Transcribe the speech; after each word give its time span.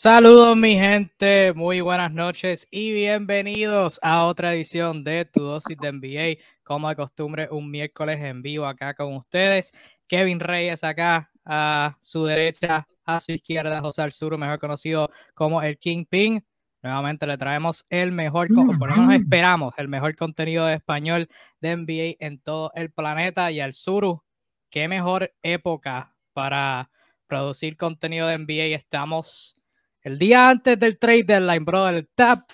Saludos 0.00 0.56
mi 0.56 0.76
gente, 0.76 1.52
muy 1.54 1.80
buenas 1.80 2.12
noches 2.12 2.68
y 2.70 2.92
bienvenidos 2.92 3.98
a 4.00 4.26
otra 4.26 4.54
edición 4.54 5.02
de 5.02 5.24
Tu 5.24 5.42
Dosis 5.42 5.76
de 5.76 5.90
NBA. 5.90 6.40
Como 6.62 6.88
de 6.88 6.94
costumbre, 6.94 7.48
un 7.50 7.68
miércoles 7.68 8.20
en 8.22 8.40
vivo 8.40 8.64
acá 8.64 8.94
con 8.94 9.16
ustedes. 9.16 9.72
Kevin 10.06 10.38
Reyes 10.38 10.84
acá 10.84 11.32
a 11.44 11.98
su 12.00 12.24
derecha, 12.24 12.86
a 13.04 13.18
su 13.18 13.32
izquierda, 13.32 13.80
José 13.80 14.02
Alzuru, 14.02 14.38
mejor 14.38 14.60
conocido 14.60 15.10
como 15.34 15.62
el 15.62 15.76
Kingpin. 15.78 16.46
Nuevamente 16.80 17.26
le 17.26 17.36
traemos 17.36 17.84
el 17.90 18.12
mejor, 18.12 18.46
por 18.78 18.90
lo 18.90 18.96
menos 18.98 19.16
esperamos, 19.16 19.74
el 19.78 19.88
mejor 19.88 20.14
contenido 20.14 20.64
de 20.66 20.74
español 20.74 21.28
de 21.60 21.76
NBA 21.76 22.24
en 22.24 22.38
todo 22.38 22.70
el 22.76 22.92
planeta. 22.92 23.50
Y 23.50 23.58
al 23.58 23.72
Suru, 23.72 24.22
qué 24.70 24.86
mejor 24.86 25.34
época 25.42 26.14
para 26.32 26.88
producir 27.26 27.76
contenido 27.76 28.28
de 28.28 28.38
NBA. 28.38 28.76
Estamos 28.76 29.57
el 30.02 30.18
día 30.18 30.48
antes 30.48 30.78
del 30.78 30.98
trade 30.98 31.24
deadline, 31.24 31.64
brother. 31.64 32.06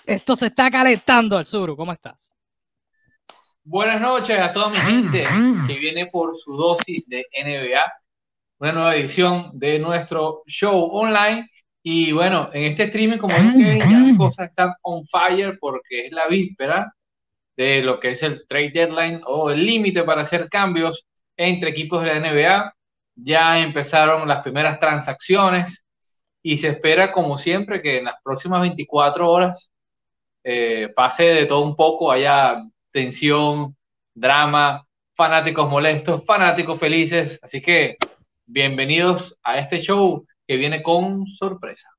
esto 0.05 0.35
se 0.35 0.47
está 0.47 0.71
calentando 0.71 1.37
al 1.37 1.45
sur. 1.45 1.75
¿Cómo 1.75 1.91
estás? 1.91 2.35
Buenas 3.63 4.01
noches 4.01 4.39
a 4.39 4.51
toda 4.51 4.69
mi 4.69 4.77
gente 4.77 5.25
que 5.67 5.79
viene 5.79 6.07
por 6.07 6.37
su 6.37 6.55
dosis 6.55 7.07
de 7.07 7.25
NBA. 7.43 7.81
Una 8.59 8.71
nueva 8.71 8.95
edición 8.95 9.51
de 9.53 9.79
nuestro 9.79 10.43
show 10.47 10.89
online. 10.91 11.47
Y 11.83 12.11
bueno, 12.11 12.49
en 12.51 12.71
este 12.71 12.85
streaming, 12.85 13.17
como 13.17 13.35
ven, 13.35 13.79
ya 13.79 13.99
las 13.99 14.17
cosas 14.17 14.49
están 14.49 14.73
on 14.81 15.05
fire 15.05 15.57
porque 15.59 16.07
es 16.07 16.11
la 16.11 16.27
víspera 16.27 16.91
de 17.55 17.81
lo 17.81 17.99
que 17.99 18.11
es 18.11 18.23
el 18.23 18.45
trade 18.47 18.71
deadline 18.71 19.21
o 19.25 19.51
el 19.51 19.65
límite 19.65 20.03
para 20.03 20.23
hacer 20.23 20.49
cambios 20.49 21.05
entre 21.37 21.69
equipos 21.69 22.03
de 22.03 22.07
la 22.07 22.19
NBA. 22.19 22.73
Ya 23.15 23.59
empezaron 23.59 24.27
las 24.27 24.41
primeras 24.41 24.79
transacciones 24.79 25.84
y 26.47 26.57
se 26.57 26.67
espera, 26.67 27.11
como 27.11 27.39
siempre, 27.39 27.81
que 27.81 27.97
en 27.97 28.05
las 28.05 28.21
próximas 28.23 28.61
24 28.61 29.31
horas 29.31 29.73
eh, 30.43 30.93
pase 30.95 31.23
de 31.23 31.47
todo 31.47 31.61
un 31.61 31.75
poco, 31.75 32.11
haya 32.11 32.63
tensión, 32.91 33.75
drama, 34.13 34.85
fanáticos 35.15 35.67
molestos, 35.67 36.23
fanáticos 36.23 36.79
felices. 36.79 37.39
Así 37.41 37.63
que 37.63 37.97
bienvenidos 38.45 39.35
a 39.41 39.57
este 39.57 39.79
show 39.79 40.23
que 40.45 40.57
viene 40.57 40.83
con 40.83 41.25
sorpresa. 41.25 41.89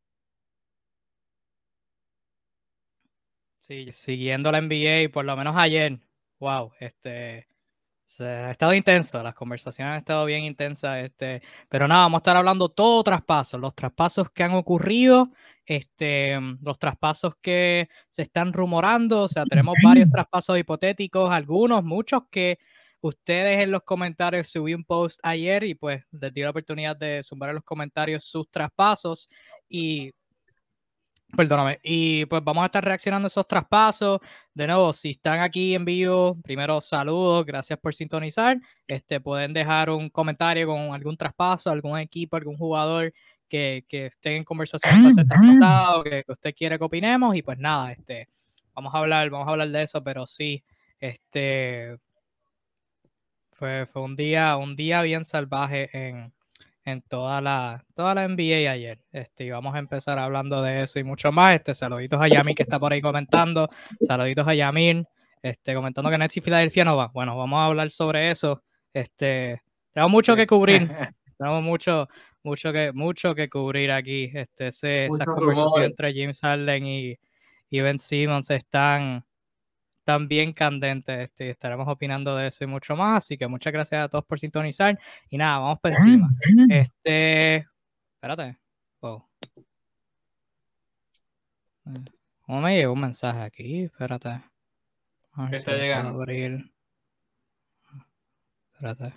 Sí, 3.58 3.90
siguiendo 3.90 4.52
la 4.52 4.60
NBA, 4.60 5.10
por 5.12 5.24
lo 5.24 5.36
menos 5.36 5.56
ayer, 5.56 5.98
wow, 6.38 6.70
este, 6.78 7.48
ha 8.20 8.50
estado 8.50 8.72
intenso, 8.74 9.22
las 9.22 9.34
conversaciones 9.34 9.92
han 9.92 9.98
estado 9.98 10.24
bien 10.24 10.44
intensas, 10.44 11.04
este, 11.04 11.42
pero 11.68 11.88
nada, 11.88 12.02
vamos 12.02 12.18
a 12.18 12.20
estar 12.20 12.36
hablando 12.36 12.68
todo 12.68 13.02
traspasos, 13.02 13.60
los 13.60 13.74
traspasos 13.74 14.30
que 14.30 14.42
han 14.42 14.54
ocurrido, 14.54 15.32
este, 15.64 16.38
los 16.62 16.78
traspasos 16.78 17.34
que 17.42 17.88
se 18.08 18.22
están 18.22 18.52
rumorando, 18.52 19.22
o 19.22 19.28
sea, 19.28 19.44
tenemos 19.44 19.76
varios 19.82 20.10
traspasos 20.10 20.58
hipotéticos, 20.58 21.32
algunos, 21.32 21.82
muchos 21.84 22.22
que 22.30 22.58
ustedes 23.00 23.62
en 23.62 23.70
los 23.70 23.82
comentarios 23.82 24.48
subí 24.48 24.74
un 24.74 24.84
post 24.84 25.20
ayer 25.22 25.64
y 25.64 25.74
pues 25.74 26.04
les 26.10 26.32
di 26.32 26.42
la 26.42 26.50
oportunidad 26.50 26.96
de 26.96 27.22
sumar 27.22 27.50
en 27.50 27.56
los 27.56 27.64
comentarios 27.64 28.24
sus 28.24 28.50
traspasos 28.50 29.28
y 29.68 30.12
Perdóname. 31.34 31.80
Y 31.82 32.24
pues 32.26 32.42
vamos 32.44 32.62
a 32.62 32.66
estar 32.66 32.84
reaccionando 32.84 33.26
a 33.26 33.28
esos 33.28 33.46
traspasos. 33.48 34.20
De 34.54 34.66
nuevo, 34.66 34.92
si 34.92 35.10
están 35.10 35.40
aquí 35.40 35.74
en 35.74 35.84
vivo, 35.84 36.36
primero 36.42 36.80
saludos, 36.80 37.44
gracias 37.44 37.78
por 37.78 37.94
sintonizar. 37.94 38.58
Este, 38.86 39.20
pueden 39.20 39.52
dejar 39.52 39.90
un 39.90 40.08
comentario 40.08 40.66
con 40.66 40.94
algún 40.94 41.16
traspaso, 41.16 41.70
algún 41.70 41.98
equipo, 41.98 42.36
algún 42.36 42.56
jugador 42.56 43.12
que, 43.48 43.84
que 43.88 44.06
esté 44.06 44.36
en 44.36 44.44
conversación 44.44 45.14
que, 46.04 46.24
que, 46.24 46.32
usted 46.32 46.54
quiere 46.54 46.78
que 46.78 46.84
opinemos. 46.84 47.34
Y 47.34 47.42
pues 47.42 47.58
nada, 47.58 47.92
este, 47.92 48.28
vamos 48.74 48.94
a 48.94 48.98
hablar, 48.98 49.28
vamos 49.30 49.48
a 49.48 49.50
hablar 49.50 49.68
de 49.68 49.82
eso, 49.82 50.02
pero 50.02 50.26
sí, 50.26 50.64
este 51.00 51.98
fue, 53.52 53.86
fue 53.86 54.02
un 54.02 54.16
día, 54.16 54.56
un 54.56 54.76
día 54.76 55.02
bien 55.02 55.24
salvaje 55.24 55.90
en, 55.92 56.32
en 56.86 57.02
toda 57.02 57.40
la, 57.40 57.84
toda 57.94 58.14
la 58.14 58.26
NBA 58.26 58.70
ayer. 58.70 59.00
Este, 59.12 59.44
y 59.44 59.50
vamos 59.50 59.74
a 59.74 59.80
empezar 59.80 60.18
hablando 60.20 60.62
de 60.62 60.82
eso 60.82 61.00
y 61.00 61.04
mucho 61.04 61.32
más. 61.32 61.54
Este, 61.54 61.74
saluditos 61.74 62.20
a 62.22 62.28
Yamil 62.28 62.54
que 62.54 62.62
está 62.62 62.78
por 62.78 62.92
ahí 62.92 63.02
comentando. 63.02 63.68
Saluditos 64.00 64.46
a 64.46 64.54
Yamil, 64.54 65.04
este, 65.42 65.74
comentando 65.74 66.08
que 66.10 66.16
Nets 66.16 66.36
y 66.36 66.40
Filadelfia 66.40 66.84
no 66.84 66.96
va. 66.96 67.08
Bueno, 67.08 67.36
vamos 67.36 67.58
a 67.58 67.66
hablar 67.66 67.90
sobre 67.90 68.30
eso. 68.30 68.62
Este, 68.94 69.60
tenemos 69.92 70.12
mucho 70.12 70.36
que 70.36 70.46
cubrir. 70.46 70.88
tenemos 71.38 71.62
mucho, 71.62 72.08
mucho 72.44 72.72
que, 72.72 72.92
mucho 72.92 73.34
que 73.34 73.50
cubrir 73.50 73.90
aquí. 73.90 74.30
Este, 74.32 74.68
ese, 74.68 75.06
esas 75.06 75.26
conversaciones 75.26 75.90
entre 75.90 76.14
James 76.14 76.40
Harden 76.40 76.86
y, 76.86 77.18
y 77.68 77.80
Ben 77.80 77.98
Simmons 77.98 78.48
están, 78.50 79.24
también 80.06 80.52
candente. 80.52 81.24
Este, 81.24 81.50
estaremos 81.50 81.88
opinando 81.88 82.36
de 82.36 82.46
eso 82.46 82.62
y 82.62 82.68
mucho 82.68 82.94
más. 82.94 83.24
Así 83.24 83.36
que 83.36 83.48
muchas 83.48 83.72
gracias 83.72 84.04
a 84.04 84.08
todos 84.08 84.24
por 84.24 84.38
sintonizar. 84.38 84.98
Y 85.28 85.36
nada, 85.36 85.58
vamos 85.58 85.80
por 85.80 85.90
encima. 85.90 86.30
Este. 86.70 87.66
Espérate. 88.14 88.56
¿Cómo 92.42 92.60
me 92.60 92.76
llegó 92.76 92.92
un 92.92 93.00
mensaje 93.00 93.40
aquí? 93.40 93.82
Espérate. 93.82 94.42
¿Qué 95.50 95.56
está 95.56 95.72
llegando? 95.72 96.20
Abrir. 96.20 96.70
Espérate. 98.72 99.12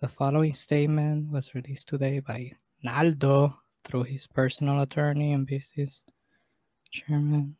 The 0.00 0.08
following 0.08 0.54
statement 0.54 1.30
was 1.30 1.54
released 1.54 1.88
today 1.88 2.20
by 2.20 2.56
Naldo 2.82 3.60
through 3.84 4.04
his 4.04 4.26
personal 4.26 4.80
attorney 4.80 5.34
and 5.34 5.46
business 5.46 6.04
chairman. 6.90 7.59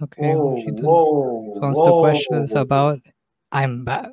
Okay. 0.00 0.34
Whoa, 0.34 0.60
whoa, 0.82 1.60
whoa. 1.60 2.02
questions 2.02 2.54
about 2.54 3.00
I'm 3.50 3.84
back. 3.84 4.10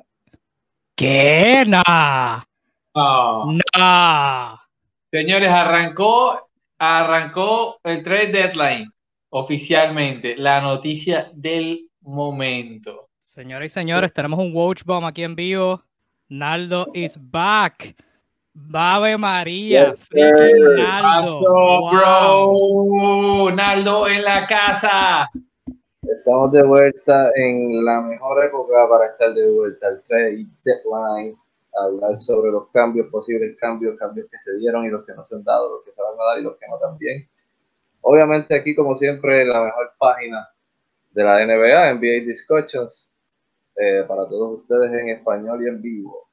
¿Qué? 0.96 1.64
Nah. 1.66 2.42
Nah. 2.94 4.56
Señores, 5.10 5.50
arrancó, 5.50 6.48
arrancó 6.78 7.80
el 7.84 8.02
trade 8.02 8.32
deadline 8.32 8.90
oficialmente. 9.30 10.36
La 10.36 10.60
noticia 10.60 11.30
del 11.34 11.90
momento. 12.00 13.08
Señoras 13.20 13.66
y 13.66 13.68
señores, 13.68 14.12
tenemos 14.12 14.38
un 14.38 14.54
watch 14.54 14.84
bomb 14.84 15.04
aquí 15.06 15.22
en 15.22 15.34
vivo. 15.34 15.82
Naldo 16.28 16.86
is 16.94 17.18
back. 17.20 17.94
Bave 18.54 19.18
María. 19.18 19.94
Naldo. 20.76 21.90
bro. 21.90 23.50
Naldo 23.50 24.08
en 24.08 24.22
la 24.22 24.46
casa. 24.46 25.28
Estamos 26.08 26.52
de 26.52 26.62
vuelta 26.62 27.30
en 27.34 27.84
la 27.84 28.00
mejor 28.00 28.44
época 28.44 28.88
para 28.88 29.06
estar 29.06 29.32
de 29.32 29.50
vuelta 29.50 29.88
al 29.88 30.02
trade 30.04 30.46
deadline, 30.62 31.36
hablar 31.72 32.20
sobre 32.20 32.50
los 32.50 32.68
cambios, 32.70 33.08
posibles 33.08 33.56
cambios, 33.58 33.98
cambios 33.98 34.28
que 34.30 34.36
se 34.44 34.56
dieron 34.58 34.84
y 34.84 34.90
los 34.90 35.04
que 35.06 35.14
no 35.14 35.24
se 35.24 35.36
han 35.36 35.44
dado, 35.44 35.76
los 35.76 35.84
que 35.84 35.92
se 35.92 36.02
van 36.02 36.12
a 36.12 36.24
dar 36.24 36.38
y 36.38 36.42
los 36.42 36.56
que 36.56 36.66
no 36.68 36.78
también. 36.78 37.28
Obviamente 38.02 38.54
aquí, 38.54 38.74
como 38.74 38.94
siempre, 38.94 39.46
la 39.46 39.64
mejor 39.64 39.92
página 39.98 40.48
de 41.12 41.24
la 41.24 41.44
NBA, 41.46 41.94
NBA 41.94 42.26
Discussions, 42.26 43.10
eh, 43.76 44.04
para 44.06 44.28
todos 44.28 44.60
ustedes 44.60 44.92
en 44.92 45.08
español 45.08 45.64
y 45.64 45.68
en 45.68 45.80
vivo. 45.80 46.28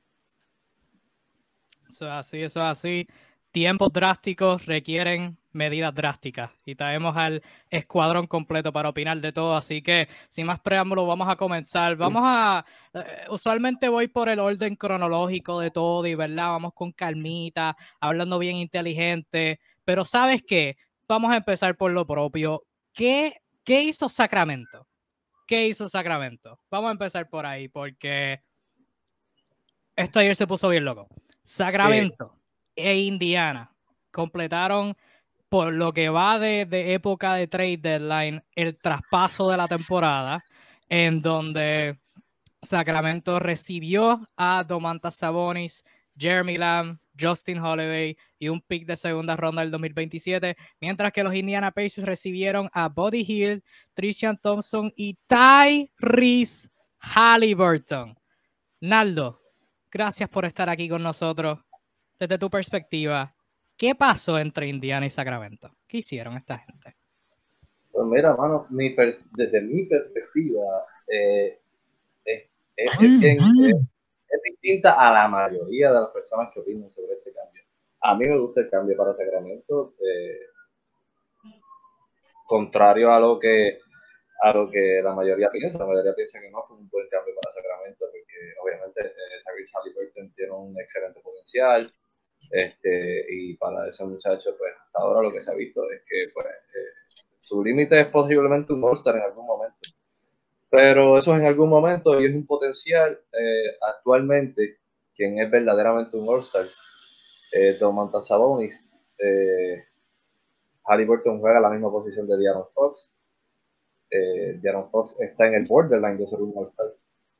Eso 1.90 2.06
es 2.06 2.12
así, 2.12 2.44
eso 2.44 2.60
es 2.60 2.66
así. 2.66 3.08
Tiempos 3.52 3.92
drásticos 3.92 4.66
requieren 4.66 5.38
medidas 5.53 5.94
drásticas 5.94 6.51
y 6.66 6.75
traemos 6.75 7.16
al 7.17 7.41
escuadrón 7.69 8.28
completo 8.28 8.72
para 8.72 8.89
opinar 8.89 9.19
de 9.19 9.31
todo. 9.31 9.56
Así 9.56 9.81
que, 9.81 10.07
sin 10.29 10.45
más 10.45 10.59
preámbulos, 10.59 11.07
vamos 11.07 11.29
a 11.29 11.35
comenzar. 11.35 11.95
Vamos 11.95 12.22
a. 12.25 12.66
Eh, 12.94 13.25
usualmente 13.29 13.89
voy 13.89 14.07
por 14.07 14.29
el 14.29 14.39
orden 14.39 14.75
cronológico 14.75 15.59
de 15.59 15.72
todo 15.72 16.06
y, 16.07 16.16
¿verdad? 16.16 16.50
Vamos 16.50 16.74
con 16.74 16.92
calmita, 16.92 17.75
hablando 18.00 18.39
bien 18.39 18.57
inteligente. 18.57 19.59
Pero, 19.83 20.06
¿sabes 20.06 20.44
qué? 20.45 20.77
Vamos 21.07 21.31
a 21.31 21.38
empezar 21.38 21.75
por 21.75 21.92
lo 21.92 22.06
propio. 22.06 22.63
¿Qué, 22.94 23.42
qué 23.63 23.83
hizo 23.83 24.07
Sacramento? 24.09 24.88
¿Qué 25.47 25.68
hizo 25.68 25.89
Sacramento? 25.89 26.59
Vamos 26.69 26.89
a 26.89 26.94
empezar 26.94 27.27
por 27.30 27.45
ahí, 27.45 27.68
porque 27.68 28.42
esto 29.95 30.19
ayer 30.19 30.36
se 30.36 30.47
puso 30.47 30.69
bien 30.69 30.86
loco. 30.86 31.07
Sacramento 31.44 32.38
e 32.75 33.00
Indiana 33.00 33.71
completaron 34.12 34.95
por 35.51 35.74
lo 35.74 35.92
que 35.92 36.07
va 36.07 36.39
de, 36.39 36.65
época 36.94 37.33
de 37.33 37.45
trade 37.45 37.75
deadline, 37.75 38.42
el 38.56 38.77
traspaso 38.77 39.51
de 39.51 39.57
la 39.57 39.68
temporada, 39.68 40.42
en 40.88 41.19
donde 41.19 42.00
Sacramento 42.62 43.38
recibió 43.38 44.30
a 44.38 44.63
Domantas 44.63 45.18
Sabonis, 45.18 45.83
Jeremy 46.18 46.57
Lamb, 46.57 47.00
Justin 47.19 47.59
Holiday 47.59 48.15
y 48.39 48.48
un 48.48 48.62
pick 48.62 48.86
de 48.86 48.95
segunda 48.95 49.36
ronda 49.36 49.62
del 49.62 49.71
2027, 49.71 50.56
mientras 50.80 51.12
que 51.12 51.21
los 51.21 51.36
Indiana 51.36 51.71
Pacers 51.71 52.07
recibieron 52.07 52.69
a 52.71 52.88
Buddy 52.88 53.25
Hill, 53.27 53.62
Trishan 53.94 54.38
Thompson 54.38 54.94
y 54.95 55.18
Tyrese 55.27 56.69
Halliburton. 57.00 58.18
Naldo, 58.80 59.42
gracias 59.92 60.30
por 60.30 60.45
estar 60.45 60.69
aquí 60.69 60.88
con 60.88 61.04
nosotros. 61.04 61.59
Desde 62.18 62.38
tu 62.38 62.50
perspectiva, 62.50 63.36
¿Qué 63.81 63.95
pasó 63.95 64.38
entre 64.38 64.68
Indiana 64.68 65.07
y 65.07 65.10
Sacramento? 65.10 65.72
¿Qué 65.88 65.98
hicieron 65.98 66.38
esta 66.38 66.60
gente? 66.60 66.95
Pues 67.92 68.06
mira, 68.06 68.36
mano, 68.36 68.68
desde 68.69 69.60
mi 69.60 69.88
perspectiva, 69.88 70.86
eh, 71.07 71.60
es, 72.24 73.00
distinta 74.44 74.94
a 74.94 75.12
la 75.12 75.28
mayoría 75.28 75.92
de 75.92 76.00
las 76.00 76.10
personas 76.12 76.54
que 76.54 76.60
opinan 76.60 76.92
sobre 76.92 77.13
este 77.13 77.33
cambio. 77.33 77.63
A 78.01 78.16
mí 78.16 78.28
me 78.28 78.38
gusta 78.38 78.62
el 78.62 78.69
cambio 78.69 78.95
para 78.95 79.16
Sacramento, 79.16 79.95
eh, 80.06 80.42
contrario 82.45 83.12
a 83.12 83.19
lo 83.19 83.39
que 83.39 83.80
a 84.44 84.54
lo 84.54 84.69
que 84.69 85.01
la 85.04 85.16
mayoría 85.16 85.50
piensa. 85.50 85.80
La 85.80 85.88
mayoría 85.88 86.13
piensa 86.13 86.39
que 86.39 86.51
no 86.51 86.62
fue 86.62 86.78
un 86.78 86.88
buen 86.88 87.10
cambio 87.10 87.33
para 87.33 87.51
Sacramento, 87.51 88.06
porque 88.12 88.54
obviamente 88.62 89.07
eh, 89.07 89.42
Tyrese 89.44 89.74
Halliburton 89.75 90.33
tiene 90.36 90.51
un 90.51 90.80
excelente 90.80 91.19
potencial. 91.19 91.92
Este, 92.51 93.25
y 93.30 93.56
para 93.56 93.88
ese 93.88 94.03
muchacho, 94.06 94.56
pues 94.57 94.74
hasta 94.77 95.00
ahora 95.00 95.21
lo 95.21 95.31
que 95.31 95.39
se 95.39 95.51
ha 95.51 95.56
visto 95.56 95.89
es 95.89 96.01
que 96.01 96.31
pues, 96.33 96.45
eh, 96.48 97.01
su 97.39 97.63
límite 97.63 98.00
es 98.01 98.07
posiblemente 98.07 98.74
un 98.74 98.83
All-Star 98.83 99.15
en 99.15 99.24
algún 99.24 99.45
momento. 99.45 99.77
Pero 100.69 101.18
eso 101.18 101.33
es 101.33 101.42
en 101.42 101.48
algún 101.48 101.69
momento 101.69 102.19
y 102.19 102.25
es 102.25 102.36
un 102.36 102.45
potencial 102.45 103.19
eh, 103.31 103.77
actualmente, 103.81 104.80
quien 105.15 105.39
es 105.39 105.50
verdaderamente 105.50 106.18
un 106.18 106.27
All-Star, 106.27 106.65
eh, 107.53 107.74
Domantas 107.80 108.27
Sabonis. 108.27 108.80
Eh, 109.18 109.83
Halliburton 110.86 111.39
juega 111.39 111.59
la 111.59 111.69
misma 111.69 111.89
posición 111.92 112.27
de 112.27 112.38
Diaron 112.38 112.65
Fox. 112.74 113.13
Eh, 114.09 114.59
Fox 114.92 115.18
está 115.21 115.47
en 115.47 115.56
el 115.56 115.65
borderline 115.65 116.18
de 116.18 116.27
ser 116.27 116.42
un 116.42 116.54
All-Star. 116.56 116.94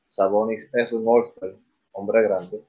Sabonis 0.08 0.68
es 0.72 0.92
un 0.92 1.04
All-Star, 1.06 1.54
hombre 1.92 2.22
grande. 2.22 2.62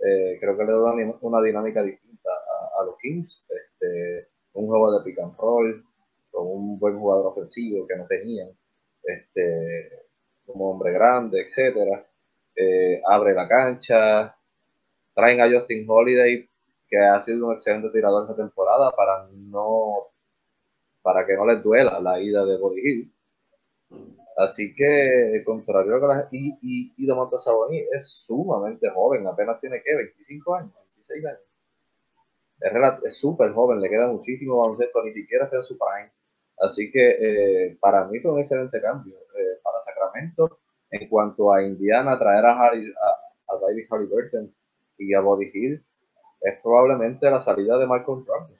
Eh, 0.00 0.38
creo 0.40 0.56
que 0.56 0.64
le 0.64 0.72
da 0.72 0.94
una 1.20 1.42
dinámica 1.42 1.82
distinta 1.82 2.30
a, 2.78 2.84
los 2.84 2.96
Kings. 2.98 3.46
Este, 3.48 4.28
un 4.54 4.66
juego 4.66 4.98
de 4.98 5.04
pick 5.04 5.18
and 5.20 5.36
roll, 5.36 5.84
con 6.30 6.46
un 6.46 6.78
buen 6.78 6.98
jugador 6.98 7.26
ofensivo 7.26 7.86
que 7.86 7.96
no 7.96 8.06
tenían, 8.06 8.48
este, 9.02 10.06
como 10.46 10.70
hombre 10.70 10.92
grande, 10.92 11.42
etcétera. 11.42 12.06
Eh, 12.54 13.00
abre 13.06 13.34
la 13.34 13.48
cancha, 13.48 14.36
traen 15.14 15.40
a 15.40 15.50
Justin 15.50 15.84
Holiday, 15.88 16.48
que 16.88 16.98
ha 16.98 17.20
sido 17.20 17.46
un 17.46 17.54
excelente 17.54 17.90
tirador 17.90 18.22
esta 18.22 18.36
temporada, 18.36 18.90
para 18.92 19.28
no 19.32 20.08
para 21.02 21.24
que 21.24 21.34
no 21.34 21.46
les 21.46 21.62
duela 21.62 22.00
la 22.00 22.20
ida 22.20 22.44
de 22.44 22.58
Body 22.58 22.80
Hill. 22.80 23.12
Así 24.38 24.72
que, 24.72 25.42
contrario 25.44 25.96
a 25.96 26.28
y, 26.30 26.56
y, 26.62 26.94
y 26.96 27.06
Domantas 27.06 27.42
Sabonis 27.42 27.88
es 27.92 28.08
sumamente 28.08 28.88
joven, 28.88 29.26
apenas 29.26 29.60
tiene 29.60 29.82
que 29.82 29.96
25 29.96 30.54
años, 30.54 30.72
26 31.08 31.26
años. 31.26 33.00
Es 33.04 33.18
súper 33.18 33.52
joven, 33.52 33.80
le 33.80 33.90
queda 33.90 34.06
muchísimo 34.06 34.58
baloncesto, 34.58 35.02
ni 35.02 35.12
siquiera 35.12 35.46
está 35.46 35.56
en 35.56 35.64
su 35.64 35.76
prime. 35.76 36.12
Así 36.60 36.88
que 36.92 37.16
eh, 37.20 37.78
para 37.80 38.04
mí 38.04 38.20
fue 38.20 38.30
un 38.32 38.38
excelente 38.38 38.80
cambio 38.80 39.16
eh, 39.16 39.58
para 39.62 39.80
Sacramento. 39.80 40.58
En 40.90 41.08
cuanto 41.08 41.52
a 41.52 41.62
Indiana, 41.62 42.16
traer 42.16 42.46
a, 42.46 42.60
Harry, 42.60 42.92
a, 42.94 43.54
a 43.54 43.58
David 43.58 43.86
Halliburton 43.90 44.54
y 44.98 45.14
a 45.14 45.20
Body 45.20 45.50
Hill 45.52 45.84
es 46.40 46.60
probablemente 46.62 47.28
la 47.28 47.40
salida 47.40 47.76
de 47.76 47.86
Michael 47.86 48.22
Brogdon. 48.24 48.58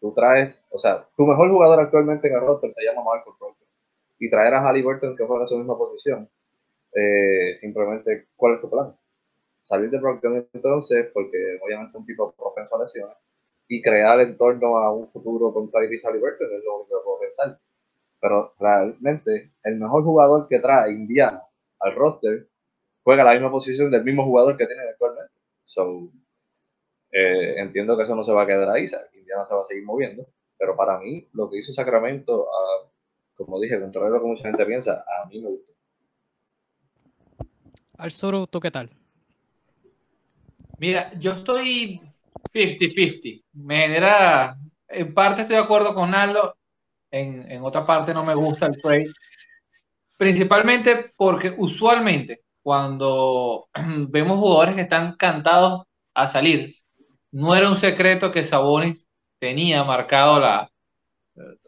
Tú 0.00 0.14
traes, 0.14 0.64
o 0.70 0.78
sea, 0.78 1.08
tu 1.16 1.26
mejor 1.26 1.50
jugador 1.50 1.80
actualmente 1.80 2.28
en 2.28 2.34
el 2.34 2.40
roster 2.40 2.72
se 2.72 2.84
llama 2.84 3.02
Michael 3.02 3.34
Brogdon 3.38 3.55
y 4.18 4.30
traer 4.30 4.54
a 4.54 4.62
Halliburton 4.62 5.16
que 5.16 5.24
juega 5.24 5.42
en 5.42 5.48
su 5.48 5.58
misma 5.58 5.76
posición, 5.76 6.28
eh, 6.92 7.58
simplemente, 7.60 8.28
¿cuál 8.36 8.54
es 8.54 8.60
tu 8.60 8.70
plan? 8.70 8.96
Salir 9.64 9.90
de 9.90 9.98
Brogdon 9.98 10.48
entonces, 10.52 11.08
porque 11.12 11.58
obviamente 11.62 11.90
es 11.90 11.94
un 11.96 12.06
tipo 12.06 12.32
propenso 12.32 12.76
a 12.76 12.82
lesiones, 12.82 13.16
y 13.68 13.82
crear 13.82 14.20
en 14.20 14.36
torno 14.36 14.78
a 14.78 14.92
un 14.92 15.06
futuro 15.06 15.52
con 15.52 15.70
Tyrese 15.70 16.06
Halliburton 16.06 16.48
es 16.52 16.64
lo 16.64 16.76
único 16.80 16.98
que 16.98 17.04
puedo 17.04 17.18
pensar. 17.20 17.58
Pero 18.20 18.54
realmente, 18.58 19.52
el 19.64 19.76
mejor 19.76 20.04
jugador 20.04 20.48
que 20.48 20.60
trae 20.60 20.92
Indiana 20.92 21.42
al 21.80 21.94
roster 21.94 22.48
juega 23.02 23.24
la 23.24 23.32
misma 23.32 23.50
posición 23.50 23.90
del 23.90 24.04
mismo 24.04 24.24
jugador 24.24 24.56
que 24.56 24.66
tiene 24.66 24.82
actualmente. 24.82 25.32
So, 25.62 26.10
eh, 27.12 27.60
entiendo 27.60 27.96
que 27.96 28.04
eso 28.04 28.14
no 28.14 28.22
se 28.22 28.32
va 28.32 28.42
a 28.42 28.46
quedar 28.46 28.68
ahí, 28.70 28.86
Indiana 29.14 29.46
se 29.46 29.54
va 29.54 29.60
a 29.60 29.64
seguir 29.64 29.84
moviendo, 29.84 30.26
pero 30.58 30.76
para 30.76 30.98
mí 30.98 31.28
lo 31.32 31.50
que 31.50 31.58
hizo 31.58 31.72
Sacramento 31.72 32.46
a 32.48 32.88
como 33.36 33.60
dije, 33.60 33.80
contrario 33.80 34.08
a 34.08 34.16
lo 34.16 34.20
que 34.20 34.28
mucha 34.28 34.48
gente 34.48 34.64
piensa, 34.64 35.04
a 35.04 35.26
mí 35.26 35.40
me 35.40 35.50
gustó. 35.50 35.72
Al 37.98 38.10
sur, 38.10 38.46
¿tú 38.48 38.60
qué 38.60 38.70
tal? 38.70 38.90
Mira, 40.78 41.12
yo 41.18 41.32
estoy 41.32 42.00
50-50. 42.52 43.44
Me 43.54 43.80
genera, 43.80 44.56
en 44.88 45.14
parte 45.14 45.42
estoy 45.42 45.56
de 45.56 45.62
acuerdo 45.62 45.94
con 45.94 46.14
Aldo, 46.14 46.56
en, 47.10 47.50
en 47.50 47.62
otra 47.62 47.84
parte 47.84 48.12
no 48.12 48.24
me 48.24 48.34
gusta 48.34 48.66
el 48.66 48.80
trade. 48.80 49.10
Principalmente 50.18 51.12
porque 51.16 51.54
usualmente 51.56 52.42
cuando 52.62 53.68
vemos 54.08 54.38
jugadores 54.38 54.74
que 54.74 54.82
están 54.82 55.16
cantados 55.16 55.84
a 56.14 56.28
salir, 56.28 56.74
no 57.32 57.54
era 57.54 57.70
un 57.70 57.76
secreto 57.76 58.32
que 58.32 58.44
Sabonis 58.44 59.06
tenía 59.38 59.84
marcado 59.84 60.40
la, 60.40 60.70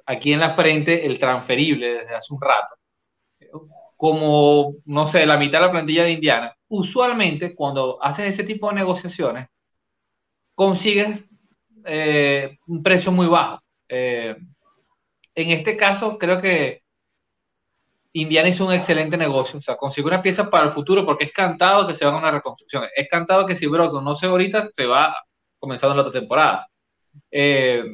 aquí 0.08 0.32
en 0.32 0.40
la 0.40 0.50
frente 0.50 1.06
el 1.06 1.18
transferible 1.18 1.98
desde 1.98 2.14
hace 2.14 2.32
un 2.32 2.40
rato. 2.40 2.74
Como, 3.94 4.76
no 4.86 5.06
sé, 5.06 5.26
la 5.26 5.36
mitad 5.36 5.60
de 5.60 5.66
la 5.66 5.70
plantilla 5.70 6.04
de 6.04 6.12
Indiana. 6.12 6.56
Usualmente, 6.68 7.54
cuando 7.54 8.02
haces 8.02 8.34
ese 8.34 8.44
tipo 8.44 8.68
de 8.68 8.76
negociaciones, 8.76 9.48
consigues 10.54 11.24
eh, 11.84 12.56
un 12.66 12.82
precio 12.82 13.12
muy 13.12 13.26
bajo. 13.26 13.60
Eh, 13.86 14.34
en 15.34 15.50
este 15.50 15.76
caso, 15.76 16.16
creo 16.16 16.40
que 16.40 16.82
Indiana 18.14 18.48
hizo 18.48 18.64
un 18.64 18.72
excelente 18.72 19.18
negocio. 19.18 19.58
O 19.58 19.62
sea, 19.62 19.76
consigue 19.76 20.06
una 20.06 20.22
pieza 20.22 20.48
para 20.48 20.66
el 20.66 20.72
futuro 20.72 21.04
porque 21.04 21.26
es 21.26 21.32
cantado 21.32 21.86
que 21.86 21.94
se 21.94 22.06
va 22.06 22.12
a 22.12 22.18
una 22.18 22.30
reconstrucción. 22.30 22.84
Es 22.96 23.08
cantado 23.10 23.44
que 23.46 23.56
si 23.56 23.66
Brockton 23.66 24.04
no 24.04 24.16
sé 24.16 24.26
ahorita, 24.26 24.70
se 24.72 24.86
va 24.86 25.14
comenzando 25.58 25.94
la 25.94 26.02
otra 26.02 26.18
temporada. 26.18 26.66
Eh, 27.30 27.84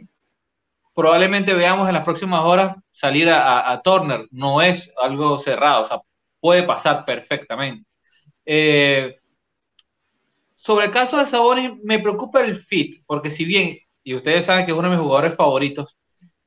probablemente 0.94 1.54
veamos 1.54 1.88
en 1.88 1.94
las 1.94 2.04
próximas 2.04 2.42
horas 2.42 2.76
salir 2.90 3.28
a, 3.30 3.80
Turner. 3.82 4.26
No 4.30 4.62
es 4.62 4.92
algo 5.00 5.38
cerrado, 5.38 5.82
o 5.82 5.84
sea, 5.84 6.00
puede 6.40 6.62
pasar 6.62 7.04
perfectamente. 7.04 7.84
Eh, 8.46 9.16
sobre 10.56 10.86
el 10.86 10.92
caso 10.92 11.18
de 11.18 11.26
Sabonis, 11.26 11.72
me 11.82 11.98
preocupa 11.98 12.40
el 12.40 12.56
fit, 12.56 13.02
porque 13.06 13.30
si 13.30 13.44
bien, 13.44 13.78
y 14.02 14.14
ustedes 14.14 14.46
saben 14.46 14.64
que 14.64 14.72
es 14.72 14.78
uno 14.78 14.88
de 14.88 14.96
mis 14.96 15.04
jugadores 15.04 15.36
favoritos, 15.36 15.98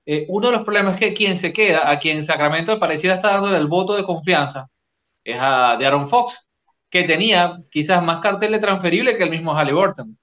eh, 0.05 0.25
uno 0.29 0.47
de 0.47 0.53
los 0.53 0.63
problemas 0.63 0.95
es 0.95 0.99
que 1.01 1.13
quien 1.13 1.35
se 1.35 1.53
queda, 1.53 1.89
a 1.91 1.99
quien 1.99 2.23
Sacramento 2.23 2.79
pareciera 2.79 3.17
estar 3.17 3.33
dándole 3.33 3.57
el 3.57 3.67
voto 3.67 3.95
de 3.95 4.03
confianza, 4.03 4.69
es 5.23 5.37
a 5.39 5.75
de 5.77 5.85
Aaron 5.85 6.07
Fox, 6.07 6.39
que 6.89 7.03
tenía 7.03 7.57
quizás 7.69 8.01
más 8.03 8.21
cartel 8.21 8.59
transferible 8.61 9.17
que 9.17 9.23
el 9.23 9.29
mismo 9.29 9.53
Halliburton. 9.53 10.17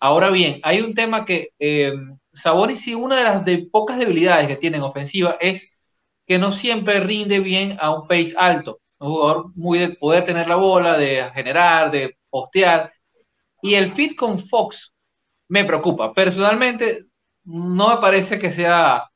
Ahora 0.00 0.30
bien, 0.30 0.60
hay 0.62 0.80
un 0.80 0.94
tema 0.94 1.24
que 1.24 1.50
eh, 1.58 1.92
Sabonis 2.42 2.80
sí, 2.82 2.94
una 2.94 3.16
de 3.16 3.24
las 3.24 3.44
pocas 3.70 3.98
debilidades 3.98 4.48
que 4.48 4.56
tiene 4.56 4.78
en 4.78 4.82
ofensiva 4.84 5.36
es 5.40 5.72
que 6.26 6.38
no 6.38 6.52
siempre 6.52 7.00
rinde 7.00 7.40
bien 7.40 7.76
a 7.80 7.90
un 7.94 8.06
pace 8.06 8.34
alto. 8.36 8.80
Un 8.98 9.10
jugador 9.10 9.52
muy 9.56 9.78
de 9.78 9.88
poder 9.96 10.24
tener 10.24 10.48
la 10.48 10.56
bola, 10.56 10.98
de 10.98 11.30
generar, 11.34 11.90
de 11.90 12.16
postear. 12.30 12.92
Y 13.62 13.74
el 13.74 13.90
fit 13.92 14.16
con 14.16 14.38
Fox 14.38 14.94
me 15.48 15.64
preocupa. 15.64 16.12
Personalmente, 16.12 17.06
no 17.44 17.88
me 17.88 17.96
parece 18.00 18.38
que 18.38 18.52
sea 18.52 19.08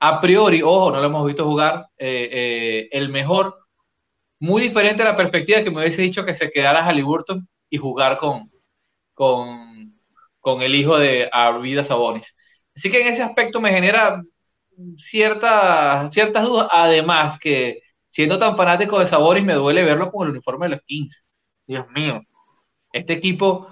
a 0.00 0.20
priori, 0.20 0.62
ojo, 0.62 0.90
no 0.90 1.00
lo 1.00 1.06
hemos 1.06 1.26
visto 1.26 1.44
jugar, 1.44 1.86
eh, 1.96 2.28
eh, 2.32 2.88
el 2.92 3.08
mejor. 3.08 3.56
Muy 4.40 4.62
diferente 4.62 5.02
a 5.02 5.06
la 5.06 5.16
perspectiva 5.16 5.62
que 5.62 5.70
me 5.70 5.80
hubiese 5.80 6.02
dicho 6.02 6.24
que 6.24 6.34
se 6.34 6.50
quedara 6.50 6.84
Halliburton 6.84 7.48
y 7.70 7.78
jugar 7.78 8.18
con, 8.18 8.50
con, 9.14 9.98
con 10.40 10.62
el 10.62 10.74
hijo 10.74 10.98
de 10.98 11.28
Arvida 11.32 11.84
Sabonis. 11.84 12.36
Así 12.74 12.90
que 12.90 13.00
en 13.00 13.08
ese 13.08 13.22
aspecto 13.22 13.60
me 13.60 13.72
genera 13.72 14.22
ciertas, 14.96 16.12
ciertas 16.12 16.44
dudas. 16.44 16.68
Además 16.70 17.38
que 17.38 17.80
siendo 18.08 18.38
tan 18.38 18.56
fanático 18.56 18.98
de 18.98 19.06
Saboris 19.06 19.44
me 19.44 19.54
duele 19.54 19.84
verlo 19.84 20.10
con 20.10 20.26
el 20.26 20.32
uniforme 20.32 20.66
de 20.66 20.76
los 20.76 20.82
Kings. 20.82 21.24
Dios 21.66 21.86
mío. 21.90 22.20
Este 22.92 23.14
equipo, 23.14 23.68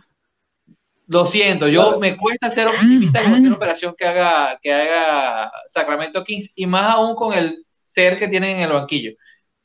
lo 1.07 1.26
siento, 1.26 1.69
yo 1.69 1.99
me 1.99 2.16
cuesta 2.16 2.49
ser 2.49 2.69
optimista 2.69 3.21
en 3.21 3.30
cualquier 3.30 3.52
operación 3.52 3.95
que 3.99 4.07
haga, 4.07 4.59
que 4.62 4.73
haga 4.73 5.52
Sacramento 5.66 6.25
Kings 6.25 6.52
y 6.54 6.66
más 6.66 6.95
aún 6.95 7.14
con 7.16 7.35
el 7.35 7.61
ser 7.64 8.19
que 8.19 8.28
tienen 8.28 8.57
en 8.57 8.62
el 8.62 8.73
banquillo. 8.73 9.12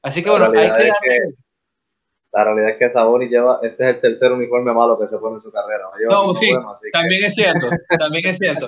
Así 0.02 0.24
que 0.24 0.30
bueno, 0.30 0.52
hay 0.54 0.72
que, 0.72 1.20
la 2.36 2.44
realidad 2.44 2.72
es 2.72 2.78
que 2.78 2.92
Sabonis 2.92 3.30
lleva, 3.30 3.60
este 3.64 3.90
es 3.90 3.96
el 3.96 4.02
tercer 4.02 4.34
uniforme 4.34 4.74
malo 4.74 5.00
que 5.00 5.08
se 5.08 5.18
pone 5.18 5.38
en 5.38 5.42
su 5.42 5.52
carrera. 5.52 5.86
No, 6.10 6.34
sí, 6.34 6.52
también 6.92 7.24
es 7.24 7.34
cierto, 7.34 7.70
también 7.98 8.28
es 8.28 8.38
cierto. 8.38 8.68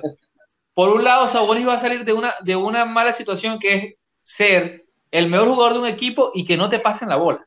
Por 0.78 0.90
un 0.90 1.04
lado, 1.04 1.28
Sabonis 1.28 1.68
va 1.68 1.74
a 1.74 1.80
salir 1.80 2.06
de 2.06 2.14
una, 2.14 2.36
de 2.44 2.56
una 2.56 2.86
mala 2.86 3.12
situación 3.12 3.58
que 3.58 3.74
es 3.74 3.96
ser 4.22 4.84
el 5.10 5.28
mejor 5.28 5.48
jugador 5.48 5.74
de 5.74 5.80
un 5.80 5.88
equipo 5.88 6.30
y 6.36 6.46
que 6.46 6.56
no 6.56 6.70
te 6.70 6.78
pasen 6.78 7.10
la 7.10 7.16
bola. 7.16 7.44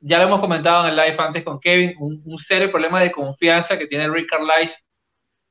Ya 0.00 0.16
lo 0.16 0.24
hemos 0.24 0.40
comentado 0.40 0.86
en 0.86 0.90
el 0.92 0.96
live 0.96 1.16
antes 1.18 1.44
con 1.44 1.60
Kevin, 1.60 1.94
un, 1.98 2.38
serio 2.38 2.70
problema 2.70 3.02
de 3.02 3.12
confianza 3.12 3.78
que 3.78 3.86
tiene 3.86 4.08
Rick 4.08 4.30
Carlisle 4.30 4.74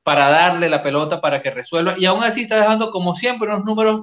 para 0.02 0.30
darle 0.30 0.68
la 0.68 0.82
pelota 0.82 1.20
para 1.20 1.40
que 1.40 1.52
resuelva. 1.52 1.94
Y 1.96 2.06
aún 2.06 2.24
así 2.24 2.42
está 2.42 2.56
dejando, 2.56 2.90
como 2.90 3.14
siempre, 3.14 3.46
unos 3.46 3.64
números 3.64 4.00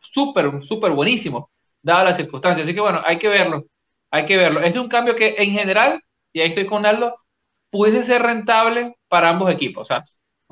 súper, 0.00 0.64
súper 0.64 0.92
buenísimos, 0.92 1.44
dadas 1.82 2.04
las 2.06 2.16
circunstancias. 2.16 2.66
Así 2.66 2.74
que 2.74 2.80
bueno, 2.80 3.02
hay 3.04 3.18
que 3.18 3.28
verlo. 3.28 3.64
Hay 4.10 4.24
que 4.24 4.38
verlo. 4.38 4.60
Este 4.60 4.78
es 4.78 4.82
un 4.82 4.88
cambio 4.88 5.14
que 5.14 5.34
en 5.36 5.50
general, 5.50 6.00
y 6.32 6.40
ahí 6.40 6.48
estoy 6.48 6.64
con 6.64 6.86
Aldo, 6.86 7.14
pudiese 7.68 8.02
ser 8.02 8.22
rentable 8.22 8.96
para 9.08 9.28
ambos 9.28 9.50
equipos. 9.50 9.82
O 9.82 9.84
sea, 9.84 10.00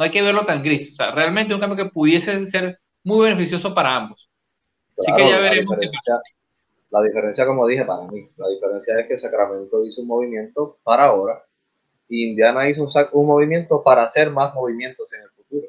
no 0.03 0.07
hay 0.07 0.11
que 0.11 0.23
verlo 0.23 0.45
tan 0.45 0.65
gris. 0.65 0.91
O 0.91 0.97
sea, 0.97 1.13
realmente 1.13 1.53
es 1.53 1.55
un 1.55 1.61
cambio 1.61 1.85
que 1.85 1.93
pudiese 1.93 2.45
ser 2.47 2.81
muy 3.05 3.29
beneficioso 3.29 3.73
para 3.73 3.95
ambos. 3.95 4.29
Así 4.99 5.15
que 5.15 5.29
ya 5.29 5.39
veremos. 5.39 5.79
La 6.91 7.03
diferencia, 7.03 7.47
como 7.47 7.69
dije, 7.69 7.85
para 7.85 8.03
mí, 8.09 8.29
la 8.37 8.49
diferencia 8.49 8.99
es 8.99 9.07
que 9.07 9.17
Sacramento 9.17 9.85
hizo 9.85 10.03
un 10.03 10.09
movimiento 10.09 10.79
para 10.83 11.05
ahora 11.05 11.45
y 12.09 12.31
Indiana 12.31 12.69
hizo 12.69 12.83
un, 12.83 12.89
un 13.13 13.27
movimiento 13.29 13.81
para 13.85 14.03
hacer 14.03 14.31
más 14.31 14.53
movimientos 14.57 15.13
en 15.13 15.23
el 15.23 15.31
futuro. 15.31 15.69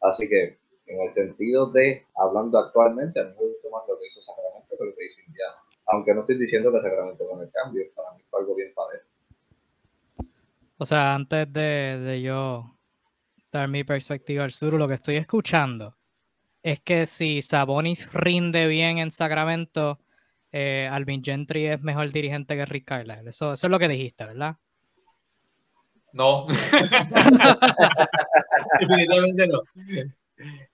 Así 0.00 0.26
que, 0.26 0.56
en 0.86 1.02
el 1.02 1.12
sentido 1.12 1.70
de, 1.70 2.06
hablando 2.16 2.58
actualmente, 2.58 3.20
a 3.20 3.24
mí 3.24 3.34
me 3.38 3.46
gusta 3.46 3.68
más 3.70 3.82
lo 3.86 3.98
que 3.98 4.06
hizo 4.06 4.22
Sacramento 4.22 4.74
que 4.78 4.84
lo 4.86 4.94
que 4.96 5.04
hizo 5.04 5.20
Indiana. 5.26 5.56
Aunque 5.88 6.14
no 6.14 6.22
estoy 6.22 6.38
diciendo 6.38 6.72
que 6.72 6.80
Sacramento 6.80 7.28
con 7.28 7.42
el 7.42 7.50
cambio, 7.50 7.84
para 7.94 8.10
mí 8.12 8.22
fue 8.30 8.40
algo 8.40 8.54
bien 8.54 8.72
padre. 8.74 9.00
O 10.78 10.86
sea, 10.86 11.14
antes 11.14 11.52
de, 11.52 11.98
de 11.98 12.22
yo 12.22 12.72
dar 13.52 13.68
mi 13.68 13.84
perspectiva 13.84 14.42
al 14.44 14.50
sur, 14.50 14.72
lo 14.74 14.88
que 14.88 14.94
estoy 14.94 15.16
escuchando 15.16 15.96
es 16.62 16.80
que 16.80 17.06
si 17.06 17.42
Sabonis 17.42 18.10
rinde 18.12 18.66
bien 18.66 18.98
en 18.98 19.10
Sacramento, 19.10 19.98
eh, 20.52 20.88
Alvin 20.90 21.22
Gentry 21.22 21.66
es 21.66 21.82
mejor 21.82 22.10
dirigente 22.10 22.56
que 22.56 22.64
Rick 22.64 22.86
Carlisle. 22.86 23.28
Eso, 23.30 23.52
eso 23.52 23.66
es 23.66 23.70
lo 23.70 23.78
que 23.78 23.88
dijiste, 23.88 24.24
¿verdad? 24.24 24.56
No. 26.12 26.46
Definitivamente 28.80 29.46
no. 29.48 29.60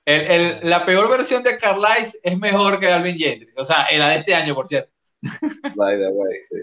El, 0.05 0.21
el, 0.21 0.61
la 0.63 0.85
peor 0.85 1.09
versión 1.11 1.43
de 1.43 1.59
Carlisle 1.59 2.21
es 2.23 2.39
mejor 2.39 2.79
que 2.81 2.91
Alvin 2.91 3.17
Gentry. 3.17 3.49
O 3.57 3.65
sea, 3.65 3.87
la 3.93 4.11
de 4.11 4.19
este 4.19 4.35
año, 4.35 4.55
por 4.55 4.67
cierto. 4.67 4.93
By 5.75 5.99
the 5.99 6.09
way, 6.09 6.37
sí, 6.49 6.57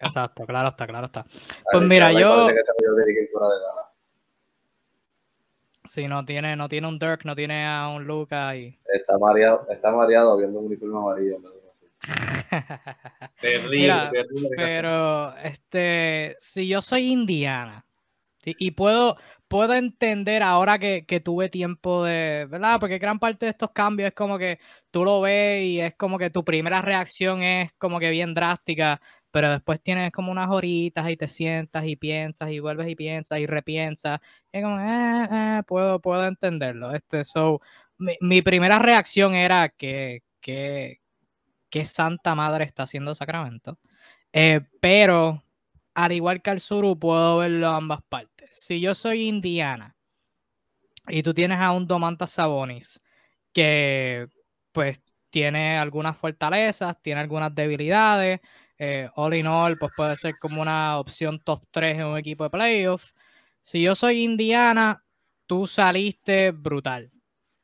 Exacto, 0.00 0.44
claro 0.44 0.68
está, 0.68 0.86
claro 0.86 1.06
está. 1.06 1.24
Pues 1.72 1.84
mira, 1.84 2.12
yo. 2.12 2.48
Sí, 5.84 6.08
no 6.08 6.24
tiene, 6.24 6.56
no 6.56 6.68
tiene 6.68 6.88
un 6.88 6.98
Dirk, 6.98 7.24
no 7.24 7.36
tiene 7.36 7.66
a 7.66 7.88
un 7.88 8.04
Luca 8.04 8.56
y. 8.56 8.78
Está 8.92 9.18
mareado, 9.18 9.66
está 9.70 9.90
mareado 9.92 10.36
viendo 10.36 10.58
un 10.58 10.66
uniforme 10.66 10.96
amarillo. 10.98 11.38
terrible, 13.40 14.10
Pero, 14.56 15.34
este, 15.38 16.36
si 16.38 16.68
yo 16.68 16.82
soy 16.82 17.10
Indiana 17.10 17.84
y 18.44 18.72
puedo, 18.72 19.16
puedo 19.48 19.72
entender 19.74 20.42
ahora 20.42 20.78
que, 20.78 21.06
que, 21.06 21.20
tuve 21.20 21.48
tiempo 21.48 22.04
de, 22.04 22.46
¿verdad? 22.50 22.78
Porque 22.78 22.98
gran 22.98 23.18
parte 23.18 23.46
de 23.46 23.50
estos 23.50 23.70
cambios 23.70 24.08
es 24.08 24.14
como 24.14 24.38
que 24.38 24.58
tú 24.90 25.04
lo 25.04 25.22
ves 25.22 25.64
y 25.64 25.80
es 25.80 25.94
como 25.94 26.18
que 26.18 26.28
tu 26.28 26.44
primera 26.44 26.82
reacción 26.82 27.42
es 27.42 27.72
como 27.78 27.98
que 27.98 28.10
bien 28.10 28.34
drástica, 28.34 29.00
pero 29.34 29.50
después 29.50 29.82
tienes 29.82 30.12
como 30.12 30.30
unas 30.30 30.48
horitas 30.48 31.10
y 31.10 31.16
te 31.16 31.26
sientas 31.26 31.84
y 31.86 31.96
piensas 31.96 32.52
y 32.52 32.60
vuelves 32.60 32.88
y 32.88 32.94
piensas 32.94 33.40
y 33.40 33.46
repiensas. 33.46 34.20
Y 34.52 34.62
como, 34.62 34.78
eh, 34.78 35.28
eh, 35.28 35.62
puedo, 35.66 36.00
puedo 36.00 36.24
entenderlo. 36.24 36.94
Este, 36.94 37.24
so, 37.24 37.60
mi, 37.98 38.42
primera 38.42 38.78
reacción 38.78 39.34
era 39.34 39.70
que, 39.70 40.22
que, 40.40 41.00
que, 41.68 41.84
Santa 41.84 42.36
Madre 42.36 42.62
está 42.64 42.84
haciendo 42.84 43.12
Sacramento. 43.12 43.80
Eh, 44.32 44.60
pero, 44.80 45.42
al 45.94 46.12
igual 46.12 46.40
que 46.40 46.50
al 46.50 46.60
sur, 46.60 46.96
puedo 46.96 47.38
verlo 47.38 47.70
a 47.70 47.76
ambas 47.78 48.02
partes. 48.08 48.50
Si 48.52 48.80
yo 48.80 48.94
soy 48.94 49.22
Indiana 49.26 49.96
y 51.08 51.24
tú 51.24 51.34
tienes 51.34 51.58
a 51.58 51.72
un 51.72 51.88
Domantas 51.88 52.30
Sabonis 52.30 53.02
que, 53.52 54.28
pues, 54.70 55.02
tiene 55.30 55.76
algunas 55.76 56.16
fortalezas, 56.16 57.02
tiene 57.02 57.20
algunas 57.20 57.52
debilidades, 57.52 58.40
eh, 58.84 59.08
all 59.16 59.34
in 59.34 59.46
all, 59.46 59.78
pues 59.78 59.92
puede 59.96 60.14
ser 60.16 60.38
como 60.38 60.60
una 60.60 60.98
opción 60.98 61.40
top 61.40 61.64
3 61.70 61.98
en 61.98 62.04
un 62.06 62.18
equipo 62.18 62.44
de 62.44 62.50
playoffs. 62.50 63.14
Si 63.62 63.82
yo 63.82 63.94
soy 63.94 64.22
Indiana, 64.22 65.02
tú 65.46 65.66
saliste 65.66 66.50
brutal. 66.50 67.10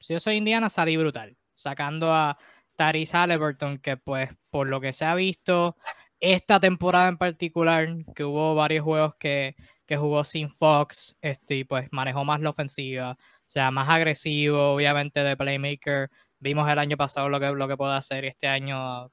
Si 0.00 0.14
yo 0.14 0.20
soy 0.20 0.36
Indiana, 0.36 0.70
salí 0.70 0.96
brutal. 0.96 1.36
Sacando 1.54 2.12
a 2.14 2.38
Tyrese 2.76 3.16
Halliburton, 3.16 3.78
que 3.78 3.98
pues 3.98 4.30
por 4.50 4.66
lo 4.68 4.80
que 4.80 4.94
se 4.94 5.04
ha 5.04 5.14
visto 5.14 5.76
esta 6.20 6.58
temporada 6.58 7.08
en 7.08 7.18
particular, 7.18 7.88
que 8.14 8.24
hubo 8.24 8.54
varios 8.54 8.84
juegos 8.84 9.14
que, 9.16 9.56
que 9.86 9.96
jugó 9.98 10.24
sin 10.24 10.50
Fox, 10.50 11.16
este, 11.20 11.56
y 11.56 11.64
pues 11.64 11.88
manejó 11.92 12.24
más 12.24 12.40
la 12.40 12.50
ofensiva, 12.50 13.12
o 13.12 13.18
sea, 13.44 13.70
más 13.70 13.88
agresivo, 13.90 14.74
obviamente 14.74 15.20
de 15.20 15.36
playmaker. 15.36 16.10
Vimos 16.38 16.68
el 16.70 16.78
año 16.78 16.96
pasado 16.96 17.28
lo 17.28 17.38
que, 17.40 17.50
lo 17.50 17.68
que 17.68 17.76
puede 17.76 17.94
hacer 17.94 18.24
y 18.24 18.28
este 18.28 18.48
año 18.48 19.10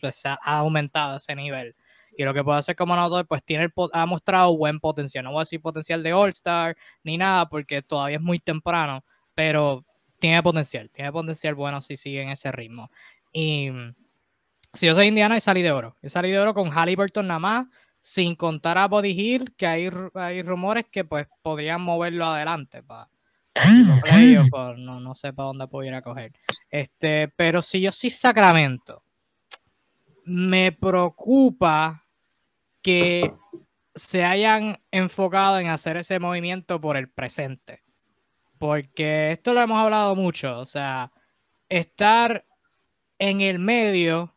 pues, 0.00 0.24
ha 0.24 0.36
aumentado 0.42 1.16
ese 1.16 1.34
nivel. 1.34 1.74
Y 2.18 2.24
lo 2.24 2.34
que 2.34 2.42
puede 2.42 2.58
hacer 2.58 2.74
como 2.74 2.94
anotador, 2.94 3.28
pues 3.28 3.44
tiene 3.44 3.68
ha 3.92 4.04
mostrado 4.04 4.56
buen 4.56 4.80
potencial. 4.80 5.24
No 5.24 5.30
voy 5.30 5.38
a 5.38 5.42
decir 5.42 5.60
potencial 5.60 6.02
de 6.02 6.12
All-Star 6.12 6.76
ni 7.04 7.16
nada, 7.16 7.48
porque 7.48 7.80
todavía 7.80 8.16
es 8.16 8.22
muy 8.22 8.40
temprano, 8.40 9.04
pero 9.36 9.84
tiene 10.18 10.42
potencial. 10.42 10.90
Tiene 10.90 11.12
potencial 11.12 11.54
bueno 11.54 11.80
si 11.80 11.96
sigue 11.96 12.22
en 12.22 12.30
ese 12.30 12.50
ritmo. 12.50 12.90
Y 13.32 13.70
si 14.72 14.86
yo 14.86 14.94
soy 14.94 15.06
Indiana, 15.06 15.36
y 15.36 15.40
salí 15.40 15.62
de 15.62 15.70
oro. 15.70 15.94
Yo 16.02 16.08
salí 16.08 16.32
de 16.32 16.40
oro 16.40 16.54
con 16.54 16.70
Halliburton 16.70 17.28
nada 17.28 17.38
más, 17.38 17.66
sin 18.00 18.34
contar 18.34 18.78
a 18.78 18.88
Body 18.88 19.10
Hill, 19.10 19.54
que 19.56 19.68
hay, 19.68 19.88
hay 20.14 20.42
rumores 20.42 20.86
que 20.90 21.04
pues 21.04 21.28
podrían 21.40 21.82
moverlo 21.82 22.26
adelante 22.26 22.82
para 22.82 23.08
no, 24.76 25.00
no 25.00 25.14
sé 25.14 25.32
para 25.32 25.46
dónde 25.46 25.68
pudiera 25.68 26.02
coger. 26.02 26.32
Este, 26.68 27.28
pero 27.28 27.62
si 27.62 27.80
yo 27.80 27.92
soy 27.92 28.10
Sacramento, 28.10 29.04
me 30.28 30.72
preocupa 30.72 32.04
que 32.82 33.32
se 33.94 34.24
hayan 34.24 34.80
enfocado 34.90 35.58
en 35.58 35.68
hacer 35.68 35.96
ese 35.96 36.18
movimiento 36.18 36.80
por 36.80 36.96
el 36.96 37.08
presente. 37.08 37.82
Porque 38.58 39.32
esto 39.32 39.54
lo 39.54 39.60
hemos 39.60 39.78
hablado 39.78 40.14
mucho. 40.14 40.60
O 40.60 40.66
sea, 40.66 41.12
estar 41.68 42.44
en 43.18 43.40
el 43.40 43.58
medio 43.58 44.36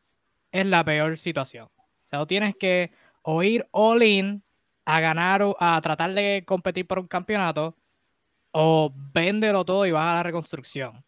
es 0.51 0.65
la 0.65 0.83
peor 0.83 1.17
situación. 1.17 1.69
O 1.75 2.07
sea, 2.07 2.19
tú 2.19 2.27
tienes 2.27 2.55
que 2.55 2.91
o 3.21 3.43
ir 3.43 3.67
all 3.71 4.01
in 4.03 4.43
a 4.85 4.99
ganar 4.99 5.43
a 5.59 5.79
tratar 5.81 6.13
de 6.13 6.43
competir 6.45 6.87
por 6.87 6.99
un 6.99 7.07
campeonato 7.07 7.75
o 8.51 8.91
véndelo 9.13 9.63
todo 9.63 9.85
y 9.85 9.91
vas 9.91 10.11
a 10.11 10.15
la 10.15 10.23
reconstrucción. 10.23 11.03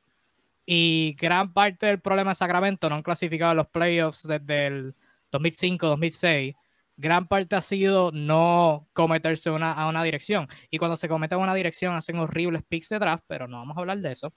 Y 0.66 1.16
gran 1.20 1.54
parte 1.54 1.88
del 1.88 2.00
problema 2.00 2.32
de 2.32 2.36
Sacramento 2.36 2.90
no 2.90 2.96
han 2.96 3.04
clasificado 3.04 3.54
los 3.54 3.68
playoffs 3.68 4.24
desde 4.28 4.68
el 4.68 4.96
2005-2006. 5.32 6.56
Gran 6.96 7.28
parte 7.28 7.56
ha 7.56 7.62
sido 7.62 8.12
no 8.12 8.88
cometerse 8.94 9.50
una, 9.50 9.74
a 9.74 9.88
una 9.90 10.04
dirección. 10.04 10.48
Y 10.70 10.78
cuando 10.78 10.96
se 10.96 11.10
cometen 11.10 11.40
a 11.40 11.42
una 11.42 11.56
dirección 11.56 11.96
hacen 11.96 12.18
horribles 12.18 12.64
picks 12.68 12.90
de 12.90 13.00
draft, 13.00 13.26
pero 13.28 13.48
no 13.48 13.58
vamos 13.58 13.76
a 13.78 13.82
hablar 13.82 14.00
de 14.00 14.12
eso. 14.12 14.32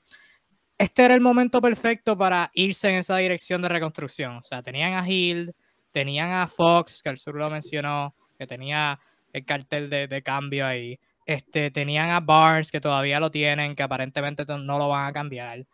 Este 0.78 1.04
era 1.04 1.14
el 1.14 1.21
momento 1.21 1.61
perfecto 1.61 2.18
para 2.18 2.50
irse 2.54 2.90
en 2.90 2.97
esa 2.97 3.16
dirección 3.16 3.62
de 3.62 3.68
reconstrucción. 3.68 4.37
O 4.37 4.42
sea, 4.42 4.62
tenían 4.62 4.95
a 4.95 5.09
Hill, 5.09 5.54
tenían 5.90 6.33
a 6.33 6.49
Fox, 6.49 7.02
que 7.02 7.11
el 7.11 7.18
sur 7.18 7.35
lo 7.37 7.49
mencionó, 7.49 8.14
que 8.38 8.47
tenía 8.47 8.99
el 9.33 9.45
cartel 9.45 9.88
de, 9.88 10.09
de 10.09 10.23
cambio 10.23 10.66
ahí. 10.66 10.99
Este, 11.26 11.71
tenían 11.71 12.11
a 12.11 12.21
Barnes, 12.21 12.71
que 12.71 12.80
todavía 12.80 13.21
lo 13.21 13.30
tienen, 13.30 13.75
que 13.75 13.83
aparentemente 13.83 14.45
no 14.47 14.78
lo 14.78 14.88
van 14.88 15.09
a 15.09 15.12
cambiar. 15.12 15.66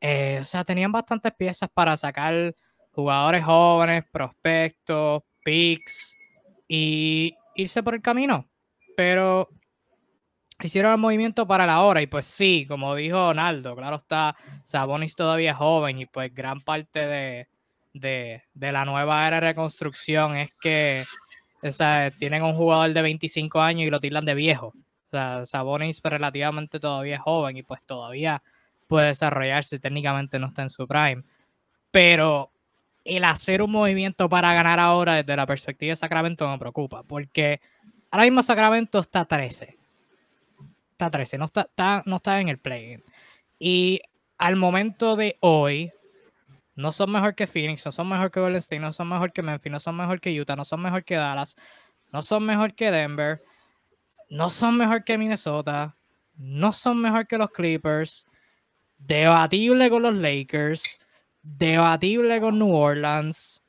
Eh, 0.00 0.38
o 0.40 0.44
sea, 0.44 0.64
tenían 0.64 0.92
bastantes 0.92 1.32
piezas 1.34 1.68
para 1.72 1.96
sacar 1.96 2.54
jugadores 2.92 3.44
jóvenes, 3.44 4.04
prospectos, 4.10 5.22
picks 5.44 6.16
y 6.66 7.34
irse 7.54 7.82
por 7.82 7.94
el 7.94 8.02
camino. 8.02 8.48
Pero 8.96 9.48
hicieron 10.62 10.92
el 10.92 10.98
movimiento 10.98 11.46
para 11.46 11.66
la 11.66 11.80
hora 11.80 12.02
y 12.02 12.06
pues 12.06 12.26
sí, 12.26 12.64
como 12.68 12.94
dijo 12.94 13.18
Donaldo, 13.18 13.74
claro 13.74 13.96
está, 13.96 14.36
Sabonis 14.64 15.16
todavía 15.16 15.52
es 15.52 15.56
joven 15.56 15.98
y 16.00 16.06
pues 16.06 16.34
gran 16.34 16.60
parte 16.60 17.06
de, 17.06 17.48
de, 17.94 18.42
de 18.52 18.72
la 18.72 18.84
nueva 18.84 19.26
era 19.26 19.36
de 19.36 19.48
reconstrucción 19.48 20.36
es 20.36 20.54
que 20.60 21.04
o 21.62 21.70
sea, 21.72 22.10
tienen 22.10 22.42
un 22.42 22.54
jugador 22.54 22.92
de 22.92 23.02
25 23.02 23.60
años 23.60 23.86
y 23.86 23.90
lo 23.90 24.00
tiran 24.00 24.24
de 24.24 24.34
viejo. 24.34 24.68
O 24.68 25.10
sea, 25.10 25.44
Sabonis 25.44 26.00
relativamente 26.02 26.80
todavía 26.80 27.16
es 27.16 27.20
joven 27.20 27.56
y 27.56 27.62
pues 27.62 27.82
todavía 27.84 28.42
puede 28.90 29.06
desarrollarse, 29.06 29.78
técnicamente 29.78 30.40
no 30.40 30.48
está 30.48 30.62
en 30.62 30.70
su 30.70 30.88
prime. 30.88 31.22
Pero 31.92 32.50
el 33.04 33.22
hacer 33.22 33.62
un 33.62 33.70
movimiento 33.70 34.28
para 34.28 34.52
ganar 34.52 34.80
ahora 34.80 35.14
desde 35.14 35.36
la 35.36 35.46
perspectiva 35.46 35.92
de 35.92 35.96
Sacramento 35.96 36.48
me 36.48 36.58
preocupa, 36.58 37.04
porque 37.04 37.60
ahora 38.10 38.24
mismo 38.24 38.42
Sacramento 38.42 38.98
está 38.98 39.24
13. 39.24 39.78
Está 40.90 41.08
13, 41.08 41.38
no 41.38 41.44
está, 41.44 42.02
no 42.04 42.16
está 42.16 42.40
en 42.40 42.48
el 42.48 42.58
play. 42.58 43.00
Y 43.60 44.02
al 44.36 44.56
momento 44.56 45.14
de 45.14 45.38
hoy, 45.40 45.92
no 46.74 46.90
son 46.90 47.12
mejor 47.12 47.36
que 47.36 47.46
Phoenix, 47.46 47.86
no 47.86 47.92
son 47.92 48.08
mejor 48.08 48.32
que 48.32 48.40
Golden 48.40 48.58
State, 48.58 48.80
no 48.80 48.92
son 48.92 49.08
mejor 49.08 49.32
que 49.32 49.42
Memphis, 49.42 49.70
no 49.70 49.78
son 49.78 49.96
mejor 49.96 50.20
que 50.20 50.38
Utah, 50.38 50.56
no 50.56 50.64
son 50.64 50.82
mejor 50.82 51.04
que 51.04 51.14
Dallas, 51.14 51.54
no 52.12 52.22
son 52.22 52.44
mejor 52.44 52.74
que 52.74 52.90
Denver. 52.90 53.40
no 54.30 54.48
son 54.50 54.76
mejor 54.76 55.04
que 55.04 55.16
Minnesota, 55.18 55.96
no 56.36 56.72
son 56.72 57.00
mejor 57.00 57.26
que 57.26 57.38
los 57.38 57.50
Clippers, 57.50 58.26
debatible 59.00 59.90
con 59.90 60.02
los 60.02 60.14
Lakers, 60.14 60.98
debatible 61.42 62.40
con 62.40 62.58
New 62.58 62.74
Orleans, 62.74 63.62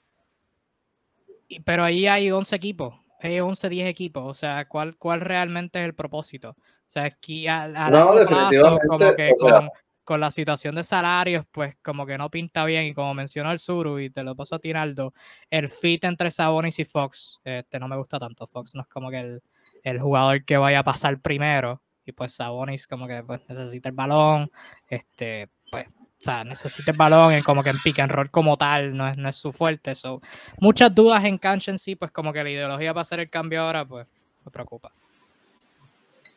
pero 1.65 1.83
ahí 1.83 2.07
hay 2.07 2.31
11 2.31 2.55
equipos, 2.55 2.95
hay 3.19 3.39
11, 3.39 3.69
10 3.69 3.87
equipos, 3.89 4.23
o 4.25 4.33
sea, 4.33 4.67
¿cuál, 4.67 4.95
cuál 4.97 5.21
realmente 5.21 5.79
es 5.79 5.85
el 5.85 5.93
propósito? 5.95 6.51
O 6.51 6.93
sea, 6.93 7.03
aquí 7.05 7.47
a, 7.47 7.63
a 7.63 7.89
No, 7.89 8.11
plazo, 8.27 8.79
como 8.87 9.15
que 9.15 9.33
o 9.37 9.39
sea- 9.39 9.59
con, 9.59 9.69
con 10.03 10.19
la 10.19 10.31
situación 10.31 10.75
de 10.75 10.83
salarios, 10.83 11.45
pues 11.51 11.75
como 11.81 12.05
que 12.05 12.17
no 12.17 12.29
pinta 12.29 12.65
bien, 12.65 12.85
y 12.85 12.93
como 12.93 13.13
mencionó 13.13 13.51
el 13.51 13.59
Suru, 13.59 13.99
y 13.99 14.09
te 14.09 14.23
lo 14.23 14.35
paso 14.35 14.55
a 14.55 14.59
Tiraldo, 14.59 15.13
el 15.49 15.69
fit 15.69 16.03
entre 16.03 16.31
Sabonis 16.31 16.79
y 16.79 16.85
Fox, 16.85 17.39
este 17.43 17.79
no 17.79 17.87
me 17.87 17.95
gusta 17.95 18.19
tanto, 18.19 18.45
Fox. 18.47 18.75
No 18.75 18.81
es 18.81 18.87
como 18.87 19.09
que 19.09 19.19
el, 19.19 19.41
el 19.83 19.99
jugador 20.01 20.43
que 20.43 20.57
vaya 20.57 20.79
a 20.79 20.83
pasar 20.83 21.19
primero, 21.21 21.81
y 22.05 22.11
pues 22.11 22.33
Sabonis 22.33 22.87
como 22.87 23.07
que 23.07 23.23
pues, 23.23 23.41
necesita 23.47 23.89
el 23.89 23.95
balón, 23.95 24.51
este, 24.87 25.49
pues, 25.71 25.87
o 25.87 26.23
sea, 26.23 26.43
necesita 26.43 26.91
el 26.91 26.97
balón 26.97 27.33
en 27.33 27.43
como 27.43 27.63
que 27.63 27.69
en 27.71 27.77
pick 27.83 27.99
and 27.99 28.11
roll 28.11 28.29
como 28.29 28.57
tal, 28.57 28.93
no 28.93 29.07
es, 29.07 29.17
no 29.17 29.29
es 29.29 29.35
su 29.35 29.51
fuerte, 29.51 29.95
so, 29.95 30.21
muchas 30.59 30.93
dudas 30.93 31.23
en 31.25 31.37
cancha 31.37 31.71
en 31.71 31.79
sí, 31.79 31.95
pues 31.95 32.11
como 32.11 32.31
que 32.33 32.43
la 32.43 32.49
ideología 32.49 32.93
para 32.93 33.01
hacer 33.01 33.19
el 33.19 33.29
cambio 33.29 33.61
ahora, 33.61 33.85
pues 33.85 34.07
me 34.45 34.51
preocupa. 34.51 34.91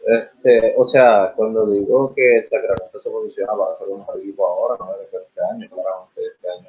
Este, 0.06 0.74
o 0.76 0.86
sea, 0.86 1.32
cuando 1.34 1.64
digo 1.66 2.12
que 2.14 2.46
Sacramento 2.50 3.00
se 3.00 3.10
posiciona 3.10 3.52
para 3.54 3.74
ser 3.76 3.88
un 3.88 4.00
mejor 4.00 4.18
equipo 4.20 4.46
ahora, 4.46 4.76
no 4.78 4.92
es 5.02 5.10
de 5.10 5.18
este 5.18 5.40
año, 5.50 5.68
claramente 5.70 6.20
este 6.34 6.48
año 6.50 6.68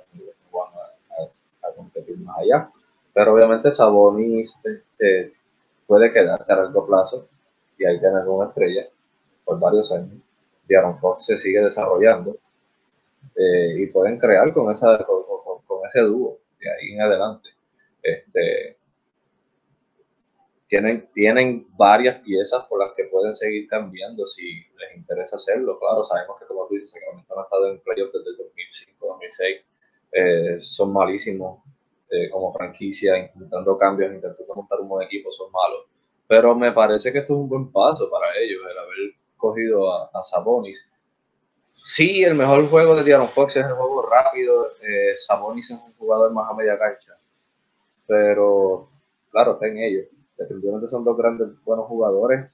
van 0.54 0.70
a, 0.74 1.22
a- 1.22 1.70
a 1.70 1.74
competir 1.74 2.18
más 2.20 2.38
allá. 2.38 2.70
Pero 3.14 3.34
obviamente 3.34 3.74
Sabonis 3.74 4.56
este, 4.64 5.34
puede 5.86 6.14
quedarse 6.14 6.52
a 6.52 6.56
largo 6.58 6.86
plazo 6.86 7.28
y 7.77 7.86
ahí 7.86 8.00
tener 8.00 8.27
una 8.27 8.50
estrella 8.50 8.88
por 9.46 9.60
varios 9.60 9.91
años. 9.91 10.22
Aaron 10.70 11.00
Fox 11.00 11.25
se 11.27 11.38
sigue 11.38 11.62
desarrollando 11.62 12.38
eh, 13.36 13.75
y 13.77 13.88
pueden 13.88 14.17
crear 14.20 14.53
con, 14.53 14.72
esa, 14.74 14.98
con, 15.05 15.24
con- 15.25 15.62
con 15.65 15.88
ese 15.88 16.01
dúo 16.01 16.39
de 16.60 16.70
ahí 16.72 16.94
en 16.94 17.01
adelante. 17.01 17.50
Este, 18.01 18.77
tienen, 20.67 21.08
tienen 21.13 21.67
varias 21.77 22.20
piezas 22.22 22.63
por 22.65 22.79
las 22.79 22.94
que 22.96 23.03
pueden 23.05 23.36
seguir 23.36 23.67
cambiando 23.67 24.25
si 24.25 24.62
les 24.79 24.98
interesa 24.98 25.36
hacerlo. 25.36 25.79
Claro, 25.79 26.03
sabemos 26.03 26.39
que 26.39 26.46
como 26.48 26.67
tú 26.67 26.75
dices, 26.75 26.91
Sacramento 26.91 27.39
ha 27.39 27.44
estado 27.44 27.72
en 27.72 27.79
playoffs 27.82 28.13
desde 28.13 28.29
el 28.32 28.38
2005, 28.38 29.08
2006. 29.08 29.62
Eh, 30.12 30.58
son 30.60 30.91
malísimos 30.94 31.62
eh, 32.10 32.29
como 32.29 32.51
franquicia, 32.53 33.17
intentando 33.17 33.77
cambios, 33.77 34.13
intentando 34.13 34.55
montar 34.55 34.79
un 34.82 34.89
buen 34.89 35.05
equipo, 35.05 35.29
son 35.32 35.51
malos. 35.51 35.86
Pero 36.27 36.55
me 36.55 36.72
parece 36.72 37.12
que 37.12 37.20
esto 37.20 37.34
es 37.34 37.39
un 37.39 37.50
buen 37.50 37.72
paso 37.72 38.10
para 38.10 38.27
ellos, 38.38 38.62
el 38.70 38.77
haber 38.77 38.98
cogido 39.38 39.91
a, 39.94 40.10
a 40.13 40.24
Sabonis. 40.24 40.89
Sí, 41.60 42.24
el 42.24 42.36
mejor 42.36 42.67
juego 42.67 42.96
de 42.96 43.03
Diaron 43.03 43.27
Fox 43.27 43.58
es 43.58 43.65
el 43.65 43.74
juego 43.74 44.01
rápido. 44.01 44.67
eh, 44.82 45.15
Sabonis 45.15 45.70
es 45.70 45.77
un 45.79 45.94
jugador 45.94 46.32
más 46.34 46.50
a 46.50 46.55
media 46.55 46.77
cancha. 46.79 47.17
Pero, 48.08 48.89
claro, 49.32 49.53
está 49.53 49.67
en 49.67 49.77
ellos 49.77 50.05
definitivamente 50.38 50.89
son 50.89 51.03
dos 51.03 51.17
grandes 51.17 51.48
buenos 51.63 51.88
jugadores 51.88 52.50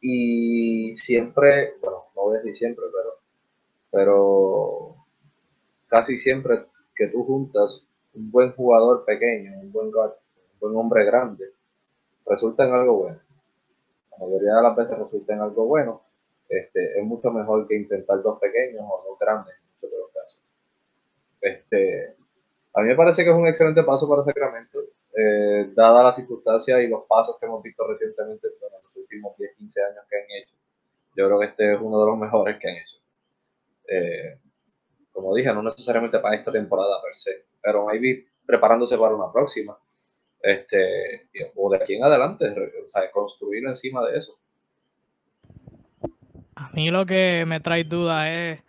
y 0.00 0.94
siempre, 0.96 1.74
bueno, 1.80 2.04
no 2.16 2.22
voy 2.22 2.36
a 2.36 2.38
decir 2.38 2.56
siempre, 2.56 2.84
pero, 2.92 3.10
pero 3.90 5.06
casi 5.88 6.16
siempre 6.18 6.66
que 6.94 7.08
tú 7.08 7.24
juntas 7.24 7.86
un 8.14 8.30
buen 8.30 8.52
jugador 8.52 9.04
pequeño, 9.04 9.58
un 9.60 9.72
buen 9.72 9.86
un 9.88 10.12
buen 10.60 10.76
hombre 10.76 11.04
grande, 11.04 11.52
resulta 12.26 12.66
en 12.66 12.74
algo 12.74 12.94
bueno. 12.98 13.20
La 14.12 14.26
mayoría 14.26 14.54
de 14.56 14.62
las 14.62 14.76
veces 14.76 14.98
resulta 14.98 15.34
en 15.34 15.40
algo 15.40 15.66
bueno. 15.66 16.02
Este, 16.48 16.98
es 16.98 17.04
mucho 17.04 17.30
mejor 17.30 17.66
que 17.68 17.76
intentar 17.76 18.22
dos 18.22 18.38
pequeños 18.40 18.82
o 18.82 19.04
dos 19.08 19.18
grandes 19.18 19.54
en 19.54 19.66
muchos 19.74 19.90
de 19.90 19.98
los 19.98 20.10
casos. 20.12 20.42
Este, 21.40 22.16
a 22.74 22.80
mí 22.80 22.88
me 22.88 22.96
parece 22.96 23.24
que 23.24 23.30
es 23.30 23.36
un 23.36 23.46
excelente 23.46 23.82
paso 23.82 24.08
para 24.08 24.24
Sacramento 24.24 24.80
eh, 25.12 25.70
dadas 25.74 26.04
las 26.04 26.16
circunstancias 26.16 26.80
y 26.82 26.86
los 26.86 27.04
pasos 27.06 27.36
que 27.38 27.46
hemos 27.46 27.62
visto 27.62 27.86
recientemente 27.86 28.46
en 28.46 28.82
los 28.82 28.96
últimos 28.96 29.36
10, 29.36 29.56
15 29.56 29.82
años 29.82 30.04
que 30.08 30.16
han 30.16 30.40
hecho. 30.40 30.54
Yo 31.16 31.26
creo 31.26 31.40
que 31.40 31.46
este 31.46 31.74
es 31.74 31.80
uno 31.80 32.00
de 32.00 32.06
los 32.06 32.18
mejores 32.18 32.58
que 32.58 32.68
han 32.68 32.76
hecho. 32.76 32.98
Eh, 33.88 34.38
como 35.12 35.34
dije, 35.34 35.52
no 35.52 35.62
necesariamente 35.62 36.20
para 36.20 36.36
esta 36.36 36.52
temporada 36.52 37.02
per 37.02 37.16
se, 37.16 37.44
pero 37.60 37.86
maybe 37.86 38.26
preparándose 38.46 38.96
para 38.96 39.14
una 39.14 39.32
próxima. 39.32 39.76
Este, 40.42 41.28
o 41.54 41.70
de 41.70 41.76
aquí 41.76 41.94
en 41.94 42.04
adelante, 42.04 42.46
o 42.84 42.88
sea, 42.88 43.10
construir 43.10 43.64
encima 43.66 44.06
de 44.06 44.18
eso. 44.18 44.38
A 46.54 46.70
mí 46.72 46.90
lo 46.90 47.06
que 47.06 47.44
me 47.46 47.60
trae 47.60 47.84
duda 47.84 48.32
es 48.32 48.62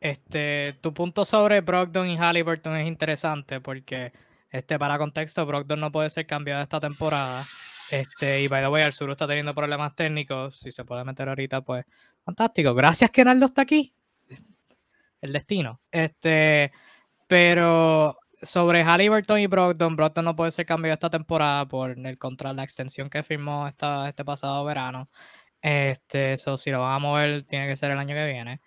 este 0.00 0.76
tu 0.80 0.92
punto 0.92 1.24
sobre 1.24 1.62
Brogdon 1.62 2.06
y 2.08 2.16
Halliburton 2.16 2.76
es 2.76 2.86
interesante 2.86 3.60
porque 3.60 4.12
este 4.50 4.78
para 4.78 4.98
contexto 4.98 5.46
Brogdon 5.46 5.80
no 5.80 5.90
puede 5.90 6.10
ser 6.10 6.26
cambiado 6.26 6.62
esta 6.62 6.80
temporada. 6.80 7.42
Este, 7.90 8.42
y 8.42 8.48
by 8.48 8.62
the 8.62 8.68
way, 8.68 8.82
el 8.82 8.92
sur 8.92 9.10
está 9.10 9.26
teniendo 9.26 9.54
problemas 9.54 9.94
técnicos. 9.94 10.58
Si 10.58 10.70
se 10.70 10.84
puede 10.84 11.04
meter 11.04 11.28
ahorita, 11.28 11.60
pues 11.60 11.84
fantástico. 12.24 12.74
Gracias 12.74 13.10
que 13.10 13.24
Naldo 13.24 13.46
está 13.46 13.62
aquí. 13.62 13.94
El 15.20 15.32
destino. 15.32 15.80
Este, 15.90 16.72
pero 17.26 18.18
sobre 18.42 18.82
Halliburton 18.84 19.40
y 19.40 19.46
Brogdon, 19.46 19.96
Brogdon 19.96 20.24
no 20.24 20.36
puede 20.36 20.50
ser 20.50 20.66
cambiado 20.66 20.94
esta 20.94 21.10
temporada 21.10 21.66
por 21.66 21.92
el 21.98 22.18
contra 22.18 22.52
la 22.52 22.64
extensión 22.64 23.10
que 23.10 23.22
firmó 23.22 23.66
esta, 23.68 24.08
este 24.08 24.24
pasado 24.24 24.64
verano. 24.64 25.08
Este, 25.62 26.32
eso 26.34 26.56
si 26.58 26.70
lo 26.70 26.80
van 26.80 26.94
a 26.94 26.98
mover, 26.98 27.44
tiene 27.44 27.68
que 27.68 27.76
ser 27.76 27.90
el 27.90 27.98
año 27.98 28.14
que 28.14 28.26
viene. 28.26 28.60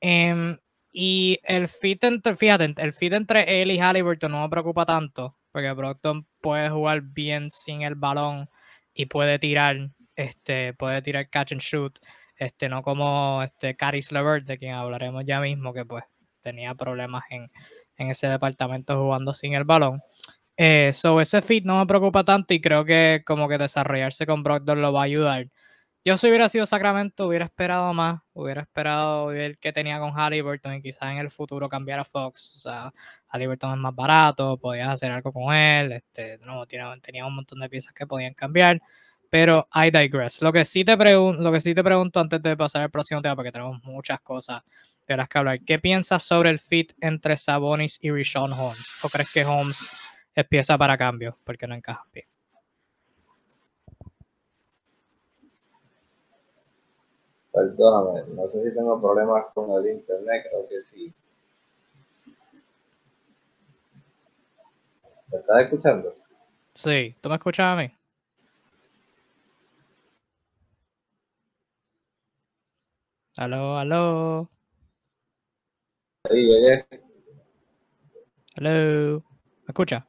Em, 0.00 0.58
y 0.92 1.40
el 1.44 1.68
fit 1.68 2.04
entre, 2.04 2.36
fíjate, 2.36 2.74
el 2.78 2.92
fit 2.92 3.12
entre 3.12 3.62
él 3.62 3.70
y 3.70 3.78
Halliburton 3.78 4.32
no 4.32 4.42
me 4.42 4.48
preocupa 4.48 4.86
tanto, 4.86 5.36
porque 5.52 5.72
Brogdon 5.72 6.26
puede 6.40 6.70
jugar 6.70 7.02
bien 7.02 7.50
sin 7.50 7.82
el 7.82 7.94
balón 7.96 8.48
y 8.94 9.06
puede 9.06 9.38
tirar, 9.38 9.90
este, 10.16 10.74
puede 10.74 11.02
tirar 11.02 11.28
catch 11.30 11.52
and 11.52 11.60
shoot, 11.60 11.98
este, 12.36 12.68
no 12.68 12.82
como 12.82 13.42
este 13.42 13.76
Caris 13.76 14.12
LeVert, 14.12 14.46
de 14.46 14.58
quien 14.58 14.74
hablaremos 14.74 15.24
ya 15.26 15.40
mismo, 15.40 15.72
que 15.74 15.84
pues 15.84 16.04
tenía 16.42 16.74
problemas 16.74 17.24
en, 17.30 17.50
en 17.96 18.10
ese 18.10 18.28
departamento 18.28 19.00
jugando 19.00 19.34
sin 19.34 19.54
el 19.54 19.64
balón. 19.64 20.00
Eh, 20.56 20.90
so 20.94 21.20
ese 21.20 21.42
fit 21.42 21.64
no 21.64 21.78
me 21.78 21.86
preocupa 21.86 22.24
tanto 22.24 22.54
y 22.54 22.60
creo 22.60 22.84
que 22.84 23.22
como 23.26 23.48
que 23.48 23.58
desarrollarse 23.58 24.26
con 24.26 24.42
Brogdon 24.42 24.80
lo 24.80 24.92
va 24.92 25.02
a 25.02 25.04
ayudar. 25.04 25.48
Yo 26.06 26.16
si 26.16 26.28
hubiera 26.28 26.48
sido 26.48 26.66
Sacramento, 26.66 27.26
hubiera 27.26 27.46
esperado 27.46 27.92
más, 27.92 28.20
hubiera 28.32 28.62
esperado 28.62 29.26
ver 29.26 29.58
qué 29.58 29.72
tenía 29.72 29.98
con 29.98 30.12
Halliburton 30.12 30.74
y 30.76 30.82
quizás 30.82 31.10
en 31.10 31.18
el 31.18 31.30
futuro 31.32 31.68
cambiar 31.68 31.98
a 31.98 32.04
Fox. 32.04 32.54
O 32.56 32.58
sea, 32.60 32.92
Halliburton 33.26 33.72
es 33.72 33.78
más 33.78 33.94
barato, 33.94 34.56
podías 34.56 34.88
hacer 34.88 35.10
algo 35.10 35.32
con 35.32 35.52
él, 35.52 35.92
este, 35.92 36.38
no, 36.38 36.64
tenía, 36.66 36.94
tenía 37.02 37.26
un 37.26 37.34
montón 37.34 37.58
de 37.58 37.68
piezas 37.68 37.92
que 37.92 38.06
podían 38.06 38.34
cambiar, 38.34 38.80
pero 39.28 39.68
I 39.74 39.90
digress. 39.90 40.40
Lo 40.42 40.52
que 40.52 40.64
sí 40.64 40.84
te, 40.84 40.96
pregun 40.96 41.42
lo 41.42 41.50
que 41.50 41.60
sí 41.60 41.74
te 41.74 41.82
pregunto 41.82 42.20
antes 42.20 42.40
de 42.40 42.56
pasar 42.56 42.82
al 42.84 42.90
próximo 42.90 43.20
tema, 43.20 43.34
porque 43.34 43.50
tenemos 43.50 43.82
muchas 43.82 44.20
cosas 44.20 44.62
las 45.14 45.28
que 45.28 45.38
hablar, 45.38 45.60
¿qué 45.60 45.78
piensas 45.78 46.22
sobre 46.22 46.48
el 46.48 46.58
fit 46.58 46.92
entre 47.00 47.36
Sabonis 47.36 47.98
y 48.00 48.10
Rishon 48.10 48.52
Holmes? 48.52 49.04
¿O 49.04 49.08
crees 49.08 49.30
que 49.30 49.44
Holmes 49.44 49.78
es 50.34 50.46
pieza 50.46 50.78
para 50.78 50.96
cambio 50.96 51.36
porque 51.44 51.66
no 51.66 51.74
encaja 51.74 52.04
bien? 52.12 52.26
Perdóname, 57.52 58.22
no 58.34 58.48
sé 58.48 58.64
si 58.64 58.74
tengo 58.74 59.00
problemas 59.00 59.44
con 59.54 59.70
el 59.72 59.92
internet, 59.92 60.46
creo 60.50 60.68
que 60.68 60.82
sí. 60.90 61.14
¿Me 65.32 65.38
estás 65.38 65.62
escuchando? 65.62 66.14
Sí, 66.74 67.16
¿tú 67.20 67.28
me 67.28 67.36
escuchas 67.36 67.66
a 67.66 67.76
mí? 67.76 67.90
Aló, 73.38 73.78
aló, 73.78 74.50
Sí, 76.30 76.34
llegué. 76.42 76.86
aló. 78.56 79.22
¿Me 79.66 79.68
escucha? 79.68 80.06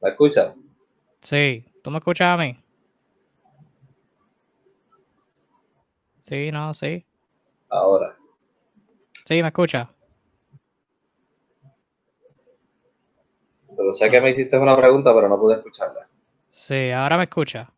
¿Me 0.00 0.10
escuchas? 0.10 0.54
Sí, 1.20 1.64
¿tú 1.82 1.90
me 1.90 1.98
escuchas 1.98 2.28
a 2.28 2.36
mí? 2.36 2.58
Sí, 6.20 6.50
no, 6.52 6.74
sí. 6.74 7.04
Ahora. 7.68 8.16
Sí, 9.26 9.42
me 9.42 9.48
escucha. 9.48 9.90
Pero 13.76 13.92
sé 13.92 14.10
que 14.10 14.20
me 14.20 14.30
hiciste 14.30 14.58
una 14.58 14.76
pregunta, 14.76 15.14
pero 15.14 15.28
no 15.28 15.38
pude 15.38 15.56
escucharla. 15.56 16.08
Sí, 16.48 16.90
ahora 16.90 17.16
me 17.16 17.24
escucha. 17.24 17.70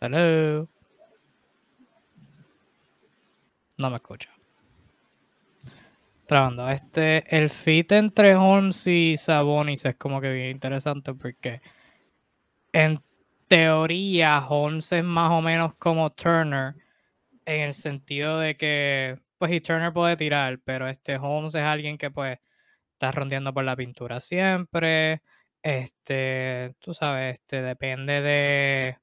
Hello. 0.00 0.66
No 3.78 3.90
me 3.90 3.96
escucha. 3.96 4.30
trabando. 6.26 6.70
Este, 6.70 7.24
el 7.36 7.50
fit 7.50 7.90
entre 7.92 8.36
Holmes 8.36 8.86
y 8.86 9.16
Sabonis 9.16 9.84
es 9.84 9.96
como 9.96 10.20
que 10.20 10.32
bien 10.32 10.50
interesante 10.50 11.12
porque 11.12 11.60
en 12.72 13.00
teoría 13.48 14.46
Holmes 14.48 14.92
es 14.92 15.04
más 15.04 15.32
o 15.32 15.42
menos 15.42 15.74
como 15.76 16.10
Turner 16.12 16.74
en 17.46 17.60
el 17.62 17.74
sentido 17.74 18.38
de 18.40 18.56
que, 18.56 19.18
pues, 19.38 19.52
y 19.52 19.60
Turner 19.60 19.92
puede 19.92 20.16
tirar, 20.16 20.60
pero 20.64 20.88
este 20.88 21.16
Holmes 21.18 21.54
es 21.56 21.62
alguien 21.62 21.98
que, 21.98 22.10
pues, 22.10 22.38
está 22.94 23.12
rondeando 23.12 23.52
por 23.54 23.64
la 23.64 23.76
pintura 23.76 24.20
siempre. 24.20 25.22
Este, 25.62 26.74
tú 26.80 26.94
sabes, 26.94 27.34
este, 27.40 27.62
depende 27.62 28.20
de, 28.22 28.98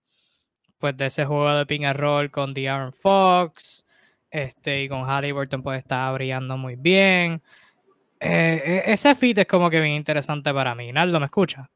pues, 0.79 0.95
de 0.97 1.07
ese 1.07 1.25
juego 1.25 1.53
de 1.53 1.65
ping 1.65 1.85
and 1.85 1.99
roll 1.99 2.31
con 2.31 2.53
De'Aaron 2.53 2.93
Fox. 2.93 3.85
Este, 4.29 4.83
y 4.83 4.89
con 4.89 5.03
Halliburton, 5.09 5.63
pues, 5.63 5.79
está 5.79 6.11
brillando 6.11 6.57
muy 6.57 6.75
bien. 6.75 7.41
Eh, 8.19 8.83
e, 8.85 8.91
ese 8.93 9.15
fit 9.15 9.37
es 9.37 9.47
como 9.47 9.69
que 9.69 9.79
bien 9.79 9.95
interesante 9.95 10.53
para 10.53 10.75
mí. 10.75 10.91
Naldo, 10.91 11.19
¿me 11.19 11.25
escucha? 11.25 11.69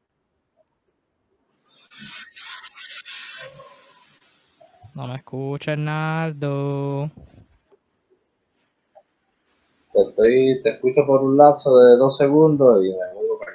No 4.94 5.06
me 5.06 5.16
escucha, 5.16 5.74
Naldo. 5.74 7.10
Te, 9.92 10.02
estoy, 10.02 10.62
te 10.62 10.70
escucho 10.70 11.06
por 11.06 11.22
un 11.22 11.36
lapso 11.36 11.78
de 11.78 11.96
dos 11.96 12.16
segundos 12.16 12.84
y 12.84 12.90
me 12.90 13.14
vuelvo 13.14 13.38
para 13.38 13.52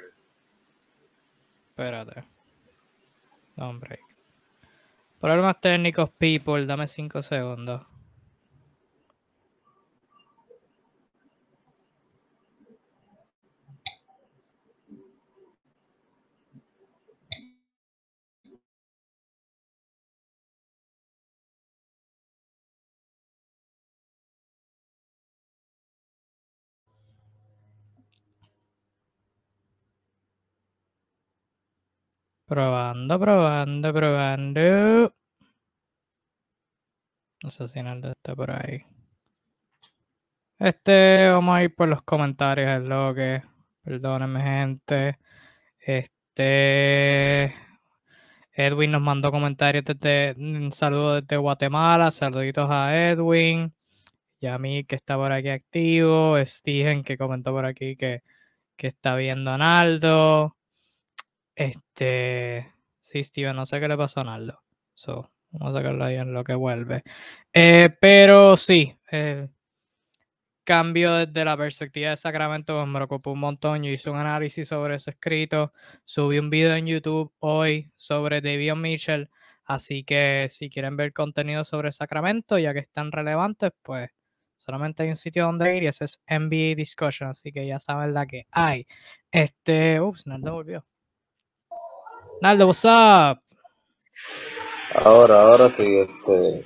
Espérate. 1.70 2.24
Hombre. 3.56 4.00
Problemas 5.20 5.60
técnicos, 5.60 6.10
people. 6.18 6.64
Dame 6.64 6.86
cinco 6.86 7.22
segundos. 7.22 7.82
Probando, 32.48 33.20
probando, 33.20 33.92
probando. 33.92 35.14
No 37.42 37.50
sé 37.50 37.68
si 37.68 37.82
Naldo 37.82 38.10
está 38.12 38.34
por 38.34 38.50
ahí. 38.50 38.84
Este, 40.58 41.28
vamos 41.30 41.56
a 41.56 41.62
ir 41.64 41.74
por 41.74 41.88
los 41.88 42.02
comentarios, 42.02 42.82
es 42.82 42.88
lo 42.88 43.14
que. 43.14 43.42
Perdónenme, 43.82 44.42
gente. 44.42 45.18
Este. 45.78 47.54
Edwin 48.52 48.92
nos 48.92 49.02
mandó 49.02 49.30
comentarios 49.30 49.84
desde. 49.84 50.34
Un 50.38 50.72
saludo 50.72 51.20
desde 51.20 51.36
Guatemala. 51.36 52.10
Saluditos 52.10 52.68
a 52.70 52.96
Edwin. 53.10 53.74
Yami 54.40 54.84
que 54.84 54.96
está 54.96 55.16
por 55.16 55.32
aquí 55.32 55.50
activo. 55.50 56.36
Steven 56.44 57.04
que 57.04 57.18
comentó 57.18 57.52
por 57.52 57.66
aquí 57.66 57.96
que, 57.96 58.22
que 58.76 58.88
está 58.88 59.16
viendo 59.16 59.50
a 59.50 59.58
Naldo. 59.58 60.57
Este. 61.58 62.72
Sí, 63.00 63.24
Steven, 63.24 63.56
no 63.56 63.66
sé 63.66 63.80
qué 63.80 63.88
le 63.88 63.96
pasó 63.96 64.20
a 64.20 64.24
Naldo. 64.24 64.60
So, 64.94 65.28
vamos 65.50 65.74
a 65.74 65.78
sacarlo 65.78 66.04
ahí 66.04 66.14
en 66.14 66.32
lo 66.32 66.44
que 66.44 66.54
vuelve. 66.54 67.02
Eh, 67.52 67.90
pero 68.00 68.56
sí, 68.56 68.96
cambio 70.62 71.14
desde 71.14 71.44
la 71.44 71.56
perspectiva 71.56 72.10
de 72.10 72.16
Sacramento 72.16 72.76
pues, 72.76 72.86
me 72.86 72.98
preocupó 72.98 73.32
un 73.32 73.40
montón. 73.40 73.82
Yo 73.82 73.90
hice 73.90 74.08
un 74.08 74.18
análisis 74.18 74.68
sobre 74.68 74.94
ese 74.94 75.10
escrito. 75.10 75.72
Subí 76.04 76.38
un 76.38 76.48
video 76.48 76.76
en 76.76 76.86
YouTube 76.86 77.32
hoy 77.40 77.90
sobre 77.96 78.40
Davion 78.40 78.80
Mitchell. 78.80 79.28
Así 79.64 80.04
que 80.04 80.46
si 80.48 80.70
quieren 80.70 80.96
ver 80.96 81.12
contenido 81.12 81.64
sobre 81.64 81.90
Sacramento, 81.90 82.56
ya 82.58 82.72
que 82.72 82.80
están 82.80 83.10
relevantes, 83.10 83.72
pues 83.82 84.10
solamente 84.58 85.02
hay 85.02 85.08
un 85.08 85.16
sitio 85.16 85.44
donde 85.46 85.76
ir 85.76 85.82
y 85.82 85.86
ese 85.88 86.04
es 86.04 86.22
NBA 86.28 86.76
Discussion. 86.76 87.30
Así 87.30 87.50
que 87.50 87.66
ya 87.66 87.80
saben 87.80 88.14
la 88.14 88.26
que 88.26 88.46
hay. 88.52 88.86
Este, 89.32 90.00
ups, 90.00 90.28
Naldo 90.28 90.52
volvió. 90.52 90.86
Naldo, 92.40 92.66
what's 92.68 92.84
up? 92.84 93.42
Ahora, 95.04 95.42
ahora 95.42 95.68
sí, 95.70 95.98
este, 95.98 96.64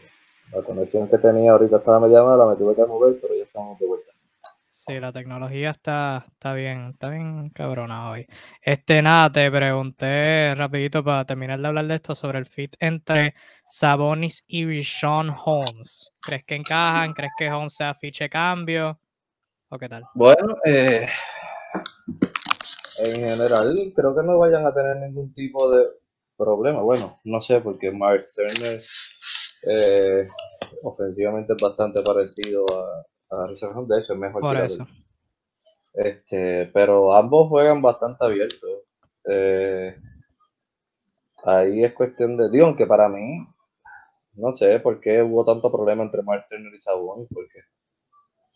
la 0.54 0.62
conexión 0.62 1.08
que 1.08 1.18
tenía 1.18 1.52
ahorita 1.52 1.78
estaba 1.78 2.00
media 2.00 2.22
mala, 2.22 2.46
me 2.46 2.56
tuve 2.56 2.74
que 2.74 2.84
mover, 2.84 3.14
pero 3.20 3.34
ya 3.34 3.42
estamos 3.42 3.78
de 3.78 3.86
vuelta. 3.86 4.12
Sí, 4.68 4.98
la 5.00 5.12
tecnología 5.12 5.70
está, 5.70 6.26
está 6.28 6.52
bien, 6.52 6.90
está 6.90 7.08
bien 7.08 7.48
cabrona 7.50 8.10
hoy. 8.10 8.26
Este, 8.60 9.00
nada, 9.00 9.32
te 9.32 9.50
pregunté 9.50 10.54
rapidito 10.56 11.02
para 11.02 11.24
terminar 11.24 11.60
de 11.60 11.68
hablar 11.68 11.86
de 11.86 11.94
esto 11.94 12.14
sobre 12.14 12.38
el 12.38 12.46
fit 12.46 12.74
entre 12.80 13.34
Sabonis 13.68 14.44
y 14.46 14.66
Rishon 14.66 15.34
Holmes. 15.44 16.12
¿Crees 16.20 16.44
que 16.44 16.56
encajan? 16.56 17.14
¿Crees 17.14 17.32
que 17.38 17.50
Holmes 17.50 17.74
sea 17.74 17.94
fiche 17.94 18.28
cambio? 18.28 18.98
¿O 19.68 19.78
qué 19.78 19.88
tal? 19.88 20.02
Bueno, 20.14 20.56
eh, 20.66 21.08
en 23.00 23.22
general 23.22 23.92
creo 23.94 24.14
que 24.14 24.22
no 24.22 24.38
vayan 24.38 24.66
a 24.66 24.74
tener 24.74 24.96
ningún 24.96 25.32
tipo 25.34 25.70
de 25.70 25.86
problema. 26.36 26.82
Bueno, 26.82 27.18
no 27.24 27.40
sé, 27.40 27.60
porque 27.60 27.90
Mark 27.90 28.24
Turner 28.34 28.80
eh, 29.70 30.28
ofensivamente 30.82 31.52
es 31.54 31.62
bastante 31.62 32.02
parecido 32.02 32.66
a, 33.30 33.36
a 33.36 33.46
Richard 33.46 33.74
de 33.86 33.98
hecho 33.98 34.12
es 34.14 34.18
mejor 34.18 34.40
Por 34.40 34.50
tirador. 34.50 34.66
eso. 34.66 34.86
Este, 35.94 36.66
pero 36.72 37.14
ambos 37.14 37.48
juegan 37.48 37.82
bastante 37.82 38.24
abiertos. 38.24 38.70
Eh, 39.26 39.96
ahí 41.44 41.84
es 41.84 41.92
cuestión 41.92 42.36
de, 42.36 42.50
digo, 42.50 42.66
aunque 42.66 42.86
para 42.86 43.08
mí, 43.08 43.46
no 44.34 44.52
sé 44.52 44.80
por 44.80 45.00
qué 45.00 45.22
hubo 45.22 45.44
tanto 45.44 45.70
problema 45.70 46.02
entre 46.02 46.22
Mark 46.22 46.46
Turner 46.48 46.72
y 46.74 46.80
Sabonis, 46.80 47.28
porque 47.32 47.60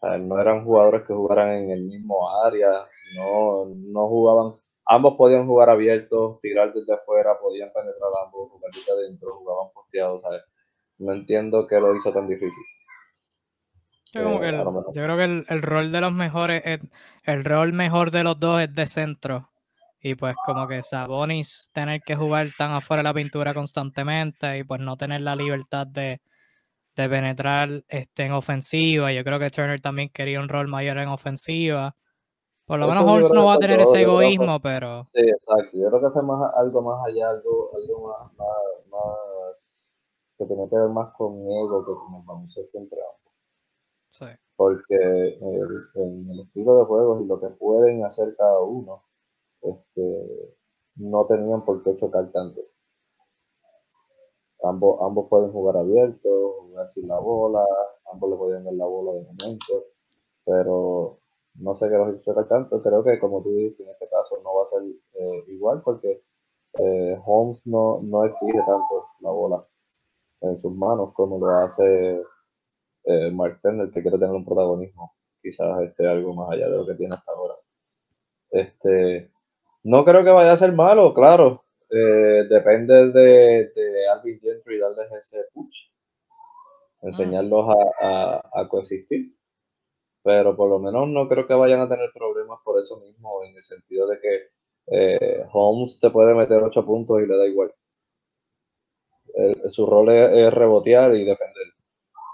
sea, 0.09 0.19
no 0.19 0.41
eran 0.41 0.65
jugadores 0.65 1.03
que 1.07 1.15
jugaran 1.15 1.51
en 1.55 1.71
el 1.71 1.83
mismo 1.85 2.31
área, 2.45 2.87
no, 3.17 3.67
no 3.67 4.09
jugaban, 4.09 4.55
ambos 4.87 5.15
podían 5.17 5.47
jugar 5.47 5.71
abiertos, 5.71 6.41
tirar 6.41 6.73
desde 6.73 6.95
afuera, 6.95 7.39
podían 7.41 7.71
penetrar 7.73 8.11
ambos, 8.25 8.51
jugar 8.51 8.73
desde 8.75 8.93
adentro, 8.93 9.35
jugaban 9.37 9.73
posteados, 9.75 10.23
¿sabes? 10.23 10.43
No 10.99 11.13
entiendo 11.13 11.67
qué 11.67 11.81
lo 11.81 11.95
hizo 11.97 12.13
tan 12.13 12.29
difícil. 12.29 12.63
Yo, 14.13 14.25
como 14.25 14.41
que 14.41 14.47
Eh, 14.47 14.51
el- 14.51 14.65
yo 14.95 15.05
creo 15.05 15.17
que 15.17 15.25
el, 15.25 15.47
el 15.49 15.63
rol 15.63 15.93
de 15.93 16.01
los 16.01 16.13
mejores, 16.13 16.63
es- 16.65 16.81
el 17.25 17.45
rol 17.45 17.73
mejor 17.73 18.11
de 18.11 18.25
los 18.25 18.39
dos 18.41 18.61
es 18.63 18.75
de 18.75 18.87
centro. 18.87 19.51
Y 20.01 20.15
pues 20.15 20.37
como 20.45 20.69
que 20.69 20.83
Sabonis 20.83 21.71
tener 21.73 22.01
que 22.03 22.15
jugar 22.17 22.47
tan 22.57 22.73
afuera 22.73 23.01
de 23.03 23.09
la 23.09 23.15
pintura 23.15 23.55
constantemente 23.55 24.59
y 24.59 24.65
pues 24.65 24.81
no 24.81 24.97
tener 24.97 25.21
la 25.23 25.35
libertad 25.37 25.87
de, 25.87 26.21
de 26.97 27.09
penetrar 27.09 27.85
este, 27.89 28.25
en 28.25 28.33
ofensiva. 28.33 29.13
Yo 29.13 29.23
creo 29.23 29.39
que 29.39 29.51
Turner 29.51 29.81
también 29.81 30.09
quería 30.09 30.41
un 30.41 30.49
rol 30.49 30.67
mayor 30.69 30.99
en 30.99 31.09
ofensiva. 31.09 31.95
Por 32.65 32.81
lo 32.81 32.87
Eso 32.87 32.95
menos 32.95 33.13
Holmes 33.13 33.33
no 33.33 33.47
va 33.47 33.55
a 33.55 33.59
tener 33.59 33.77
todo, 33.79 33.85
ese 33.93 33.99
que 33.99 34.03
egoísmo, 34.03 34.61
pero 34.61 35.05
Sí, 35.15 35.21
exacto. 35.21 35.71
Yo 35.79 35.89
creo 35.89 36.01
que 36.01 36.11
fue 36.11 36.23
más, 36.23 36.53
algo 36.57 36.83
más 36.83 37.07
allá, 37.07 37.31
algo, 37.31 37.71
algo 37.77 38.09
más, 38.09 38.33
más, 38.35 38.49
más- 38.91 39.83
que 40.39 40.45
tenía 40.47 40.69
que 40.69 40.77
ver 40.77 40.89
más 40.89 41.15
con 41.15 41.33
ego 41.51 41.85
que 41.87 41.93
con 41.93 42.15
el 42.21 42.23
baloncesto 42.27 42.79
entre 42.79 42.99
ambos. 43.01 43.33
sí. 44.09 44.25
Porque 44.57 44.95
el- 44.97 45.89
en 45.95 46.31
el 46.31 46.41
estilo 46.41 46.79
de 46.79 46.85
juego 46.87 47.21
y 47.21 47.27
lo 47.27 47.39
que 47.39 47.49
pueden 47.49 48.05
hacer 48.05 48.35
cada 48.37 48.61
uno, 48.63 49.03
este, 49.61 50.57
no 50.97 51.27
tenían 51.27 51.63
por 51.63 51.83
qué 51.83 51.95
chocar 51.99 52.31
tanto. 52.33 52.63
Ambos, 54.63 54.99
ambos 55.03 55.29
pueden 55.29 55.53
jugar 55.53 55.77
abiertos, 55.77 56.56
jugar 56.77 56.93
sin 56.93 57.09
la 57.09 57.19
bola, 57.19 57.65
ambos 58.13 58.31
le 58.31 58.37
podían 58.37 58.65
dar 58.65 58.75
la 58.75 58.85
bola 58.87 59.13
de 59.13 59.25
momento, 59.25 59.85
pero 60.45 61.19
no 61.55 61.77
sé 61.77 61.89
qué 61.89 61.97
los 61.97 62.23
chocar 62.23 62.49
tanto. 62.49 62.83
Creo 62.83 63.03
que, 63.03 63.19
como 63.19 63.43
tú 63.43 63.51
dijiste, 63.51 63.83
en 63.83 63.91
este 63.91 64.09
caso 64.09 64.37
no 64.43 64.55
va 64.55 64.65
a 64.65 64.71
ser 64.71 64.83
eh, 65.15 65.45
igual 65.49 65.83
porque 65.83 66.23
eh, 66.79 67.19
Holmes 67.25 67.61
no, 67.67 68.01
no 68.03 68.25
exige 68.25 68.59
tanto 68.59 69.07
la 69.21 69.31
bola 69.31 69.67
en 70.43 70.59
sus 70.59 70.73
manos 70.75 71.13
como 71.15 71.39
lo 71.39 71.51
hace 71.57 72.23
eh, 73.05 73.31
Mark 73.33 73.61
Turner, 73.63 73.91
que 73.91 74.03
quiere 74.03 74.19
tener 74.19 74.35
un 74.35 74.45
protagonismo 74.45 75.15
quizás 75.43 75.83
este, 75.83 76.07
algo 76.09 76.35
más 76.35 76.51
allá 76.51 76.69
de 76.69 76.77
lo 76.77 76.87
que 76.87 76.95
tiene 76.95 77.15
hasta 77.15 77.33
ahora. 77.33 77.55
Este, 78.51 79.31
no 79.85 80.05
creo 80.05 80.25
que 80.25 80.31
vaya 80.31 80.53
a 80.53 80.57
ser 80.57 80.73
malo, 80.73 81.15
claro. 81.15 81.65
eh, 81.91 82.45
depende 82.49 83.13
de, 83.13 83.71
de 83.75 84.09
Alvin 84.09 84.41
Gentry 84.41 84.79
darles 84.79 85.11
ese 85.13 85.45
push, 85.55 85.89
enseñarlos 87.07 87.67
a, 88.01 88.07
a, 88.07 88.63
a 88.63 88.69
coexistir. 88.69 89.35
Pero 90.23 90.57
por 90.57 90.69
lo 90.71 90.79
menos 90.81 91.09
no 91.09 91.29
creo 91.29 91.47
que 91.47 91.55
vayan 91.55 91.81
a 91.81 91.89
tener 91.89 92.11
problemas 92.15 92.59
por 92.65 92.81
eso 92.81 93.01
mismo, 93.01 93.45
en 93.45 93.57
el 93.57 93.65
sentido 93.65 94.09
de 94.09 94.21
que 94.21 94.51
eh, 94.89 95.47
Holmes 95.53 96.01
te 96.01 96.11
puede 96.11 96.35
meter 96.35 96.63
8 96.63 96.85
puntos 96.87 97.21
y 97.23 97.27
le 97.27 97.37
da 97.37 97.47
igual. 97.47 97.73
Su 99.69 99.87
rol 99.87 100.11
es, 100.11 100.53
rebotear 100.53 101.15
y 101.15 101.25
defender. 101.25 101.67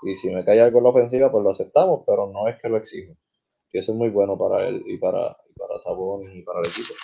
Y 0.04 0.14
si 0.16 0.30
me 0.34 0.44
cae 0.44 0.60
algo 0.60 0.78
en 0.78 0.84
la 0.84 0.90
ofensiva, 0.90 1.30
pues 1.30 1.44
lo 1.44 1.50
aceptamos, 1.50 2.02
pero 2.06 2.30
no 2.32 2.48
es 2.48 2.60
que 2.60 2.68
lo 2.68 2.76
exijo. 2.78 3.14
que 3.70 3.78
eso 3.80 3.92
es 3.92 3.98
muy 3.98 4.10
bueno 4.10 4.38
para 4.38 4.68
él 4.68 4.82
y 4.86 4.98
para, 4.98 5.36
y 5.48 5.80
Sabonis 5.80 6.34
y 6.36 6.42
para 6.42 6.60
el 6.60 6.66
equipo. 6.68 6.94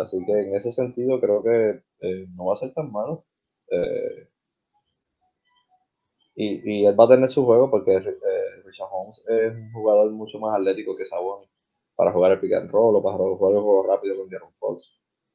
Así 0.00 0.24
que 0.26 0.32
en 0.32 0.56
ese 0.56 0.72
sentido 0.72 1.20
creo 1.20 1.42
que 1.42 1.82
eh, 2.00 2.26
no 2.34 2.46
va 2.46 2.54
a 2.54 2.56
ser 2.56 2.72
tan 2.74 2.92
malo. 2.92 3.26
Eh, 3.70 4.28
y, 6.34 6.80
y, 6.80 6.86
él 6.86 6.98
va 6.98 7.04
a 7.04 7.08
tener 7.08 7.28
su 7.28 7.44
juego 7.44 7.70
porque 7.70 7.94
eh, 7.94 8.62
Richard 8.64 8.88
Holmes 8.90 9.22
es 9.28 9.54
un 9.54 9.72
jugador 9.72 10.10
mucho 10.10 10.38
más 10.38 10.58
atlético 10.58 10.96
que 10.96 11.06
Sabonis 11.06 11.48
para 11.94 12.12
jugar 12.12 12.32
el 12.32 12.40
pick 12.40 12.54
and 12.54 12.70
roll 12.70 12.96
o 12.96 13.02
para 13.02 13.16
jugar 13.16 13.54
el 13.54 13.60
juego 13.60 13.86
rápido 13.86 14.16
con 14.16 14.30
Jaron 14.30 14.52
Fox. 14.58 14.90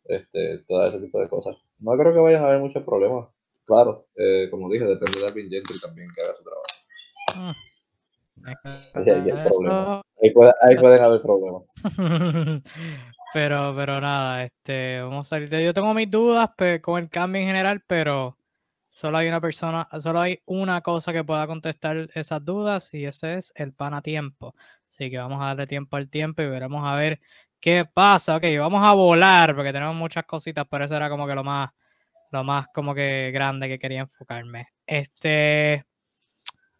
Este, 0.05 0.59
todo 0.67 0.87
ese 0.87 0.99
tipo 0.99 1.19
de 1.19 1.27
cosas. 1.27 1.57
No 1.79 1.97
creo 1.97 2.13
que 2.13 2.19
vayan 2.19 2.43
a 2.43 2.47
haber 2.47 2.59
muchos 2.59 2.83
problemas. 2.83 3.27
Claro, 3.65 4.07
eh, 4.15 4.47
como 4.49 4.69
dije, 4.69 4.85
depende 4.85 5.19
de 5.19 5.27
Alvin 5.27 5.49
Gentry 5.49 5.79
también 5.79 6.07
que 6.15 6.21
haga 6.21 6.33
su 6.33 6.43
trabajo. 6.43 6.65
Mm. 7.35 7.67
Ahí, 10.61 10.77
pueden 10.77 11.03
haber 11.03 11.21
problemas. 11.21 11.63
pero, 13.33 13.73
pero 13.75 13.99
nada, 13.99 14.45
este, 14.45 15.01
vamos 15.01 15.27
a 15.27 15.29
salir 15.29 15.49
de. 15.49 15.65
Yo 15.65 15.73
tengo 15.73 15.93
mis 15.93 16.09
dudas 16.09 16.51
con 16.81 17.03
el 17.03 17.09
cambio 17.09 17.41
en 17.41 17.47
general, 17.47 17.83
pero 17.85 18.36
solo 18.97 19.19
hay 19.19 19.27
una 19.27 19.39
persona, 19.39 19.87
solo 19.99 20.21
hay 20.21 20.41
una 20.45 20.81
cosa 20.81 21.13
que 21.13 21.23
pueda 21.23 21.45
contestar 21.45 22.09
esas 22.15 22.43
dudas 22.43 22.91
y 22.95 23.05
ese 23.05 23.35
es 23.35 23.53
el 23.55 23.71
pan 23.71 23.93
a 23.93 24.01
tiempo. 24.01 24.55
Así 24.87 25.11
que 25.11 25.19
vamos 25.19 25.39
a 25.39 25.47
darle 25.47 25.67
tiempo 25.67 25.97
al 25.97 26.09
tiempo 26.09 26.41
y 26.41 26.47
veremos 26.47 26.83
a 26.83 26.95
ver 26.95 27.19
qué 27.59 27.85
pasa. 27.85 28.37
Ok, 28.37 28.45
vamos 28.57 28.83
a 28.83 28.93
volar 28.93 29.55
porque 29.55 29.71
tenemos 29.71 29.95
muchas 29.95 30.25
cositas, 30.25 30.65
pero 30.67 30.85
eso 30.85 30.95
era 30.95 31.09
como 31.09 31.27
que 31.27 31.35
lo 31.35 31.43
más, 31.43 31.69
lo 32.31 32.43
más 32.43 32.67
como 32.73 32.95
que 32.95 33.29
grande 33.31 33.67
que 33.67 33.77
quería 33.77 34.01
enfocarme. 34.01 34.69
Este, 34.87 35.85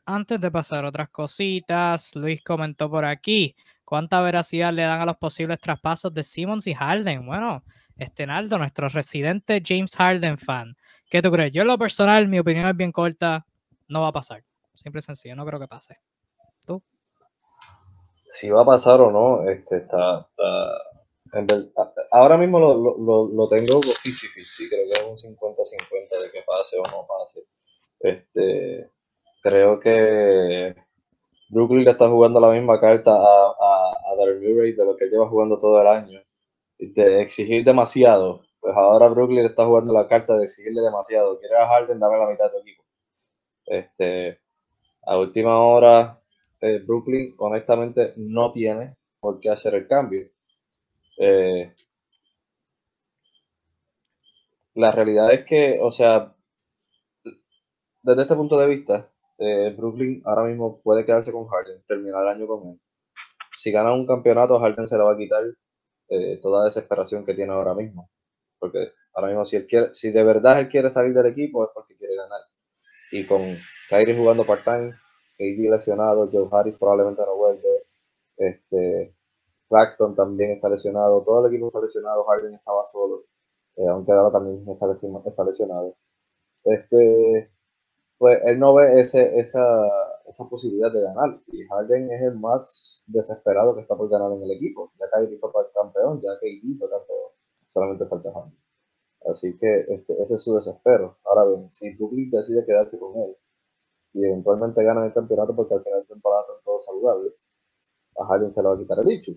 antes 0.06 0.42
de 0.42 0.50
pasar 0.50 0.86
otras 0.86 1.10
cositas, 1.10 2.16
Luis 2.16 2.42
comentó 2.44 2.90
por 2.90 3.06
aquí. 3.06 3.56
¿Cuánta 3.86 4.22
veracidad 4.22 4.74
le 4.74 4.82
dan 4.82 5.02
a 5.02 5.06
los 5.06 5.18
posibles 5.18 5.60
traspasos 5.60 6.12
de 6.16 6.24
Simmons 6.24 6.66
y 6.66 6.74
Harden? 6.74 7.28
Bueno, 7.28 7.64
este 7.96 8.26
Naldo, 8.26 8.58
nuestro 8.58 8.90
residente 8.90 9.62
James 9.64 9.96
Harden 9.96 10.40
fan. 10.40 10.76
¿Qué 11.10 11.22
tú 11.22 11.32
crees? 11.32 11.54
Yo 11.54 11.62
en 11.62 11.68
lo 11.68 11.78
personal, 11.78 12.28
mi 12.28 12.40
opinión 12.40 12.68
es 12.68 12.76
bien 12.76 12.92
corta, 12.92 13.46
no 13.88 14.02
va 14.02 14.10
a 14.10 14.12
pasar. 14.12 14.44
Simple 14.74 15.00
y 15.00 15.02
sencillo, 15.02 15.36
no 15.36 15.46
creo 15.46 15.60
que 15.60 15.68
pase. 15.68 15.98
¿Tú? 16.66 16.82
Si 18.26 18.50
va 18.50 18.62
a 18.62 18.66
pasar 18.66 19.00
o 19.00 19.10
no, 19.10 19.50
este 19.50 19.78
está, 19.78 20.28
ahora 22.12 22.38
mismo 22.38 22.60
lo, 22.60 22.98
lo, 22.98 23.28
lo 23.34 23.48
tengo 23.48 23.80
50-50, 23.80 24.70
creo 24.70 24.88
que 24.88 25.14
es 25.14 25.24
un 25.24 25.36
50-50 25.36 26.22
de 26.24 26.32
que 26.32 26.44
pase 26.46 26.78
o 26.78 26.84
no 26.84 27.08
pase. 27.08 27.44
Este, 28.00 28.92
creo 29.42 29.80
que 29.80 30.76
Brooklyn 31.50 31.86
le 31.86 31.92
está 31.92 32.10
jugando 32.10 32.40
la 32.40 32.52
misma 32.52 32.80
carta 32.80 33.12
a, 33.12 33.16
a, 33.16 33.92
a 34.12 34.16
Murray 34.16 34.74
de 34.74 34.86
lo 34.86 34.98
que 34.98 35.06
lleva 35.06 35.30
jugando 35.30 35.58
todo 35.58 35.82
el 35.82 35.88
año, 35.88 36.22
de 36.80 37.22
exigir 37.22 37.64
demasiado 37.64 38.47
pues 38.60 38.76
ahora 38.76 39.08
Brooklyn 39.08 39.46
está 39.46 39.66
jugando 39.66 39.94
la 39.94 40.08
carta 40.08 40.36
de 40.38 40.44
exigirle 40.46 40.82
demasiado. 40.82 41.40
Quiere 41.40 41.56
a 41.58 41.68
Harden, 41.68 42.00
dame 42.00 42.18
la 42.18 42.30
mitad 42.30 42.46
de 42.46 42.52
tu 42.52 42.58
equipo. 42.60 42.84
Este, 43.66 44.40
a 45.04 45.18
última 45.18 45.60
hora, 45.60 46.22
eh, 46.62 46.80
Brooklyn 46.86 47.36
honestamente 47.38 48.14
no 48.18 48.52
tiene 48.52 48.98
por 49.20 49.40
qué 49.40 49.50
hacer 49.50 49.76
el 49.76 49.88
cambio. 49.88 50.30
Eh, 51.18 51.74
la 54.76 54.92
realidad 54.92 55.32
es 55.34 55.46
que, 55.46 55.80
o 55.82 55.92
sea, 55.92 56.36
desde 58.04 58.22
este 58.22 58.36
punto 58.36 58.58
de 58.58 58.68
vista, 58.68 59.10
eh, 59.38 59.74
Brooklyn 59.78 60.22
ahora 60.26 60.44
mismo 60.44 60.82
puede 60.82 61.06
quedarse 61.06 61.32
con 61.32 61.48
Harden, 61.48 61.84
terminar 61.88 62.24
el 62.24 62.30
año 62.30 62.48
con 62.48 62.70
él. 62.70 62.80
Si 63.56 63.72
gana 63.72 63.94
un 63.94 64.06
campeonato, 64.06 64.60
Harden 64.60 64.88
se 64.88 64.98
le 64.98 65.04
va 65.04 65.14
a 65.14 65.18
quitar 65.18 65.44
toda 66.42 66.66
desesperación 66.66 67.26
que 67.26 67.34
tiene 67.34 67.52
ahora 67.52 67.74
mismo 67.74 68.10
porque 68.60 68.92
ahora 69.14 69.30
mismo 69.30 69.46
si 69.46 69.58
él 69.58 69.68
quiere, 69.68 69.94
si 69.94 70.12
de 70.12 70.24
verdad 70.24 70.60
él 70.60 70.70
quiere 70.70 70.90
salir 70.90 71.14
del 71.14 71.28
equipo 71.28 71.64
es 71.64 71.72
porque 71.74 71.96
quiere 71.98 72.16
ganar. 72.16 72.42
Y 73.12 73.26
con 73.26 73.42
Kyrie 73.90 74.18
jugando 74.18 74.44
part-time, 74.44 74.92
KD 75.38 75.70
lesionado, 75.70 76.30
Joe 76.32 76.48
Harris 76.52 76.78
probablemente 76.78 77.22
no 77.26 77.36
vuelve, 77.36 77.70
este, 78.38 79.14
Claxton 79.70 80.16
también 80.16 80.52
está 80.52 80.70
lesionado, 80.70 81.24
todo 81.24 81.46
el 81.46 81.54
equipo 81.54 81.68
está 81.68 81.82
lesionado, 81.82 82.24
Harden 82.26 82.54
estaba 82.56 82.86
solo, 82.86 83.26
eh, 83.76 83.88
aunque 83.88 84.12
ahora 84.12 84.32
también 84.32 84.66
está, 84.70 84.88
lesionado. 85.44 85.96
Este, 86.64 87.52
pues 88.18 88.40
él 88.46 88.60
no 88.60 88.74
ve 88.76 89.02
ese, 89.02 89.40
esa, 89.40 89.88
esa 90.28 90.44
posibilidad 90.50 90.92
de 90.92 91.02
ganar. 91.02 91.40
Y 91.48 91.64
Harden 91.66 92.12
es 92.12 92.22
el 92.24 92.40
más 92.40 93.04
desesperado 93.08 93.76
que 93.76 93.82
está 93.82 93.96
por 93.96 94.10
ganar 94.10 94.32
en 94.34 94.44
el 94.44 94.52
equipo. 94.52 94.92
Ya 95.00 95.06
Kyrie 95.12 95.40
fue 95.40 95.52
campeón, 95.74 96.22
ya 96.22 96.32
KD 96.40 96.78
fue 96.80 96.90
campeón 96.90 97.37
solamente 97.78 98.08
falta. 98.08 98.32
Así 99.32 99.56
que 99.60 99.86
este, 99.88 100.14
ese 100.24 100.36
es 100.36 100.44
su 100.44 100.56
desespero. 100.56 101.18
Ahora 101.26 101.46
bien, 101.46 101.72
si 101.72 101.94
Brooklyn 101.96 102.32
decide 102.32 102.66
quedarse 102.66 102.98
con 102.98 103.16
él 103.22 103.36
y 104.14 104.26
eventualmente 104.26 104.84
ganan 104.84 105.06
el 105.06 105.14
campeonato 105.14 105.56
porque 105.56 105.76
al 105.76 105.84
final 105.84 106.02
de 106.02 106.08
temporada 106.08 106.42
están 106.42 106.64
todos 106.64 106.86
saludables, 106.86 107.34
a 108.18 108.26
Harden 108.26 108.54
se 108.54 108.62
le 108.62 108.68
va 108.68 108.74
a 108.74 108.78
quitar 108.80 109.00
el 109.00 109.06
dicho. 109.06 109.32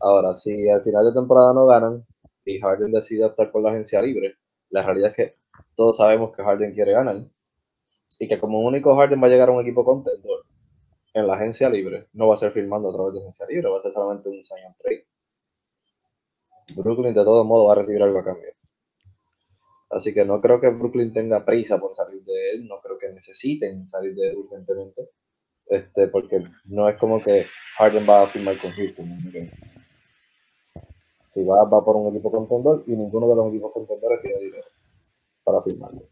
Ahora, 0.00 0.36
si 0.36 0.68
al 0.68 0.82
final 0.82 1.04
de 1.06 1.12
temporada 1.12 1.54
no 1.54 1.66
ganan 1.66 2.04
y 2.44 2.58
Harden 2.58 2.90
decide 2.90 3.26
optar 3.26 3.52
por 3.52 3.62
la 3.62 3.70
agencia 3.70 4.02
libre, 4.02 4.34
la 4.70 4.82
realidad 4.82 5.10
es 5.10 5.16
que 5.16 5.36
todos 5.76 5.98
sabemos 5.98 6.34
que 6.34 6.42
Harden 6.42 6.74
quiere 6.74 6.92
ganar 6.92 7.16
y 8.18 8.28
que 8.28 8.40
como 8.40 8.60
único 8.60 8.96
Harden 8.96 9.22
va 9.22 9.26
a 9.26 9.30
llegar 9.30 9.50
a 9.50 9.52
un 9.52 9.60
equipo 9.60 9.84
contendor 9.84 10.46
en 11.14 11.26
la 11.26 11.34
agencia 11.34 11.68
libre, 11.68 12.08
no 12.14 12.26
va 12.26 12.34
a 12.34 12.38
ser 12.38 12.50
firmando 12.52 12.88
a 12.88 12.92
través 12.92 13.14
de 13.14 13.20
agencia 13.20 13.46
libre, 13.46 13.68
va 13.68 13.78
a 13.78 13.82
ser 13.82 13.92
solamente 13.92 14.28
un 14.28 14.42
sign 14.42 14.74
trade. 14.78 15.06
Brooklyn 16.76 17.14
de 17.14 17.24
todos 17.24 17.46
modos 17.46 17.68
va 17.68 17.72
a 17.72 17.76
recibir 17.76 18.02
algo 18.02 18.18
a 18.18 18.24
cambio. 18.24 18.48
Así 19.90 20.14
que 20.14 20.24
no 20.24 20.40
creo 20.40 20.60
que 20.60 20.70
Brooklyn 20.70 21.12
tenga 21.12 21.44
prisa 21.44 21.78
por 21.78 21.94
salir 21.94 22.22
de 22.24 22.52
él, 22.52 22.66
no 22.66 22.80
creo 22.80 22.98
que 22.98 23.10
necesiten 23.10 23.86
salir 23.88 24.14
de 24.14 24.30
él 24.30 24.36
urgentemente, 24.38 25.10
este, 25.66 26.08
porque 26.08 26.42
no 26.64 26.88
es 26.88 26.96
como 26.98 27.22
que 27.22 27.44
Harden 27.76 28.04
va 28.08 28.22
a 28.22 28.26
firmar 28.26 28.56
con 28.56 28.70
Houston. 28.70 29.06
Si 31.34 31.44
va, 31.44 31.64
va 31.64 31.84
por 31.84 31.96
un 31.96 32.08
equipo 32.08 32.30
contendor 32.30 32.84
y 32.86 32.92
ninguno 32.92 33.28
de 33.28 33.36
los 33.36 33.48
equipos 33.48 33.72
contendores 33.72 34.20
tiene 34.22 34.38
dinero 34.40 34.64
para 35.44 35.62
firmarlo. 35.62 36.08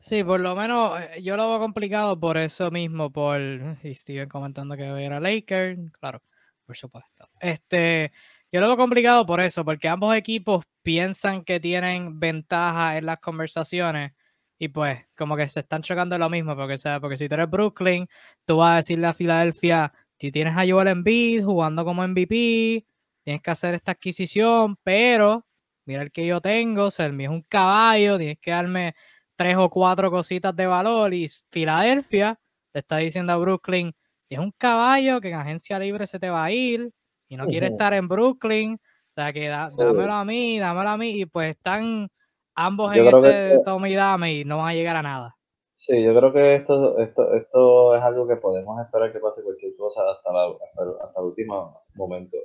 Sí, 0.00 0.22
por 0.22 0.40
lo 0.40 0.54
menos 0.54 1.00
eh, 1.00 1.22
yo 1.22 1.36
lo 1.36 1.48
veo 1.48 1.58
complicado 1.58 2.18
por 2.18 2.38
eso 2.38 2.70
mismo, 2.70 3.10
por 3.10 3.40
y 3.82 3.94
siguen 3.94 4.28
comentando 4.28 4.76
que 4.76 4.90
va 4.90 4.96
a 4.96 5.02
ir 5.02 5.12
a 5.12 5.20
Lakers, 5.20 5.78
claro, 5.92 6.22
por 6.64 6.76
supuesto. 6.76 7.28
Este, 7.40 8.12
yo 8.52 8.60
lo 8.60 8.66
veo 8.68 8.76
complicado 8.76 9.26
por 9.26 9.40
eso, 9.40 9.64
porque 9.64 9.88
ambos 9.88 10.14
equipos 10.14 10.64
piensan 10.82 11.44
que 11.44 11.60
tienen 11.60 12.18
ventaja 12.20 12.96
en 12.96 13.06
las 13.06 13.18
conversaciones 13.20 14.12
y 14.58 14.68
pues 14.68 15.04
como 15.16 15.36
que 15.36 15.46
se 15.48 15.60
están 15.60 15.82
chocando 15.82 16.18
lo 16.18 16.28
mismo, 16.30 16.56
porque, 16.56 16.78
sea, 16.78 17.00
porque 17.00 17.16
si 17.16 17.28
tú 17.28 17.34
eres 17.34 17.50
Brooklyn, 17.50 18.08
tú 18.44 18.58
vas 18.58 18.72
a 18.72 18.76
decirle 18.76 19.06
a 19.06 19.14
Filadelfia, 19.14 19.92
si 20.18 20.32
tienes 20.32 20.56
a 20.56 20.66
Joel 20.68 20.88
Embiid 20.88 21.44
jugando 21.44 21.84
como 21.84 22.02
MVP, 22.06 22.84
tienes 23.24 23.42
que 23.42 23.50
hacer 23.50 23.74
esta 23.74 23.92
adquisición, 23.92 24.76
pero 24.82 25.46
mira 25.86 26.02
el 26.02 26.10
que 26.10 26.26
yo 26.26 26.40
tengo, 26.40 26.84
o 26.86 26.90
sea, 26.90 27.06
es 27.06 27.28
un 27.28 27.42
caballo, 27.42 28.18
tienes 28.18 28.38
que 28.40 28.50
darme 28.50 28.94
tres 29.36 29.56
o 29.56 29.70
cuatro 29.70 30.10
cositas 30.10 30.54
de 30.56 30.66
valor 30.66 31.14
y 31.14 31.28
Filadelfia 31.50 32.38
te 32.72 32.80
está 32.80 32.96
diciendo 32.98 33.32
a 33.32 33.36
Brooklyn, 33.36 33.94
es 34.28 34.38
un 34.38 34.52
caballo 34.58 35.20
que 35.20 35.28
en 35.30 35.34
agencia 35.36 35.78
libre 35.78 36.06
se 36.06 36.18
te 36.18 36.28
va 36.30 36.44
a 36.44 36.52
ir, 36.52 36.90
y 37.28 37.36
no 37.36 37.46
quiere 37.46 37.68
estar 37.68 37.92
en 37.94 38.08
Brooklyn. 38.08 38.74
O 38.74 39.12
sea 39.12 39.32
que 39.32 39.48
dámelo 39.48 40.12
a 40.12 40.24
mí, 40.24 40.58
dámelo 40.58 40.88
a 40.88 40.96
mí. 40.96 41.20
Y 41.20 41.26
pues 41.26 41.56
están 41.56 42.08
ambos 42.54 42.94
en 42.96 43.06
ese 43.06 43.60
toma 43.64 43.88
y 43.88 43.94
dame 43.94 44.32
y 44.34 44.44
no 44.44 44.58
van 44.58 44.68
a 44.68 44.74
llegar 44.74 44.96
a 44.96 45.02
nada. 45.02 45.34
Sí, 45.72 46.02
yo 46.02 46.12
creo 46.12 46.32
que 46.32 46.56
esto, 46.56 46.98
esto, 46.98 47.34
esto 47.34 47.94
es 47.94 48.02
algo 48.02 48.26
que 48.26 48.34
podemos 48.34 48.80
esperar 48.84 49.12
que 49.12 49.20
pase 49.20 49.44
cualquier 49.44 49.76
cosa 49.76 50.02
hasta, 50.10 50.28
hasta, 50.28 51.20
el 51.20 51.24
último 51.24 51.84
momento 51.94 52.36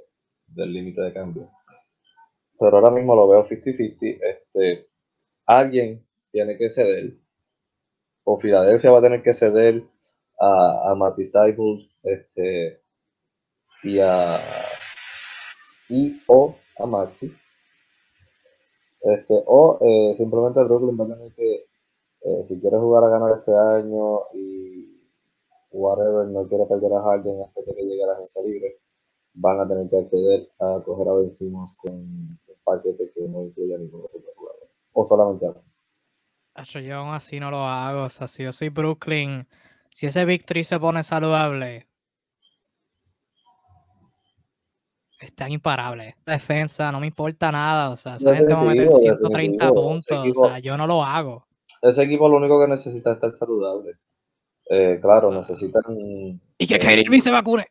del 0.46 0.72
límite 0.72 1.02
de 1.02 1.14
cambio. 1.14 1.50
Pero 2.60 2.78
ahora 2.78 2.92
mismo 2.92 3.16
lo 3.16 3.28
veo 3.28 3.44
50-50. 3.44 4.20
Este, 4.22 4.88
alguien 5.48 6.06
tiene 6.32 6.58
que 6.58 6.70
ceder, 6.70 7.18
o 8.24 8.38
Filadelfia 8.38 8.92
va 8.92 9.00
a 9.00 9.02
tener 9.02 9.24
que 9.24 9.34
ceder 9.34 9.84
a, 10.40 10.92
a 10.92 10.96
Matisse 10.96 11.56
este, 12.04 12.84
y 13.84 14.00
a 14.00 14.38
y 15.94 16.22
o 16.28 16.56
a 16.80 16.86
Maxi. 16.88 17.32
Este, 19.02 19.44
o 19.46 19.78
eh, 19.82 20.16
simplemente 20.18 20.64
Brooklyn 20.64 20.98
va 21.00 21.04
a 21.06 21.16
tener 21.16 21.32
que, 21.34 21.66
eh, 22.22 22.46
si 22.48 22.60
quiere 22.60 22.78
jugar 22.78 23.04
a 23.04 23.10
ganar 23.10 23.38
este 23.38 23.52
año 23.56 24.22
y 24.34 25.02
whatever, 25.72 26.26
no 26.28 26.48
quiere 26.48 26.66
perder 26.66 26.94
a 26.94 27.02
Harden 27.02 27.42
hasta 27.44 27.62
que 27.64 27.84
llegue 27.84 28.04
a 28.04 28.08
la 28.08 28.14
agencia 28.14 28.42
libre, 28.42 28.80
van 29.34 29.60
a 29.60 29.68
tener 29.68 29.90
que 29.90 29.98
acceder 29.98 30.50
a 30.60 30.82
coger 30.84 31.08
a 31.10 31.14
vencimos 31.14 31.76
con 31.78 31.94
un 31.94 32.40
paquete 32.64 33.12
que 33.14 33.22
no 33.28 33.44
incluya 33.44 33.78
ningún 33.78 34.02
otro 34.06 34.22
jugador. 34.36 34.70
O 34.94 35.06
solamente 35.06 35.46
a 36.56 36.64
Yo 36.64 36.96
aún 36.98 37.14
así 37.14 37.40
no 37.40 37.52
lo 37.52 37.66
hago. 37.66 38.04
O 38.04 38.10
sea, 38.10 38.28
si 38.28 38.44
yo 38.44 38.52
soy 38.52 38.70
Brooklyn, 38.70 39.48
si 39.90 40.08
ese 40.08 40.26
Victory 40.26 40.64
se 40.64 40.80
pone 40.80 41.04
saludable, 41.04 41.88
están 45.26 45.52
imparables. 45.52 46.16
La 46.26 46.34
defensa 46.34 46.92
no 46.92 47.00
me 47.00 47.08
importa 47.08 47.52
nada, 47.52 47.90
o 47.90 47.98
sea, 47.98 48.16
esa 48.16 48.36
gente 48.36 48.54
va 48.54 48.62
a 48.62 48.66
meter 48.66 48.92
130 48.92 49.70
puntos, 49.72 50.28
o 50.36 50.48
sea, 50.48 50.60
yo 50.60 50.78
no 50.78 50.88
lo 50.88 51.04
hago. 51.04 51.46
Ese 51.82 52.04
equipo 52.04 52.30
lo 52.30 52.38
único 52.38 52.60
que 52.62 52.68
necesita 52.68 53.12
es 53.12 53.16
estar 53.16 53.34
saludable. 53.34 53.98
Eh, 54.70 55.00
claro, 55.02 55.32
necesitan... 55.32 55.84
Y 56.58 56.68
que 56.68 56.80
Kyrie 56.80 57.02
Irving 57.02 57.20
se 57.20 57.32
vacune. 57.32 57.68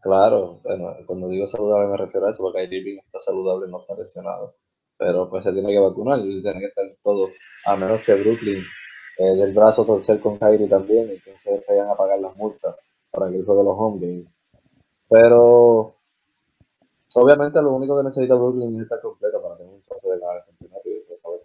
Claro, 0.00 0.60
bueno, 0.62 0.94
cuando 1.04 1.28
digo 1.28 1.46
saludable 1.46 1.88
me 1.88 1.96
refiero 1.96 2.26
a 2.26 2.30
eso, 2.30 2.42
porque 2.42 2.64
Kyrie 2.64 2.78
Irving 2.80 2.98
está 3.04 3.18
saludable, 3.18 3.68
no 3.68 3.80
está 3.80 3.94
lesionado. 3.94 4.54
Pero 4.98 5.28
pues 5.28 5.44
se 5.44 5.52
tiene 5.52 5.72
que 5.72 5.78
vacunar 5.80 6.20
y 6.20 6.42
tiene 6.42 6.60
que 6.60 6.66
estar 6.66 6.84
todo, 7.02 7.28
a 7.66 7.76
menos 7.76 8.04
que 8.04 8.14
Brooklyn 8.14 8.62
eh, 9.18 9.34
del 9.36 9.54
brazo 9.54 9.84
torcer 9.84 10.20
con 10.20 10.38
Kyrie 10.38 10.68
también, 10.68 11.08
entonces 11.10 11.64
vayan 11.68 11.88
a 11.88 11.94
pagar 11.94 12.18
las 12.20 12.36
multas 12.36 12.76
para 13.10 13.30
que 13.30 13.36
el 13.36 13.44
juego 13.44 13.62
de 13.62 13.68
los 13.68 13.76
home 13.78 14.00
games. 14.00 14.26
Pero 15.08 15.95
obviamente 17.16 17.60
lo 17.62 17.74
único 17.74 17.96
que 17.96 18.04
necesita 18.04 18.34
Brooklyn 18.34 18.76
es 18.76 18.82
estar 18.82 19.00
completo 19.00 19.42
para 19.42 19.56
tener 19.56 19.72
un 19.72 19.82
chance 19.84 20.08
de 20.08 20.18
ganar 20.18 20.36
el 20.36 20.44
campeonato 20.44 20.88
y 20.88 20.92
de 20.92 21.18
saber 21.20 21.40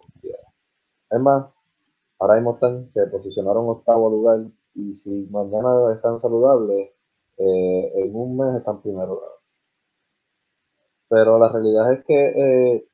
Es 1.10 1.20
más, 1.20 1.46
ahora 2.18 2.34
mismo 2.34 2.54
están, 2.54 2.90
se 2.92 3.06
posicionaron 3.06 3.68
octavo 3.68 4.10
lugar 4.10 4.40
y 4.74 4.96
si 4.96 5.26
mañana 5.30 5.92
están 5.94 6.18
saludables, 6.20 6.90
eh, 7.38 7.92
en 7.94 8.14
un 8.14 8.36
mes 8.36 8.56
están 8.56 8.80
primero 8.82 9.14
lugar. 9.14 9.30
Pero 11.08 11.38
la 11.38 11.48
realidad 11.50 11.92
es 11.92 12.04
que 12.04 12.14
eh, 12.14 12.88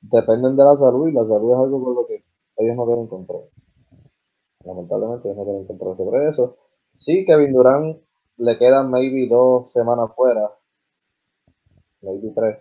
dependen 0.00 0.56
de 0.56 0.64
la 0.64 0.76
salud 0.76 1.08
y 1.08 1.12
la 1.12 1.22
salud 1.22 1.52
es 1.52 1.58
algo 1.58 1.84
con 1.84 1.94
lo 1.94 2.06
que 2.06 2.24
ellos 2.58 2.76
no 2.76 2.86
tienen 2.86 3.06
control. 3.06 3.44
Lamentablemente 4.64 5.28
ellos 5.28 5.38
no 5.38 5.44
tienen 5.44 5.66
control 5.66 5.96
sobre 5.96 6.28
eso. 6.28 6.56
Sí, 6.98 7.24
Kevin 7.26 7.52
Durant 7.52 7.98
le 8.38 8.58
quedan 8.58 8.90
maybe 8.90 9.28
dos 9.28 9.72
semanas 9.72 10.10
fuera, 10.14 10.50
maybe 12.06 12.32
tres, 12.34 12.58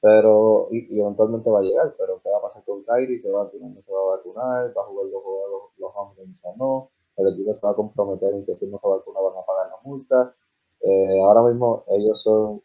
pero, 0.00 0.68
y, 0.70 1.00
eventualmente 1.00 1.50
va 1.50 1.60
a 1.60 1.62
llegar, 1.62 1.94
pero 1.98 2.20
¿qué 2.22 2.28
va 2.30 2.38
a 2.38 2.42
pasar 2.42 2.64
con 2.64 2.84
Kyrie? 2.84 3.22
¿Se 3.22 3.30
va 3.30 3.42
a 3.42 3.44
vacunar? 3.44 3.70
¿No 3.70 3.82
se 3.82 3.92
va 3.92 4.00
a 4.00 4.16
vacunar? 4.16 4.76
¿Va 4.76 4.82
a 4.82 4.86
jugar 4.86 5.06
los 5.06 5.22
juegos 5.22 5.72
los 5.78 5.92
hombres 5.94 6.28
o 6.42 6.56
no? 6.58 6.90
El 7.16 7.32
equipo 7.32 7.54
se 7.54 7.60
va 7.60 7.70
a 7.70 7.76
comprometer 7.76 8.34
en 8.34 8.44
que 8.44 8.56
si 8.56 8.66
no 8.66 8.78
se 8.78 8.88
vacuna 8.88 9.20
van 9.20 9.38
a 9.38 9.46
pagar 9.46 9.68
la 9.68 9.76
multa. 9.82 10.34
Eh, 10.80 11.20
ahora 11.22 11.42
mismo 11.42 11.84
ellos 11.88 12.22
son, 12.22 12.62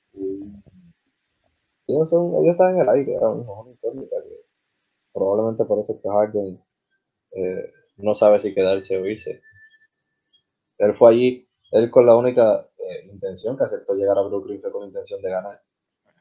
ellos 1.88 2.10
son, 2.10 2.36
ellos 2.44 2.52
están 2.52 2.76
en 2.76 2.82
el 2.82 2.90
aire 2.90 3.16
ahora 3.16 3.36
mismo, 3.36 3.68
probablemente 5.14 5.64
por 5.64 5.80
eso 5.80 6.00
que 6.02 6.10
Harden 6.10 6.62
eh, 7.32 7.72
no 7.98 8.14
sabe 8.14 8.40
si 8.42 8.54
quedarse 8.54 8.98
o 8.98 9.06
irse. 9.06 9.42
Él 10.80 10.94
fue 10.94 11.12
allí 11.12 11.50
él 11.72 11.92
con 11.92 12.06
la 12.06 12.16
única 12.16 12.68
eh, 12.78 13.08
intención 13.12 13.58
que 13.58 13.64
aceptó 13.64 13.94
llegar 13.94 14.18
a 14.18 14.24
Brooklyn 14.24 14.62
fue 14.62 14.72
con 14.72 14.88
intención 14.88 15.22
de 15.22 15.30
ganar. 15.30 15.62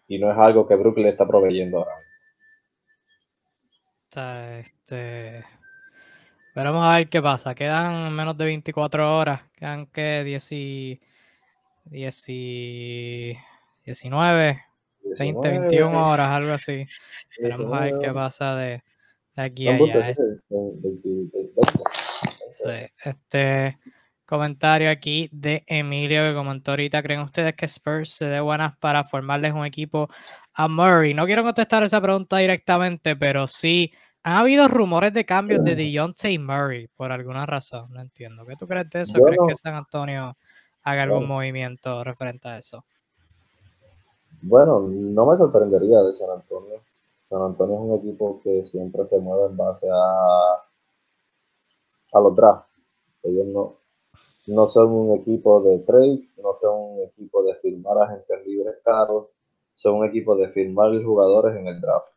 Y 0.08 0.18
no 0.18 0.32
es 0.32 0.38
algo 0.38 0.66
que 0.66 0.74
Brooklyn 0.74 1.06
está 1.06 1.26
proveyendo 1.26 1.78
ahora 1.78 1.92
este... 4.60 5.44
Pero 6.54 6.72
vamos 6.72 6.86
a 6.88 6.96
ver 6.96 7.08
qué 7.08 7.22
pasa. 7.22 7.54
Quedan 7.54 8.12
menos 8.12 8.36
de 8.36 8.44
24 8.46 9.16
horas. 9.18 9.42
Quedan 9.54 9.86
que 9.86 10.24
10 10.24 10.98
19, 13.84 14.60
20, 15.18 15.48
21 15.48 16.06
horas, 16.06 16.28
algo 16.28 16.52
así. 16.52 16.84
vamos 17.42 17.72
a 17.72 17.84
ver 17.84 17.94
qué 18.02 18.12
pasa 18.12 18.56
de, 18.56 18.82
aquí 19.36 19.68
a 19.68 19.74
allá. 19.76 20.14
Sí, 22.50 22.90
este, 23.04 23.78
Comentario 24.28 24.90
aquí 24.90 25.30
de 25.32 25.64
Emilio 25.66 26.20
que 26.20 26.34
comentó 26.34 26.72
ahorita. 26.72 27.02
¿Creen 27.02 27.22
ustedes 27.22 27.54
que 27.54 27.64
Spurs 27.64 28.10
se 28.10 28.26
dé 28.26 28.40
buenas 28.40 28.76
para 28.76 29.02
formarles 29.02 29.54
un 29.54 29.64
equipo 29.64 30.10
a 30.52 30.68
Murray? 30.68 31.14
No 31.14 31.24
quiero 31.24 31.42
contestar 31.42 31.82
esa 31.82 31.98
pregunta 31.98 32.36
directamente, 32.36 33.16
pero 33.16 33.46
sí. 33.46 33.90
Han 34.24 34.34
habido 34.34 34.68
rumores 34.68 35.14
de 35.14 35.24
cambios 35.24 35.64
de 35.64 35.74
Deontay 35.74 36.38
Murray 36.38 36.88
por 36.88 37.10
alguna 37.10 37.46
razón. 37.46 37.90
No 37.90 38.02
entiendo. 38.02 38.44
¿Qué 38.44 38.54
tú 38.56 38.66
crees 38.66 38.90
de 38.90 39.00
eso? 39.00 39.14
¿Crees 39.14 39.38
que 39.48 39.54
San 39.54 39.74
Antonio 39.74 40.36
haga 40.82 41.04
algún 41.04 41.26
movimiento 41.26 42.04
referente 42.04 42.48
a 42.48 42.58
eso? 42.58 42.84
Bueno, 44.42 44.80
no 44.80 45.24
me 45.24 45.38
sorprendería 45.38 46.00
de 46.00 46.12
San 46.12 46.32
Antonio. 46.32 46.82
San 47.30 47.40
Antonio 47.40 47.76
es 47.76 47.80
un 47.80 47.94
equipo 47.96 48.40
que 48.44 48.66
siempre 48.66 49.06
se 49.08 49.18
mueve 49.18 49.46
en 49.46 49.56
base 49.56 49.88
a, 49.90 50.62
a 52.12 52.20
los 52.20 52.36
drafts. 52.36 52.68
Ellos 53.22 53.46
no, 53.46 53.77
no 54.48 54.68
son 54.68 54.90
un 54.90 55.20
equipo 55.20 55.62
de 55.62 55.78
trades, 55.80 56.38
no 56.42 56.54
son 56.54 56.74
un 56.74 57.02
equipo 57.04 57.42
de 57.42 57.54
firmar 57.56 57.98
agentes 57.98 58.46
libres 58.46 58.76
caros, 58.82 59.28
son 59.74 59.96
un 59.96 60.06
equipo 60.06 60.36
de 60.36 60.48
firmar 60.48 60.90
jugadores 61.02 61.56
en 61.56 61.66
el 61.66 61.80
draft. 61.80 62.08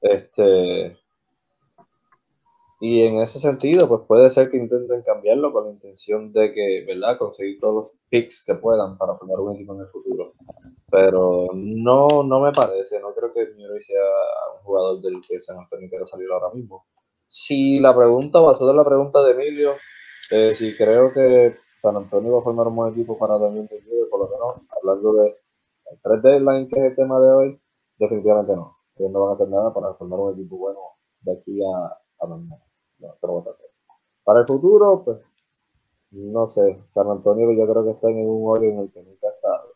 Este, 0.00 0.98
y 2.80 3.02
en 3.02 3.16
ese 3.20 3.40
sentido, 3.40 3.88
pues 3.88 4.02
puede 4.06 4.28
ser 4.28 4.50
que 4.50 4.58
intenten 4.58 5.00
cambiarlo 5.02 5.54
con 5.54 5.64
la 5.64 5.70
intención 5.70 6.32
de 6.34 6.52
que, 6.52 6.84
¿verdad?, 6.86 7.16
conseguir 7.16 7.58
todos 7.58 7.74
los 7.74 7.86
picks 8.10 8.44
que 8.44 8.54
puedan 8.54 8.98
para 8.98 9.16
formar 9.16 9.40
un 9.40 9.54
equipo 9.54 9.74
en 9.74 9.80
el 9.80 9.86
futuro. 9.88 10.34
Pero 10.90 11.48
no, 11.54 12.08
no 12.24 12.40
me 12.40 12.52
parece, 12.52 13.00
no 13.00 13.14
creo 13.14 13.32
que 13.32 13.54
Murray 13.56 13.82
sea 13.82 14.04
un 14.58 14.64
jugador 14.64 15.00
del 15.00 15.20
que 15.26 15.40
San 15.40 15.58
Antonio 15.58 15.88
quiera 15.88 16.04
salir 16.04 16.28
ahora 16.30 16.54
mismo. 16.54 16.84
Si 17.26 17.80
la 17.80 17.96
pregunta, 17.96 18.38
basada 18.40 18.72
en 18.72 18.76
la 18.76 18.84
pregunta 18.84 19.22
de 19.22 19.32
Emilio, 19.32 19.70
eh, 20.30 20.54
sí, 20.54 20.74
creo 20.76 21.12
que 21.12 21.56
San 21.80 21.96
Antonio 21.96 22.32
va 22.32 22.38
a 22.38 22.42
formar 22.42 22.68
un 22.68 22.76
buen 22.76 22.92
equipo 22.92 23.18
para 23.18 23.34
2022, 23.34 24.08
por 24.08 24.20
lo 24.20 24.28
menos 24.28 24.68
hablando 24.76 25.12
de 25.14 25.36
el 25.90 26.00
3 26.02 26.22
deadline, 26.22 26.68
que 26.68 26.80
es 26.80 26.86
el 26.86 26.96
tema 26.96 27.20
de 27.20 27.32
hoy, 27.32 27.60
definitivamente 27.98 28.56
no. 28.56 28.76
Ellos 28.96 29.10
no 29.12 29.20
van 29.20 29.30
a 29.30 29.34
hacer 29.34 29.48
nada 29.48 29.74
para 29.74 29.94
formar 29.94 30.20
un 30.20 30.32
equipo 30.32 30.56
bueno 30.56 30.80
de 31.20 31.32
aquí 31.32 31.60
a, 31.62 31.98
a 32.20 32.26
mañana. 32.26 32.62
No, 32.98 33.14
se 33.20 33.26
lo 33.26 33.34
van 33.34 33.48
a 33.48 33.50
hacer. 33.50 33.70
Para 34.22 34.40
el 34.40 34.46
futuro, 34.46 35.02
pues, 35.04 35.18
no 36.12 36.50
sé. 36.50 36.82
San 36.90 37.10
Antonio 37.10 37.52
yo 37.52 37.70
creo 37.70 37.84
que 37.84 37.90
está 37.90 38.08
en 38.08 38.26
un 38.26 38.48
hoyo 38.48 38.68
en 38.70 38.78
el 38.78 38.92
que 38.92 39.02
nunca 39.02 39.28
ha 39.28 39.32
estado. 39.32 39.74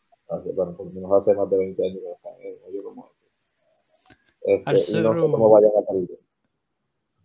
Bueno, 0.55 0.77
por 0.77 0.87
lo 0.87 0.93
menos 0.93 1.13
hace 1.13 1.35
más 1.35 1.51
de 1.51 1.59
20 1.59 1.85
años 1.85 2.01
que 2.03 2.13
están 2.13 2.33
en 2.41 2.55
un 2.55 2.69
hoyo 2.69 2.85
como 2.85 3.07
este. 3.07 4.73
este 4.73 4.99
y 4.99 5.03
no 5.03 5.15
sé 5.15 5.21
cómo 5.21 5.51
vayan 5.51 5.73
a 5.79 5.83
salir 5.83 6.28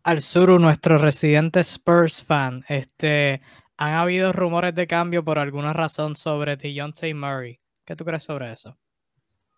al 0.03 0.21
sur, 0.21 0.59
nuestro 0.59 0.97
residente 0.97 1.61
Spurs 1.61 2.23
fan, 2.23 2.63
este, 2.67 3.41
han 3.77 3.93
habido 3.93 4.33
rumores 4.33 4.75
de 4.75 4.85
cambio 4.85 5.23
por 5.23 5.39
alguna 5.39 5.73
razón 5.73 6.15
sobre 6.15 6.57
Deontay 6.57 7.13
Murray. 7.13 7.59
¿Qué 7.85 7.95
tú 7.95 8.05
crees 8.05 8.23
sobre 8.23 8.51
eso? 8.51 8.77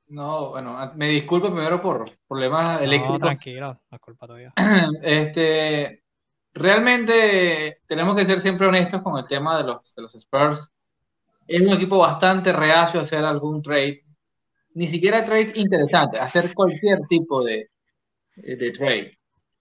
No, 0.07 0.49
bueno, 0.51 0.91
me 0.95 1.07
disculpo 1.09 1.47
primero 1.47 1.81
por 1.81 2.05
problemas 2.27 2.81
eléctricos. 2.81 3.19
No, 3.19 3.25
tranquilo, 3.25 3.81
disculpa 3.91 4.27
todavía. 4.27 4.53
Este, 5.01 6.03
realmente 6.53 7.79
tenemos 7.87 8.15
que 8.15 8.25
ser 8.25 8.39
siempre 8.39 8.67
honestos 8.67 9.01
con 9.01 9.17
el 9.17 9.25
tema 9.25 9.57
de 9.57 9.63
los, 9.63 9.95
de 9.95 10.01
los 10.03 10.13
Spurs. 10.13 10.71
Es 11.47 11.61
un 11.61 11.73
equipo 11.73 11.97
bastante 11.97 12.53
reacio 12.53 12.99
a 12.99 13.03
hacer 13.03 13.23
algún 13.23 13.63
trade, 13.63 14.03
ni 14.75 14.87
siquiera 14.87 15.25
trades 15.25 15.55
interesantes, 15.55 16.21
hacer 16.21 16.53
cualquier 16.53 16.99
tipo 17.07 17.43
de, 17.43 17.69
de 18.35 18.71
trade. 18.71 19.11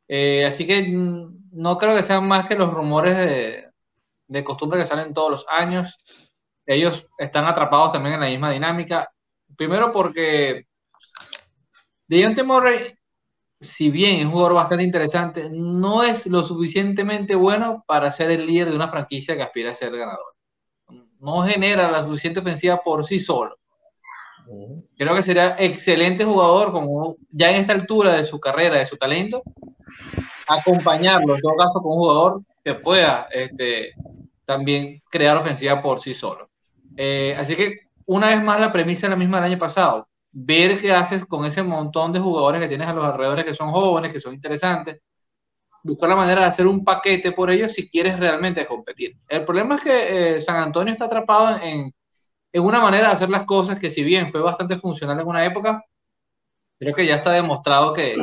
Eh, 0.09 0.45
así 0.45 0.67
que 0.67 0.83
mm, 0.83 1.51
no 1.53 1.79
creo 1.79 1.95
que 1.95 2.03
sean 2.03 2.27
más 2.27 2.47
que 2.47 2.55
los 2.55 2.73
rumores 2.73 3.71
de, 4.27 4.45
costumbre 4.45 4.81
que 4.81 4.87
salen 4.87 5.15
todos 5.15 5.31
los 5.31 5.47
años. 5.49 5.97
Ellos 6.67 7.07
están 7.19 7.45
atrapados 7.47 7.93
también 7.93 8.15
en 8.15 8.21
la 8.21 8.29
misma 8.29 8.51
dinámica. 8.51 9.09
Primero 9.57 9.93
porque 9.93 10.67
Deontay 12.09 12.45
Murray, 12.45 12.99
si 13.61 13.91
bien 13.91 14.21
es 14.21 14.27
un 14.27 14.33
jugador 14.33 14.55
bastante 14.55 14.85
interesante, 14.85 15.49
no 15.51 16.03
es 16.03 16.27
lo 16.27 16.43
suficientemente 16.43 17.35
bueno 17.35 17.85
para 17.87 18.11
ser 18.11 18.31
el 18.31 18.47
líder 18.47 18.71
de 18.71 18.77
una 18.77 18.89
franquicia 18.89 19.37
que 19.37 19.43
aspira 19.43 19.71
a 19.71 19.75
ser 19.75 19.97
ganador. 19.97 20.35
No 21.21 21.43
genera 21.45 21.91
la 21.91 22.05
suficiente 22.05 22.41
ofensiva 22.41 22.83
por 22.83 23.05
sí 23.05 23.19
solo. 23.19 23.57
Creo 24.97 25.15
que 25.15 25.23
sería 25.23 25.57
excelente 25.59 26.25
jugador, 26.25 26.73
como 26.73 27.17
ya 27.31 27.51
en 27.51 27.57
esta 27.57 27.73
altura 27.73 28.17
de 28.17 28.25
su 28.25 28.39
carrera, 28.39 28.79
de 28.79 28.87
su 28.87 28.97
talento, 28.97 29.43
acompañarlo 30.49 31.35
en 31.35 31.41
todo 31.41 31.57
caso 31.57 31.81
con 31.81 31.93
un 31.93 31.99
jugador 31.99 32.43
que 32.63 32.75
pueda 32.75 33.29
este, 33.31 33.95
también 34.45 35.03
crear 35.11 35.37
ofensiva 35.37 35.81
por 35.81 36.01
sí 36.01 36.15
solo. 36.15 36.51
Eh, 36.97 37.35
así 37.39 37.57
que 37.57 37.89
una 38.07 38.29
vez 38.29 38.43
más 38.43 38.61
la 38.61 38.73
premisa 38.73 39.07
es 39.07 39.11
la 39.11 39.17
misma 39.17 39.39
del 39.39 39.53
año 39.53 39.59
pasado. 39.59 40.09
Ver 40.31 40.81
qué 40.81 40.93
haces 40.93 41.25
con 41.25 41.45
ese 41.45 41.63
montón 41.63 42.13
de 42.13 42.21
jugadores 42.21 42.61
que 42.61 42.69
tienes 42.69 42.89
a 42.89 42.93
los 42.93 43.05
alrededores 43.05 43.45
que 43.45 43.55
son 43.55 43.71
jóvenes, 43.71 44.13
que 44.13 44.21
son 44.21 44.35
interesantes. 44.35 45.01
Buscar 45.83 46.09
la 46.09 46.17
manera 46.17 46.43
de 46.43 46.47
hacer 46.49 46.67
un 46.67 46.85
paquete 46.85 47.33
por 47.33 47.51
ellos 47.51 47.73
si 47.73 47.89
quieres 47.89 48.19
realmente 48.19 48.67
competir. 48.67 49.17
El 49.29 49.45
problema 49.45 49.77
es 49.77 49.83
que 49.83 50.37
eh, 50.37 50.41
San 50.41 50.57
Antonio 50.57 50.93
está 50.93 51.05
atrapado 51.05 51.59
en, 51.63 51.93
en 52.55 52.63
una 52.63 52.81
manera 52.81 53.09
de 53.09 53.15
hacer 53.15 53.31
las 53.31 53.45
cosas 53.47 53.81
que 53.81 53.91
si 53.91 54.05
bien 54.05 54.31
fue 54.31 54.41
bastante 54.41 54.79
funcional 54.79 55.19
en 55.19 55.27
una 55.27 55.45
época, 55.45 55.85
creo 56.79 56.95
que 56.95 57.05
ya 57.05 57.17
está 57.17 57.33
demostrado 57.33 57.93
que, 57.93 58.17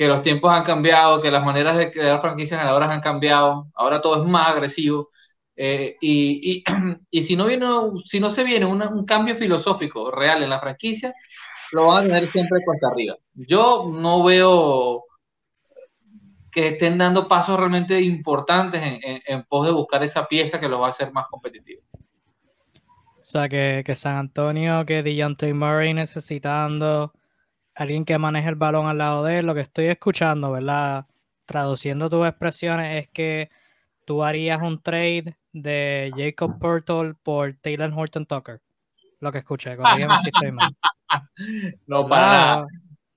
los 0.00 0.22
tiempos 0.22 0.52
han 0.52 0.64
cambiado, 0.64 1.22
que 1.22 1.30
las 1.30 1.42
maneras 1.42 1.78
de 1.78 1.90
crear 1.90 2.20
franquicias 2.20 2.60
ganadoras 2.60 2.90
han 2.90 3.00
cambiado, 3.00 3.68
ahora 3.74 4.02
todo 4.02 4.22
es 4.22 4.28
más 4.28 4.50
agresivo. 4.50 5.08
Eh, 5.56 5.96
y, 6.02 6.62
si 7.22 7.36
no 7.36 7.46
viene, 7.46 7.66
si 8.04 8.20
no 8.20 8.28
se 8.28 8.44
viene 8.44 8.66
un 8.66 9.06
cambio 9.06 9.34
filosófico 9.34 10.10
real 10.10 10.42
en 10.42 10.50
la 10.50 10.60
franquicia, 10.60 11.14
lo 11.72 11.86
van 11.86 12.04
a 12.04 12.06
tener 12.06 12.24
siempre 12.24 12.60
cuesta 12.62 12.88
arriba. 12.88 13.16
Yo 13.32 13.90
no 13.90 14.22
veo 14.24 15.04
que 16.52 16.68
estén 16.68 16.98
dando 16.98 17.26
pasos 17.26 17.58
realmente 17.58 17.98
importantes 17.98 18.82
en, 18.82 19.00
en, 19.02 19.22
en 19.24 19.44
pos 19.44 19.66
de 19.66 19.72
buscar 19.72 20.02
esa 20.02 20.28
pieza 20.28 20.60
que 20.60 20.68
los 20.68 20.82
va 20.82 20.88
a 20.88 20.90
hacer 20.90 21.12
más 21.12 21.26
competitivos. 21.28 21.84
O 23.28 23.30
sea, 23.30 23.46
que, 23.46 23.82
que 23.84 23.94
San 23.94 24.16
Antonio, 24.16 24.86
que 24.86 25.02
DeJounte 25.02 25.52
Murray 25.52 25.92
necesitando 25.92 27.12
alguien 27.74 28.06
que 28.06 28.16
maneje 28.16 28.48
el 28.48 28.54
balón 28.54 28.86
al 28.86 28.96
lado 28.96 29.22
de 29.22 29.40
él, 29.40 29.46
lo 29.46 29.54
que 29.54 29.60
estoy 29.60 29.84
escuchando, 29.84 30.50
¿verdad? 30.50 31.04
Traduciendo 31.44 32.08
tus 32.08 32.26
expresiones, 32.26 33.04
es 33.04 33.10
que 33.10 33.50
tú 34.06 34.24
harías 34.24 34.62
un 34.62 34.80
trade 34.80 35.36
de 35.52 36.10
Jacob 36.16 36.58
Purtle 36.58 37.16
por 37.22 37.54
Taylor 37.60 37.92
Horton 37.94 38.24
Tucker. 38.24 38.62
Lo 39.20 39.30
que 39.30 39.38
escuché, 39.38 39.76
corrígeme 39.76 40.16
si 40.18 40.30
estoy 40.30 40.52
mal. 40.52 40.74
No, 41.86 42.08
para 42.08 42.26
nada. 42.26 42.66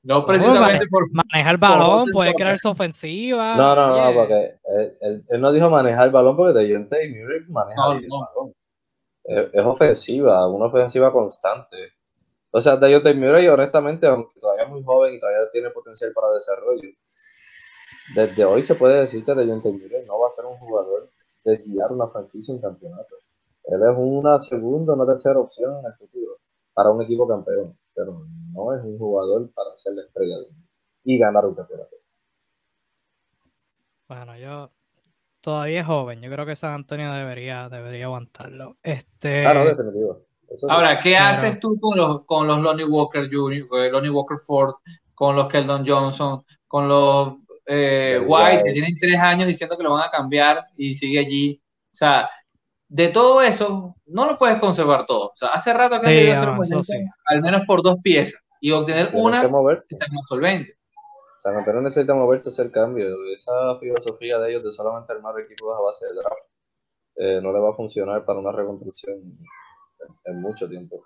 No 0.04 0.26
precisamente 0.26 0.88
por 0.90 1.10
manejar 1.14 1.54
el 1.54 1.58
balón, 1.58 2.10
puede 2.12 2.34
crear 2.34 2.58
su 2.58 2.68
ofensiva. 2.68 3.56
No, 3.56 3.76
no, 3.76 3.98
no, 3.98 4.14
porque 4.14 4.56
él, 4.78 4.98
él, 5.00 5.24
él, 5.30 5.42
no 5.42 5.54
dijo 5.54 5.70
manejar 5.70 6.08
el 6.08 6.12
balón 6.12 6.36
porque 6.36 6.60
DeJounte 6.60 6.98
Murray 7.10 7.46
maneja 7.48 7.82
No, 7.82 7.92
el 7.94 8.08
no. 8.08 8.20
balón. 8.20 8.54
Es, 9.32 9.66
ofensiva, 9.66 10.46
una 10.48 10.66
ofensiva 10.66 11.12
constante. 11.12 11.94
O 12.52 12.60
sea, 12.60 12.76
DeJounte 12.76 13.14
Murray, 13.14 13.48
honestamente, 13.48 14.06
aunque 14.06 14.38
todavía 14.42 14.64
es 14.66 14.70
muy 14.70 14.84
joven 14.84 15.16
y 15.16 15.20
todavía 15.20 15.50
tiene 15.54 15.70
potencial 15.70 16.12
para 16.14 16.34
desarrollo, 16.34 16.90
desde 18.14 18.44
hoy 18.44 18.62
se 18.62 18.76
puede 18.76 19.02
decir 19.02 19.24
que 19.24 19.34
DeJounte 19.34 19.72
Murray 19.72 20.06
no 20.06 20.20
va 20.20 20.28
a 20.28 20.32
ser 20.32 20.46
un 20.46 20.58
jugador 20.58 21.08
de 21.46 21.58
guiar 21.58 21.92
una 21.94 22.08
franquicia 22.08 22.54
en 22.54 22.60
campeonato. 22.60 23.16
Él 23.64 23.82
es 23.82 23.96
una 23.96 24.42
segunda, 24.42 24.94
una 24.94 25.06
tercera 25.06 25.40
opción 25.40 25.80
en 25.80 25.86
el 25.86 25.94
futuro 25.94 26.38
para 26.74 26.90
un 26.92 27.02
equipo 27.02 27.26
campeón, 27.26 27.78
pero 27.96 28.26
no 28.54 28.76
es 28.76 28.84
un 28.84 28.98
jugador 28.98 29.50
para 29.54 29.70
ser 29.78 29.94
la 29.94 30.02
estrella 30.04 30.40
de- 30.40 30.50
y 31.06 31.18
ganar 31.18 31.46
un 31.46 31.56
campeonato. 31.56 31.96
Bueno, 34.10 34.38
yo 34.38 34.70
todavía 35.42 35.82
es 35.82 35.86
joven. 35.86 36.22
Yo 36.22 36.32
creo 36.32 36.46
que 36.46 36.56
San 36.56 36.74
Antonio 36.74 37.12
debería, 37.12 37.68
debería 37.68 38.06
aguantarlo. 38.06 38.78
Este, 38.84 39.44
no, 39.44 39.66
definitivo. 39.66 40.22
Eso. 40.50 40.70
Ahora, 40.70 41.00
¿qué 41.00 41.18
haces 41.18 41.60
tú 41.60 41.80
con 41.80 41.98
los, 41.98 42.26
con 42.26 42.48
los 42.48 42.60
Lonnie 42.60 42.86
Walker 42.86 43.30
Jr., 43.32 43.68
eh, 43.78 43.90
Lonnie 43.92 44.10
Walker 44.10 44.38
Ford, 44.46 44.76
con 45.14 45.36
los 45.36 45.48
Keldon 45.48 45.88
Johnson, 45.88 46.44
con 46.68 46.88
los 46.88 47.36
eh, 47.66 48.22
White, 48.26 48.64
que 48.66 48.74
tienen 48.74 48.98
tres 49.00 49.18
años 49.20 49.48
diciendo 49.48 49.78
que 49.78 49.84
lo 49.84 49.94
van 49.94 50.08
a 50.08 50.12
cambiar 50.12 50.66
y 50.78 50.94
sigue 50.94 51.20
allí? 51.20 51.62
O 51.92 51.96
sea, 51.96 52.30
de 52.90 53.08
todo 53.08 53.42
eso, 53.42 53.96
no 54.08 54.26
lo 54.26 54.38
puedes 54.38 54.60
conservar 54.60 55.06
todo. 55.06 55.28
O 55.28 55.36
sea, 55.36 55.50
hace 55.50 55.74
rato 55.74 56.02
que 56.02 56.08
Sí, 56.08 56.10
han 56.10 56.16
debido 56.16 56.34
hacer 56.34 56.48
no, 56.48 56.64
eso 56.64 56.72
negocio, 56.72 56.96
sí, 56.98 57.06
al 57.26 57.42
menos 57.42 57.62
por 57.66 57.82
dos 57.82 57.98
piezas, 58.04 58.42
y 58.60 58.72
obtener 58.72 59.12
una 59.14 59.44
que 59.44 59.96
sea 59.96 60.08
más 60.12 60.26
solvente. 60.28 60.76
San 61.42 61.58
Antonio 61.58 61.82
necesita 61.82 62.14
moverse 62.14 62.50
a 62.50 62.52
hacer 62.52 62.72
cambios. 62.72 63.18
Esa 63.36 63.76
filosofía 63.80 64.38
de 64.38 64.52
ellos 64.52 64.64
de 64.64 64.72
solamente 64.72 65.12
armar 65.12 65.40
equipos 65.40 65.76
a 65.76 65.82
base 65.82 66.06
de 66.06 66.14
draft 66.14 66.44
eh, 67.16 67.40
no 67.42 67.52
le 67.52 67.60
va 67.60 67.72
a 67.72 67.74
funcionar 67.74 68.24
para 68.24 68.38
una 68.38 68.52
reconstrucción 68.52 69.16
en, 69.16 69.40
en 70.26 70.40
mucho 70.40 70.70
tiempo. 70.70 71.04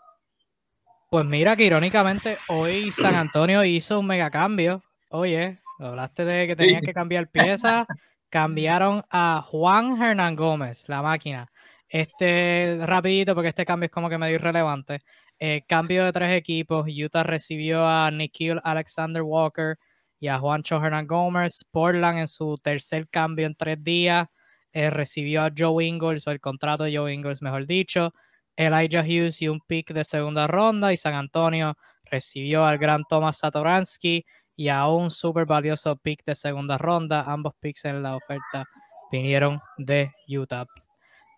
Pues 1.09 1.25
mira 1.25 1.55
que 1.55 1.63
irónicamente 1.63 2.35
hoy 2.49 2.91
San 2.91 3.15
Antonio 3.15 3.63
hizo 3.63 4.01
un 4.01 4.07
mega 4.07 4.29
cambio. 4.29 4.81
Oye, 5.09 5.59
hablaste 5.79 6.25
de 6.25 6.47
que 6.47 6.55
tenían 6.57 6.81
que 6.81 6.93
cambiar 6.93 7.29
piezas. 7.29 7.87
Cambiaron 8.29 9.03
a 9.09 9.41
Juan 9.41 10.03
Hernán 10.03 10.35
Gómez, 10.35 10.89
la 10.89 11.01
máquina. 11.01 11.49
Este, 11.87 12.77
rapidito, 12.85 13.35
porque 13.35 13.49
este 13.49 13.65
cambio 13.65 13.85
es 13.85 13.91
como 13.91 14.09
que 14.09 14.17
medio 14.17 14.35
irrelevante. 14.35 15.01
Eh, 15.39 15.63
cambio 15.65 16.03
de 16.03 16.11
tres 16.11 16.35
equipos. 16.35 16.85
Utah 16.89 17.23
recibió 17.23 17.87
a 17.87 18.11
Nikhil 18.11 18.59
Alexander 18.65 19.21
Walker 19.21 19.77
y 20.19 20.27
a 20.27 20.39
Juancho 20.39 20.77
Hernán 20.83 21.07
Gómez. 21.07 21.65
Portland 21.71 22.19
en 22.19 22.27
su 22.27 22.57
tercer 22.57 23.07
cambio 23.09 23.45
en 23.47 23.55
tres 23.55 23.83
días. 23.83 24.27
eh, 24.73 24.89
recibió 24.89 25.43
a 25.43 25.51
Joe 25.57 25.85
Ingles, 25.85 26.27
o 26.27 26.31
el 26.31 26.39
contrato 26.41 26.83
de 26.83 26.97
Joe 26.97 27.13
Ingles, 27.13 27.41
mejor 27.41 27.65
dicho. 27.65 28.13
Elijah 28.57 29.01
Hughes 29.01 29.41
y 29.41 29.47
un 29.47 29.61
pick 29.61 29.93
de 29.93 30.03
segunda 30.03 30.47
ronda. 30.47 30.91
Y 30.93 30.97
San 30.97 31.13
Antonio 31.13 31.75
recibió 32.03 32.65
al 32.65 32.77
gran 32.77 33.03
Thomas 33.09 33.37
Satoransky 33.39 34.25
y 34.55 34.69
a 34.69 34.87
un 34.87 35.11
súper 35.11 35.45
valioso 35.45 35.95
pick 35.97 36.23
de 36.25 36.35
segunda 36.35 36.77
ronda. 36.77 37.23
Ambos 37.23 37.53
picks 37.59 37.85
en 37.85 38.03
la 38.03 38.15
oferta 38.15 38.65
vinieron 39.11 39.59
de 39.77 40.11
Utah. 40.27 40.65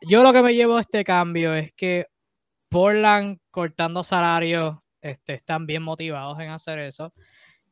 Yo 0.01 0.23
lo 0.23 0.34
que 0.34 0.43
me 0.43 0.53
llevo 0.53 0.75
de 0.75 0.82
este 0.82 1.03
cambio 1.03 1.53
es 1.53 1.71
que 1.73 2.07
Portland 2.69 3.39
cortando 3.51 4.03
salarios 4.03 4.78
este, 5.01 5.34
están 5.36 5.65
bien 5.65 5.84
motivados 5.84 6.39
en 6.39 6.49
hacer 6.49 6.80
eso. 6.80 7.13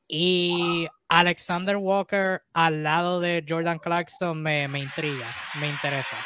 Y 0.07 0.87
Alexander 1.19 1.77
Walker 1.77 2.41
al 2.53 2.83
lado 2.83 3.19
de 3.19 3.43
Jordan 3.47 3.79
Clarkson 3.79 4.41
me, 4.41 4.67
me 4.67 4.79
intriga, 4.79 5.25
me 5.61 5.67
interesa. 5.67 6.17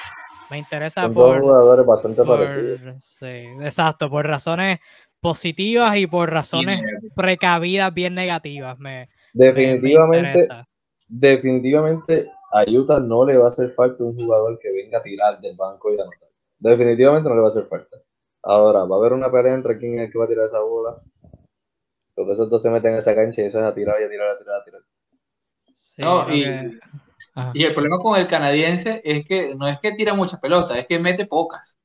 Me 0.49 0.57
interesa 0.57 1.01
Son 1.03 1.13
dos 1.13 1.23
por, 1.25 1.41
jugadores 1.41 1.85
bastante 1.85 2.23
por- 2.23 2.39
parecidos. 2.39 3.03
sí, 3.03 3.25
exacto, 3.61 4.09
por 4.09 4.25
razones 4.25 4.79
positivas 5.21 5.95
y 5.97 6.07
por 6.07 6.31
razones 6.31 6.81
precavidas 7.15 7.93
bien 7.93 8.15
negativas. 8.15 8.79
Me, 8.79 8.89
me- 8.89 9.07
me 9.33 9.51
Definitivamente, 9.51 10.39
interesa. 10.39 10.67
definitivamente 11.07 12.31
a 12.51 12.63
Utah 12.67 12.99
no 12.99 13.25
le 13.25 13.37
va 13.37 13.45
a 13.45 13.49
hacer 13.49 13.73
falta 13.75 14.03
un 14.03 14.15
jugador 14.15 14.57
que 14.57 14.71
venga 14.71 14.97
a 14.97 15.03
tirar 15.03 15.39
del 15.39 15.55
banco 15.55 15.91
y 15.91 15.99
anotar. 15.99 16.29
Definitivamente 16.57 17.29
no 17.29 17.35
le 17.35 17.41
va 17.41 17.47
a 17.47 17.49
hacer 17.51 17.67
falta. 17.67 17.97
Ahora, 18.41 18.85
va 18.85 18.95
a 18.95 18.99
haber 18.99 19.13
una 19.13 19.31
pelea 19.31 19.53
entre 19.53 19.77
quién 19.77 19.99
es 19.99 20.07
el 20.07 20.11
que 20.11 20.17
va 20.17 20.25
a 20.25 20.27
tirar 20.29 20.45
esa 20.45 20.61
bola. 20.61 20.97
Porque 22.19 22.33
esos 22.33 22.49
dos 22.49 22.61
se 22.61 22.69
meten 22.69 22.91
en 22.91 22.97
esa 22.97 23.15
cancha 23.15 23.41
y 23.41 23.45
eso 23.45 23.59
es 23.59 23.65
a 23.65 23.73
tirar 23.73 23.95
y 24.01 24.03
a 24.03 24.09
tirar, 24.09 24.27
a 24.27 24.37
tirar, 24.37 24.55
a 24.59 24.63
tirar. 24.65 24.81
Sí, 25.73 26.01
No, 26.01 26.29
y- 26.29 26.43
que-. 26.43 26.79
Y 27.53 27.63
el 27.63 27.73
problema 27.73 27.97
con 27.99 28.19
el 28.19 28.27
canadiense 28.27 28.99
es 29.05 29.25
que 29.25 29.55
no 29.55 29.69
es 29.69 29.79
que 29.79 29.93
tira 29.93 30.13
muchas 30.13 30.41
pelotas, 30.41 30.77
es 30.77 30.85
que 30.85 30.99
mete 30.99 31.27
pocas. 31.27 31.77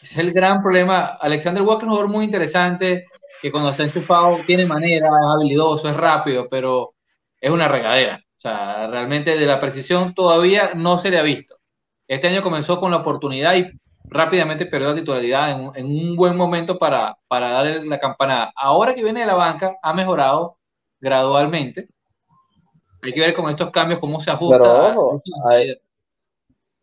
Es 0.00 0.16
el 0.16 0.32
gran 0.32 0.62
problema. 0.62 1.16
Alexander 1.20 1.64
Walker 1.64 1.86
es 1.86 1.88
un 1.88 1.90
jugador 1.90 2.08
muy 2.08 2.24
interesante, 2.26 3.06
que 3.42 3.50
cuando 3.50 3.70
está 3.70 3.82
enchufado 3.82 4.36
tiene 4.46 4.64
manera, 4.66 5.08
es 5.08 5.26
habilidoso, 5.34 5.88
es 5.88 5.96
rápido, 5.96 6.46
pero 6.48 6.94
es 7.40 7.50
una 7.50 7.66
regadera. 7.66 8.20
O 8.36 8.40
sea, 8.40 8.86
realmente 8.86 9.36
de 9.36 9.46
la 9.46 9.58
precisión 9.58 10.14
todavía 10.14 10.74
no 10.74 10.98
se 10.98 11.10
le 11.10 11.18
ha 11.18 11.22
visto. 11.22 11.56
Este 12.06 12.28
año 12.28 12.44
comenzó 12.44 12.78
con 12.78 12.92
la 12.92 12.98
oportunidad 12.98 13.56
y 13.56 13.66
rápidamente 14.04 14.66
perdió 14.66 14.90
la 14.90 14.94
titularidad 14.96 15.52
en, 15.52 15.60
un- 15.68 15.76
en 15.76 15.86
un 15.86 16.16
buen 16.16 16.36
momento 16.36 16.78
para, 16.78 17.16
para 17.28 17.50
darle 17.50 17.84
la 17.86 17.98
campanada. 17.98 18.52
Ahora 18.56 18.94
que 18.94 19.02
viene 19.04 19.20
de 19.20 19.26
la 19.26 19.34
banca, 19.34 19.76
ha 19.82 19.94
mejorado 19.94 20.58
gradualmente. 21.00 21.88
Hay 23.02 23.12
que 23.12 23.20
ver 23.20 23.34
con 23.34 23.48
estos 23.50 23.70
cambios 23.70 24.00
cómo 24.00 24.20
se 24.20 24.30
ajusta. 24.32 24.58
Pero 24.58 24.88
ojo, 24.90 25.22
hay- 25.48 25.74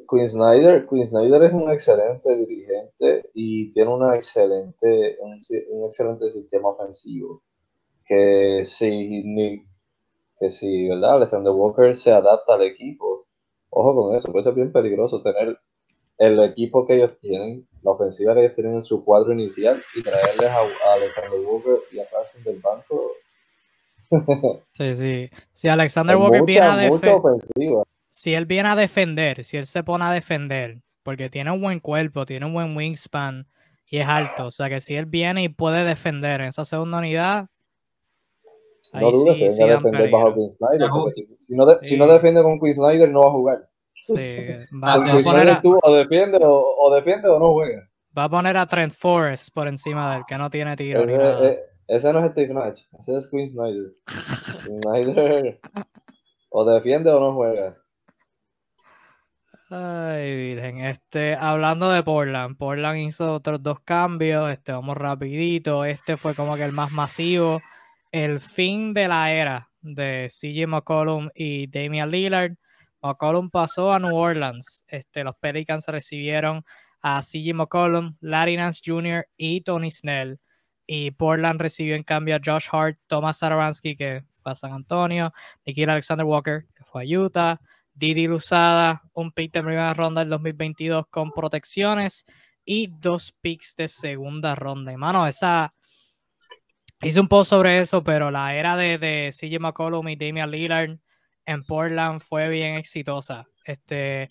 Quinn 0.10 0.28
Snyder, 0.30 0.86
Quinn 0.88 1.06
Snyder 1.06 1.44
es 1.44 1.54
un 1.54 1.72
excelente 1.72 2.36
dirigente 2.38 3.30
y 3.34 3.72
tiene 3.72 3.92
una 3.94 4.14
excelente, 4.16 5.18
un, 5.22 5.40
excelente 5.86 6.30
sistema 6.30 6.70
ofensivo. 6.70 7.42
Que 8.06 8.64
si, 8.66 9.24
que 10.38 10.50
si 10.50 10.90
¿verdad? 10.90 11.16
Alexander 11.16 11.54
Walker 11.54 11.98
se 11.98 12.12
adapta 12.12 12.56
al 12.56 12.64
equipo, 12.64 13.28
ojo 13.70 13.96
con 13.96 14.16
eso, 14.16 14.32
puede 14.32 14.44
ser 14.46 14.54
bien 14.56 14.72
peligroso 14.72 15.22
tener 15.24 15.58
el 16.22 16.40
equipo 16.44 16.86
que 16.86 16.96
ellos 16.96 17.18
tienen, 17.20 17.68
la 17.82 17.92
ofensiva 17.92 18.34
que 18.36 18.42
ellos 18.42 18.54
tienen 18.56 18.76
en 18.76 18.86
su 18.86 19.04
cuadro 19.04 19.34
inicial 19.34 19.76
y 19.96 20.04
traerles 20.04 20.50
a, 20.52 20.60
a 20.60 20.94
Alexander 20.96 21.40
Walker 21.48 21.78
y 21.92 22.00
a 22.00 22.04
Carson 22.06 22.44
del 22.44 22.60
banco. 22.62 23.12
Sí, 24.74 24.94
sí. 24.96 25.30
Si 25.54 25.68
Alexander 25.70 26.18
Walker 26.18 26.44
viene 26.44 26.66
a 26.68 26.76
defender, 26.76 27.22
si 28.10 28.34
él 28.34 28.46
viene 28.46 28.70
a 28.70 28.76
defender, 28.76 29.44
si 29.46 29.58
él 29.58 29.66
se 29.66 29.84
pone 29.84 30.04
a 30.04 30.12
defender, 30.12 30.80
porque 31.04 31.30
tiene 31.30 31.50
un 31.52 31.62
buen 31.62 31.80
cuerpo, 31.80 32.26
tiene 32.26 32.46
un 32.46 32.54
buen 32.54 32.76
wingspan 32.76 33.48
y 33.90 34.00
es 34.00 34.08
alto, 34.08 34.46
o 34.48 34.52
sea 34.52 34.70
que 34.70 34.80
si 34.80 34.96
él 34.96 35.06
viene 35.06 35.44
y 35.44 35.50
puede 35.50 35.84
defender 35.86 36.42
en 36.42 36.48
esa 36.48 36.66
segunda 36.66 36.98
unidad, 37.00 37.48
ahí 38.94 39.06
No 39.06 39.12
dudes 39.12 39.34
sí, 39.36 39.40
que 39.40 39.50
sí 39.50 39.60
venga 39.64 39.74
a 39.74 39.76
dan 39.76 39.84
defender 39.84 40.12
bajo 40.12 40.24
peligro. 40.26 40.36
Quinn 40.42 40.52
Snyder, 40.52 40.84
Ajá. 40.84 40.94
porque 40.94 41.14
si, 41.14 41.28
si 41.40 41.56
no 41.56 41.66
de- 41.66 41.86
si 41.86 41.98
no 41.98 42.06
Sí. 42.08 42.12
defiende 42.14 42.44
con 42.44 42.60
Quinn 42.60 42.74
Snyder 42.76 43.10
no 43.10 43.22
va 43.22 43.28
a 43.28 43.32
jugar. 43.32 43.70
Sí, 44.02 44.66
va, 44.84 44.98
va 44.98 45.06
a 45.06 45.10
Quinn 45.10 45.22
poner 45.24 45.48
Snyder 45.48 45.50
a, 45.50 45.62
tú 45.62 45.80
o 45.82 45.94
defiende 45.94 46.40
o, 46.42 46.76
o 46.78 46.94
defiende 46.96 47.30
o 47.30 47.40
no 47.40 47.54
juega. 47.54 47.88
va 48.18 48.26
a 48.26 48.30
poner 48.30 48.58
a 48.58 48.66
Trent 48.68 48.94
Forrest 48.94 49.54
por 49.54 49.68
encima 49.68 50.12
de 50.12 50.18
él, 50.20 50.24
que 50.28 50.38
no 50.38 50.50
tiene 50.50 50.76
tiro 50.76 51.04
ni 51.06 51.14
Ese, 51.14 51.18
nada. 51.18 51.52
eh, 51.52 51.60
ese 51.88 52.14
no 52.14 52.20
es 52.26 52.32
Steve 52.32 52.54
Nash, 52.54 52.84
ese 53.00 53.18
es 53.18 53.30
Quinn 53.30 53.50
Snyder. 53.50 53.92
Snyder 54.58 55.62
o 56.50 56.66
defiende 56.66 57.12
o 57.12 57.20
no 57.20 57.34
juega. 57.34 57.78
Ay, 59.70 60.36
virgen. 60.36 60.80
Este, 60.82 61.36
hablando 61.36 61.90
de 61.92 62.04
Portland, 62.04 62.58
Portland 62.58 62.98
hizo 63.00 63.36
otros 63.36 63.64
dos 63.64 63.80
cambios. 63.82 64.52
Este, 64.52 64.74
vamos 64.74 64.98
rapidito. 64.98 65.86
Este 65.86 66.18
fue 66.18 66.36
como 66.36 66.56
que 66.58 66.66
el 66.66 66.74
más 66.74 66.92
masivo. 66.92 67.62
El 68.12 68.42
fin 68.42 68.94
de 68.94 69.08
la 69.08 69.32
era 69.32 69.70
de 69.82 70.28
CJ 70.30 70.68
McCollum 70.68 71.30
y 71.34 71.68
Damian 71.68 72.12
Lillard. 72.12 72.56
McCollum 73.02 73.50
pasó 73.50 73.92
a 73.94 74.00
New 74.00 74.16
Orleans. 74.16 74.84
Este, 74.88 75.24
los 75.24 75.36
Pelicans 75.38 75.86
recibieron 75.88 76.64
a 77.02 77.22
CJ 77.22 77.54
McCollum, 77.54 78.16
Larry 78.22 78.58
Nance 78.58 78.82
Jr. 78.86 79.28
y 79.38 79.62
Tony 79.62 79.92
Snell. 79.92 80.40
Y 80.86 81.12
Portland 81.12 81.62
recibió 81.62 81.96
en 81.96 82.04
cambio 82.04 82.36
a 82.36 82.42
Josh 82.44 82.68
Hart, 82.72 82.98
Thomas 83.08 83.38
Saransky, 83.38 83.96
que 83.96 84.24
fue 84.30 84.52
a 84.52 84.56
San 84.56 84.74
Antonio, 84.74 85.34
Nikhil 85.66 85.90
Alexander 85.90 86.26
Walker, 86.26 86.66
que 86.76 86.84
fue 86.84 87.04
a 87.04 87.20
Utah, 87.20 87.60
Didi 87.94 88.28
Luzada, 88.28 89.02
un 89.14 89.32
pick 89.32 89.54
de 89.54 89.62
primera 89.62 89.94
ronda 89.94 90.22
del 90.22 90.30
2022 90.30 91.06
con 91.10 91.32
protecciones 91.32 92.26
y 92.66 92.88
dos 92.88 93.32
picks 93.42 93.76
de 93.76 93.88
segunda 93.88 94.56
ronda. 94.56 94.92
Y 94.92 94.98
mano, 94.98 95.26
esa. 95.26 95.74
Hice 97.04 97.20
un 97.20 97.28
post 97.28 97.50
sobre 97.50 97.80
eso, 97.80 98.04
pero 98.04 98.30
la 98.30 98.54
era 98.54 98.76
de, 98.76 99.00
de 99.00 99.32
CJ 99.32 99.60
McCollum 99.60 100.08
y 100.10 100.16
Damian 100.16 100.52
Lillard 100.52 101.00
en 101.46 101.64
Portland 101.64 102.22
fue 102.22 102.50
bien 102.50 102.76
exitosa. 102.76 103.46
Este, 103.66 104.30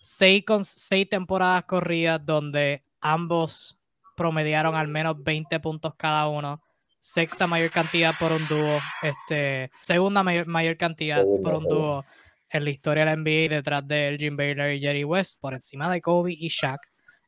seis, 0.00 0.44
con, 0.44 0.64
seis 0.64 1.08
temporadas 1.08 1.64
corridas 1.64 2.24
donde 2.24 2.84
ambos 3.00 3.78
promediaron 4.16 4.74
al 4.74 4.88
menos 4.88 5.22
20 5.22 5.60
puntos 5.60 5.94
cada 5.96 6.28
uno. 6.28 6.60
Sexta 7.00 7.46
mayor 7.46 7.70
cantidad 7.70 8.12
por 8.18 8.32
un 8.32 8.46
dúo. 8.48 8.78
Este, 9.02 9.70
segunda 9.82 10.22
mayor, 10.22 10.46
mayor 10.46 10.76
cantidad 10.76 11.22
por 11.42 11.54
un 11.54 11.64
dúo 11.64 12.04
en 12.50 12.64
la 12.64 12.70
historia 12.70 13.04
de 13.04 13.10
la 13.10 13.16
NBA 13.16 13.54
detrás 13.54 13.86
de 13.86 14.08
Elgin 14.08 14.36
Baylor 14.36 14.70
y 14.70 14.80
Jerry 14.80 15.04
West, 15.04 15.40
por 15.40 15.54
encima 15.54 15.90
de 15.90 16.00
Kobe 16.00 16.32
y 16.32 16.48
Shaq. 16.48 16.80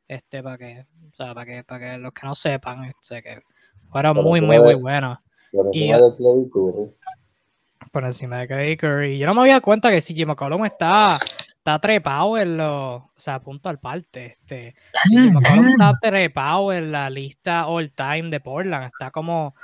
Este, 0.09 0.43
para 0.43 0.57
que, 0.57 0.87
o 1.11 1.15
sea, 1.15 1.35
para 1.35 1.45
que, 1.45 1.65
para 1.65 1.81
que 1.81 1.99
los 1.99 2.13
que 2.13 2.27
no 2.27 2.35
sepan, 2.35 2.85
este, 2.85 3.23
que 3.23 3.43
fueron 3.91 4.17
muy, 4.19 4.41
muy, 4.41 4.61
muy 4.61 4.75
buenos. 4.75 5.19
Por 5.51 5.67
encima 5.67 5.97
de 5.97 6.17
Clay 6.17 6.49
Curry. 6.53 6.91
Por 7.91 8.05
encima 8.05 8.39
de 8.39 8.49
Clay 8.49 8.77
Curry. 8.77 9.19
Yo 9.19 9.27
no 9.27 9.35
me 9.35 9.41
había 9.43 9.61
cuenta 9.61 9.91
que 9.91 10.01
CJ 10.01 10.27
McCollum 10.27 10.65
está, 10.65 11.19
está 11.49 11.79
trepado 11.79 12.39
en 12.39 12.57
los, 12.57 13.03
o 13.03 13.11
sea, 13.17 13.41
punto 13.41 13.69
al 13.69 13.79
parte. 13.79 14.27
Este, 14.27 14.75
CJ 15.09 15.33
McCollum 15.33 15.69
está 15.69 15.93
trepado 16.01 16.73
en 16.73 16.93
la 16.93 17.09
lista 17.11 17.67
all 17.67 17.93
time 17.93 18.31
de 18.31 18.41
Portland. 18.41 18.87
Está 18.87 19.11
como 19.11 19.55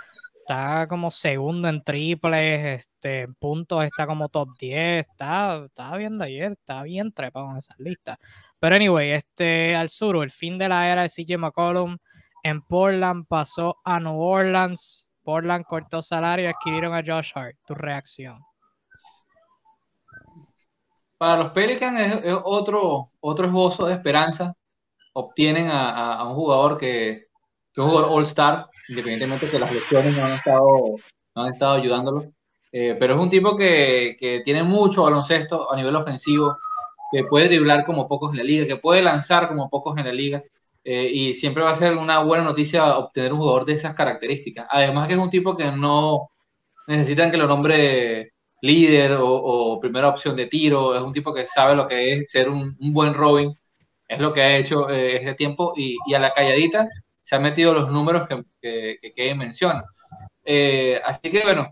está 0.42 0.86
como 0.88 1.10
segundo 1.10 1.68
en 1.68 1.82
triples, 1.82 2.80
este, 2.80 3.22
en 3.22 3.34
puntos 3.34 3.84
está 3.84 4.06
como 4.06 4.28
top 4.28 4.50
10, 4.58 5.06
está, 5.06 5.64
estaba 5.66 5.96
viendo 5.96 6.24
ayer, 6.24 6.52
está 6.52 6.82
bien 6.82 7.12
trepado 7.12 7.50
en 7.52 7.58
esas 7.58 7.78
listas. 7.78 8.18
Pero 8.58 8.76
anyway, 8.76 9.12
este, 9.12 9.74
al 9.74 9.88
sur, 9.88 10.22
el 10.22 10.30
fin 10.30 10.58
de 10.58 10.68
la 10.68 10.90
era 10.90 11.02
de 11.02 11.08
CJ 11.08 11.38
McCollum 11.38 11.96
en 12.42 12.60
Portland 12.62 13.26
pasó 13.26 13.78
a 13.84 14.00
New 14.00 14.20
Orleans, 14.20 15.11
Portland 15.22 15.64
cortó 15.64 16.02
salario 16.02 16.46
y 16.46 16.48
adquirieron 16.48 16.94
a 16.94 17.02
Josh 17.04 17.32
Hart. 17.34 17.56
Tu 17.66 17.74
reacción. 17.74 18.40
Para 21.18 21.44
los 21.44 21.52
Pelicans 21.52 22.24
es, 22.24 22.34
otro, 22.44 23.10
otro 23.20 23.46
esbozo 23.46 23.86
de 23.86 23.94
esperanza. 23.94 24.54
Obtienen 25.14 25.68
a 25.70 26.24
un 26.24 26.34
jugador 26.34 26.78
que 26.78 27.26
que 27.72 27.80
es 27.80 27.84
un 27.84 27.90
jugador 27.90 28.12
All-Star, 28.12 28.68
independientemente 28.88 29.46
de 29.46 29.52
que 29.52 29.58
las 29.58 29.72
lesiones 29.72 30.16
no 30.16 30.24
han 30.24 30.32
estado, 30.32 30.66
no 31.34 31.42
han 31.42 31.52
estado 31.52 31.74
ayudándolo. 31.74 32.24
Eh, 32.70 32.96
pero 32.98 33.14
es 33.14 33.20
un 33.20 33.30
tipo 33.30 33.56
que, 33.56 34.16
que, 34.18 34.42
tiene 34.44 34.62
mucho 34.62 35.04
baloncesto 35.04 35.72
a 35.72 35.76
nivel 35.76 35.96
ofensivo, 35.96 36.58
que 37.10 37.24
puede 37.24 37.46
driblar 37.46 37.84
como 37.84 38.08
pocos 38.08 38.32
en 38.32 38.38
la 38.38 38.44
liga, 38.44 38.66
que 38.66 38.76
puede 38.76 39.02
lanzar 39.02 39.48
como 39.48 39.70
pocos 39.70 39.96
en 39.98 40.06
la 40.06 40.12
liga. 40.12 40.42
Eh, 40.84 41.10
y 41.12 41.34
siempre 41.34 41.62
va 41.62 41.70
a 41.72 41.76
ser 41.76 41.96
una 41.96 42.20
buena 42.20 42.44
noticia 42.44 42.98
obtener 42.98 43.32
un 43.32 43.38
jugador 43.38 43.64
de 43.64 43.74
esas 43.74 43.94
características. 43.94 44.66
Además 44.70 45.08
que 45.08 45.14
es 45.14 45.20
un 45.20 45.30
tipo 45.30 45.56
que 45.56 45.70
no 45.70 46.30
necesitan 46.86 47.30
que 47.30 47.36
lo 47.36 47.46
nombre 47.46 48.32
líder 48.62 49.12
o, 49.12 49.28
o 49.28 49.80
primera 49.80 50.08
opción 50.08 50.36
de 50.36 50.46
tiro, 50.46 50.96
es 50.96 51.02
un 51.02 51.12
tipo 51.12 51.34
que 51.34 51.46
sabe 51.46 51.74
lo 51.76 51.86
que 51.88 52.14
es 52.14 52.30
ser 52.30 52.48
un, 52.48 52.76
buen 52.92 53.14
Robin, 53.14 53.52
es 54.08 54.20
lo 54.20 54.32
que 54.32 54.42
ha 54.42 54.56
hecho 54.58 54.88
eh, 54.90 55.16
ese 55.18 55.34
tiempo 55.34 55.72
y, 55.76 55.96
a 56.14 56.18
la 56.18 56.32
calladita 56.32 56.88
se 57.22 57.36
han 57.36 57.42
metido 57.42 57.74
los 57.74 57.90
números 57.90 58.28
que, 58.28 58.98
que, 59.00 59.12
que 59.14 59.34
menciona. 59.34 59.84
Eh, 60.44 61.00
así 61.04 61.30
que 61.30 61.42
bueno, 61.42 61.70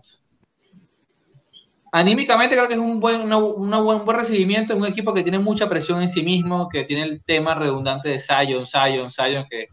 anímicamente 1.91 2.55
creo 2.55 2.67
que 2.67 2.75
es 2.75 2.79
un 2.79 2.99
buen, 2.99 3.29
buen, 3.29 4.05
buen 4.05 4.17
recibimiento, 4.17 4.73
es 4.73 4.79
un 4.79 4.87
equipo 4.87 5.13
que 5.13 5.23
tiene 5.23 5.39
mucha 5.39 5.67
presión 5.67 6.01
en 6.01 6.09
sí 6.09 6.23
mismo, 6.23 6.69
que 6.69 6.83
tiene 6.83 7.03
el 7.03 7.23
tema 7.23 7.55
redundante 7.55 8.09
de 8.09 8.19
Zion, 8.19 8.65
Zion, 8.65 9.11
Zion, 9.11 9.45
que, 9.49 9.67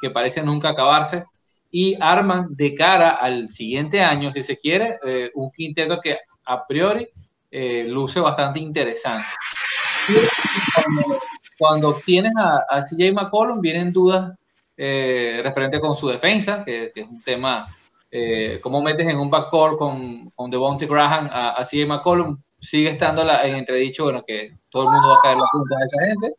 que 0.00 0.10
parece 0.10 0.42
nunca 0.42 0.70
acabarse, 0.70 1.24
y 1.70 1.96
arman 2.00 2.46
de 2.50 2.74
cara 2.74 3.10
al 3.10 3.48
siguiente 3.48 4.00
año, 4.00 4.32
si 4.32 4.42
se 4.42 4.56
quiere, 4.56 4.98
eh, 5.04 5.30
un 5.34 5.50
quinteto 5.50 6.00
que 6.00 6.18
a 6.44 6.66
priori 6.66 7.08
eh, 7.50 7.84
luce 7.88 8.20
bastante 8.20 8.60
interesante. 8.60 9.24
Cuando, 10.74 11.18
cuando 11.58 11.94
tienes 12.04 12.32
a, 12.36 12.64
a 12.68 12.82
CJ 12.82 13.12
McCollum, 13.12 13.60
vienen 13.60 13.92
dudas 13.92 14.32
eh, 14.76 15.40
referente 15.42 15.80
con 15.80 15.96
su 15.96 16.08
defensa, 16.08 16.62
que, 16.64 16.92
es 16.94 17.08
un 17.08 17.22
tema, 17.22 17.66
eh, 18.10 18.58
cómo 18.62 18.82
metes 18.82 19.06
en 19.06 19.18
un 19.18 19.30
backcourt 19.30 19.78
con, 19.78 20.30
con 20.30 20.50
Devontae 20.50 20.86
Graham 20.86 21.28
a, 21.30 21.50
a 21.50 21.64
CJ 21.64 21.86
McCollum, 21.86 22.38
sigue 22.60 22.90
estando 22.90 23.24
la, 23.24 23.44
en 23.46 23.56
entredicho, 23.56 24.04
bueno, 24.04 24.24
que 24.26 24.56
todo 24.70 24.84
el 24.84 24.90
mundo 24.90 25.08
va 25.08 25.14
a 25.14 25.22
caer 25.22 25.36
la 25.36 25.46
punta 25.50 25.76
de 25.76 25.86
esa 25.86 26.06
gente. 26.06 26.34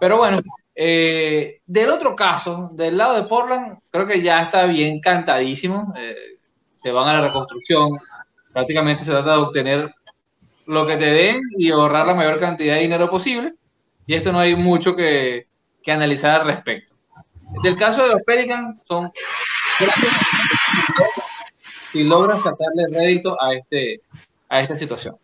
Pero 0.00 0.18
bueno, 0.18 0.40
eh, 0.74 1.60
del 1.66 1.90
otro 1.90 2.16
caso, 2.16 2.70
del 2.72 2.96
lado 2.96 3.14
de 3.14 3.28
Portland, 3.28 3.78
creo 3.90 4.06
que 4.06 4.22
ya 4.22 4.42
está 4.42 4.66
bien 4.66 5.00
cantadísimo. 5.00 5.92
Eh, 5.96 6.14
se 6.74 6.90
van 6.90 7.08
a 7.08 7.14
la 7.14 7.28
reconstrucción. 7.28 7.98
Prácticamente 8.52 9.04
se 9.04 9.10
trata 9.10 9.32
de 9.32 9.38
obtener 9.38 9.94
lo 10.66 10.86
que 10.86 10.96
te 10.96 11.06
den 11.06 11.40
y 11.58 11.70
ahorrar 11.70 12.06
la 12.06 12.14
mayor 12.14 12.38
cantidad 12.40 12.74
de 12.74 12.82
dinero 12.82 13.08
posible. 13.08 13.54
Y 14.06 14.14
esto 14.14 14.32
no 14.32 14.40
hay 14.40 14.54
mucho 14.56 14.94
que, 14.94 15.46
que 15.82 15.92
analizar 15.92 16.40
al 16.40 16.46
respecto. 16.48 16.94
Del 17.62 17.76
caso 17.76 18.02
de 18.02 18.10
los 18.10 18.22
Pelicans, 18.24 18.80
son 18.86 19.10
si 21.92 22.04
logran 22.04 22.38
sacarle 22.38 22.86
rédito 22.92 23.36
a, 23.40 23.52
este, 23.52 24.00
a 24.48 24.60
esta 24.60 24.76
situación. 24.76 25.16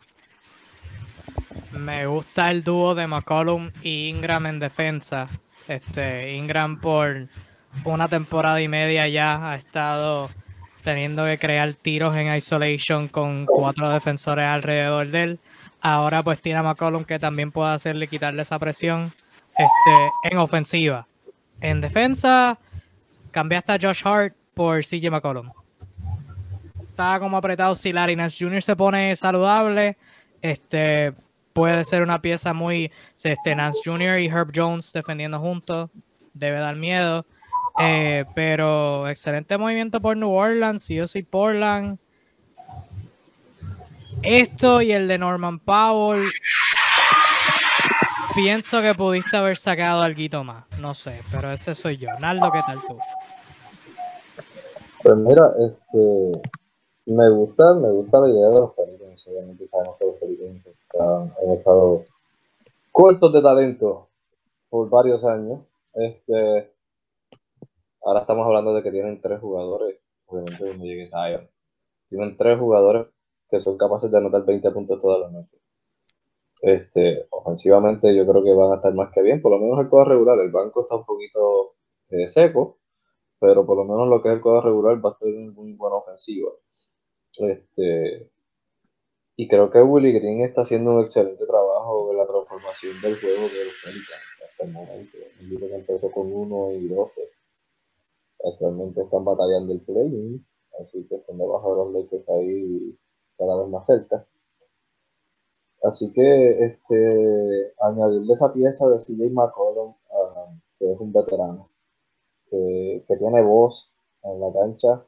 Me 1.73 2.07
gusta 2.07 2.51
el 2.51 2.63
dúo 2.63 2.95
de 2.95 3.07
McCollum 3.07 3.71
y 3.83 4.09
Ingram 4.09 4.47
en 4.47 4.59
defensa. 4.59 5.29
Este, 5.69 6.33
Ingram 6.33 6.81
por 6.81 7.29
una 7.85 8.09
temporada 8.09 8.61
y 8.61 8.69
media 8.69 9.09
ya 9.09 9.51
ha 9.51 9.57
estado 9.57 10.29
teniendo 10.83 11.25
que 11.25 11.39
crear 11.39 11.73
tiros 11.75 12.17
en 12.17 12.35
isolation 12.35 13.09
con 13.09 13.47
cuatro 13.47 13.91
defensores 13.91 14.47
alrededor 14.47 15.09
de 15.09 15.23
él. 15.23 15.41
Ahora 15.81 16.23
pues 16.23 16.43
tiene 16.43 16.59
a 16.59 16.63
McCollum 16.63 17.05
que 17.05 17.19
también 17.19 17.53
puede 17.53 17.73
hacerle 17.73 18.07
quitarle 18.07 18.43
esa 18.43 18.59
presión 18.59 19.13
este, 19.57 20.31
en 20.31 20.39
ofensiva. 20.39 21.07
En 21.61 21.81
defensa, 21.81 22.59
cambiaste 23.31 23.73
a 23.73 23.79
Josh 23.81 24.03
Hart 24.05 24.35
por 24.55 24.85
CJ 24.85 25.11
McCollum. 25.11 25.51
Está 26.83 27.19
como 27.19 27.37
apretado 27.37 27.75
si 27.75 27.93
Larry 27.93 28.17
Nance 28.17 28.45
Jr. 28.45 28.63
se 28.63 28.77
pone 28.77 29.17
saludable. 29.17 29.97
Este 30.43 31.13
puede 31.53 31.85
ser 31.85 32.03
una 32.03 32.21
pieza 32.21 32.53
muy. 32.53 32.91
Este, 33.23 33.55
Nance 33.55 33.81
Jr. 33.85 34.21
y 34.21 34.27
Herb 34.27 34.53
Jones 34.55 34.93
defendiendo 34.93 35.39
juntos. 35.41 35.91
Debe 36.35 36.59
dar 36.59 36.77
miedo. 36.77 37.25
Eh, 37.81 38.25
pero 38.35 39.09
excelente 39.09 39.57
movimiento 39.57 40.01
por 40.01 40.17
New 40.17 40.31
Orleans. 40.31 40.83
Si 40.83 40.97
yo 40.97 41.07
soy 41.07 41.23
Portland. 41.23 41.99
Esto 44.23 44.83
y 44.83 44.93
el 44.93 45.09
de 45.09 45.17
Norman 45.17 45.59
Powell 45.59 46.21
pienso 48.35 48.83
que 48.83 48.95
pudiste 48.95 49.37
haber 49.37 49.57
sacado 49.57 50.03
algo 50.03 50.45
más. 50.45 50.65
No 50.79 50.95
sé, 50.95 51.21
pero 51.31 51.51
ese 51.53 51.75
soy 51.75 51.97
yo. 51.97 52.09
Naldo, 52.19 52.51
¿qué 52.53 52.61
tal 52.67 52.79
tú? 52.87 52.99
Pues 55.03 55.17
mira, 55.17 55.55
este, 55.59 56.33
me 57.07 57.31
gusta, 57.31 57.75
me 57.75 57.91
gusta 57.91 58.21
la 58.21 58.29
idea 58.29 58.49
de 58.49 58.61
los 58.61 58.75
Pelicans. 58.75 59.27
Obviamente 59.29 59.67
sabemos 59.69 59.97
que 59.97 60.07
los 60.07 60.19
Pelicans 60.19 60.69
han 60.99 61.51
estado 61.53 62.05
cortos 62.93 63.33
de 63.33 63.41
talento 63.41 64.09
por 64.69 64.91
varios 64.91 65.25
años. 65.25 65.61
Este, 65.95 66.71
ahora 68.03 68.21
estamos 68.21 68.47
hablando 68.47 68.75
de 68.75 68.83
que 68.83 68.91
tienen 68.91 69.21
tres 69.23 69.41
jugadores. 69.41 69.99
Obviamente 70.27 70.65
cuando 70.65 70.85
llegue 70.85 71.09
Zion. 71.09 71.49
Tienen 72.11 72.37
tres 72.37 72.59
jugadores 72.59 73.07
que 73.51 73.61
son 73.61 73.79
capaces 73.79 74.11
de 74.11 74.19
anotar 74.19 74.45
20 74.45 74.71
puntos 74.71 75.01
toda 75.01 75.19
la 75.19 75.31
noche. 75.31 75.57
Este, 76.61 77.27
ofensivamente 77.31 78.15
yo 78.15 78.27
creo 78.27 78.45
que 78.45 78.53
van 78.53 78.73
a 78.73 78.77
estar 78.77 78.93
más 78.93 79.11
que 79.13 79.23
bien, 79.23 79.41
por 79.41 79.51
lo 79.51 79.59
menos 79.59 79.81
el 79.81 79.89
cuadro 79.89 80.11
regular. 80.11 80.39
El 80.39 80.53
banco 80.53 80.83
está 80.83 80.97
un 80.97 81.05
poquito 81.07 81.75
eh, 82.11 82.29
seco, 82.29 82.80
pero 83.41 83.65
por 83.65 83.79
lo 83.79 83.85
menos 83.85 84.07
lo 84.07 84.23
que 84.23 84.29
es 84.29 84.35
el 84.35 84.41
cuadro 84.43 84.61
regular 84.61 85.05
va 85.05 85.11
a 85.11 85.19
ser 85.19 85.29
muy 85.33 85.73
buena 85.73 85.97
ofensiva. 85.97 86.51
Este, 87.39 88.31
y 89.37 89.49
creo 89.49 89.71
que 89.71 89.81
Willy 89.83 90.13
Green 90.13 90.43
está 90.43 90.61
haciendo 90.63 90.95
un 90.95 91.01
excelente 91.01 91.47
trabajo 91.47 92.11
en 92.13 92.19
la 92.19 92.27
transformación 92.27 92.93
del 93.01 93.17
juego 93.19 93.49
de 93.49 93.65
los 93.65 93.83
Pelicans 93.83 94.31
hasta 94.45 94.65
el 94.67 94.73
momento. 94.73 95.19
que 95.59 95.75
empezó 95.75 96.11
con 96.11 96.31
1 96.31 96.73
y 96.73 96.89
12. 96.89 97.23
Actualmente 98.45 99.01
están 99.01 99.25
batallando 99.25 99.73
el 99.73 99.81
play, 99.81 100.45
así 100.79 101.07
que 101.09 101.17
están 101.17 101.39
debajo 101.39 101.71
de 101.71 101.77
los 101.77 101.93
Lakers 101.95 102.29
ahí 102.29 102.99
cada 103.39 103.63
vez 103.63 103.69
más 103.71 103.87
cerca. 103.87 104.27
Así 105.83 106.13
que 106.13 106.65
este, 106.65 107.73
añadirle 107.81 108.35
esa 108.35 108.53
pieza 108.53 108.89
de 108.89 108.99
CJ 108.99 109.31
McCollum, 109.31 109.95
ah, 110.13 110.53
que 110.79 110.93
es 110.93 111.01
un 111.01 111.13
veterano, 111.15 111.70
que, 112.51 113.05
que, 113.07 113.17
tiene 113.17 113.43
voz 113.43 113.93
en 114.23 114.41
la 114.41 114.53
cancha, 114.53 115.07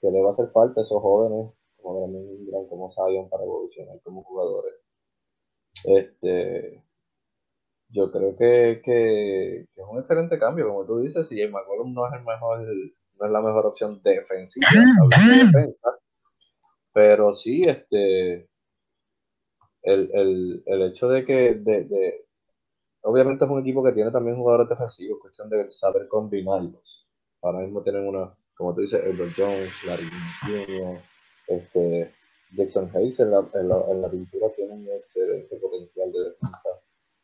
que 0.00 0.10
le 0.10 0.20
va 0.20 0.28
a 0.28 0.32
hacer 0.32 0.50
falta 0.50 0.80
a 0.80 0.84
esos 0.84 1.00
jóvenes 1.00 1.52
como 1.80 2.08
Graham 2.08 2.68
como 2.68 2.92
Zion 2.92 3.28
para 3.28 3.44
evolucionar 3.44 4.00
como 4.02 4.22
jugadores. 4.24 4.74
Este, 5.84 6.82
yo 7.88 8.10
creo 8.10 8.36
que, 8.36 8.80
que, 8.82 9.60
es 9.60 9.84
un 9.88 9.98
excelente 10.00 10.38
cambio, 10.38 10.68
como 10.68 10.86
tú 10.86 10.98
dices, 10.98 11.28
CJ 11.28 11.50
McCollum 11.50 11.92
no 11.92 12.06
es 12.06 12.14
el 12.14 12.24
mejor, 12.24 12.60
no 12.60 13.26
es 13.26 13.32
la 13.32 13.40
mejor 13.40 13.66
opción 13.66 14.00
defensiva, 14.02 14.66
de 14.72 15.44
defensa, 15.44 15.98
pero 16.92 17.34
sí, 17.34 17.62
este 17.62 18.48
el, 19.84 20.10
el, 20.14 20.62
el 20.66 20.82
hecho 20.82 21.08
de 21.08 21.24
que, 21.24 21.54
de, 21.54 21.84
de, 21.84 22.26
obviamente 23.04 23.44
es 23.44 23.50
un 23.50 23.60
equipo 23.60 23.82
que 23.82 23.92
tiene 23.92 24.10
también 24.10 24.36
jugadores 24.36 24.68
defensivos, 24.68 25.20
cuestión 25.20 25.48
de 25.48 25.70
saber 25.70 26.08
combinarlos. 26.08 27.06
Ahora 27.42 27.60
mismo 27.60 27.82
tienen 27.82 28.08
una, 28.08 28.34
como 28.56 28.74
tú 28.74 28.80
dices, 28.80 29.04
Edward 29.04 29.32
Jones, 29.36 29.84
Larry 29.86 30.08
Jr., 30.66 30.98
este, 31.48 32.10
Jackson 32.56 32.90
Hayes 32.94 33.20
en 33.20 33.30
la, 33.30 33.44
en, 33.54 33.68
la, 33.68 33.80
en 33.88 34.02
la 34.02 34.08
pintura 34.08 34.48
tiene 34.56 34.74
un 34.74 34.86
excelente 34.88 35.56
potencial 35.56 36.12
de 36.12 36.20
defensa. 36.20 36.68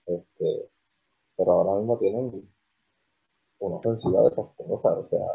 Este, 0.07 0.71
pero 1.37 1.53
ahora 1.53 1.79
mismo 1.79 1.99
tienen 1.99 2.51
una 3.59 3.77
ofensiva 3.77 4.23
desastrosa. 4.25 4.91
O 4.91 5.07
sea, 5.09 5.27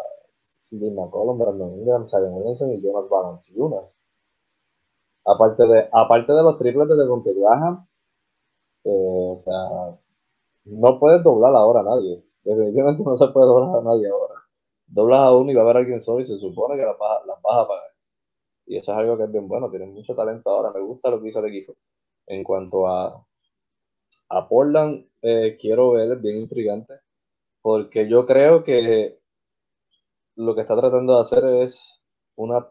Sidney 0.61 0.91
McCollum, 0.91 1.37
Brandon 1.39 1.79
Ingram, 1.79 2.09
Zion 2.09 2.33
Williamson 2.33 2.73
y 2.73 2.81
Jonas 2.81 3.09
Valanciunas 3.09 3.95
Aparte 5.25 5.65
de, 5.65 5.89
aparte 5.91 6.31
de 6.33 6.43
los 6.43 6.57
triples 6.59 6.87
de 6.87 6.95
Devonte 6.95 7.33
Graham, 7.33 7.87
eh, 8.83 8.89
o 8.91 9.41
sea, 9.43 9.99
no 10.65 10.99
puedes 10.99 11.23
doblar 11.23 11.55
ahora 11.55 11.81
a 11.81 11.83
nadie. 11.83 12.23
Definitivamente 12.43 13.03
no 13.03 13.15
se 13.15 13.27
puede 13.29 13.47
doblar 13.47 13.79
a 13.79 13.83
nadie 13.83 14.09
ahora. 14.09 14.35
Doblas 14.87 15.19
a 15.21 15.31
uno 15.31 15.51
y 15.51 15.55
va 15.55 15.61
a 15.61 15.63
haber 15.65 15.77
alguien 15.77 16.01
solo 16.01 16.21
y 16.21 16.25
se 16.25 16.37
supone 16.37 16.75
que 16.75 16.85
las 16.85 16.97
vas, 16.97 17.21
a 17.25 17.67
pagar. 17.67 17.91
Y 18.65 18.77
eso 18.77 18.91
es 18.91 18.97
algo 18.97 19.17
que 19.17 19.23
es 19.23 19.31
bien 19.31 19.47
bueno. 19.47 19.69
Tienen 19.69 19.93
mucho 19.93 20.15
talento 20.15 20.49
ahora. 20.49 20.71
Me 20.71 20.81
gusta 20.81 21.09
lo 21.11 21.21
que 21.21 21.29
hizo 21.29 21.39
el 21.39 21.47
equipo. 21.47 21.75
En 22.27 22.43
cuanto 22.43 22.87
a, 22.87 23.25
a 24.29 24.47
Portland, 24.47 25.07
eh, 25.21 25.57
quiero 25.59 25.91
ver, 25.91 26.11
es 26.11 26.21
bien 26.21 26.41
intrigante. 26.41 26.95
Porque 27.61 28.07
yo 28.07 28.25
creo 28.25 28.63
que 28.63 29.19
lo 30.35 30.55
que 30.55 30.61
está 30.61 30.75
tratando 30.75 31.15
de 31.15 31.21
hacer 31.21 31.45
es 31.45 32.05
una 32.35 32.67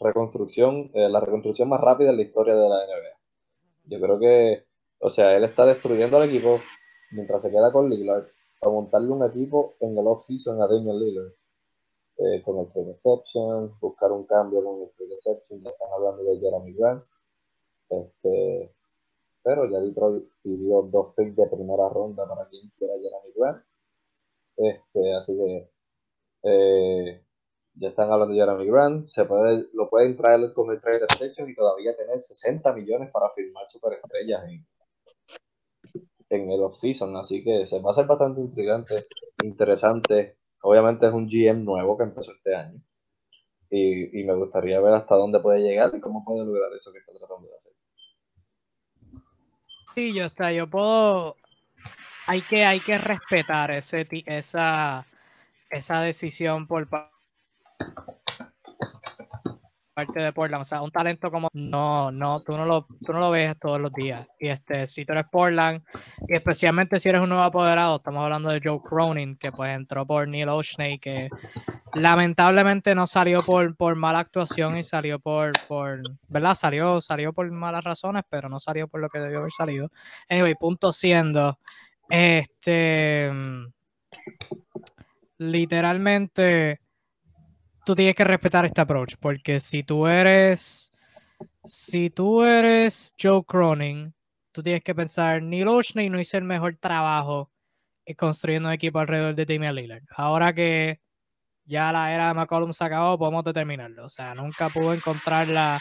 reconstrucción, 0.00 0.90
eh, 0.94 1.08
la 1.08 1.20
reconstrucción 1.20 1.68
más 1.68 1.80
rápida 1.80 2.10
en 2.10 2.16
la 2.16 2.22
historia 2.22 2.54
de 2.54 2.68
la 2.68 2.76
NBA. 2.86 3.18
Yo 3.86 4.00
creo 4.00 4.18
que, 4.18 4.66
o 5.00 5.10
sea, 5.10 5.36
él 5.36 5.44
está 5.44 5.66
destruyendo 5.66 6.16
al 6.18 6.28
equipo 6.28 6.58
mientras 7.12 7.42
se 7.42 7.50
queda 7.50 7.72
con 7.72 7.88
Lillard 7.88 8.26
para 8.60 8.72
montarle 8.72 9.10
un 9.10 9.24
equipo 9.24 9.74
en 9.80 9.96
el 9.96 10.06
off-season 10.06 10.60
a 10.60 10.66
Damian 10.66 10.98
Lillard. 10.98 11.32
Eh, 12.20 12.42
con 12.42 12.58
el 12.58 12.66
free 12.72 12.90
exception, 12.90 13.78
buscar 13.78 14.10
un 14.10 14.26
cambio 14.26 14.62
con 14.64 14.82
el 14.82 14.88
free 14.90 15.12
exception, 15.14 15.62
ya 15.62 15.70
están 15.70 15.88
hablando 15.92 16.24
de 16.24 16.40
Jeremy 16.40 16.72
Grant. 16.74 17.04
Este, 17.88 18.74
pero 19.42 19.70
ya 19.70 19.78
Detroit 19.78 20.24
pidió 20.42 20.82
dos 20.82 21.14
picks 21.14 21.36
de 21.36 21.46
primera 21.46 21.88
ronda 21.88 22.28
para 22.28 22.48
quien 22.48 22.70
quiera 22.76 22.94
Jeremy 22.94 23.32
Grant. 23.36 23.64
Este, 24.56 25.14
así 25.14 25.32
que 25.36 25.70
eh, 26.42 27.22
ya 27.74 27.88
están 27.88 28.10
hablando 28.10 28.34
de 28.34 28.40
Jeremy 28.40 28.66
Grant, 28.66 29.06
se 29.06 29.24
puede, 29.24 29.68
lo 29.72 29.88
pueden 29.88 30.16
traer 30.16 30.52
con 30.52 30.72
el 30.72 30.80
trade 30.80 31.04
exception 31.04 31.48
y 31.48 31.54
todavía 31.54 31.96
tener 31.96 32.20
60 32.20 32.72
millones 32.72 33.12
para 33.12 33.30
firmar 33.30 33.68
superestrellas 33.68 34.42
en, 34.48 34.66
en 36.30 36.50
el 36.50 36.62
offseason, 36.62 37.16
así 37.16 37.42
que 37.42 37.66
se 37.66 37.80
va 37.80 37.90
a 37.90 37.94
ser 37.94 38.06
bastante 38.06 38.40
intrigante, 38.40 39.06
interesante. 39.42 40.38
Obviamente 40.62 41.06
es 41.06 41.12
un 41.12 41.28
GM 41.28 41.64
nuevo 41.64 41.96
que 41.96 42.04
empezó 42.04 42.32
este 42.32 42.54
año 42.54 42.82
y, 43.70 44.20
y 44.20 44.24
me 44.24 44.34
gustaría 44.34 44.80
ver 44.80 44.94
hasta 44.94 45.14
dónde 45.14 45.40
puede 45.40 45.60
llegar 45.60 45.90
y 45.94 46.00
cómo 46.00 46.24
puede 46.24 46.44
lograr 46.44 46.72
eso 46.74 46.92
que 46.92 46.98
está 46.98 47.12
tratando 47.12 47.48
de 47.48 47.56
hacer. 47.56 47.72
Sí, 49.94 50.14
yo 50.14 50.26
está, 50.26 50.52
yo 50.52 50.66
puedo, 50.66 51.36
hay 52.26 52.40
que, 52.42 52.98
respetar 52.98 53.70
ese, 53.70 54.06
esa, 54.26 55.06
esa 55.70 56.02
decisión 56.02 56.66
por 56.66 56.86
parte 56.88 57.14
parte 59.98 60.20
de 60.20 60.32
Portland. 60.32 60.62
O 60.62 60.64
sea, 60.64 60.80
un 60.80 60.92
talento 60.92 61.28
como 61.28 61.48
no, 61.52 62.12
no, 62.12 62.40
tú 62.42 62.52
no 62.52 62.64
lo, 62.64 62.86
tú 63.04 63.12
no 63.12 63.18
lo 63.18 63.32
ves 63.32 63.58
todos 63.58 63.80
los 63.80 63.92
días. 63.92 64.28
Y 64.38 64.46
este, 64.46 64.86
si 64.86 65.04
tú 65.04 65.12
eres 65.12 65.24
Portland, 65.28 65.82
y 66.28 66.34
especialmente 66.34 67.00
si 67.00 67.08
eres 67.08 67.20
un 67.20 67.30
nuevo 67.30 67.42
apoderado, 67.42 67.96
estamos 67.96 68.22
hablando 68.22 68.48
de 68.48 68.60
Joe 68.62 68.80
Cronin, 68.80 69.36
que 69.36 69.50
pues 69.50 69.74
entró 69.74 70.06
por 70.06 70.28
Neil 70.28 70.50
O'Shney, 70.50 71.00
que 71.00 71.28
lamentablemente 71.94 72.94
no 72.94 73.08
salió 73.08 73.42
por, 73.42 73.76
por 73.76 73.96
mala 73.96 74.20
actuación 74.20 74.76
y 74.76 74.84
salió 74.84 75.18
por, 75.18 75.50
por, 75.66 76.00
¿verdad? 76.28 76.54
Salió, 76.54 77.00
salió 77.00 77.32
por 77.32 77.50
malas 77.50 77.82
razones, 77.82 78.22
pero 78.30 78.48
no 78.48 78.60
salió 78.60 78.86
por 78.86 79.00
lo 79.00 79.08
que 79.08 79.18
debió 79.18 79.40
haber 79.40 79.50
salido. 79.50 79.90
Anyway, 80.28 80.54
punto 80.54 80.92
siendo, 80.92 81.58
este, 82.08 83.32
literalmente 85.38 86.82
tú 87.88 87.96
tienes 87.96 88.14
que 88.14 88.24
respetar 88.24 88.66
este 88.66 88.82
approach, 88.82 89.14
porque 89.18 89.58
si 89.58 89.82
tú 89.82 90.06
eres, 90.06 90.92
si 91.64 92.10
tú 92.10 92.42
eres 92.42 93.14
Joe 93.18 93.42
Cronin, 93.46 94.14
tú 94.52 94.62
tienes 94.62 94.82
que 94.84 94.94
pensar, 94.94 95.40
Neil 95.42 95.68
Oshney 95.68 96.10
no 96.10 96.20
hizo 96.20 96.36
el 96.36 96.44
mejor 96.44 96.76
trabajo 96.76 97.50
construyendo 98.18 98.68
un 98.68 98.74
equipo 98.74 98.98
alrededor 98.98 99.34
de 99.34 99.46
Damian 99.46 99.74
Lillard. 99.74 100.02
Ahora 100.14 100.52
que 100.52 101.00
ya 101.64 101.90
la 101.90 102.12
era 102.12 102.28
de 102.28 102.34
McCollum 102.34 102.74
se 102.74 102.84
acabó, 102.84 103.16
podemos 103.16 103.42
determinarlo. 103.42 104.04
O 104.04 104.10
sea, 104.10 104.34
nunca 104.34 104.68
pudo 104.68 104.92
encontrar 104.92 105.48
la 105.48 105.78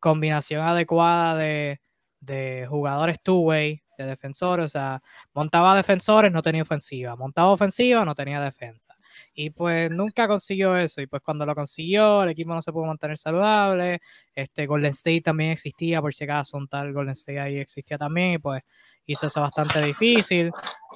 combinación 0.00 0.64
adecuada 0.64 1.34
de, 1.34 1.80
de 2.20 2.66
jugadores 2.68 3.20
two-way 3.20 3.82
de 4.02 4.10
defensores, 4.10 4.66
o 4.66 4.68
sea, 4.68 5.02
montaba 5.32 5.76
defensores, 5.76 6.32
no 6.32 6.42
tenía 6.42 6.62
ofensiva, 6.62 7.16
montaba 7.16 7.50
ofensiva, 7.50 8.04
no 8.04 8.14
tenía 8.14 8.40
defensa. 8.40 8.96
Y 9.34 9.50
pues 9.50 9.90
nunca 9.90 10.28
consiguió 10.28 10.76
eso, 10.76 11.00
y 11.00 11.06
pues 11.06 11.22
cuando 11.22 11.46
lo 11.46 11.54
consiguió, 11.54 12.22
el 12.22 12.30
equipo 12.30 12.54
no 12.54 12.62
se 12.62 12.72
pudo 12.72 12.86
mantener 12.86 13.18
saludable, 13.18 14.00
este 14.34 14.66
Golden 14.66 14.90
State 14.90 15.22
también 15.22 15.50
existía, 15.50 16.00
por 16.00 16.14
si 16.14 16.24
acaso 16.24 16.56
un 16.56 16.68
tal 16.68 16.92
Golden 16.92 17.12
State 17.12 17.40
ahí 17.40 17.58
existía 17.58 17.98
también, 17.98 18.32
y 18.34 18.38
pues 18.38 18.62
hizo 19.06 19.26
eso 19.26 19.40
bastante 19.40 19.82
difícil. 19.82 20.50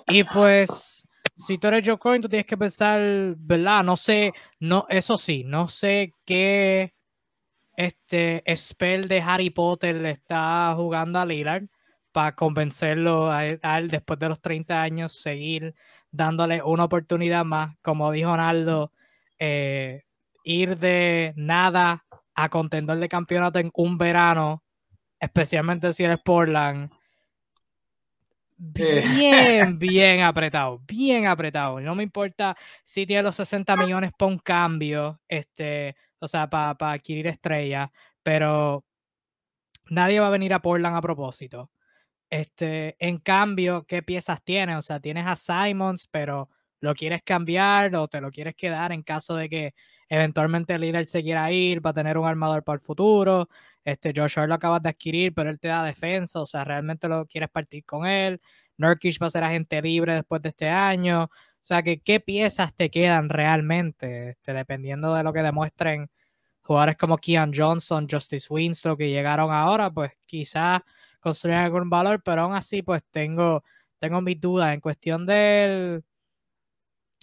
Y 0.07 0.25
pues, 0.25 1.07
si 1.35 1.59
tú 1.59 1.69
eres 1.69 1.87
Joe 1.87 1.99
Coin, 1.99 2.21
tú 2.21 2.29
tienes 2.29 2.47
que 2.47 2.57
pensar, 2.57 3.01
¿verdad? 3.37 3.83
No 3.85 3.97
sé, 3.97 4.33
no, 4.61 4.87
eso 4.89 5.17
sí, 5.17 5.45
no 5.45 5.69
sé 5.69 6.13
qué 6.25 6.95
este 7.77 8.43
spell 8.55 9.09
de 9.09 9.21
Harry 9.21 9.51
Potter 9.51 9.97
le 9.97 10.11
está 10.11 10.73
jugando 10.77 11.19
a 11.19 11.27
Lillard 11.27 11.65
para 12.13 12.35
convencerlo 12.35 13.31
a 13.31 13.47
él, 13.47 13.61
después 13.89 14.19
de 14.19 14.29
los 14.29 14.41
30 14.41 14.81
años 14.83 15.13
seguir 15.13 15.75
dándole 16.11 16.63
una 16.63 16.85
oportunidad 16.85 17.45
más, 17.45 17.77
como 17.83 18.13
dijo 18.13 18.31
Ronaldo, 18.31 18.93
eh, 19.39 20.03
ir 20.45 20.79
de 20.79 21.33
nada 21.37 22.05
a 22.35 22.49
contender 22.49 22.99
de 22.99 23.09
campeonato 23.09 23.59
en 23.59 23.71
un 23.75 23.99
verano, 23.99 24.63
especialmente 25.19 25.93
si 25.93 26.05
eres 26.05 26.19
Portland, 26.23 26.91
bien, 28.57 29.79
bien 29.79 30.21
apretado, 30.21 30.81
bien 30.87 31.27
apretado. 31.27 31.81
No 31.81 31.95
me 31.95 32.05
importa 32.05 32.57
si 32.85 33.07
tiene 33.07 33.23
los 33.23 33.35
60 33.37 33.77
millones 33.77 34.13
para 34.17 34.31
un 34.31 34.39
cambio, 34.39 35.21
este, 35.29 35.97
o 36.21 36.29
sea, 36.29 36.49
para 36.49 36.93
adquirir 36.93 37.27
estrellas, 37.27 37.91
pero 38.23 38.85
nadie 39.91 40.21
va 40.21 40.29
a 40.29 40.31
venir 40.31 40.55
a 40.55 40.63
Portland 40.63 40.97
a 40.97 41.01
propósito. 41.01 41.72
Este, 42.33 42.97
en 42.99 43.19
cambio, 43.19 43.85
¿qué 43.87 44.03
piezas 44.03 44.43
tienes? 44.43 44.77
O 44.77 44.81
sea, 44.81 44.99
tienes 45.01 45.27
a 45.27 45.37
Simons, 45.37 46.09
pero 46.11 46.49
lo 46.81 46.95
quieres 46.95 47.23
cambiar 47.23 47.95
o 47.95 48.09
te 48.09 48.23
lo 48.23 48.31
quieres 48.31 48.55
quedar 48.55 48.91
en 48.91 49.03
caso 49.03 49.37
de 49.37 49.51
que 49.51 49.75
eventualmente 50.09 50.73
el 50.73 50.81
líder 50.81 51.07
se 51.09 51.23
quiera 51.23 51.53
ir 51.53 51.83
para 51.83 51.93
tener 51.93 52.17
un 52.17 52.27
armador 52.27 52.65
para 52.65 52.77
el 52.77 52.81
futuro. 52.81 53.51
Este, 53.85 54.15
lo 54.15 54.25
acabas 54.55 54.83
de 54.83 54.89
adquirir, 54.89 55.35
pero 55.35 55.51
él 55.51 55.61
te 55.61 55.69
da 55.69 55.85
defensa, 55.85 56.41
o 56.41 56.47
sea, 56.47 56.65
realmente 56.65 57.07
lo 57.07 57.27
quieres 57.27 57.51
partir 57.51 57.85
con 57.85 58.07
él. 58.07 58.41
Nurkic 58.79 59.21
va 59.21 59.27
a 59.27 59.31
ser 59.31 59.45
agente 59.45 59.83
libre 59.83 60.15
después 60.15 60.41
de 60.41 60.49
este 60.49 60.71
año. 60.71 61.25
O 61.25 61.31
sea, 61.61 61.83
que 61.83 62.01
qué 62.01 62.19
piezas 62.19 62.75
te 62.75 62.91
quedan 62.91 63.29
realmente, 63.29 64.31
este, 64.31 64.55
dependiendo 64.55 65.15
de 65.15 65.23
lo 65.23 65.35
que 65.35 65.43
demuestren 65.43 66.09
jugadores 66.63 66.97
como 66.97 67.19
Keon 67.19 67.53
Johnson, 67.55 68.07
Justice 68.11 68.47
Winslow 68.49 68.97
que 68.97 69.11
llegaron 69.11 69.53
ahora, 69.53 69.91
pues 69.91 70.13
quizás 70.27 70.81
construir 71.23 71.57
algún 71.57 71.89
valor, 71.91 72.23
pero 72.23 72.43
aún 72.43 72.55
así 72.55 72.83
pues 72.83 73.03
tengo, 73.11 73.65
tengo 73.99 74.21
mis 74.21 74.41
dudas 74.41 74.75
en 74.75 74.81
cuestión 74.81 75.27
del 75.27 76.05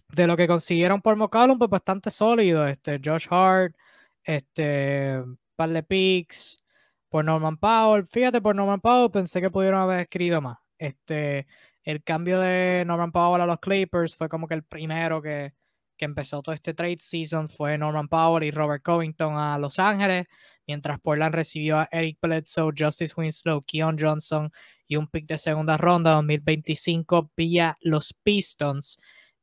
de 0.10 0.28
lo 0.28 0.36
que 0.38 0.48
consiguieron 0.48 1.02
por 1.02 1.16
McCollum, 1.16 1.60
pues 1.60 1.70
bastante 1.70 2.10
sólido, 2.12 2.68
este 2.68 3.00
Josh 3.04 3.28
Hart, 3.30 3.76
este 4.24 5.24
par 5.56 5.70
de 5.70 5.84
picks, 5.84 6.64
por 7.10 7.26
Norman 7.26 7.58
Powell. 7.58 8.08
Fíjate, 8.08 8.42
por 8.42 8.56
Norman 8.56 8.82
Powell 8.82 9.12
pensé 9.12 9.42
que 9.42 9.52
pudieron 9.52 9.82
haber 9.82 10.02
escrito 10.02 10.42
más. 10.42 10.58
Este, 10.78 11.48
el 11.84 12.04
cambio 12.04 12.40
de 12.40 12.84
Norman 12.86 13.12
Powell 13.12 13.42
a 13.42 13.46
los 13.46 13.60
Clippers 13.60 14.16
fue 14.16 14.30
como 14.30 14.48
que 14.48 14.56
el 14.56 14.64
primero 14.64 15.22
que, 15.22 15.54
que 16.00 16.06
empezó 16.06 16.42
todo 16.42 16.56
este 16.56 16.74
trade 16.74 16.98
season 17.02 17.50
fue 17.50 17.78
Norman 17.78 18.08
Powell 18.08 18.46
y 18.46 18.52
Robert 18.52 18.82
Covington 18.82 19.36
a 19.36 19.60
Los 19.60 19.78
Ángeles, 19.80 20.28
mientras 20.66 21.00
Portland 21.02 21.36
recibió 21.36 21.78
a 21.78 21.90
Eric 21.92 22.18
Bledsoe, 22.22 22.72
Justice 22.76 23.14
Winslow, 23.18 23.62
Keon 23.68 23.98
Johnson 24.00 24.50
y 24.88 24.96
un 24.96 25.08
pick 25.08 25.28
de 25.28 25.38
segunda 25.38 25.78
ronda 25.78 26.14
2025 26.14 27.32
vía 27.36 27.78
los 27.82 28.14
Pistons. 28.14 28.98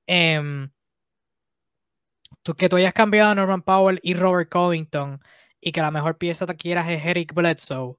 Em, 0.06 0.70
tú, 2.42 2.54
que 2.54 2.68
tú 2.68 2.76
hayas 2.76 2.94
cambiado 2.94 3.30
a 3.30 3.34
Norman 3.34 3.62
Powell 3.62 4.00
y 4.02 4.14
Robert 4.14 4.50
Covington 4.50 5.20
y 5.60 5.72
que 5.72 5.80
la 5.82 5.90
mejor 5.90 6.16
pieza 6.16 6.46
que 6.46 6.56
quieras 6.56 6.88
es 6.88 7.04
Eric 7.04 7.34
Bledsoe. 7.34 7.96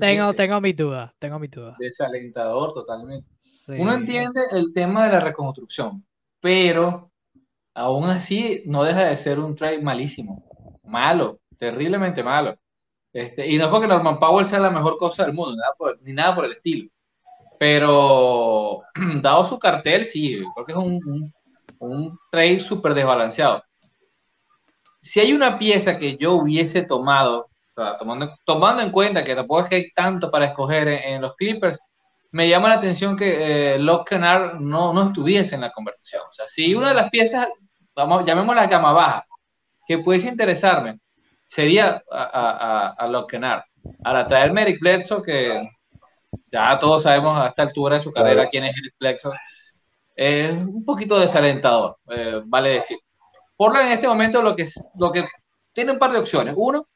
tengo, 0.00 0.32
tengo 0.32 0.60
mis 0.62 0.76
dudas, 0.76 1.12
tengo 1.18 1.38
mis 1.38 1.50
dudas. 1.50 1.76
Desalentador 1.78 2.72
totalmente. 2.72 3.28
Uno 3.78 3.92
entiende 3.92 4.40
el 4.52 4.72
tema 4.72 5.04
de 5.04 5.12
la 5.12 5.20
reconstrucción, 5.20 6.04
pero 6.40 7.10
aún 7.74 8.10
así 8.10 8.62
no 8.66 8.82
deja 8.84 9.04
de 9.04 9.16
ser 9.16 9.38
un 9.38 9.54
trade 9.54 9.82
malísimo. 9.82 10.44
Malo, 10.84 11.40
terriblemente 11.58 12.22
malo. 12.22 12.56
Este, 13.12 13.46
y 13.48 13.58
no 13.58 13.64
es 13.64 13.70
porque 13.70 13.88
Norman 13.88 14.20
Powell 14.20 14.46
sea 14.46 14.60
la 14.60 14.70
mejor 14.70 14.96
cosa 14.96 15.24
del 15.24 15.34
mundo, 15.34 15.56
ni 16.02 16.12
nada 16.12 16.34
por 16.34 16.44
el 16.44 16.52
estilo. 16.52 16.90
Pero 17.58 18.82
dado 19.22 19.44
su 19.44 19.58
cartel, 19.58 20.06
sí, 20.06 20.42
creo 20.54 20.66
que 20.66 20.72
es 20.72 20.78
un, 20.78 21.32
un, 21.78 22.18
trade 22.30 22.58
súper 22.60 22.94
desbalanceado. 22.94 23.62
Si 25.02 25.18
hay 25.20 25.32
una 25.32 25.58
pieza 25.58 25.98
que 25.98 26.16
yo 26.16 26.34
hubiese 26.34 26.84
tomado, 26.84 27.48
tomando, 27.98 28.34
tomando 28.44 28.82
en 28.82 28.92
cuenta 28.92 29.24
que 29.24 29.34
tampoco 29.34 29.62
es 29.62 29.68
que 29.68 29.74
hay 29.76 29.90
tanto 29.92 30.30
para 30.30 30.46
escoger 30.46 30.88
en, 30.88 31.22
los 31.22 31.34
Clippers, 31.36 31.78
me 32.32 32.48
llama 32.48 32.68
la 32.68 32.74
atención 32.76 33.16
que 33.16 33.74
eh, 33.74 33.78
Locke 33.78 34.18
no, 34.18 34.92
no 34.92 35.02
estuviese 35.08 35.54
en 35.54 35.62
la 35.62 35.72
conversación. 35.72 36.22
O 36.28 36.32
sea, 36.32 36.46
si 36.46 36.74
una 36.74 36.90
de 36.90 36.94
las 36.94 37.10
piezas, 37.10 37.48
vamos, 37.94 38.24
llamémosla 38.24 38.66
gama 38.66 38.92
baja, 38.92 39.26
que 39.86 39.98
pudiese 39.98 40.28
interesarme, 40.28 41.00
sería 41.46 42.02
a, 42.10 42.22
a, 42.22 42.94
a, 42.96 43.06
a 43.06 43.64
Ahora, 44.04 44.26
traerme 44.26 44.62
Eric 44.62 44.80
Bledsoe, 44.80 45.22
que 45.22 45.68
ya 46.52 46.78
todos 46.78 47.02
sabemos 47.02 47.38
a 47.38 47.48
esta 47.48 47.62
altura 47.62 47.96
de 47.96 48.02
su 48.02 48.12
carrera 48.12 48.48
quién 48.48 48.64
es 48.64 48.76
Eric 48.76 48.94
Bledsoe, 48.98 49.34
es 50.14 50.52
un 50.52 50.84
poquito 50.84 51.18
desalentador, 51.18 51.96
eh, 52.10 52.40
vale 52.44 52.70
decir. 52.70 52.98
Portland 53.56 53.88
en 53.88 53.92
este 53.94 54.08
momento 54.08 54.42
lo 54.42 54.54
que, 54.54 54.66
lo 54.98 55.10
que 55.10 55.24
tiene 55.72 55.92
un 55.92 55.98
par 55.98 56.12
de 56.12 56.18
opciones. 56.18 56.54
Uno, 56.56 56.86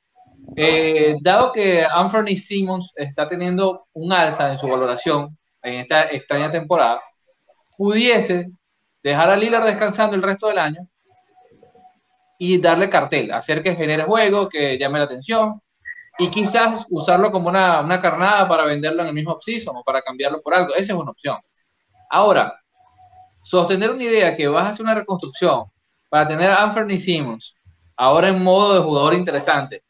eh, 0.56 1.16
dado 1.20 1.52
que 1.52 1.84
Anthony 1.84 2.36
Simmons 2.36 2.92
está 2.94 3.28
teniendo 3.28 3.86
un 3.92 4.12
alza 4.12 4.52
en 4.52 4.58
su 4.58 4.68
valoración 4.68 5.36
en 5.62 5.74
esta 5.80 6.10
extraña 6.10 6.50
temporada, 6.50 7.00
pudiese 7.76 8.50
dejar 9.02 9.30
a 9.30 9.36
Lillard 9.36 9.64
descansando 9.64 10.16
el 10.16 10.22
resto 10.22 10.48
del 10.48 10.58
año 10.58 10.88
y 12.38 12.58
darle 12.58 12.88
cartel, 12.88 13.32
hacer 13.32 13.62
que 13.62 13.74
genere 13.74 14.04
juego, 14.04 14.48
que 14.48 14.78
llame 14.78 14.98
la 14.98 15.06
atención 15.06 15.60
y 16.18 16.28
quizás 16.28 16.84
usarlo 16.90 17.32
como 17.32 17.48
una, 17.48 17.80
una 17.80 18.00
carnada 18.00 18.46
para 18.46 18.64
venderlo 18.64 19.02
en 19.02 19.08
el 19.08 19.14
mismo 19.14 19.38
season 19.40 19.76
o 19.76 19.82
para 19.82 20.02
cambiarlo 20.02 20.40
por 20.42 20.54
algo. 20.54 20.74
Esa 20.74 20.92
es 20.92 20.98
una 20.98 21.10
opción. 21.10 21.38
Ahora, 22.10 22.60
sostener 23.42 23.90
una 23.90 24.04
idea 24.04 24.36
que 24.36 24.46
vas 24.46 24.66
a 24.66 24.68
hacer 24.70 24.84
una 24.84 24.94
reconstrucción 24.94 25.64
para 26.08 26.26
tener 26.26 26.50
a 26.50 26.62
Anthony 26.62 26.98
Simmons 26.98 27.56
ahora 27.96 28.28
en 28.28 28.42
modo 28.42 28.74
de 28.74 28.80
jugador 28.80 29.14
interesante 29.14 29.83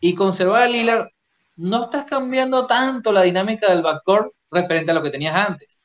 y 0.00 0.14
conservar 0.14 0.62
a 0.62 0.68
Lillard, 0.68 1.08
no 1.56 1.84
estás 1.84 2.04
cambiando 2.04 2.66
tanto 2.66 3.12
la 3.12 3.22
dinámica 3.22 3.70
del 3.70 3.82
backcourt 3.82 4.32
referente 4.50 4.90
a 4.90 4.94
lo 4.94 5.02
que 5.02 5.10
tenías 5.10 5.34
antes. 5.34 5.80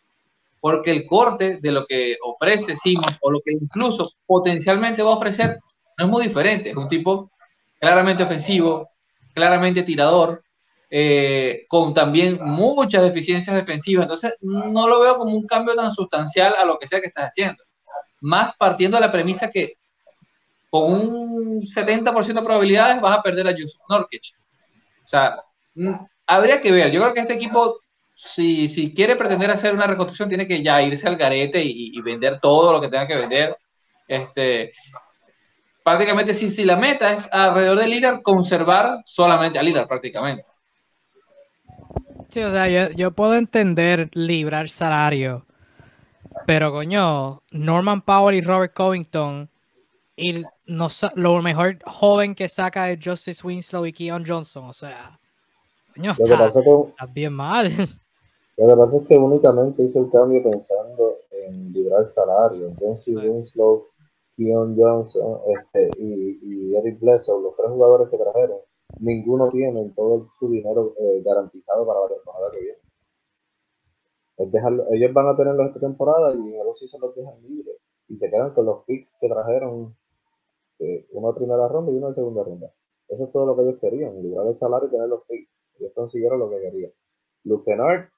Porque 0.59 0.91
el 0.91 1.05
corte 1.05 1.59
de 1.61 1.71
lo 1.71 1.85
que 1.85 2.15
ofrece 2.23 2.75
Simmons 2.75 3.17
o 3.21 3.31
lo 3.31 3.41
que 3.43 3.51
incluso 3.51 4.09
potencialmente 4.25 5.03
va 5.03 5.11
a 5.11 5.15
ofrecer 5.15 5.57
no 5.97 6.05
es 6.05 6.11
muy 6.11 6.23
diferente. 6.23 6.69
Es 6.69 6.77
un 6.77 6.87
tipo 6.87 7.31
claramente 7.79 8.23
ofensivo, 8.23 8.89
claramente 9.33 9.83
tirador, 9.83 10.43
eh, 10.89 11.65
con 11.67 11.93
también 11.93 12.39
muchas 12.41 13.01
deficiencias 13.01 13.55
defensivas. 13.55 14.03
Entonces, 14.03 14.35
no 14.41 14.87
lo 14.87 15.01
veo 15.01 15.17
como 15.17 15.35
un 15.35 15.47
cambio 15.47 15.75
tan 15.75 15.91
sustancial 15.91 16.53
a 16.55 16.65
lo 16.65 16.77
que 16.77 16.87
sea 16.87 17.01
que 17.01 17.07
estás 17.07 17.29
haciendo. 17.29 17.61
Más 18.21 18.55
partiendo 18.57 18.97
de 18.97 19.01
la 19.01 19.11
premisa 19.11 19.49
que 19.49 19.73
con 20.73 20.91
un 20.91 21.61
70% 21.61 22.33
de 22.33 22.41
probabilidades 22.41 22.99
vas 22.99 23.19
a 23.19 23.21
perder 23.21 23.45
a 23.45 23.55
Yusuf 23.55 23.79
Norkic. 23.87 24.23
O 25.05 25.07
sea, 25.07 25.35
mm, 25.75 25.93
habría 26.25 26.59
que 26.61 26.71
ver. 26.71 26.89
Yo 26.89 26.99
creo 26.99 27.13
que 27.13 27.19
este 27.19 27.35
equipo, 27.35 27.77
si, 28.15 28.67
si 28.67 28.91
quiere 28.91 29.15
pretender 29.15 29.51
hacer 29.51 29.75
una 29.75 29.85
reconstrucción, 29.85 30.29
tiene 30.29 30.47
que 30.47 30.63
ya 30.63 30.81
irse 30.81 31.07
al 31.07 31.15
garete 31.15 31.61
y, 31.63 32.01
vender 32.01 32.39
todo 32.41 32.73
lo 32.73 32.81
que 32.81 32.87
tenga 32.87 33.05
que 33.05 33.17
vender. 33.17 33.55
Este, 34.07 34.73
prácticamente 35.83 36.33
si, 36.33 36.49
si 36.49 36.65
la 36.65 36.75
meta 36.75 37.13
es 37.13 37.29
alrededor 37.31 37.79
de 37.79 37.87
Lillard, 37.89 38.23
conservar 38.23 39.03
solamente 39.05 39.59
a 39.59 39.61
Lillard 39.61 39.87
prácticamente. 39.87 40.43
Sí, 42.29 42.41
o 42.41 42.49
sea, 42.49 42.89
yo, 42.89 43.11
puedo 43.11 43.35
entender 43.35 44.09
librar 44.13 44.69
salario, 44.69 45.45
pero 46.47 46.71
coño, 46.71 47.43
Norman 47.51 48.01
Powell 48.01 48.35
y 48.35 48.41
Robert 48.41 48.73
Covington, 48.73 49.51
y 50.15 50.43
no, 50.65 50.87
lo 51.15 51.41
mejor 51.41 51.77
joven 51.85 52.35
que 52.35 52.47
saca 52.47 52.91
es 52.91 52.99
Justice 53.03 53.45
Winslow 53.45 53.85
y 53.85 53.93
Keon 53.93 54.23
Johnson, 54.25 54.65
o 54.65 54.73
sea, 54.73 55.19
coño, 55.95 56.11
está, 56.11 57.05
bien 57.11 57.33
mal. 57.33 57.71
Lo 58.57 58.67
que 58.67 58.75
pasa 58.75 58.97
es 58.97 59.07
que 59.07 59.17
únicamente 59.17 59.81
hizo 59.81 59.99
el 59.99 60.11
cambio 60.11 60.43
pensando 60.43 61.17
en 61.31 61.73
librar 61.73 62.07
salario. 62.07 62.71
Justice 62.79 63.17
Winslow 63.17 63.87
Keon 64.37 64.75
Johnson 64.77 65.39
este, 65.47 65.89
y, 65.97 66.39
y, 66.41 66.75
Eric 66.75 66.99
Bledsoe, 66.99 67.41
los 67.41 67.55
tres 67.55 67.69
jugadores 67.69 68.09
que 68.09 68.17
trajeron, 68.17 68.59
ninguno 68.99 69.49
tiene 69.49 69.89
todo 69.95 70.29
su 70.39 70.49
dinero 70.49 70.93
eh, 70.99 71.21
garantizado 71.23 71.85
para 71.85 72.01
la 72.01 72.07
temporada 72.09 72.51
que 72.51 72.59
viene. 72.59 72.77
Dejarlo, 74.37 74.85
ellos 74.91 75.13
van 75.13 75.27
a 75.27 75.37
tenerlo 75.37 75.65
esta 75.65 75.79
temporada 75.79 76.33
y 76.33 76.37
en 76.37 76.55
el 76.55 76.89
se 76.89 76.99
los 76.99 77.15
dejan 77.15 77.35
libres 77.43 77.77
y 78.09 78.17
se 78.17 78.29
quedan 78.29 78.53
con 78.53 78.65
los 78.65 78.83
picks 78.85 79.17
que 79.21 79.29
trajeron, 79.29 79.95
eh, 80.79 81.07
uno 81.11 81.33
primera 81.35 81.67
ronda 81.67 81.91
y 81.91 81.95
uno 81.95 82.09
de 82.09 82.15
segunda 82.15 82.43
ronda. 82.43 82.73
Eso 83.07 83.25
es 83.25 83.31
todo 83.31 83.45
lo 83.45 83.55
que 83.55 83.63
ellos 83.63 83.79
querían, 83.79 84.21
librar 84.21 84.47
el 84.47 84.55
salario 84.55 84.87
y 84.87 84.91
tener 84.91 85.07
los 85.07 85.23
picks. 85.25 85.51
Ellos 85.79 85.91
consiguieron 85.93 86.39
lo 86.39 86.49
que 86.49 86.59
querían. 86.59 86.91
Luke 87.43 87.65
Kennard, 87.65 88.09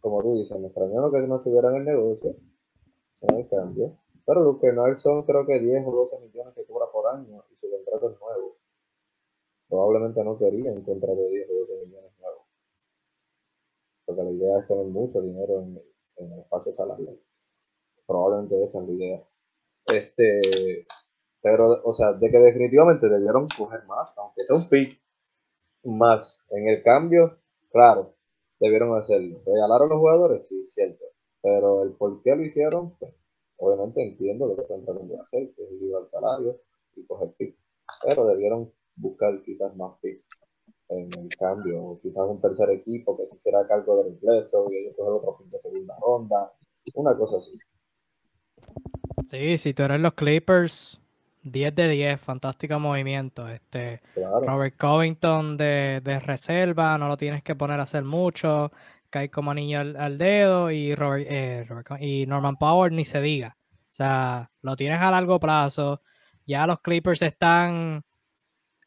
como 0.00 0.22
tú 0.22 0.34
dices, 0.34 0.58
me 0.58 0.66
extrañó 0.66 1.10
que 1.10 1.26
no 1.26 1.36
estuviera 1.36 1.70
en 1.70 1.76
el 1.76 1.84
negocio. 1.84 2.36
En 3.22 3.36
el 3.36 3.48
cambio 3.48 3.96
pero 4.26 4.58
que 4.58 4.72
no 4.72 4.98
son 4.98 5.22
creo 5.22 5.46
que 5.46 5.60
10 5.60 5.86
o 5.86 5.92
12 5.92 6.18
millones 6.18 6.54
que 6.54 6.64
cobra 6.64 6.86
por 6.90 7.06
año 7.06 7.44
y 7.50 7.56
su 7.56 7.70
contrato 7.70 8.10
es 8.10 8.20
nuevo. 8.20 8.56
Probablemente 9.68 10.22
no 10.24 10.36
quería 10.36 10.72
un 10.72 10.82
contrato 10.82 11.22
de 11.22 11.28
10 11.30 11.50
o 11.50 11.54
12 11.60 11.86
millones 11.86 12.12
nuevo. 12.18 12.46
Porque 14.04 14.22
la 14.24 14.30
idea 14.32 14.58
es 14.58 14.66
tener 14.66 14.86
mucho 14.86 15.22
dinero 15.22 15.62
en, 15.62 15.80
el 16.16 16.40
espacio 16.40 16.74
salarial. 16.74 17.16
Probablemente 18.04 18.62
esa 18.64 18.80
es 18.80 18.88
la 18.88 18.92
idea. 18.92 19.24
Este, 19.86 20.86
pero, 21.46 21.80
o 21.84 21.92
sea, 21.92 22.12
de 22.12 22.28
que 22.28 22.38
definitivamente 22.38 23.08
debieron 23.08 23.46
coger 23.56 23.84
más, 23.86 24.18
aunque 24.18 24.42
sea 24.42 24.56
un 24.56 24.68
pick 24.68 25.00
más 25.84 26.44
en 26.50 26.66
el 26.66 26.82
cambio, 26.82 27.38
claro, 27.70 28.16
debieron 28.58 28.98
hacerlo. 28.98 29.42
¿Regalaron 29.46 29.90
los 29.90 30.00
jugadores? 30.00 30.48
Sí, 30.48 30.66
cierto. 30.68 31.04
Pero 31.40 31.84
el 31.84 31.92
por 31.92 32.20
qué 32.24 32.34
lo 32.34 32.42
hicieron, 32.42 32.96
pues, 32.98 33.14
Obviamente 33.58 34.02
entiendo 34.02 34.48
lo 34.48 34.56
que 34.56 34.62
están 34.62 34.84
tratando 34.84 35.14
de 35.14 35.20
hacer, 35.20 35.54
que 35.54 35.62
es 35.62 35.94
al 35.94 36.10
salario 36.10 36.60
y 36.96 37.06
coger 37.06 37.32
pick, 37.38 37.56
pero 38.02 38.26
debieron 38.26 38.72
buscar 38.96 39.40
quizás 39.44 39.74
más 39.76 39.98
pick 40.02 40.24
en 40.88 41.08
el 41.16 41.28
cambio, 41.38 41.80
o 41.80 42.00
quizás 42.00 42.28
un 42.28 42.40
tercer 42.40 42.70
equipo 42.70 43.16
que 43.16 43.28
se 43.28 43.36
hiciera 43.36 43.68
cargo 43.68 44.02
del 44.02 44.14
ingreso 44.14 44.66
y 44.72 44.78
ellos 44.78 44.96
coger 44.96 45.12
otro 45.12 45.38
pick 45.38 45.52
de 45.52 45.60
segunda 45.60 45.96
ronda, 46.04 46.52
una 46.94 47.16
cosa 47.16 47.38
así. 47.38 47.56
Sí, 49.28 49.58
si 49.58 49.72
tú 49.72 49.84
eres 49.84 50.00
los 50.00 50.14
Clippers, 50.14 51.00
10 51.50 51.74
de 51.74 51.88
10, 51.88 52.20
fantástico 52.20 52.78
movimiento. 52.78 53.48
Este, 53.48 54.02
Robert 54.14 54.76
Covington 54.76 55.56
de, 55.56 56.00
de, 56.02 56.20
reserva, 56.20 56.98
no 56.98 57.08
lo 57.08 57.16
tienes 57.16 57.42
que 57.42 57.54
poner 57.54 57.80
a 57.80 57.84
hacer 57.84 58.04
mucho 58.04 58.70
cae 59.10 59.30
como 59.30 59.50
anillo 59.50 59.80
al, 59.80 60.18
dedo 60.18 60.70
y, 60.70 60.94
eh, 60.98 61.66
y 62.00 62.26
Norman 62.26 62.56
Power 62.56 62.92
ni 62.92 63.04
se 63.04 63.20
diga. 63.20 63.56
O 63.72 63.92
sea, 63.96 64.50
lo 64.62 64.76
tienes 64.76 65.00
a 65.00 65.10
largo 65.10 65.40
plazo. 65.40 66.02
Ya 66.46 66.66
los 66.66 66.80
Clippers 66.80 67.22
están 67.22 68.04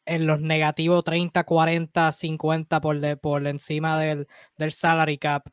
en 0.04 0.26
los 0.26 0.40
negativos 0.40 1.04
30, 1.04 1.44
40, 1.44 2.12
50 2.12 2.80
por, 2.80 3.00
de, 3.00 3.16
por 3.16 3.46
encima 3.46 3.98
del, 3.98 4.28
del 4.56 4.72
salary 4.72 5.18
cap. 5.18 5.48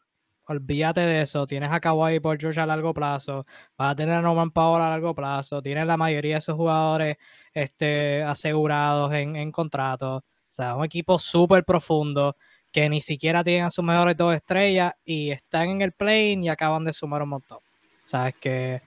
Olvídate 0.47 1.01
de 1.01 1.21
eso. 1.21 1.45
Tienes 1.45 1.71
a 1.71 1.79
Kawhi 1.79 2.19
por 2.19 2.39
George 2.39 2.59
a 2.59 2.65
largo 2.65 2.93
plazo. 2.93 3.45
Vas 3.77 3.91
a 3.91 3.95
tener 3.95 4.15
a 4.15 4.21
Norman 4.21 4.51
Power 4.51 4.81
a 4.81 4.89
largo 4.89 5.13
plazo. 5.13 5.61
Tienes 5.61 5.85
la 5.85 5.97
mayoría 5.97 6.35
de 6.35 6.39
esos 6.39 6.55
jugadores 6.55 7.17
este, 7.53 8.23
asegurados 8.23 9.13
en, 9.13 9.35
en 9.35 9.51
contratos. 9.51 10.23
O 10.23 10.23
sea, 10.47 10.75
un 10.75 10.85
equipo 10.85 11.19
súper 11.19 11.65
profundo 11.65 12.35
que 12.71 12.89
ni 12.89 13.01
siquiera 13.01 13.43
tienen 13.43 13.69
sus 13.71 13.83
mejores 13.83 14.15
dos 14.15 14.35
estrellas 14.35 14.93
y 15.03 15.31
están 15.31 15.69
en 15.69 15.81
el 15.81 15.91
plane 15.91 16.39
y 16.43 16.49
acaban 16.49 16.85
de 16.85 16.93
sumar 16.93 17.21
un 17.21 17.29
montón. 17.29 17.59
Sabes 18.05 18.35
que 18.35 18.81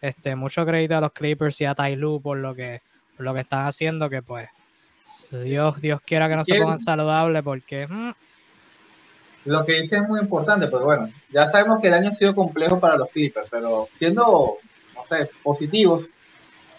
este, 0.00 0.36
mucho 0.36 0.66
crédito 0.66 0.96
a 0.96 1.00
los 1.00 1.12
Clippers 1.12 1.60
y 1.62 1.64
a 1.64 1.74
Ty 1.74 1.96
por 2.22 2.36
lo 2.36 2.54
que, 2.54 2.80
por 3.16 3.24
lo 3.24 3.32
que 3.32 3.40
están 3.40 3.66
haciendo, 3.66 4.10
que 4.10 4.20
pues 4.20 4.48
Dios, 5.30 5.80
Dios 5.80 6.00
quiera 6.02 6.28
que 6.28 6.36
no 6.36 6.44
se 6.44 6.58
pongan 6.58 6.78
saludables 6.78 7.42
porque... 7.42 7.86
Mm. 7.86 8.12
Lo 9.46 9.64
que 9.64 9.80
dice 9.80 9.96
es 9.96 10.08
muy 10.08 10.20
importante, 10.20 10.66
porque 10.66 10.84
bueno, 10.84 11.08
ya 11.30 11.50
sabemos 11.50 11.80
que 11.80 11.88
el 11.88 11.94
año 11.94 12.10
ha 12.10 12.14
sido 12.14 12.34
complejo 12.34 12.80
para 12.80 12.96
los 12.96 13.08
Clippers, 13.08 13.46
pero 13.50 13.88
siendo, 13.96 14.56
no 14.94 15.04
sé, 15.08 15.30
positivos, 15.42 16.06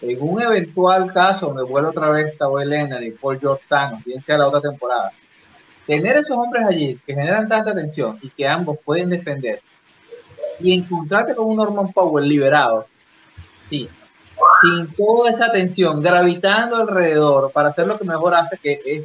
en 0.01 0.18
un 0.22 0.41
eventual 0.41 1.11
caso 1.11 1.47
donde 1.47 1.63
vuelve 1.63 1.89
otra 1.89 2.09
vez 2.09 2.36
Kawhi 2.38 2.65
Leonard 2.65 3.01
y 3.03 3.11
Paul 3.11 3.39
George 3.39 3.63
Thanos, 3.68 4.03
bien 4.03 4.22
sea 4.22 4.38
la 4.38 4.47
otra 4.47 4.61
temporada, 4.61 5.11
tener 5.86 6.18
esos 6.18 6.38
hombres 6.38 6.65
allí 6.65 6.99
que 7.05 7.15
generan 7.15 7.47
tanta 7.47 7.74
tensión 7.74 8.20
y 8.22 8.30
que 8.30 8.47
ambos 8.47 8.78
pueden 8.84 9.09
defender 9.09 9.61
y 10.59 10.74
encontrarte 10.74 11.36
con 11.36 11.47
un 11.47 11.55
Norman 11.55 11.91
Powell 11.93 12.28
liberado, 12.28 12.86
sí, 13.70 13.89
sin 14.61 14.88
toda 14.95 15.32
esa 15.32 15.51
tensión, 15.51 16.01
gravitando 16.01 16.76
alrededor 16.76 17.51
para 17.51 17.70
hacer 17.70 17.88
lo 17.88 17.97
que 17.97 18.05
mejor 18.05 18.36
hace, 18.36 18.57
que 18.57 18.80
es 18.86 19.03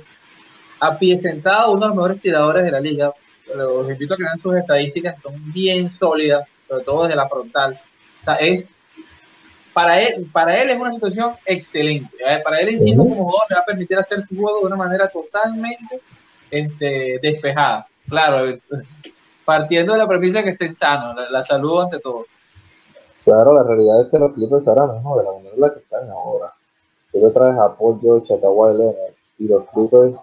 a 0.81 0.99
pie 0.99 1.21
sentado 1.21 1.73
uno 1.73 1.83
de 1.83 1.87
los 1.87 1.97
mejores 1.97 2.21
tiradores 2.21 2.65
de 2.65 2.71
la 2.71 2.81
liga. 2.81 3.13
Los 3.55 3.91
invito 3.91 4.15
a 4.15 4.17
que 4.17 4.25
vean 4.25 4.41
sus 4.41 4.57
estadísticas, 4.57 5.21
son 5.23 5.35
bien 5.53 5.91
sólidas, 5.99 6.49
sobre 6.69 6.85
todo 6.85 7.03
desde 7.05 7.17
la 7.17 7.29
frontal. 7.29 7.79
O 8.21 8.25
sea, 8.25 8.35
es, 8.37 8.65
para, 9.73 10.01
él, 10.01 10.27
para 10.33 10.61
él 10.61 10.71
es 10.71 10.81
una 10.81 10.93
situación 10.93 11.33
excelente. 11.47 12.17
¿eh? 12.27 12.41
Para 12.45 12.61
él, 12.61 12.69
en 12.87 12.97
como 12.97 13.15
jugador, 13.15 13.43
le 13.49 13.57
va 13.57 13.63
a 13.63 13.67
permitir 13.67 13.99
hacer 13.99 14.27
su 14.27 14.37
juego 14.37 14.61
de 14.61 14.67
una 14.67 14.77
manera 14.77 15.09
totalmente 15.09 16.01
este, 16.51 17.19
despejada. 17.23 17.87
Claro, 18.09 18.59
partiendo 19.45 19.93
de 19.93 19.99
la 19.99 20.09
premisa 20.09 20.43
que 20.43 20.51
estén 20.51 20.77
sanos, 20.77 21.17
la, 21.17 21.31
la 21.31 21.45
salud 21.45 21.83
ante 21.83 21.99
todo. 21.99 22.27
Claro, 23.25 23.55
la 23.55 23.63
realidad 23.63 24.03
es 24.03 24.09
que 24.09 24.19
los 24.19 24.33
Clippers 24.33 24.67
ahora 24.67 24.93
mismo, 24.93 25.17
de 25.17 25.25
la 25.25 25.33
manera 25.33 25.55
en 25.55 25.61
la 25.61 25.73
que 25.73 25.79
están 25.79 26.11
ahora, 26.11 26.53
tú 27.13 27.21
le 27.21 27.31
traes 27.31 27.57
a 27.57 27.75
Paul 27.77 28.01
George, 28.01 28.35
a 28.35 28.41
Kawhi 28.41 28.77
Leonard, 28.77 29.15
y 29.39 29.49
los 29.49 29.65
Clippers, 29.71 30.17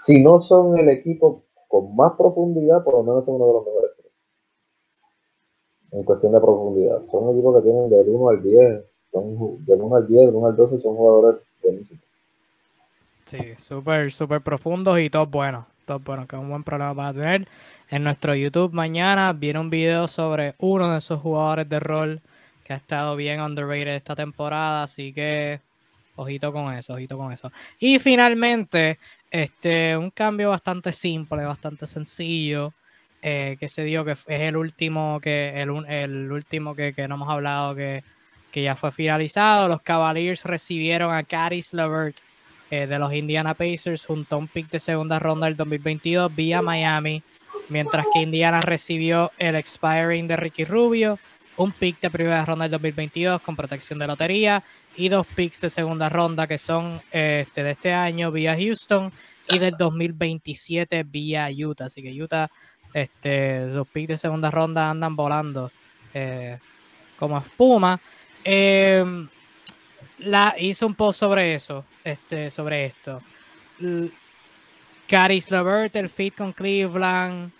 si 0.00 0.20
no 0.20 0.42
son 0.42 0.78
el 0.78 0.88
equipo 0.88 1.42
con 1.68 1.94
más 1.94 2.12
profundidad, 2.16 2.82
por 2.82 2.94
lo 2.94 3.02
menos 3.02 3.24
son 3.24 3.36
uno 3.36 3.46
de 3.46 3.52
los 3.52 3.66
mejores 3.66 3.90
en 5.92 6.04
cuestión 6.04 6.32
de 6.32 6.40
profundidad. 6.40 7.00
Son 7.10 7.30
equipos 7.30 7.56
que 7.56 7.62
tienen 7.62 7.90
del 7.90 8.08
1 8.08 8.28
al 8.28 8.42
10, 8.42 8.84
son 9.12 9.64
del 9.64 9.80
1 9.80 9.96
al 9.96 10.06
10, 10.06 10.26
del 10.26 10.34
1 10.34 10.46
al 10.46 10.56
12 10.56 10.80
son 10.80 10.96
jugadores 10.96 11.40
buenísimos. 11.62 12.02
Sí, 13.26 13.38
súper, 13.58 14.12
súper 14.12 14.40
profundos 14.40 14.98
y 14.98 15.10
todos 15.10 15.30
buenos, 15.30 15.66
todos 15.86 16.02
buenos, 16.02 16.26
que 16.26 16.36
es 16.36 16.42
un 16.42 16.50
buen 16.50 16.64
problema 16.64 16.94
para 16.94 17.12
tener. 17.12 17.48
En 17.90 18.04
nuestro 18.04 18.34
YouTube 18.34 18.72
mañana 18.72 19.32
viene 19.32 19.58
un 19.58 19.70
video 19.70 20.08
sobre 20.08 20.54
uno 20.58 20.90
de 20.92 20.98
esos 20.98 21.20
jugadores 21.20 21.68
de 21.68 21.80
rol 21.80 22.20
que 22.64 22.72
ha 22.72 22.76
estado 22.76 23.16
bien 23.16 23.40
underrated 23.40 23.94
esta 23.94 24.14
temporada, 24.14 24.84
así 24.84 25.12
que 25.12 25.60
ojito 26.16 26.52
con 26.52 26.72
eso, 26.72 26.94
ojito 26.94 27.16
con 27.16 27.32
eso. 27.32 27.50
Y 27.78 27.98
finalmente, 27.98 28.98
este, 29.30 29.96
un 29.96 30.10
cambio 30.10 30.50
bastante 30.50 30.92
simple, 30.92 31.44
bastante 31.44 31.86
sencillo, 31.86 32.72
eh, 33.22 33.56
que 33.60 33.68
se 33.68 33.84
dio 33.84 34.04
que 34.04 34.12
es 34.12 34.24
el 34.26 34.56
último 34.56 35.20
que, 35.20 35.60
el, 35.60 35.70
el 35.88 36.32
último 36.32 36.74
que, 36.74 36.92
no 37.08 37.16
hemos 37.16 37.28
hablado 37.28 37.74
que, 37.74 38.02
que, 38.50 38.62
ya 38.62 38.76
fue 38.76 38.92
finalizado. 38.92 39.68
Los 39.68 39.82
Cavaliers 39.82 40.44
recibieron 40.44 41.14
a 41.14 41.22
Caris 41.22 41.72
Levert 41.72 42.16
eh, 42.70 42.86
de 42.86 42.98
los 42.98 43.12
Indiana 43.12 43.54
Pacers 43.54 44.06
junto 44.06 44.36
a 44.36 44.38
un 44.38 44.48
pick 44.48 44.70
de 44.70 44.80
segunda 44.80 45.18
ronda 45.18 45.46
del 45.46 45.56
2022 45.56 46.34
vía 46.34 46.62
Miami 46.62 47.22
mientras 47.70 48.06
que 48.12 48.20
Indiana 48.20 48.60
recibió 48.60 49.30
el 49.38 49.56
expiring 49.56 50.26
de 50.26 50.36
Ricky 50.36 50.64
Rubio, 50.64 51.18
un 51.56 51.72
pick 51.72 52.00
de 52.00 52.10
primera 52.10 52.44
ronda 52.44 52.64
del 52.64 52.72
2022 52.72 53.40
con 53.42 53.56
protección 53.56 53.98
de 53.98 54.06
lotería 54.06 54.62
y 54.96 55.08
dos 55.08 55.26
picks 55.26 55.60
de 55.60 55.70
segunda 55.70 56.08
ronda 56.08 56.46
que 56.46 56.58
son 56.58 57.00
este, 57.10 57.62
de 57.62 57.70
este 57.72 57.92
año 57.92 58.30
vía 58.32 58.56
Houston 58.56 59.10
y 59.48 59.58
del 59.58 59.76
2027 59.76 61.04
vía 61.04 61.48
Utah. 61.50 61.86
Así 61.86 62.02
que 62.02 62.22
Utah, 62.22 62.48
este, 62.92 63.66
los 63.66 63.88
picks 63.88 64.08
de 64.08 64.16
segunda 64.16 64.50
ronda 64.50 64.90
andan 64.90 65.16
volando 65.16 65.70
eh, 66.14 66.58
como 67.18 67.38
espuma. 67.38 67.98
Em, 68.44 69.28
la, 70.18 70.54
hizo 70.58 70.86
un 70.86 70.94
post 70.94 71.20
sobre 71.20 71.54
eso, 71.54 71.84
este, 72.04 72.50
sobre 72.50 72.86
esto. 72.86 73.20
Caris 75.06 75.50
Levert, 75.50 75.96
el 75.96 76.08
fit 76.08 76.34
con 76.34 76.52
Cleveland, 76.52 77.50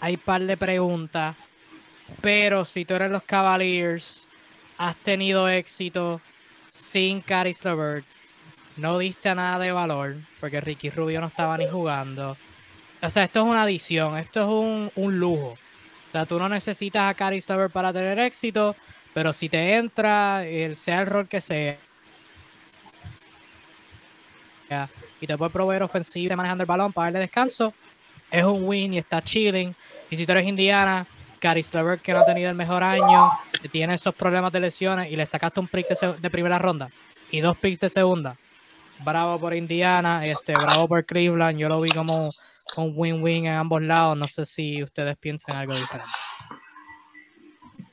hay 0.00 0.16
par 0.16 0.42
de 0.42 0.56
preguntas, 0.56 1.34
pero 2.20 2.64
si 2.64 2.84
tú 2.84 2.94
eres 2.94 3.10
los 3.10 3.22
Cavaliers, 3.24 4.26
has 4.78 4.96
tenido 4.96 5.48
éxito 5.48 6.20
sin 6.74 7.20
Caris 7.20 7.64
Levert, 7.64 8.04
no 8.76 8.98
diste 8.98 9.32
nada 9.32 9.60
de 9.60 9.70
valor, 9.70 10.16
porque 10.40 10.60
Ricky 10.60 10.90
Rubio 10.90 11.20
no 11.20 11.28
estaba 11.28 11.56
ni 11.56 11.68
jugando. 11.68 12.36
O 13.00 13.10
sea, 13.10 13.24
esto 13.24 13.42
es 13.42 13.46
una 13.46 13.62
adición, 13.62 14.18
esto 14.18 14.40
es 14.42 14.48
un, 14.48 14.90
un 14.96 15.20
lujo. 15.20 15.52
O 15.52 16.10
sea, 16.10 16.26
tú 16.26 16.38
no 16.38 16.48
necesitas 16.48 17.08
a 17.08 17.14
Caris 17.14 17.48
Levert 17.48 17.72
para 17.72 17.92
tener 17.92 18.18
éxito, 18.18 18.74
pero 19.12 19.32
si 19.32 19.48
te 19.48 19.76
entra, 19.76 20.44
el, 20.44 20.74
sea 20.74 21.02
el 21.02 21.06
rol 21.06 21.28
que 21.28 21.40
sea, 21.40 21.76
y 25.20 25.26
te 25.26 25.38
puede 25.38 25.52
proveer 25.52 25.84
ofensiva 25.84 26.34
manejando 26.34 26.62
el 26.64 26.68
balón 26.68 26.92
para 26.92 27.06
darle 27.06 27.20
descanso, 27.20 27.72
es 28.32 28.42
un 28.42 28.64
win 28.68 28.94
y 28.94 28.98
está 28.98 29.22
chilling. 29.22 29.72
Y 30.10 30.16
si 30.16 30.26
tú 30.26 30.32
eres 30.32 30.48
Indiana, 30.48 31.06
Caris 31.38 31.72
Levert, 31.72 32.02
que 32.02 32.12
no 32.12 32.20
ha 32.20 32.26
tenido 32.26 32.50
el 32.50 32.56
mejor 32.56 32.82
año, 32.82 33.30
tiene 33.68 33.94
esos 33.94 34.14
problemas 34.14 34.52
de 34.52 34.60
lesiones 34.60 35.10
y 35.10 35.16
le 35.16 35.26
sacaste 35.26 35.60
un 35.60 35.68
pick 35.68 35.88
de, 35.88 36.30
primera 36.30 36.58
ronda 36.58 36.88
y 37.30 37.40
dos 37.40 37.56
picks 37.56 37.80
de 37.80 37.88
segunda. 37.88 38.36
Bravo 39.04 39.38
por 39.40 39.54
Indiana, 39.54 40.24
este, 40.24 40.54
bravo 40.54 40.88
por 40.88 41.04
Cleveland. 41.04 41.58
Yo 41.58 41.68
lo 41.68 41.80
vi 41.80 41.90
como 41.90 42.30
un 42.76 42.92
win-win 42.96 43.46
en 43.46 43.54
ambos 43.54 43.82
lados. 43.82 44.16
No 44.16 44.28
sé 44.28 44.44
si 44.44 44.82
ustedes 44.82 45.16
piensan 45.18 45.56
algo 45.56 45.74
diferente. 45.74 46.10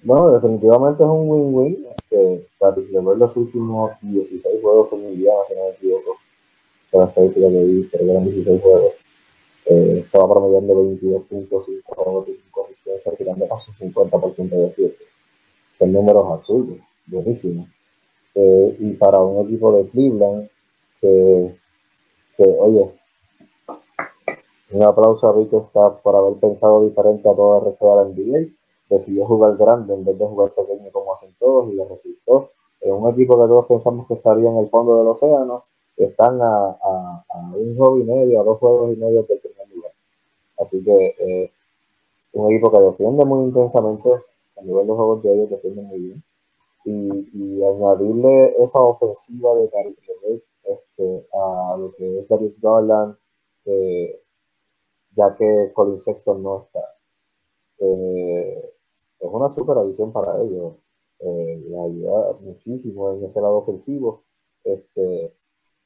Bueno, 0.03 0.31
definitivamente 0.31 1.03
es 1.03 1.09
un 1.09 1.29
win-win. 1.29 1.87
Este, 1.95 2.47
Levert 2.91 3.19
los 3.19 3.35
últimos 3.35 3.91
16 4.01 4.61
juegos 4.61 4.89
con 4.89 4.99
Indiana, 4.99 5.39
si 5.47 5.55
no 5.55 5.63
me 5.63 5.69
equivoco. 5.71 6.17
De 6.91 6.99
las 6.99 7.09
estadísticas 7.09 7.51
que 7.51 7.63
vi, 7.63 7.89
pero 7.91 8.11
eran 8.11 8.23
16 8.25 8.61
juegos 8.61 8.93
eh, 9.65 9.99
estaba 9.99 10.33
promediando 10.33 10.75
22 10.75 11.23
puntos 11.23 11.69
y 11.69 11.73
25 11.73 12.65
asistencias, 12.65 13.17
tirando 13.17 13.47
casi 13.47 13.71
50% 13.71 14.49
de 14.49 14.67
acierto. 14.67 15.03
Son 15.81 15.91
números 15.91 16.31
absurdos, 16.31 16.77
buenísimos. 17.07 17.67
Eh, 18.35 18.77
y 18.81 18.91
para 18.93 19.19
un 19.19 19.47
equipo 19.47 19.71
de 19.71 19.89
Cleveland, 19.89 20.47
que, 21.01 21.55
que, 22.37 22.43
oye, 22.43 22.91
un 24.73 24.83
aplauso 24.83 25.27
a 25.27 25.33
Rico 25.33 25.63
Staff 25.65 26.01
por 26.03 26.15
haber 26.15 26.35
pensado 26.35 26.83
diferente 26.83 27.27
a 27.27 27.33
todo 27.33 27.57
el 27.57 27.65
resto 27.65 27.89
de 27.89 27.95
la 27.95 28.09
NBA. 28.09 28.51
Decidió 28.91 29.25
jugar 29.25 29.57
grande 29.57 29.95
en 29.95 30.05
vez 30.05 30.19
de 30.19 30.27
jugar 30.27 30.51
pequeño 30.51 30.91
como 30.91 31.15
hacen 31.15 31.33
todos 31.39 31.67
y 31.71 31.75
le 31.75 31.83
resultó. 31.85 32.51
En 32.81 32.93
un 32.93 33.09
equipo 33.11 33.41
que 33.41 33.47
todos 33.47 33.65
pensamos 33.65 34.05
que 34.07 34.13
estaría 34.13 34.51
en 34.51 34.57
el 34.57 34.69
fondo 34.69 34.99
del 34.99 35.07
océano, 35.07 35.63
están 35.97 36.39
a, 36.43 36.77
a, 36.79 37.23
un 37.55 37.75
juego 37.75 37.97
y 37.97 38.03
medio, 38.03 38.39
a 38.39 38.43
dos 38.43 38.59
juegos 38.59 38.93
y 38.93 38.99
medio 38.99 39.23
del 39.23 39.39
primer 39.39 39.67
lugar. 39.75 39.91
Así 40.59 40.83
que 40.83 41.15
eh, 41.17 41.51
un 42.33 42.51
equipo 42.51 42.71
que 42.71 42.77
defiende 42.77 43.25
muy 43.25 43.45
intensamente, 43.45 44.11
nivel 44.63 44.87
de 44.87 44.93
juegos 44.93 45.23
de 45.23 45.33
ellos 45.33 45.49
defiende 45.49 45.81
muy 45.81 45.99
bien. 45.99 46.23
Y, 46.85 47.29
y 47.33 47.63
añadirle 47.63 48.55
esa 48.63 48.81
ofensiva 48.81 49.55
de 49.55 49.69
Caris 49.69 49.97
este, 50.63 51.27
a 51.33 51.77
lo 51.77 51.91
que 51.91 52.19
es 52.19 52.27
Darius 52.27 52.59
Garland, 52.59 53.15
eh, 53.65 54.21
ya 55.15 55.35
que 55.35 55.71
Colin 55.73 55.99
Sexton 55.99 56.41
no 56.41 56.63
está. 56.63 56.83
Eh, 57.79 58.73
es 59.19 59.29
una 59.31 59.51
super 59.51 59.77
adición 59.77 60.11
para 60.11 60.41
ellos. 60.41 60.75
Eh, 61.19 61.63
ayuda 61.67 62.33
muchísimo 62.41 63.11
en 63.13 63.25
ese 63.25 63.39
lado 63.41 63.57
ofensivo. 63.57 64.23
Este, 64.63 65.33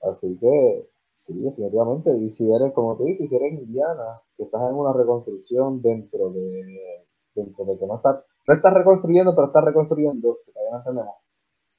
Así 0.06 0.38
que, 0.40 0.88
sí, 1.16 1.34
definitivamente. 1.40 2.16
Y 2.18 2.30
si 2.30 2.52
eres, 2.54 2.74
como 2.74 2.96
te 2.98 3.04
dices, 3.06 3.30
si 3.30 3.36
eres 3.36 3.54
Indiana, 3.54 4.22
que 4.38 4.44
estás 4.44 4.62
en 4.70 4.76
una 4.76 4.94
reconstrucción 4.94 5.82
dentro 5.82 6.30
de, 6.32 7.06
dentro 7.34 7.66
de 7.66 7.78
que 7.78 7.88
no 7.88 7.96
estás, 7.96 8.24
no 8.48 8.54
estás 8.54 8.74
reconstruyendo, 8.74 9.36
pero 9.36 9.48
estás 9.48 9.64
reconstruyendo, 9.64 10.40
que 10.46 10.52
todavía 10.52 10.72
no 10.72 10.78
entendemos. 10.80 11.16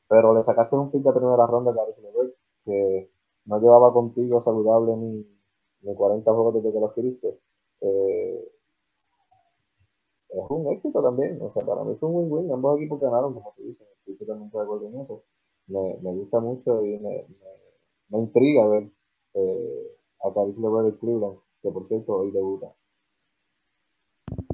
Pero 0.08 0.34
le 0.34 0.42
sacaste 0.42 0.76
un 0.76 0.90
pick 0.90 1.02
de 1.02 1.12
primera 1.12 1.46
ronda 1.46 1.72
a 1.72 1.86
que 2.64 3.10
no 3.46 3.60
llevaba 3.60 3.92
contigo 3.92 4.40
saludable 4.40 4.96
ni, 4.96 5.26
ni 5.82 5.94
40 5.94 6.32
juegos 6.32 6.54
desde 6.54 6.72
que 6.72 6.80
lo 6.80 6.86
adquiriste. 6.86 7.38
Eh, 7.80 8.48
es 10.28 10.50
un 10.50 10.72
éxito 10.72 11.02
también. 11.02 11.40
O 11.42 11.52
sea, 11.52 11.64
para 11.64 11.84
mí 11.84 11.96
fue 11.96 12.08
un 12.08 12.30
win-win. 12.32 12.52
Ambos 12.52 12.78
equipos 12.78 13.00
ganaron, 13.00 13.34
como 13.34 13.52
tú 13.56 13.62
dices. 13.62 13.86
Estoy 13.98 14.16
totalmente 14.16 14.56
de 14.56 14.64
acuerdo 14.64 14.88
en 14.88 15.00
eso. 15.00 15.22
Me, 15.68 15.98
me 16.02 16.12
gusta 16.12 16.40
mucho 16.40 16.84
y 16.84 16.98
me 16.98 17.26
me 18.08 18.18
intriga 18.18 18.66
ver 18.68 18.90
eh, 19.34 19.96
a 20.22 20.32
Caris 20.32 20.56
LeVert 20.58 20.86
de 20.86 20.98
Cleveland, 20.98 21.38
que 21.62 21.70
por 21.70 21.88
cierto 21.88 22.16
hoy 22.16 22.30
debuta. 22.30 22.72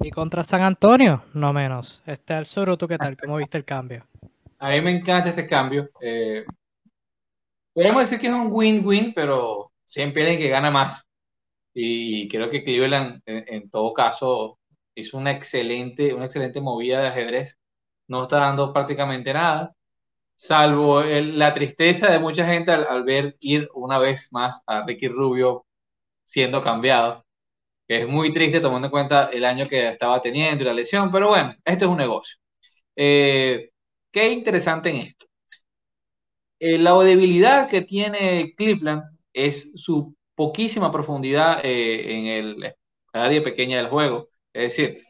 Y 0.02 0.10
contra 0.10 0.42
San 0.42 0.62
Antonio, 0.62 1.24
no 1.34 1.52
menos. 1.52 2.02
Este 2.06 2.36
el 2.36 2.44
sur, 2.44 2.76
¿tú 2.76 2.88
qué 2.88 2.98
tal? 2.98 3.16
¿Cómo 3.16 3.36
viste 3.36 3.56
el 3.56 3.64
cambio? 3.64 4.04
A 4.58 4.70
mí 4.70 4.80
me 4.80 4.96
encanta 4.96 5.28
este 5.28 5.46
cambio. 5.46 5.90
Eh, 6.00 6.44
podemos 7.72 8.02
decir 8.02 8.18
que 8.18 8.26
es 8.26 8.32
un 8.32 8.48
win-win, 8.50 9.12
pero 9.14 9.72
siempre 9.86 10.28
hay 10.28 10.38
que 10.38 10.48
gana 10.48 10.70
más. 10.70 11.06
Y 11.72 12.28
creo 12.28 12.50
que 12.50 12.64
Cleveland, 12.64 13.22
en, 13.26 13.44
en, 13.46 13.70
todo 13.70 13.94
caso, 13.94 14.58
hizo 14.94 15.16
una 15.18 15.30
excelente, 15.30 16.12
una 16.12 16.26
excelente 16.26 16.60
movida 16.60 17.00
de 17.00 17.08
ajedrez. 17.08 17.58
No 18.08 18.24
está 18.24 18.38
dando 18.38 18.72
prácticamente 18.72 19.32
nada, 19.32 19.72
salvo 20.36 21.02
la 21.02 21.54
tristeza 21.54 22.10
de 22.10 22.18
mucha 22.18 22.44
gente 22.44 22.72
al, 22.72 22.86
al, 22.88 23.04
ver 23.04 23.36
ir 23.38 23.68
una 23.74 23.98
vez 23.98 24.32
más 24.32 24.62
a 24.66 24.84
Ricky 24.84 25.06
Rubio 25.06 25.64
siendo 26.24 26.62
cambiado, 26.62 27.24
es 28.00 28.08
muy 28.08 28.32
triste 28.32 28.60
tomando 28.60 28.86
en 28.86 28.90
cuenta 28.90 29.30
el 29.32 29.44
año 29.44 29.66
que 29.66 29.88
estaba 29.88 30.20
teniendo 30.20 30.62
y 30.64 30.66
la 30.66 30.74
lesión, 30.74 31.10
pero 31.12 31.28
bueno, 31.28 31.54
esto 31.64 31.84
es 31.84 31.90
un 31.90 31.96
negocio. 31.98 32.36
Eh, 32.96 33.70
qué 34.10 34.32
interesante 34.32 34.90
en 34.90 34.96
esto. 34.98 35.26
Eh, 36.58 36.78
la 36.78 36.94
debilidad 37.02 37.68
que 37.68 37.82
tiene 37.82 38.54
Cleveland 38.56 39.02
es 39.32 39.70
su 39.74 40.14
poquísima 40.34 40.90
profundidad 40.92 41.60
eh, 41.64 42.18
en 42.18 42.26
el 42.26 42.74
área 43.12 43.42
pequeña 43.42 43.78
del 43.78 43.88
juego. 43.88 44.28
Es 44.52 44.76
decir, 44.76 45.02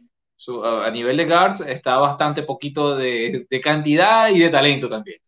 a 0.65 0.91
nivel 0.91 1.17
de 1.17 1.27
guards 1.27 1.61
está 1.61 1.99
bastante 1.99 2.43
poquito 2.43 2.97
de, 2.97 3.47
de, 3.49 3.61
cantidad 3.61 4.29
y 4.31 4.41
de 4.41 4.51
talento 4.51 4.89
también. 4.89 5.19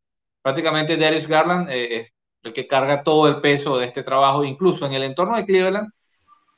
Prácticamente 0.43 0.97
Darius 0.97 1.27
Garland 1.29 1.69
eh, 1.71 2.01
es 2.01 2.13
el 2.43 2.53
que 2.53 2.67
carga 2.67 3.03
todo 3.03 3.29
el 3.29 3.41
peso 3.41 3.79
de 3.79 3.87
este 3.87 4.03
trabajo, 4.03 4.45
incluso 4.45 4.87
en 4.87 4.95
el 4.95 5.05
entorno 5.05 5.37
de 5.37 5.47
Cleveland. 5.47 5.91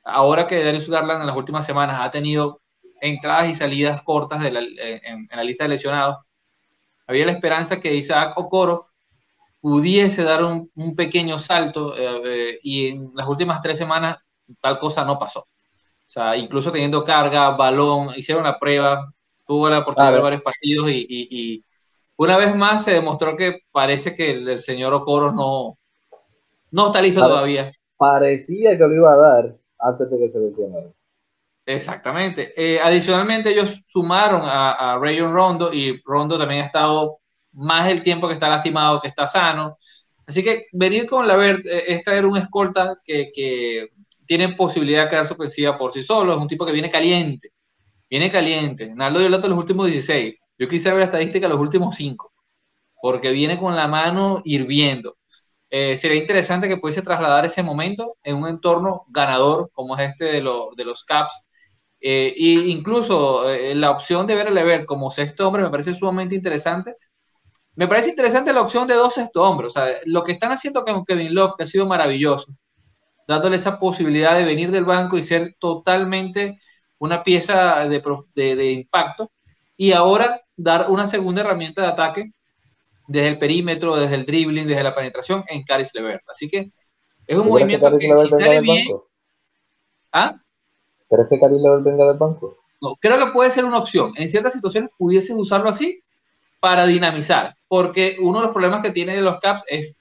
Ahora 0.09 0.47
que 0.47 0.63
Darius 0.63 0.89
Garland 0.89 1.23
en 1.23 1.27
las 1.27 1.37
últimas 1.37 1.67
semanas 1.67 1.99
ha 2.01 2.13
tenido 2.13 2.61
entradas 3.01 3.51
y 3.51 3.55
salidas 3.55 4.03
cortas 4.03 4.41
de 4.41 4.53
la, 4.53 4.61
en, 4.61 5.29
en, 5.29 5.37
la 5.37 5.43
lista 5.43 5.65
de 5.65 5.71
lesionados, 5.71 6.19
había 7.09 7.27
la 7.27 7.33
esperanza 7.33 7.81
que 7.81 7.93
Isaac 7.93 8.39
Okoro 8.39 8.87
pudiese 9.61 10.23
dar 10.23 10.45
un, 10.45 10.71
un 10.77 10.95
pequeño 10.95 11.41
salto 11.41 11.97
eh, 11.97 12.21
eh, 12.25 12.59
y 12.63 12.89
en 12.89 13.11
las 13.17 13.27
últimas 13.27 13.61
tres 13.61 13.77
semanas 13.77 14.17
tal 14.61 14.79
cosa 14.79 15.05
no 15.05 15.19
pasó. 15.19 15.41
O 15.41 16.09
sea, 16.09 16.37
incluso 16.37 16.71
teniendo 16.71 17.03
carga, 17.03 17.51
balón, 17.57 18.11
hicieron 18.15 18.45
la 18.45 18.61
prueba, 18.61 19.13
tuvo 19.45 19.69
la 19.69 19.81
oportunidad 19.81 20.11
de 20.11 20.15
ver 20.15 20.23
varios 20.23 20.43
partidos 20.43 20.89
y, 20.89 21.05
y, 21.09 21.29
y, 21.31 21.65
una 22.15 22.37
vez 22.37 22.55
más 22.55 22.85
se 22.85 22.93
demostró 22.93 23.37
que 23.37 23.63
parece 23.73 24.15
que 24.15 24.31
el, 24.31 24.49
el 24.49 24.61
señor 24.61 24.95
Okoro 24.95 25.33
no, 25.33 25.77
no 26.71 26.87
está 26.87 27.03
listo 27.03 27.21
todavía. 27.21 27.73
Parecía 27.97 28.79
que 28.79 28.87
lo 28.87 28.95
iba 28.95 29.13
a 29.13 29.17
dar 29.17 29.57
antes 29.79 30.11
de 30.11 30.19
que 30.19 30.31
se 30.31 30.41
lesionara. 30.41 30.89
Exactamente. 31.65 32.53
Eh, 32.57 32.81
adicionalmente, 32.81 33.51
ellos 33.51 33.83
sumaron 33.87 34.43
a, 34.45 34.95
a 34.95 34.99
Rayon 34.99 35.33
Rondo 35.35 35.73
y 35.73 36.01
Rondo 36.05 36.39
también 36.39 36.63
ha 36.63 36.67
estado 36.67 37.19
más 37.53 37.89
el 37.91 38.03
tiempo 38.03 38.29
que 38.29 38.35
está 38.35 38.49
lastimado 38.49 39.01
que 39.01 39.09
está 39.09 39.27
sano. 39.27 39.79
Así 40.27 40.43
que 40.43 40.67
venir 40.73 41.07
con 41.07 41.27
la 41.27 41.37
Vert 41.37 41.65
es 41.65 42.03
traer 42.03 42.27
un 42.27 42.37
escolta 42.37 42.97
que, 43.05 43.31
que 43.35 43.89
tiene 44.27 44.55
posibilidad 44.55 45.05
de 45.05 45.09
crear 45.09 45.27
su 45.27 45.35
ofensiva 45.35 45.79
por 45.79 45.93
sí 45.93 46.03
solo, 46.03 46.33
es 46.35 46.39
un 46.39 46.49
tipo 46.49 46.67
que 46.67 46.73
viene 46.73 46.91
caliente, 46.91 47.53
viene 48.11 48.31
caliente. 48.31 48.93
Naldo 48.95 49.29
dato 49.31 49.49
los 49.49 49.59
últimos 49.59 49.87
16. 49.87 50.35
Yo 50.59 50.69
quise 50.69 50.91
ver 50.91 50.99
la 50.99 51.05
estadística 51.07 51.49
los 51.49 51.61
últimos 51.61 51.97
5, 51.97 52.33
porque 53.01 53.31
viene 53.31 53.59
con 53.59 53.77
la 53.77 53.89
mano 53.89 54.43
hirviendo. 54.45 55.16
Eh, 55.71 55.97
sería 55.97 56.19
interesante 56.19 56.69
que 56.69 56.77
pudiese 56.79 57.03
trasladar 57.03 57.45
ese 57.45 57.63
momento 57.63 58.17
en 58.23 58.37
un 58.37 58.49
entorno 58.49 59.05
ganador 59.09 59.71
como 59.73 59.97
es 59.97 60.11
este 60.11 60.27
de, 60.27 60.41
lo, 60.41 60.71
de 60.77 60.85
los 60.85 61.05
Caps. 61.05 61.35
Eh, 62.01 62.35
e 62.37 62.69
incluso 62.69 63.49
eh, 63.51 63.75
la 63.75 63.91
opción 63.91 64.27
de 64.27 64.35
ver 64.37 64.49
a 64.49 64.51
Levert 64.51 64.87
como 64.87 65.11
sexto 65.11 65.49
hombre 65.49 65.63
me 65.63 65.71
parece 65.71 65.95
sumamente 65.95 66.35
interesante. 66.35 66.95
Me 67.77 67.89
parece 67.89 68.11
interesante 68.11 68.53
la 68.53 68.63
opción 68.63 68.87
de 68.87 68.95
dos 68.95 69.15
sexto 69.15 69.43
hombres. 69.43 69.71
O 69.71 69.73
sea, 69.73 69.87
lo 70.07 70.23
que 70.25 70.33
están 70.33 70.53
haciendo 70.53 70.85
con 70.85 71.05
Kevin 71.05 71.35
Love, 71.35 71.55
que 71.57 71.65
ha 71.65 71.67
sido 71.67 71.87
maravilloso, 71.87 72.53
dándole 73.29 73.57
esa 73.57 73.79
posibilidad 73.79 74.37
de 74.37 74.45
venir 74.45 74.71
del 74.71 74.85
banco 74.85 75.19
y 75.19 75.23
ser 75.23 75.57
totalmente 75.61 76.59
una 76.99 77.23
pieza 77.23 77.87
de, 77.89 78.03
de, 78.35 78.57
de 78.57 78.73
impacto. 78.73 79.31
Y 79.77 79.93
ahora 79.93 80.43
dar 80.57 80.91
una 80.91 81.07
segunda 81.07 81.43
herramienta 81.43 81.83
de 81.83 81.89
ataque 81.89 82.33
desde 83.07 83.29
el 83.29 83.39
perímetro, 83.39 83.97
desde 83.97 84.15
el 84.15 84.27
dribbling, 84.27 84.67
desde 84.67 84.83
la 84.83 84.95
penetración 84.95 85.45
en 85.49 85.63
Caris 85.63 85.95
Levert. 85.95 86.23
Así 86.29 86.49
que 86.49 86.71
es 87.27 87.39
un 87.39 87.49
movimiento 87.49 87.91
que, 87.93 88.09
que 88.09 88.17
si 88.17 88.29
sale 88.31 88.61
bien... 88.61 88.89
¿Ah? 90.13 90.35
¿Crees 91.09 91.29
que 91.29 91.39
Caris 91.39 91.61
Levert 91.61 91.85
venga 91.85 92.07
del 92.07 92.19
banco? 92.19 92.57
No, 92.81 92.95
creo 92.97 93.19
que 93.19 93.33
puede 93.33 93.51
ser 93.51 93.65
una 93.65 93.79
opción. 93.79 94.13
En 94.17 94.29
ciertas 94.29 94.53
situaciones 94.53 94.91
pudieses 94.99 95.35
usarlo 95.37 95.69
así 95.69 96.03
para 96.61 96.87
dinamizar, 96.87 97.55
porque 97.69 98.17
uno 98.21 98.39
de 98.39 98.47
los 98.47 98.53
problemas 98.53 98.83
que 98.83 98.91
tiene 98.91 99.21
los 99.21 99.41
Caps 99.41 99.63
es 99.69 100.01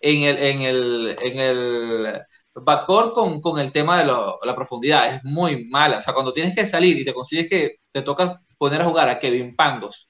en 0.00 0.22
el, 0.22 0.36
en 0.38 0.62
el, 0.62 1.16
en 1.22 1.38
el 1.38 2.20
backcourt 2.54 3.14
con, 3.14 3.40
con 3.40 3.58
el 3.58 3.70
tema 3.72 3.98
de 3.98 4.06
lo, 4.06 4.38
la 4.42 4.54
profundidad, 4.54 5.14
es 5.14 5.24
muy 5.24 5.64
mala. 5.66 5.98
O 5.98 6.02
sea, 6.02 6.14
cuando 6.14 6.32
tienes 6.32 6.54
que 6.54 6.66
salir 6.66 6.98
y 6.98 7.04
te 7.04 7.14
consigues 7.14 7.48
que 7.48 7.76
te 7.92 8.02
toca 8.02 8.40
poner 8.58 8.82
a 8.82 8.86
jugar 8.86 9.08
a 9.08 9.18
Kevin 9.18 9.54
Pangos 9.56 10.08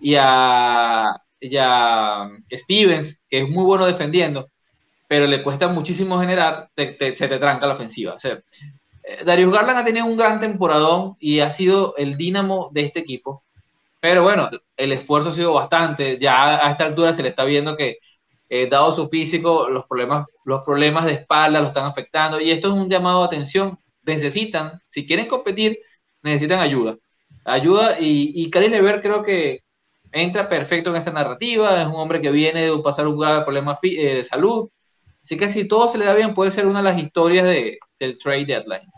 y 0.00 0.14
a, 0.18 1.14
y 1.40 1.56
a 1.58 2.30
Stevens, 2.52 3.22
que 3.28 3.40
es 3.40 3.48
muy 3.48 3.64
bueno 3.64 3.86
defendiendo, 3.86 4.48
pero 5.08 5.26
le 5.26 5.42
cuesta 5.42 5.68
muchísimo 5.68 6.18
generar, 6.18 6.70
se 6.74 6.86
te 6.94 7.38
tranca 7.38 7.66
la 7.66 7.74
ofensiva. 7.74 8.14
O 8.14 8.18
sea, 8.18 8.40
Darius 9.24 9.52
Garland 9.52 9.78
ha 9.78 9.84
tenido 9.84 10.06
un 10.06 10.16
gran 10.16 10.40
temporadón 10.40 11.16
y 11.20 11.40
ha 11.40 11.50
sido 11.50 11.94
el 11.96 12.16
dínamo 12.16 12.70
de 12.72 12.82
este 12.82 13.00
equipo. 13.00 13.44
Pero 14.00 14.22
bueno, 14.22 14.50
el 14.76 14.92
esfuerzo 14.92 15.30
ha 15.30 15.32
sido 15.32 15.52
bastante. 15.54 16.18
Ya 16.20 16.66
a 16.66 16.72
esta 16.72 16.84
altura 16.84 17.12
se 17.12 17.22
le 17.22 17.30
está 17.30 17.44
viendo 17.44 17.76
que, 17.76 17.98
eh, 18.48 18.68
dado 18.68 18.92
su 18.92 19.08
físico, 19.08 19.68
los 19.68 19.86
problemas, 19.86 20.26
los 20.44 20.62
problemas 20.64 21.04
de 21.06 21.14
espalda 21.14 21.60
lo 21.60 21.68
están 21.68 21.86
afectando. 21.86 22.40
Y 22.40 22.50
esto 22.50 22.68
es 22.68 22.74
un 22.74 22.90
llamado 22.90 23.20
de 23.20 23.26
atención. 23.26 23.78
Necesitan, 24.04 24.80
si 24.88 25.06
quieren 25.06 25.26
competir, 25.26 25.78
necesitan 26.22 26.60
ayuda. 26.60 26.96
Ayuda 27.44 28.00
y, 28.00 28.32
y 28.34 28.50
Karim 28.50 28.72
Lever 28.72 29.02
creo 29.02 29.22
que 29.22 29.62
entra 30.12 30.48
perfecto 30.48 30.90
en 30.90 30.96
esta 30.96 31.12
narrativa. 31.12 31.80
Es 31.82 31.86
un 31.86 31.94
hombre 31.94 32.20
que 32.20 32.30
viene 32.30 32.70
de 32.70 32.82
pasar 32.82 33.06
un 33.06 33.18
grave 33.18 33.44
problema 33.44 33.78
eh, 33.82 34.14
de 34.16 34.24
salud. 34.24 34.68
Así 35.22 35.36
que 35.36 35.50
si 35.50 35.66
todo 35.66 35.88
se 35.88 35.98
le 35.98 36.04
da 36.04 36.14
bien, 36.14 36.34
puede 36.34 36.50
ser 36.50 36.66
una 36.66 36.78
de 36.78 36.90
las 36.90 36.98
historias 36.98 37.44
de, 37.44 37.78
del 37.98 38.18
trade 38.18 38.44
deadline. 38.44 38.88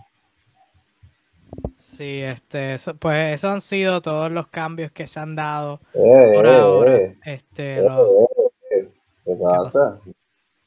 Sí, 1.77 2.21
este, 2.23 2.75
eso, 2.75 2.95
pues 2.95 3.35
esos 3.35 3.51
han 3.51 3.61
sido 3.61 4.01
todos 4.03 4.31
los 4.31 4.47
cambios 4.49 4.93
que 4.93 5.07
se 5.07 5.19
han 5.19 5.35
dado 5.35 5.81
eh, 5.95 6.33
por 6.35 6.47
ahora. 6.47 6.97
Eh, 6.97 7.19
este, 7.25 7.77
eh, 7.77 7.83
lo, 7.83 8.29
¿Qué 9.25 9.35
pasa? 9.35 9.99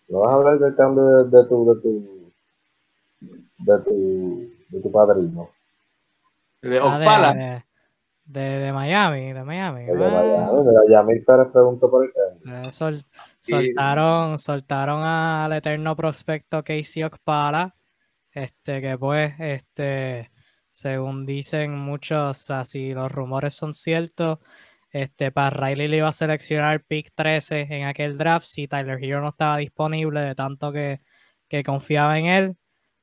¿No 0.08 0.20
vas 0.20 0.30
a 0.30 0.34
hablar 0.34 0.60
del 0.60 0.76
cambio 0.76 1.24
de, 1.24 1.38
de, 1.38 1.48
tu, 1.48 1.74
de 1.74 1.82
tu 1.82 2.32
de 3.60 3.80
tu 3.80 4.52
de 4.70 4.82
tu 4.82 4.92
padrino? 4.92 5.50
De 6.62 6.80
Ospala. 6.80 7.66
Ah, 8.32 8.39
de, 8.39 8.59
de, 8.59 8.73
Miami, 8.73 9.34
de 9.34 9.43
Miami. 9.43 9.86
De 9.86 9.93
Miami, 9.93 10.63
de 10.63 10.71
Miami 10.71 11.19
Pérez 11.19 11.47
preguntó 11.51 11.89
por 11.89 12.05
el 12.05 12.11
cambio. 12.13 12.71
Sol, 12.71 13.03
soltaron, 13.39 14.38
soltaron 14.38 15.01
al 15.03 15.53
eterno 15.53 15.95
prospecto 15.95 16.63
Casey 16.63 17.03
Okpala, 17.03 17.75
este 18.32 18.82
que 18.82 18.97
pues, 18.97 19.34
este 19.39 20.32
según 20.71 21.25
dicen 21.25 21.77
muchos, 21.77 22.49
así 22.49 22.93
los 22.93 23.11
rumores 23.11 23.53
son 23.53 23.73
ciertos, 23.73 24.39
este, 24.89 25.32
para 25.32 25.49
Riley 25.49 25.88
le 25.88 25.97
iba 25.97 26.07
a 26.07 26.13
seleccionar 26.13 26.84
pick 26.84 27.11
13 27.13 27.67
en 27.69 27.86
aquel 27.86 28.17
draft 28.17 28.45
si 28.45 28.67
Tyler 28.67 29.03
Hero 29.03 29.21
no 29.21 29.29
estaba 29.29 29.57
disponible 29.57 30.21
de 30.21 30.36
tanto 30.36 30.71
que, 30.71 31.01
que 31.47 31.63
confiaba 31.63 32.17
en 32.19 32.25
él. 32.25 32.57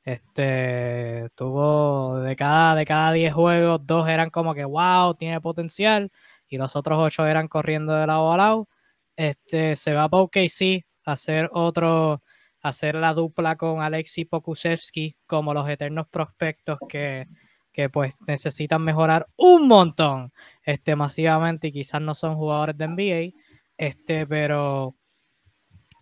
Este 0.09 1.29
tuvo 1.35 2.21
de 2.21 2.35
cada, 2.35 2.75
de 2.75 2.87
cada 2.87 3.13
10 3.13 3.35
juegos, 3.35 3.87
dos 3.87 4.09
eran 4.09 4.31
como 4.31 4.55
que 4.55 4.65
wow, 4.65 5.15
tiene 5.15 5.39
potencial, 5.43 6.11
y 6.49 6.57
los 6.57 6.77
otros 6.77 6.99
8 6.99 7.27
eran 7.27 7.47
corriendo 7.47 7.93
de 7.93 8.07
lado 8.07 8.33
a 8.33 8.39
lado. 8.39 8.69
Este 9.17 9.77
se 9.77 9.93
va 9.93 10.09
para 10.09 10.23
OKC 10.23 10.87
a 11.05 11.13
hacer 11.13 11.51
otro, 11.53 12.23
a 12.63 12.69
hacer 12.71 12.95
la 12.95 13.13
dupla 13.13 13.57
con 13.57 13.83
Alexi 13.83 14.25
Pokusevsky 14.25 15.15
como 15.27 15.53
los 15.53 15.69
eternos 15.69 16.09
prospectos 16.09 16.79
que, 16.89 17.27
que 17.71 17.91
pues 17.91 18.17
necesitan 18.27 18.83
mejorar 18.83 19.27
un 19.37 19.69
montón 19.69 20.33
este, 20.63 20.97
masivamente 20.97 21.69
y 21.69 21.73
quizás 21.73 22.01
no 22.01 22.15
son 22.15 22.37
jugadores 22.37 22.79
de 22.79 22.89
NBA, 22.89 23.39
este, 23.77 24.27
pero 24.27 24.97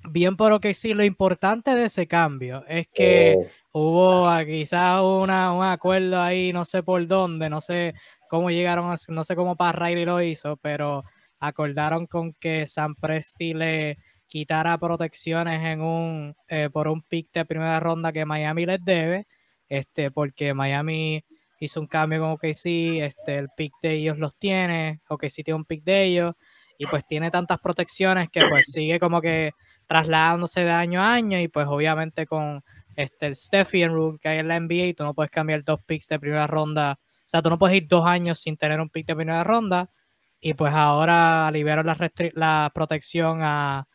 bien 0.09 0.37
por 0.37 0.51
lo 0.51 0.61
que 0.61 0.75
sí, 0.75 0.95
lo 0.95 1.05
importante 1.05 1.75
de 1.75 1.85
ese 1.87 2.07
cambio 2.07 2.65
es 2.69 2.89
que 2.89 3.37
oh. 3.73 3.81
hubo 3.81 4.45
quizás 4.45 5.03
una, 5.03 5.53
un 5.53 5.65
acuerdo 5.65 6.21
ahí, 6.21 6.53
no 6.53 6.65
sé 6.65 6.83
por 6.83 7.07
dónde, 7.07 7.49
no 7.51 7.61
sé 7.61 7.95
cómo 8.29 8.51
llegaron, 8.51 8.91
a, 8.91 8.97
no 9.09 9.25
sé 9.25 9.37
cómo 9.37 9.57
para 9.57 9.87
Riley 9.87 10.05
lo 10.05 10.21
hizo, 10.23 10.57
pero 10.57 11.05
acordaron 11.39 12.07
con 12.07 12.33
que 12.35 12.67
San 12.67 12.95
Presti 12.95 13.55
le, 13.55 13.99
quitara 14.27 14.77
protecciones 14.79 15.65
en 15.65 15.81
un, 15.81 16.37
eh, 16.49 16.69
por 16.73 16.89
un 16.89 17.03
pick 17.03 17.33
de 17.33 17.45
primera 17.45 17.81
ronda 17.81 18.13
que 18.13 18.25
Miami 18.25 18.67
les 18.67 18.85
debe, 18.85 19.27
este, 19.69 20.11
porque 20.11 20.55
Miami 20.55 21.25
hizo 21.61 21.81
un 21.81 21.87
cambio 21.87 22.21
con 22.21 22.31
OKC, 22.33 23.05
este, 23.05 23.37
el 23.39 23.49
pick 23.57 23.73
de 23.83 23.93
ellos 23.95 24.19
los 24.19 24.37
tiene, 24.37 25.01
OKC 25.09 25.45
tiene 25.45 25.55
un 25.55 25.65
pick 25.65 25.85
de 25.85 26.05
ellos, 26.05 26.35
y 26.79 26.87
pues 26.87 27.07
tiene 27.07 27.31
tantas 27.31 27.61
protecciones 27.61 28.29
que 28.31 28.43
pues 28.51 28.67
sigue 28.67 29.01
como 29.01 29.21
que 29.23 29.53
trasladándose 29.87 30.65
de 30.65 30.71
año 30.71 31.01
a 31.01 31.15
año, 31.15 31.39
y 31.41 31.49
pues 31.49 31.67
obviamente 31.69 32.27
con 32.27 32.63
este, 32.97 33.27
el 33.27 33.37
Stephen 33.37 33.93
Rule 33.93 34.19
que 34.21 34.29
hay 34.29 34.39
en 34.39 34.49
la 34.49 34.59
NBA, 34.61 34.95
tú 34.97 35.05
no 35.05 35.15
puedes 35.15 35.31
cambiar 35.31 35.65
dos 35.65 35.81
picks 35.85 36.09
de 36.09 36.19
primera 36.19 36.47
ronda, 36.47 36.99
o 37.01 37.29
sea, 37.29 37.43
tú 37.43 37.51
no 37.51 37.59
puedes 37.59 37.77
ir 37.77 37.89
dos 37.89 38.07
años 38.07 38.41
sin 38.41 38.57
tener 38.57 38.81
un 38.81 38.91
pick 38.91 39.07
de 39.07 39.17
primera 39.17 39.45
ronda, 39.45 39.91
y 40.41 40.55
pues 40.55 40.73
ahora 40.75 41.51
liberaron 41.51 41.87
la, 41.87 42.13
la 42.35 42.71
protección 42.75 43.41
a 43.43 43.87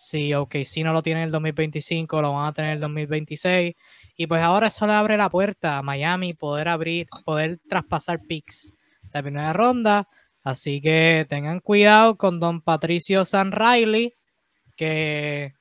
si 0.00 0.32
si 0.64 0.82
no 0.82 0.94
lo 0.94 1.02
tiene 1.02 1.20
en 1.20 1.26
el 1.26 1.32
2025, 1.32 2.22
lo 2.22 2.32
van 2.32 2.46
a 2.48 2.52
tener 2.54 2.70
en 2.70 2.74
el 2.76 2.80
2026. 2.80 3.74
Y 4.16 4.26
pues 4.26 4.42
ahora 4.42 4.68
eso 4.68 4.86
le 4.86 4.94
abre 4.94 5.18
la 5.18 5.28
puerta 5.28 5.76
a 5.76 5.82
Miami 5.82 6.32
poder 6.32 6.68
abrir, 6.68 7.06
poder 7.24 7.60
traspasar 7.68 8.20
picks 8.26 8.72
de 9.02 9.22
primera 9.22 9.52
ronda. 9.52 10.08
Así 10.42 10.80
que 10.80 11.26
tengan 11.28 11.60
cuidado 11.60 12.16
con 12.16 12.40
don 12.40 12.62
Patricio 12.62 13.26
San 13.26 13.52
Riley, 13.52 14.14
que 14.80 15.52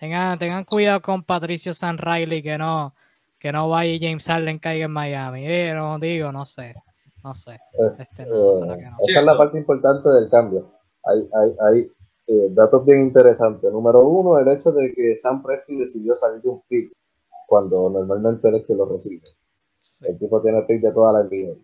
tengan, 0.00 0.38
tengan 0.38 0.64
cuidado 0.64 1.02
con 1.02 1.22
Patricio 1.22 1.74
San 1.74 1.98
Riley, 1.98 2.42
que 2.42 2.56
no, 2.56 2.94
que 3.38 3.52
no 3.52 3.68
vaya 3.68 3.92
y 3.92 4.00
James 4.00 4.26
Harden 4.26 4.58
caiga 4.58 4.86
en 4.86 4.90
Miami. 4.90 5.46
Eh, 5.46 5.74
no 5.74 5.98
digo, 5.98 6.32
no 6.32 6.46
sé, 6.46 6.74
no 7.22 7.34
sé. 7.34 7.52
Eh, 7.54 7.92
este 7.98 8.22
eh, 8.22 8.90
esa 9.06 9.20
es 9.20 9.26
la 9.26 9.36
parte 9.36 9.58
importante 9.58 10.08
del 10.08 10.30
cambio. 10.30 10.72
Hay, 11.04 11.28
hay, 11.34 11.56
hay 11.60 11.90
eh, 12.26 12.48
datos 12.52 12.86
bien 12.86 13.02
interesantes. 13.02 13.70
Número 13.70 14.08
uno, 14.08 14.38
el 14.38 14.48
hecho 14.48 14.72
de 14.72 14.94
que 14.94 15.14
Sam 15.18 15.42
Presti 15.42 15.76
decidió 15.76 16.14
salir 16.14 16.40
de 16.40 16.48
un 16.48 16.62
pick 16.66 16.90
cuando 17.46 17.90
normalmente 17.90 18.48
él 18.48 18.54
es 18.54 18.66
que 18.66 18.74
lo 18.74 18.86
recibe. 18.86 19.20
El 20.08 20.18
tipo 20.18 20.40
tiene 20.40 20.60
el 20.60 20.66
pick 20.66 20.80
de 20.80 20.92
toda 20.92 21.12
la 21.12 21.24
NBA 21.24 21.54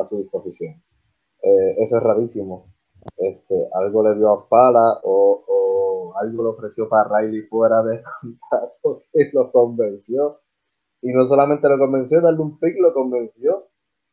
a, 0.00 0.08
su 0.08 0.18
disposición. 0.18 0.82
Eh, 1.42 1.76
eso 1.78 1.96
es 1.96 2.02
rarísimo. 2.02 2.66
Este, 3.16 3.68
algo 3.74 4.02
le 4.02 4.16
dio 4.16 4.30
a 4.30 4.48
Pala 4.48 5.00
o, 5.02 6.14
algo 6.20 6.42
le 6.44 6.48
ofreció 6.50 6.88
para 6.88 7.20
Riley 7.20 7.42
fuera 7.42 7.82
de 7.82 8.02
contrato 8.20 9.02
que 9.12 9.30
lo 9.32 9.52
convenció. 9.52 10.40
Y 11.02 11.12
no 11.12 11.28
solamente 11.28 11.68
lo 11.68 11.78
convenció 11.78 12.20
darle 12.20 12.40
un 12.40 12.58
pick, 12.58 12.76
lo 12.78 12.92
convenció 12.94 13.68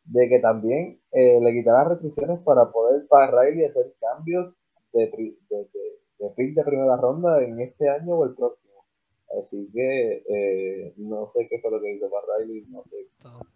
de 0.05 0.27
que 0.27 0.39
también 0.39 0.99
eh, 1.11 1.39
le 1.41 1.53
quitara 1.53 1.89
restricciones 1.89 2.39
para 2.41 2.71
poder 2.71 3.07
para 3.07 3.31
Riley 3.31 3.65
hacer 3.65 3.93
cambios 3.99 4.57
de, 4.91 5.09
de, 5.49 5.69
de, 6.19 6.29
pick 6.35 6.55
de 6.55 6.63
primera 6.63 6.97
ronda 6.97 7.41
en 7.41 7.59
este 7.61 7.89
año 7.89 8.15
o 8.15 8.25
el 8.25 8.35
próximo. 8.35 8.73
Así 9.39 9.69
que 9.73 10.23
eh, 10.27 10.93
no 10.97 11.25
sé 11.27 11.47
qué 11.49 11.59
fue 11.59 11.71
lo 11.71 11.81
que 11.81 11.95
hizo 11.95 12.09
Riley, 12.37 12.65
no 12.69 12.83
sé 12.83 12.97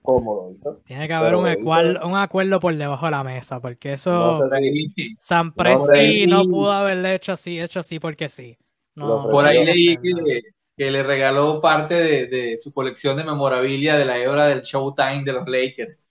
cómo 0.02 0.36
lo 0.36 0.52
hizo. 0.52 0.74
Tiene 0.86 1.08
que 1.08 1.14
haber 1.14 1.36
un, 1.36 1.46
un 1.46 2.16
acuerdo 2.16 2.60
por 2.60 2.76
debajo 2.76 3.06
de 3.06 3.12
la 3.12 3.24
mesa, 3.24 3.60
porque 3.60 3.94
eso 3.94 4.40
San 5.18 5.54
Presti 5.54 6.28
no, 6.28 6.44
pudo 6.44 6.72
haberle 6.72 7.16
hecho 7.16 7.34
así, 7.34 7.60
hecho 7.60 7.80
así 7.80 8.00
porque 8.00 8.30
sí. 8.30 8.58
por 8.96 9.46
ahí 9.46 9.66
leí 9.66 9.98
que, 9.98 10.42
que, 10.76 10.92
le 10.92 11.04
regaló 11.04 11.62
parte 11.62 11.96
de, 11.96 12.28
de, 12.28 12.58
su 12.58 12.74
colección 12.74 13.18
de 13.18 13.24
memorabilia 13.24 13.96
de 13.96 14.06
la 14.06 14.18
era 14.18 14.48
del 14.48 14.62
Showtime 14.62 15.24
de 15.24 15.34
los 15.34 15.48
Lakers. 15.48 16.10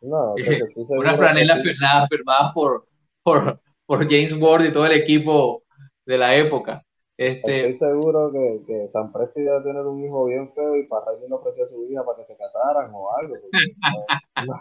No, 0.00 0.34
una 0.88 1.16
franela 1.16 1.60
firmada 2.08 2.52
por, 2.54 2.86
por, 3.22 3.60
por 3.86 4.04
James 4.04 4.32
Ward 4.34 4.66
y 4.66 4.72
todo 4.72 4.86
el 4.86 4.92
equipo 4.92 5.64
de 6.06 6.18
la 6.18 6.36
época. 6.36 6.84
Este, 7.18 7.70
Estoy 7.70 7.88
seguro 7.88 8.30
que, 8.30 8.62
que 8.64 8.88
San 8.90 9.10
Presti 9.10 9.42
debe 9.42 9.60
tener 9.62 9.82
un 9.82 10.04
hijo 10.04 10.26
bien 10.26 10.52
feo 10.54 10.76
y 10.76 10.86
para 10.86 11.06
le 11.18 11.34
ofreció 11.34 11.64
a 11.64 11.66
su 11.66 11.84
hija 11.90 12.04
para 12.04 12.18
que 12.18 12.32
se 12.32 12.38
casaran 12.38 12.90
o 12.94 13.10
algo. 13.12 13.34
No, 14.46 14.54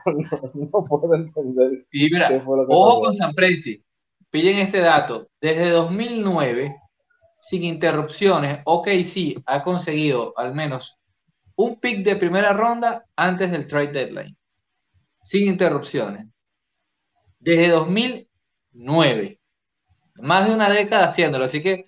no, 0.55 0.83
puedo 0.85 1.13
entender. 1.13 1.85
Y 1.91 2.09
mira, 2.09 2.43
ojo 2.43 3.01
con 3.01 3.13
San 3.13 3.31
Presti. 3.35 3.79
Pillen 4.31 4.57
este 4.57 4.79
dato. 4.79 5.27
Desde 5.39 5.69
2009, 5.69 6.75
sin 7.39 7.63
interrupciones, 7.63 8.61
OKC 8.65 9.43
ha 9.45 9.61
conseguido 9.61 10.33
al 10.35 10.55
menos 10.55 10.97
un 11.55 11.79
pick 11.79 12.03
de 12.03 12.15
primera 12.15 12.53
ronda 12.53 13.05
antes 13.15 13.51
del 13.51 13.67
trade 13.67 13.91
deadline. 13.91 14.35
Sin 15.21 15.47
interrupciones. 15.47 16.25
Desde 17.37 17.69
2000 17.69 18.27
nueve. 18.73 19.39
Más 20.15 20.47
de 20.47 20.55
una 20.55 20.69
década 20.71 21.05
haciéndolo, 21.05 21.45
así 21.45 21.61
que 21.61 21.86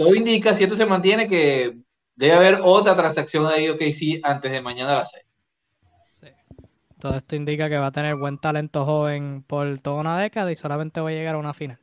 todo 0.00 0.14
indica, 0.14 0.54
si 0.54 0.64
esto 0.64 0.76
se 0.76 0.86
mantiene, 0.86 1.28
que 1.28 1.78
debe 2.16 2.32
haber 2.32 2.60
otra 2.64 2.96
transacción 2.96 3.46
de 3.46 3.92
sí 3.92 4.18
antes 4.24 4.50
de 4.50 4.62
mañana 4.62 4.94
a 4.94 4.98
las 5.00 5.10
6. 5.10 5.26
Todo 6.98 7.16
esto 7.16 7.36
indica 7.36 7.68
que 7.68 7.76
va 7.76 7.88
a 7.88 7.92
tener 7.92 8.16
buen 8.16 8.38
talento 8.38 8.86
joven 8.86 9.44
por 9.46 9.78
toda 9.82 10.00
una 10.00 10.18
década 10.18 10.50
y 10.50 10.54
solamente 10.54 11.02
va 11.02 11.10
a 11.10 11.12
llegar 11.12 11.34
a 11.34 11.38
una 11.38 11.52
final. 11.52 11.78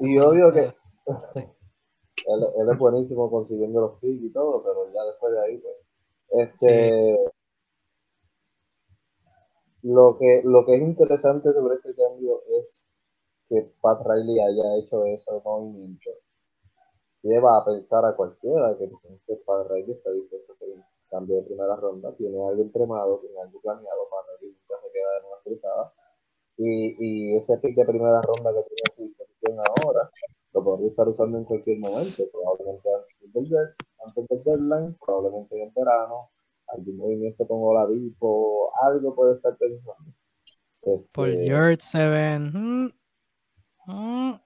Y 0.00 0.16
obvio 0.16 0.50
que 0.50 0.60
él, 0.62 0.72
es 2.72 2.78
buenísimo 2.78 3.30
consiguiendo 3.30 3.82
los 3.82 4.00
picks 4.00 4.24
y 4.24 4.32
todo, 4.32 4.62
pero 4.62 4.90
ya 4.94 5.04
después 5.04 5.34
de 5.34 5.40
ahí, 5.40 5.58
pues, 5.58 5.74
este, 6.48 7.18
lo 9.82 10.16
que, 10.18 10.40
lo 10.42 10.64
que 10.64 10.76
es 10.76 10.80
interesante 10.80 11.52
sobre 11.52 11.74
este 11.74 11.94
cambio 11.94 12.40
es 12.58 12.88
que 13.50 13.70
Pat 13.82 14.00
Riley 14.06 14.40
haya 14.40 14.78
hecho 14.78 15.04
ese 15.04 15.30
movimiento. 15.44 16.12
Lleva 17.26 17.58
a 17.58 17.64
pensar 17.64 18.04
a 18.04 18.14
cualquiera 18.14 18.76
que 18.78 18.86
piense 18.86 19.42
Pat 19.44 19.66
Riley 19.68 19.90
está 19.90 20.12
dispuesto 20.12 20.52
a 20.52 20.54
hacer 20.54 20.68
un 20.70 20.84
cambio 21.10 21.36
de 21.36 21.42
primera 21.42 21.74
ronda, 21.74 22.14
tiene 22.14 22.38
algo 22.38 22.62
entrenado, 22.62 23.18
tiene 23.18 23.40
algo 23.40 23.60
planeado, 23.60 24.08
Pat 24.08 24.26
Riley 24.40 24.54
nunca 24.54 24.80
se 24.80 24.92
queda 24.92 25.10
en 25.18 25.26
una 25.26 25.42
cruzada. 25.42 25.92
Y, 26.58 26.94
y 27.00 27.36
ese 27.36 27.58
pick 27.58 27.74
de 27.74 27.84
primera 27.84 28.22
ronda 28.22 28.54
que 28.54 28.62
tiene 28.70 28.82
a 28.86 28.94
su 28.94 29.02
disposición 29.02 29.58
ahora, 29.58 30.08
lo 30.54 30.62
podría 30.62 30.88
estar 30.88 31.08
usando 31.08 31.38
en 31.38 31.44
cualquier 31.44 31.78
momento, 31.80 32.22
probablemente 32.30 32.88
antes 32.94 33.50
del, 33.50 33.68
antes 34.06 34.28
del 34.28 34.44
deadline, 34.44 34.96
probablemente 35.04 35.60
en 35.60 35.74
verano, 35.74 36.30
algún 36.68 36.96
movimiento 36.96 37.46
con 37.46 37.58
Oladipo, 37.60 38.70
algo 38.82 39.14
puede 39.16 39.34
estar 39.34 39.56
pensando. 39.58 40.12
Por 41.12 41.28
este, 41.28 41.46
Yurt 41.46 41.80
7. 41.80 42.38
Mm, 42.38 42.92
mm. 43.86 44.45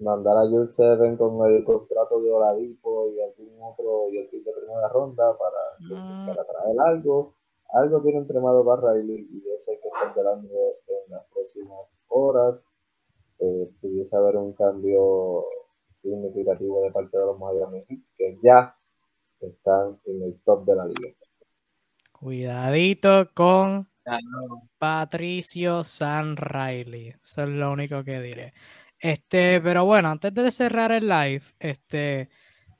Mandar 0.00 0.36
a 0.36 0.50
Yurt 0.50 0.72
7 0.74 1.16
con 1.16 1.50
el 1.50 1.64
contrato 1.64 2.20
de 2.20 2.30
Oladipo 2.30 3.10
y 3.12 3.20
algún 3.20 3.56
otro 3.62 4.10
y 4.10 4.18
el 4.18 4.28
kit 4.28 4.44
de 4.44 4.52
primera 4.52 4.88
ronda 4.88 5.36
para, 5.38 6.00
mm. 6.00 6.26
para 6.26 6.44
traer 6.44 6.76
algo. 6.86 7.34
Algo 7.72 8.00
tiene 8.02 8.18
entrenado 8.18 8.64
para 8.64 8.92
Riley 8.92 9.28
y 9.32 9.38
eso 9.50 9.72
hay 9.72 9.78
que 9.78 9.88
estar 9.88 10.08
esperando 10.08 10.48
en 10.48 11.10
las 11.10 11.24
próximas 11.32 11.92
horas. 12.08 12.60
Eh, 13.38 13.70
pudiese 13.80 14.16
haber 14.16 14.36
un 14.36 14.52
cambio 14.52 15.44
significativo 15.94 16.82
de 16.82 16.92
parte 16.92 17.18
de 17.18 17.24
los 17.26 17.38
Miami 17.38 17.84
Heat 17.88 18.00
que 18.16 18.38
ya 18.42 18.74
están 19.40 19.98
en 20.04 20.22
el 20.22 20.40
top 20.44 20.64
de 20.64 20.76
la 20.76 20.86
liga. 20.86 21.10
Cuidadito 22.12 23.28
con 23.34 23.88
Patricio 24.78 25.84
San 25.84 26.36
Riley. 26.36 27.08
Eso 27.08 27.42
es 27.42 27.48
lo 27.48 27.72
único 27.72 28.04
que 28.04 28.20
diré. 28.20 28.52
Este, 28.98 29.60
pero 29.60 29.84
bueno, 29.84 30.10
antes 30.10 30.32
de 30.34 30.50
cerrar 30.50 30.92
el 30.92 31.08
live, 31.08 31.42
este, 31.58 32.30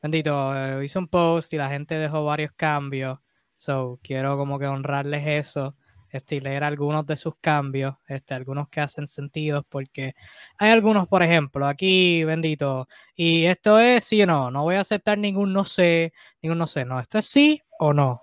bendito, 0.03 0.55
eh, 0.57 0.85
hice 0.85 0.99
un 0.99 1.09
post 1.09 1.53
y 1.53 1.57
la 1.57 1.69
gente 1.69 1.95
dejó 1.97 2.25
varios 2.25 2.53
cambios. 2.53 3.19
So, 3.55 4.01
quiero 4.03 4.37
como 4.37 4.59
que 4.59 4.67
honrarles 4.67 5.27
eso. 5.27 5.77
Este, 6.11 6.37
y 6.37 6.41
leer 6.41 6.65
algunos 6.65 7.05
de 7.07 7.17
sus 7.17 7.35
cambios, 7.41 7.97
este, 8.07 8.35
algunos 8.35 8.69
que 8.69 8.81
hacen 8.81 9.07
sentido, 9.07 9.65
porque 9.69 10.15
hay 10.57 10.71
algunos, 10.71 11.09
por 11.09 11.23
ejemplo, 11.23 11.67
aquí, 11.67 12.25
bendito, 12.25 12.89
y 13.15 13.45
esto 13.45 13.79
es 13.81 14.05
sí 14.05 14.23
o 14.23 14.27
no, 14.27 14.51
no 14.51 14.63
voy 14.63 14.77
a 14.77 14.81
aceptar 14.81 15.19
ningún 15.19 15.53
no 15.53 15.65
sé, 15.65 16.13
ningún 16.41 16.59
no 16.59 16.67
sé, 16.67 16.85
no, 16.85 17.01
esto 17.01 17.19
es 17.19 17.27
sí 17.27 17.61
o 17.79 17.93
no. 17.93 18.23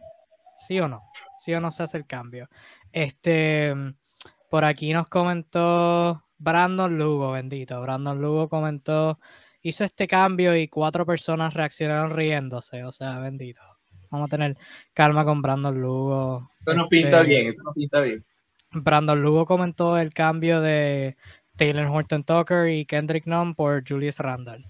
¿Sí 0.58 0.80
o 0.80 0.88
no? 0.88 1.04
¿Sí 1.40 1.54
o 1.54 1.60
no 1.60 1.72
se 1.72 1.84
hace 1.84 1.98
el 1.98 2.08
cambio? 2.08 2.48
Este, 2.92 3.74
por 4.50 4.66
aquí 4.66 4.94
nos 4.94 5.08
comentó 5.10 6.24
Brandon 6.44 6.98
Lugo, 6.98 7.32
bendito. 7.32 7.82
Brandon 7.82 8.22
Lugo 8.22 8.50
comentó, 8.50 9.18
hizo 9.62 9.86
este 9.86 10.08
cambio 10.08 10.56
y 10.56 10.68
cuatro 10.68 11.06
personas 11.06 11.54
reaccionaron 11.54 12.12
riéndose. 12.12 12.84
O 12.84 12.92
sea, 12.92 13.20
bendito. 13.20 13.62
Vamos 14.10 14.28
a 14.28 14.36
tener 14.36 14.58
calma 14.94 15.24
con 15.24 15.42
Brandon 15.42 15.80
Lugo. 15.80 16.50
Esto 16.60 16.74
no 16.74 16.90
pinta 16.90 17.22
este, 17.22 17.30
bien, 17.30 17.48
esto 17.48 17.64
no 17.64 17.74
pinta 17.74 18.02
bien. 18.02 18.26
Brandon 18.72 19.22
Lugo 19.22 19.46
comentó 19.46 19.98
el 19.98 20.14
cambio 20.14 20.60
de 20.60 21.16
Taylor 21.56 21.88
Horton 21.88 22.24
Tucker 22.24 22.68
y 22.68 22.86
Kendrick 22.86 23.26
Nunn 23.26 23.56
por 23.56 23.88
Julius 23.88 24.20
Randall. 24.20 24.70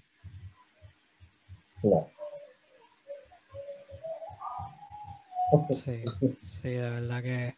Sí, 5.70 6.02
sí, 6.40 6.68
de 6.68 6.90
verdad 6.90 7.22
que. 7.22 7.54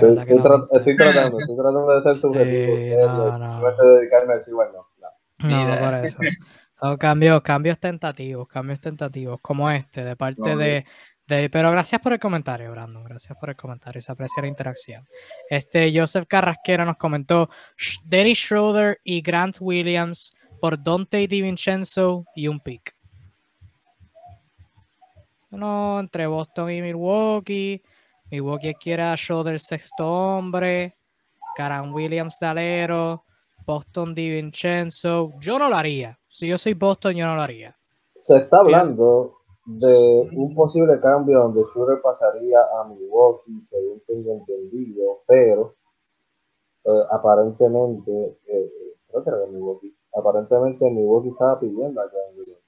De 0.00 0.06
verdad 0.08 0.26
que 0.26 0.34
estoy, 0.34 0.96
tratando, 0.96 1.38
estoy 1.40 1.56
tratando 1.56 1.86
de 1.88 2.02
ser 2.02 2.16
subjetivo. 2.22 2.76
Sí, 2.76 2.90
no, 2.96 3.38
no. 3.38 3.76
dedicarme 3.98 4.32
a 4.34 4.36
decir, 4.38 4.54
bueno, 4.54 4.86
No, 5.38 5.46
Mira. 5.46 5.80
por 5.80 6.04
eso. 6.04 6.18
Son 6.80 6.96
cambios, 6.96 7.42
cambios 7.42 7.78
tentativos, 7.78 8.48
cambios 8.48 8.80
tentativos, 8.80 9.38
como 9.40 9.70
este, 9.70 10.02
de 10.04 10.16
parte 10.16 10.40
No, 10.50 10.56
de, 10.56 10.84
de- 11.26 11.48
Pero 11.50 11.70
gracias 11.70 12.00
por 12.00 12.12
el 12.12 12.18
comentario, 12.18 12.70
Brandon. 12.72 13.04
Gracias 13.04 13.36
por 13.38 13.50
el 13.50 13.56
comentario. 13.56 14.00
Se 14.02 14.10
aprecia 14.12 14.42
la 14.42 14.48
interacción. 14.48 15.06
Este 15.48 15.92
Joseph 15.94 16.26
Carrasquera 16.28 16.84
nos 16.84 16.96
comentó 16.96 17.48
"Sh- 17.76 18.00
Dennis 18.04 18.38
Schroeder 18.38 18.98
y 19.04 19.20
Grant 19.22 19.56
Williams 19.60 20.34
por 20.60 20.82
Dante 20.82 21.26
DiVincenzo 21.28 22.24
y 22.34 22.48
un 22.48 22.58
pick. 22.60 22.92
No, 25.50 26.00
entre 26.00 26.26
Boston 26.26 26.70
y 26.70 26.80
Milwaukee. 26.82 27.82
Milwaukee 28.32 28.74
quiere 28.74 29.02
a 29.02 29.14
Schroeder 29.14 29.60
sexto 29.60 30.10
hombre. 30.10 30.96
Karan 31.54 31.92
Williams 31.92 32.38
de 32.40 32.46
alero. 32.46 33.24
Boston 33.66 34.14
DiVincenzo. 34.14 35.32
Yo 35.38 35.58
no 35.58 35.68
lo 35.68 35.76
haría. 35.76 36.18
Si 36.26 36.48
yo 36.48 36.56
soy 36.56 36.72
Boston, 36.72 37.12
yo 37.14 37.26
no 37.26 37.36
lo 37.36 37.42
haría. 37.42 37.76
Se 38.18 38.38
está 38.38 38.60
hablando 38.60 39.34
de 39.66 40.30
un 40.32 40.54
posible 40.54 40.98
cambio 41.00 41.40
donde 41.40 41.62
Schroeder 41.64 42.00
pasaría 42.00 42.58
a 42.80 42.84
Milwaukee, 42.88 43.60
según 43.66 44.00
tengo 44.06 44.32
entendido, 44.32 45.22
pero 45.26 45.76
eh, 46.84 47.02
aparentemente, 47.10 48.38
eh, 48.46 48.72
creo 49.08 49.22
que 49.22 49.30
era 49.30 49.38
de 49.40 49.46
Milwaukee, 49.48 49.94
aparentemente 50.16 50.90
Milwaukee 50.90 51.28
estaba 51.28 51.60
pidiendo 51.60 52.00
a 52.00 52.04
Grant 52.08 52.38
Williams. 52.38 52.61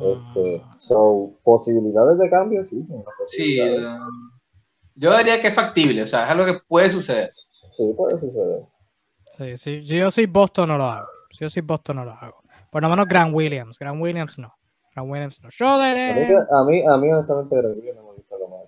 Este, 0.00 0.58
Mm. 0.58 0.78
so, 0.78 1.32
posibilidades 1.44 2.18
de 2.18 2.30
cambio, 2.30 2.64
sí, 2.66 2.84
sí, 3.26 3.60
eh, 3.60 3.76
yo 4.94 5.16
diría 5.18 5.40
que 5.40 5.48
es 5.48 5.54
factible, 5.54 6.02
o 6.02 6.06
sea, 6.06 6.24
es 6.24 6.30
algo 6.30 6.46
que 6.46 6.58
puede 6.66 6.90
suceder. 6.90 7.30
sí, 7.76 7.92
puede 7.96 8.18
suceder. 8.18 8.62
Sí, 9.28 9.56
sí, 9.56 9.86
si 9.86 9.96
yo 9.96 10.10
soy 10.10 10.26
Boston, 10.26 10.68
no 10.70 10.76
lo 10.78 10.84
hago. 10.84 11.06
Si 11.30 11.38
yo 11.44 11.50
soy 11.50 11.62
Boston, 11.62 11.96
no 11.96 12.04
lo 12.04 12.12
hago. 12.12 12.42
Por 12.70 12.82
lo 12.82 12.88
menos 12.88 13.06
Grant 13.06 13.34
Williams. 13.34 13.78
Grant 13.78 14.00
Williams 14.00 14.38
no. 14.38 14.52
Grant 14.94 15.08
Williams 15.10 15.40
no. 15.42 15.48
Mí, 15.48 15.54
eh, 16.20 16.36
a 16.50 16.64
mí, 16.64 16.82
a 16.86 16.96
mí 16.96 17.12
honestamente, 17.12 17.56
Grant 17.56 17.76
Williams 17.76 17.96
no 17.98 18.08
me 18.10 18.16
gusta 18.16 18.36
lo 18.38 18.48
más. 18.48 18.60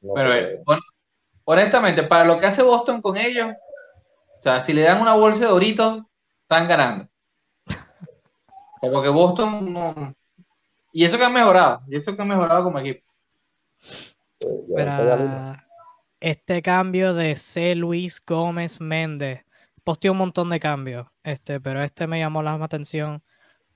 No 0.00 0.14
Pero 0.14 0.34
eh, 0.34 0.62
hon- 0.66 0.80
honestamente, 1.44 2.02
para 2.04 2.24
lo 2.24 2.38
que 2.38 2.46
hace 2.46 2.62
Boston 2.62 3.02
con 3.02 3.16
ellos, 3.16 3.48
o 4.38 4.42
sea, 4.42 4.60
si 4.62 4.72
le 4.72 4.82
dan 4.82 5.00
una 5.02 5.14
bolsa 5.14 5.40
de 5.40 5.50
Doritos, 5.50 6.02
están 6.42 6.66
ganando. 6.68 7.08
O 8.76 8.78
sea, 8.80 8.90
porque 8.92 9.08
Boston 9.08 9.72
no... 9.72 10.14
Y 10.96 11.04
eso 11.04 11.18
que 11.18 11.24
han 11.24 11.32
mejorado, 11.32 11.82
y 11.88 11.96
eso 11.96 12.14
que 12.14 12.22
han 12.22 12.28
mejorado 12.28 12.62
como 12.62 12.78
equipo. 12.78 13.04
Pero, 14.76 14.92
a 14.92 15.16
línea. 15.16 15.66
este 16.20 16.62
cambio 16.62 17.14
de 17.14 17.34
C. 17.34 17.74
Luis 17.74 18.22
Gómez 18.24 18.80
Méndez. 18.80 19.44
Posteó 19.82 20.12
un 20.12 20.18
montón 20.18 20.50
de 20.50 20.60
cambios, 20.60 21.08
este, 21.24 21.60
pero 21.60 21.82
este 21.82 22.06
me 22.06 22.20
llamó 22.20 22.44
la 22.44 22.54
atención. 22.54 23.20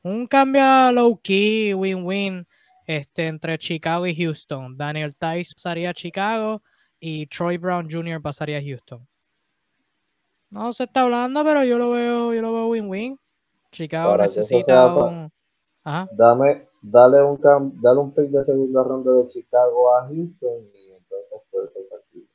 Un 0.02 0.28
cambio 0.28 0.92
low 0.92 1.20
key, 1.20 1.74
win-win, 1.74 2.46
este, 2.86 3.26
entre 3.26 3.58
Chicago 3.58 4.06
y 4.06 4.14
Houston. 4.14 4.76
Daniel 4.76 5.16
Tice 5.16 5.54
pasaría 5.54 5.90
a 5.90 5.94
Chicago 5.94 6.62
y 7.00 7.26
Troy 7.26 7.58
Brown 7.58 7.90
Jr. 7.90 8.22
pasaría 8.22 8.58
a 8.58 8.62
Houston. 8.62 9.04
No 10.50 10.72
se 10.72 10.84
está 10.84 11.00
hablando, 11.00 11.42
pero 11.42 11.64
yo 11.64 11.76
lo 11.78 11.90
veo, 11.90 12.32
yo 12.32 12.42
lo 12.42 12.52
veo 12.52 12.68
win-win. 12.68 13.18
Chicago 13.72 14.16
necesita 14.16 14.86
un. 14.86 15.32
Ajá. 15.82 16.08
Dame, 16.12 16.67
dale 16.80 17.22
un 17.22 17.36
cam- 17.38 17.72
dale 17.80 17.98
un 18.00 18.14
pick 18.14 18.28
de 18.30 18.44
segunda 18.44 18.82
ronda 18.82 19.12
de 19.12 19.28
Chicago 19.28 19.96
a 19.96 20.02
Houston 20.08 20.64
y 20.74 20.92
entonces 20.92 21.40
puede 21.50 21.68
ser 21.72 21.82
factible. 21.90 22.28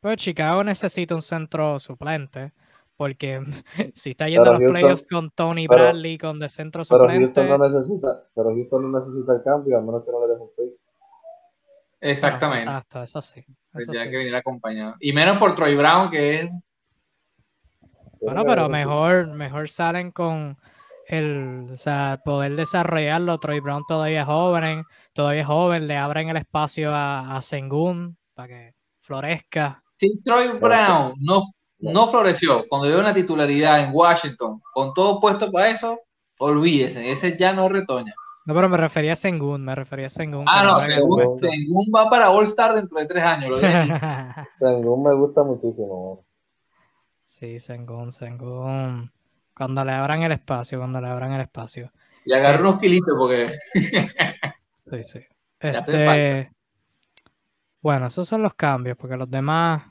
Pues 0.00 0.16
Chicago 0.16 0.64
necesita 0.64 1.14
un 1.14 1.22
centro 1.22 1.78
suplente, 1.78 2.52
porque 2.96 3.40
si 3.94 4.10
está 4.10 4.28
yendo 4.28 4.44
Pero 4.44 4.50
a 4.50 4.58
los 4.58 4.60
Houston- 4.62 4.72
playoffs 4.80 5.06
con 5.10 5.30
Tony 5.30 5.68
pero- 5.68 5.82
Bradley 5.82 6.18
con 6.18 6.38
de 6.38 6.48
centro 6.48 6.82
Pero 6.88 7.00
suplente, 7.04 7.40
Houston 7.42 7.48
no 7.48 7.68
necesita, 7.68 8.24
pero 8.34 8.48
Houston 8.50 8.90
no 8.92 9.00
necesita 9.00 9.34
el 9.34 9.42
cambio, 9.42 9.78
a 9.78 9.80
menos 9.80 10.04
que 10.04 10.10
no 10.12 10.20
le 10.26 10.32
deje 10.32 10.42
un 10.42 10.48
pick. 10.48 10.56
bueno, 10.56 10.76
Exactamente. 12.00 12.62
exacto, 12.64 13.02
eso 13.02 13.20
sí. 13.20 13.40
eso 13.40 13.46
Tendría 13.78 14.04
sí. 14.04 14.10
que 14.10 14.16
venir 14.16 14.34
acompañado. 14.36 14.94
Y 15.00 15.12
menos 15.12 15.38
por 15.38 15.54
Troy 15.54 15.76
Brown, 15.76 16.10
que 16.10 16.40
es... 16.40 16.50
Bueno, 18.22 18.44
pero 18.44 18.68
mejor, 18.68 19.28
mejor 19.28 19.68
salen 19.70 20.10
con 20.10 20.56
el, 21.12 21.66
o 21.72 21.76
sea, 21.76 22.20
poder 22.24 22.56
desarrollarlo. 22.56 23.38
Troy 23.38 23.60
Brown 23.60 23.84
todavía 23.86 24.20
es 24.20 24.26
joven, 24.26 24.84
todavía 25.12 25.42
es 25.42 25.46
joven, 25.46 25.86
le 25.86 25.96
abren 25.96 26.28
el 26.28 26.36
espacio 26.36 26.94
a, 26.94 27.36
a 27.36 27.42
Sengun 27.42 28.16
para 28.34 28.48
que 28.48 28.74
florezca. 29.00 29.82
Si 29.98 30.20
Troy 30.22 30.58
Brown 30.58 31.14
no, 31.18 31.52
no 31.78 32.08
floreció 32.08 32.64
cuando 32.68 32.88
dio 32.88 32.98
una 32.98 33.12
titularidad 33.12 33.82
en 33.82 33.90
Washington, 33.92 34.60
con 34.72 34.94
todo 34.94 35.20
puesto 35.20 35.50
para 35.50 35.70
eso, 35.70 35.98
olvídese, 36.38 37.10
ese 37.10 37.36
ya 37.36 37.52
no 37.52 37.68
retoña. 37.68 38.14
No, 38.46 38.54
pero 38.54 38.68
me 38.68 38.76
refería 38.78 39.12
a 39.12 39.16
Sengun, 39.16 39.62
me 39.62 39.74
refería 39.74 40.06
a 40.06 40.10
Sengun. 40.10 40.44
Ah, 40.48 40.64
no, 40.64 41.06
puesto. 41.06 41.38
según 41.38 41.86
va 41.94 42.08
para 42.08 42.30
All 42.30 42.44
Star 42.44 42.74
dentro 42.74 42.98
de 42.98 43.06
tres 43.06 43.22
años. 43.22 43.56
Sengun 44.50 45.02
me 45.02 45.14
gusta 45.14 45.42
muchísimo. 45.42 46.24
Sí, 47.24 47.60
Sengun, 47.60 48.10
Sengun. 48.10 49.12
Cuando 49.60 49.84
le 49.84 49.92
abran 49.92 50.22
el 50.22 50.32
espacio, 50.32 50.78
cuando 50.78 51.02
le 51.02 51.08
abran 51.08 51.32
el 51.32 51.42
espacio. 51.42 51.92
Y 52.24 52.32
agarré 52.32 52.62
unos 52.62 52.80
kilitos 52.80 53.14
porque 53.14 53.46
Sí, 54.90 55.04
sí. 55.04 55.20
Este, 55.58 56.50
bueno, 57.82 58.06
esos 58.06 58.26
son 58.26 58.40
los 58.40 58.54
cambios, 58.54 58.96
porque 58.96 59.18
los 59.18 59.30
demás 59.30 59.82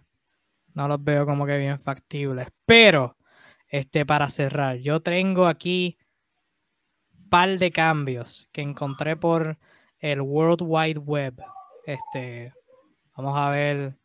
no 0.74 0.88
los 0.88 1.04
veo 1.04 1.24
como 1.24 1.46
que 1.46 1.60
bien 1.60 1.78
factibles. 1.78 2.48
Pero, 2.66 3.16
este, 3.68 4.08
para 4.08 4.28
cerrar, 4.30 4.78
yo 4.78 5.02
tengo 5.02 5.46
aquí 5.46 6.00
par 7.30 7.60
de 7.60 7.70
cambios 7.70 8.50
que 8.52 8.62
encontré 8.62 9.18
por 9.18 9.60
el 10.00 10.22
World 10.22 10.64
Wide 10.64 11.00
Web. 11.00 11.44
Este, 11.86 12.56
vamos 13.16 13.38
a 13.38 13.52
ver 13.52 14.00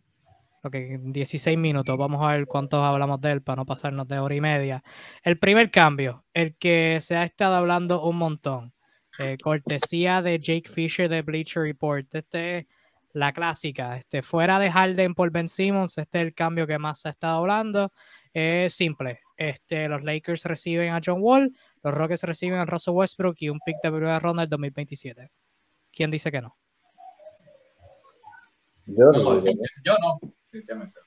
en 0.72 1.12
16 1.12 1.58
minutos, 1.58 1.96
vamos 1.96 2.22
a 2.22 2.32
ver 2.32 2.46
cuántos 2.46 2.80
hablamos 2.82 3.20
de 3.20 3.32
él 3.32 3.42
para 3.42 3.56
no 3.56 3.66
pasarnos 3.66 4.08
de 4.08 4.18
hora 4.18 4.34
y 4.34 4.40
media. 4.40 4.82
El 5.22 5.38
primer 5.38 5.70
cambio, 5.70 6.24
el 6.32 6.56
que 6.56 6.98
se 7.00 7.16
ha 7.16 7.24
estado 7.24 7.56
hablando 7.56 8.02
un 8.02 8.16
montón, 8.16 8.72
eh, 9.18 9.36
cortesía 9.42 10.22
de 10.22 10.38
Jake 10.38 10.68
Fisher 10.68 11.08
de 11.08 11.22
Bleacher 11.22 11.62
Report. 11.62 12.12
Este 12.14 12.58
es 12.58 12.66
la 13.12 13.32
clásica, 13.32 13.96
este, 13.96 14.22
fuera 14.22 14.58
de 14.58 14.70
Harden 14.70 15.14
por 15.14 15.30
Ben 15.30 15.48
Simmons, 15.48 15.98
este 15.98 16.18
es 16.18 16.26
el 16.26 16.34
cambio 16.34 16.66
que 16.66 16.78
más 16.78 17.00
se 17.00 17.08
ha 17.08 17.10
estado 17.12 17.38
hablando. 17.38 17.92
Es 18.32 18.74
simple, 18.74 19.20
este, 19.36 19.88
los 19.88 20.02
Lakers 20.02 20.44
reciben 20.44 20.92
a 20.92 21.00
John 21.04 21.18
Wall, 21.20 21.52
los 21.82 21.94
Rockets 21.94 22.24
reciben 22.24 22.58
a 22.58 22.64
Russell 22.64 22.94
Westbrook 22.94 23.36
y 23.38 23.50
un 23.50 23.60
pick 23.64 23.76
de 23.82 23.90
primera 23.90 24.18
ronda 24.18 24.42
del 24.42 24.50
2027. 24.50 25.30
¿Quién 25.92 26.10
dice 26.10 26.32
que 26.32 26.40
no? 26.40 26.56
Yo 28.86 29.12
no. 29.12 29.44
yo 29.44 29.94
no. 30.00 30.34
Definitivamente. 30.54 31.00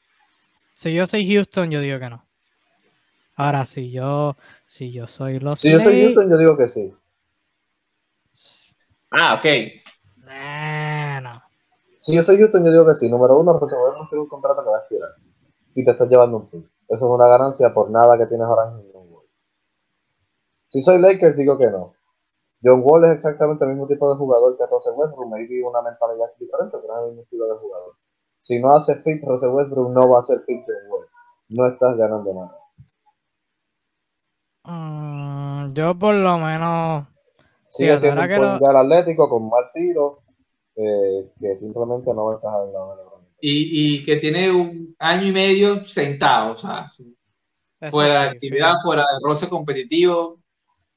Si 0.73 0.93
yo 0.93 1.07
soy 1.07 1.25
Houston, 1.33 1.71
yo 1.71 1.79
digo 1.79 1.99
que 1.99 2.09
no. 2.09 2.23
Ahora, 3.35 3.65
si 3.65 3.91
yo, 3.91 4.35
si 4.65 4.91
yo 4.91 5.07
soy 5.07 5.39
los 5.39 5.59
Si 5.59 5.71
yo 5.71 5.79
soy 5.79 6.01
Houston, 6.01 6.29
yo 6.29 6.37
digo 6.37 6.57
que 6.57 6.69
sí. 6.69 6.93
Ah, 9.11 9.35
ok. 9.35 9.45
Nah, 10.25 11.21
no. 11.21 11.41
Si 11.99 12.15
yo 12.15 12.21
soy 12.21 12.37
Houston, 12.37 12.65
yo 12.65 12.71
digo 12.71 12.85
que 12.85 12.95
sí. 12.95 13.09
Número 13.09 13.39
uno, 13.39 13.57
Russell 13.57 13.79
Westbrook 13.79 14.09
tiene 14.09 14.23
un 14.23 14.29
contrato 14.29 14.63
que 14.63 14.69
va 14.69 14.77
a 14.77 14.79
expirar. 14.81 15.09
Y 15.75 15.85
te 15.85 15.91
estás 15.91 16.09
llevando 16.09 16.37
un 16.37 16.49
pick. 16.49 16.65
Eso 16.89 17.05
es 17.05 17.11
una 17.11 17.27
ganancia 17.27 17.73
por 17.73 17.89
nada 17.89 18.17
que 18.17 18.25
tienes 18.25 18.47
ahora 18.47 18.69
en 18.71 18.91
John 18.91 19.07
Wall. 19.11 19.25
Si 20.67 20.81
soy 20.81 20.99
Lakers, 20.99 21.37
digo 21.37 21.57
que 21.57 21.69
no. 21.69 21.93
John 22.63 22.81
Wall 22.83 23.05
es 23.05 23.17
exactamente 23.17 23.65
el 23.65 23.71
mismo 23.71 23.87
tipo 23.87 24.11
de 24.11 24.17
jugador 24.17 24.57
que 24.57 24.65
Russell 24.65 24.93
Westbrook. 24.95 25.29
Maybe 25.29 25.61
una 25.63 25.81
mentalidad 25.81 26.27
diferente, 26.39 26.77
pero 26.81 26.93
es 26.93 27.01
el 27.01 27.07
mismo 27.09 27.21
estilo 27.23 27.47
de 27.47 27.55
jugador. 27.55 27.93
Si 28.47 28.59
no 28.59 28.77
haces 28.77 29.01
pick, 29.03 29.21
Russell 29.25 29.49
Westbrook 29.49 29.91
no 29.91 30.07
va 30.07 30.17
a 30.17 30.19
hacer 30.21 30.37
pick 30.45 30.63
John 30.65 30.89
Wall. 30.89 31.05
No 31.49 31.67
estás 31.67 31.97
ganando 31.97 32.33
nada. 32.33 32.57
Mm, 34.63 35.73
yo 35.73 35.99
por 35.99 36.15
lo 36.15 36.37
menos 36.37 37.07
Sigue 37.67 37.99
siendo 37.99 38.21
un 38.21 38.27
que 38.29 38.65
atlético 38.65 39.27
con 39.27 39.49
mal 39.49 39.65
tiro, 39.73 40.19
eh, 40.77 41.29
que 41.37 41.57
simplemente 41.57 42.13
no 42.13 42.23
va 42.23 42.35
a 42.35 42.65
LeBron. 42.65 43.27
Y, 43.41 43.97
y 43.97 44.05
que 44.05 44.15
tiene 44.15 44.49
un 44.49 44.95
año 44.97 45.27
y 45.27 45.31
medio 45.33 45.83
sentado, 45.83 46.53
o 46.53 46.57
sea, 46.57 46.85
eso 46.85 47.03
fuera 47.91 48.13
de 48.13 48.29
sí, 48.29 48.35
actividad, 48.35 48.75
fuera 48.81 49.01
de 49.01 49.27
roce 49.27 49.49
competitivo. 49.49 50.39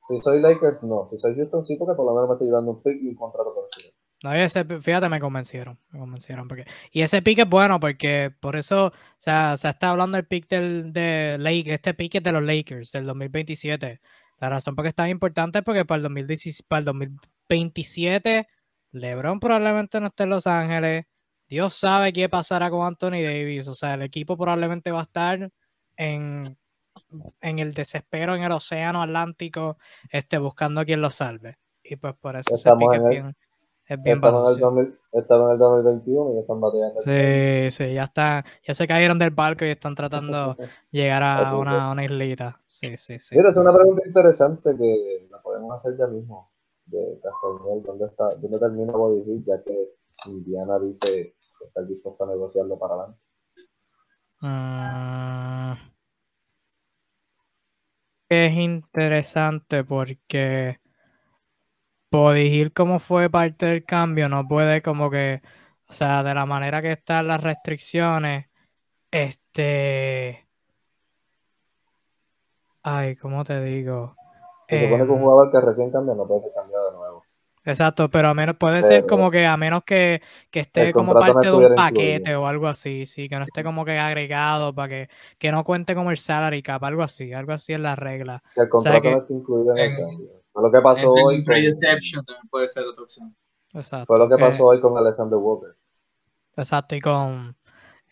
Si 0.07 0.21
soy 0.21 0.41
Lakers, 0.41 0.85
no. 0.85 1.05
Si 1.09 1.19
soy 1.19 1.35
Houston, 1.35 1.67
sí, 1.67 1.75
porque 1.77 1.97
por 1.97 2.07
lo 2.07 2.15
menos 2.15 2.29
me 2.29 2.35
estoy 2.35 2.47
llevando 2.47 2.71
un 2.71 2.83
pick 2.83 3.03
y 3.03 3.09
un 3.09 3.17
contrato 3.17 3.53
por 3.53 3.65
encima. 3.65 3.93
No, 4.23 4.35
ese, 4.35 4.65
fíjate, 4.65 5.09
me 5.09 5.19
convencieron, 5.19 5.79
me 5.91 5.99
convencieron. 5.99 6.47
Porque, 6.47 6.67
y 6.93 7.01
ese 7.03 7.23
pick 7.23 7.39
es 7.41 7.49
bueno 7.49 7.81
porque 7.81 8.31
por 8.39 8.57
eso, 8.57 8.87
o 8.89 8.93
sea, 9.17 9.57
se 9.57 9.69
está 9.69 9.91
hablando 9.91 10.17
del 10.17 10.27
pick 10.27 10.47
del, 10.49 10.93
de 10.93 11.37
Lake, 11.39 11.73
este 11.73 11.95
pick 11.95 12.17
es 12.17 12.23
de 12.23 12.33
los 12.33 12.43
Lakers 12.43 12.93
del 12.93 13.07
2027. 13.07 14.01
La 14.39 14.49
razón 14.51 14.75
por 14.75 14.85
qué 14.85 14.91
es 14.91 14.95
tan 14.95 15.09
importante 15.09 15.59
es 15.61 15.65
porque 15.65 15.85
para 15.85 15.97
el, 15.99 16.03
2017 16.03 16.67
para 16.69 16.81
el 16.81 16.85
2027 16.87 18.47
LeBron 18.93 19.41
probablemente 19.41 20.01
no 20.01 20.09
esté 20.09 20.25
en 20.25 20.31
Los 20.31 20.47
Ángeles. 20.47 21.07
Dios 21.49 21.75
sabe 21.75 22.13
qué 22.13 22.29
pasará 22.29 22.71
con 22.71 22.87
Anthony 22.87 23.23
Davis. 23.23 23.69
O 23.69 23.75
sea, 23.75 23.95
el 23.95 24.03
equipo 24.03 24.37
probablemente 24.37 24.91
va 24.91 25.01
a 25.01 25.05
estar 25.05 25.51
en 25.97 26.57
en 27.41 27.59
el 27.59 27.75
desespero 27.75 28.37
en 28.37 28.43
el 28.43 28.53
océano 28.53 29.03
Atlántico, 29.03 29.79
este, 30.11 30.39
buscando 30.39 30.81
a 30.81 30.85
quien 30.85 31.01
lo 31.01 31.11
salve. 31.11 31.59
Y 31.83 31.97
pues 31.97 32.15
por 32.21 32.37
eso 32.37 32.55
ese 32.55 32.69
en 32.69 32.83
es 32.83 32.93
el- 33.01 33.09
bien, 33.09 33.37
es 33.91 34.03
bien 34.03 34.17
Estamos 34.17 34.51
en, 34.51 34.57
el 34.57 34.61
balanceado. 34.62 34.75
2000 34.77 34.99
estamos 35.12 35.47
en 35.47 35.53
el 35.53 35.59
2021 35.59 36.35
y 36.35 36.39
están 36.39 36.61
batallando. 36.61 37.03
Sí, 37.03 37.71
sí, 37.71 37.95
ya 37.95 38.05
está, 38.05 38.45
ya 38.67 38.75
se 38.75 38.87
cayeron 38.87 39.19
del 39.19 39.31
barco 39.31 39.65
y 39.65 39.71
están 39.71 39.97
tratando 39.97 40.55
de 40.55 40.69
llegar 40.93 41.23
a 41.25 41.57
una, 41.57 41.91
una 41.91 42.05
islita. 42.05 42.61
Sí, 42.65 42.97
sí, 42.97 43.19
sí. 43.19 43.37
Mira, 43.37 43.51
es 43.51 43.57
una 43.57 43.75
pregunta 43.75 44.07
interesante 44.07 44.77
que 44.77 45.27
la 45.29 45.43
podemos 45.43 45.77
hacer 45.77 45.97
ya 45.99 46.07
mismo. 46.07 46.53
De 46.87 47.21
Castañel, 47.23 47.83
¿dónde, 47.83 48.07
está, 48.07 48.35
¿dónde 48.37 48.59
termina 48.59 48.93
Body 48.93 49.25
Heat? 49.25 49.45
Ya 49.47 49.62
que 49.65 49.91
Indiana 50.27 50.79
dice 50.79 51.35
que 51.59 51.65
está 51.67 51.83
dispuesto 51.83 52.25
a 52.25 52.29
negociarlo 52.29 52.79
para 52.79 52.95
adelante. 52.95 53.21
Mm. 54.41 55.73
Es 58.29 58.53
interesante 58.53 59.83
porque 59.83 60.79
Body 62.11 62.47
Hill 62.49 62.73
como 62.73 62.99
fue 62.99 63.31
parte 63.31 63.66
del 63.66 63.85
cambio 63.85 64.28
no 64.28 64.47
puede 64.47 64.82
como 64.82 65.11
que, 65.11 65.43
o 65.89 65.93
sea, 65.93 66.23
de 66.23 66.35
la 66.35 66.47
manera 66.47 66.82
que 66.82 66.93
están 66.93 67.28
las 67.28 67.43
restricciones, 67.43 68.47
este, 69.11 70.47
ay, 72.82 73.16
¿cómo 73.16 73.45
te 73.45 73.62
digo? 73.62 74.16
Se 74.69 74.77
supone 74.78 75.05
que 75.05 75.11
un 75.11 75.19
Em, 75.19 75.23
jugador 75.24 75.51
que 75.53 75.61
recién 75.61 75.91
cambia 75.91 76.15
no 76.15 76.27
puede 76.27 76.43
ser 76.43 76.53
cambiado 76.55 76.91
de 76.91 76.97
nuevo. 76.97 77.24
Exacto, 77.65 78.11
pero 78.11 78.28
a 78.28 78.35
menos 78.35 78.57
puede 78.57 78.82
ser 78.82 79.05
como 79.05 79.31
que 79.31 79.45
a 79.47 79.57
menos 79.57 79.85
que, 79.85 80.23
que 80.51 80.61
esté 80.61 80.93
como 80.95 81.12
no 81.12 81.20
parte 81.20 81.49
de 81.49 81.53
un 81.53 81.74
paquete 81.74 82.15
incluido. 82.15 82.43
o 82.43 82.47
algo 82.47 82.69
así, 82.69 83.05
sí, 83.05 83.28
que 83.28 83.37
no 83.37 83.45
esté 83.45 83.62
como 83.62 83.85
que 83.85 83.99
agregado 83.99 84.74
para 84.74 84.89
que, 84.89 85.09
que 85.39 85.53
no 85.53 85.62
cuente 85.62 85.95
como 85.95 86.11
el 86.11 86.16
salary 86.16 86.62
cap, 86.62 86.82
algo 86.85 87.03
así, 87.03 87.32
algo 87.35 87.53
así 87.53 87.74
es 87.74 87.81
la 87.81 87.97
regla. 87.97 88.43
Que 88.55 88.62
el 88.62 88.69
contrato 88.70 89.03
que- 89.03 89.11
no 89.11 89.19
está 89.19 89.32
incluido 89.35 89.77
en 89.77 89.81
el 89.82 89.97
cambio. 89.97 90.40
Fue 90.53 90.63
lo 90.63 90.71
que 90.73 90.81
pasó 90.81 91.15
Este, 91.17 91.23
hoy 91.25 91.45
también 91.45 92.49
puede 92.51 92.69
ser 92.69 92.85
otra 92.85 93.05
opción. 93.05 93.35
Exacto. 93.73 94.07
fue 94.07 94.19
lo 94.19 94.29
que 94.29 94.37
que- 94.37 94.43
pasó 94.43 94.67
hoy 94.67 94.81
con 94.81 94.97
Alexander 94.97 95.39
Walker. 95.39 95.77
Exacto, 96.57 96.95
y 96.97 97.01
con 97.01 97.57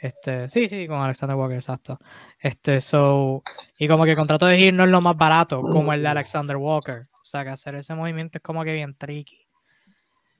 este, 0.01 0.49
sí, 0.49 0.69
sí, 0.69 0.87
con 0.87 0.99
Alexander 1.01 1.37
Walker, 1.37 1.57
exacto. 1.57 1.99
Este, 2.39 2.81
so, 2.81 3.43
y 3.79 3.89
como 3.89 4.05
que 4.05 4.11
el 4.13 4.17
contrato 4.17 4.47
de 4.47 4.57
Hill 4.57 4.77
no 4.77 4.85
es 4.85 4.91
lo 4.91 5.01
más 5.01 5.17
barato 5.17 5.61
como 5.61 5.93
el 5.93 6.03
de 6.03 6.09
Alexander 6.09 6.57
Walker. 6.57 7.01
O 7.01 7.25
sea 7.25 7.43
que 7.43 7.51
hacer 7.51 7.75
ese 7.75 7.95
movimiento 7.97 8.39
es 8.39 8.43
como 8.43 8.63
que 8.63 8.73
bien 8.75 8.95
tricky. 8.97 9.45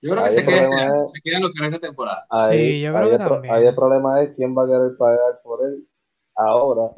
Yo 0.01 0.13
creo 0.13 0.23
que 0.25 0.31
se 0.31 0.45
queda, 0.45 0.67
es- 0.67 1.11
se 1.13 1.21
queda 1.25 1.41
lo 1.41 1.49
que 1.53 1.61
resta 1.61 1.81
temporada. 1.81 2.25
Ahí, 2.31 2.59
Sí, 2.77 2.81
yo 2.83 2.93
creo 2.93 3.03
ahí 3.03 3.09
que 3.11 3.17
el 3.23 3.29
también. 3.29 3.55
ahí 3.55 3.67
el 3.67 3.75
problema 3.75 4.23
es 4.23 4.37
quién 4.37 4.57
va 4.57 4.63
a 4.63 4.67
querer 4.69 4.97
pagar 4.97 5.41
por 5.43 5.67
él 5.67 5.89
ahora 6.37 6.93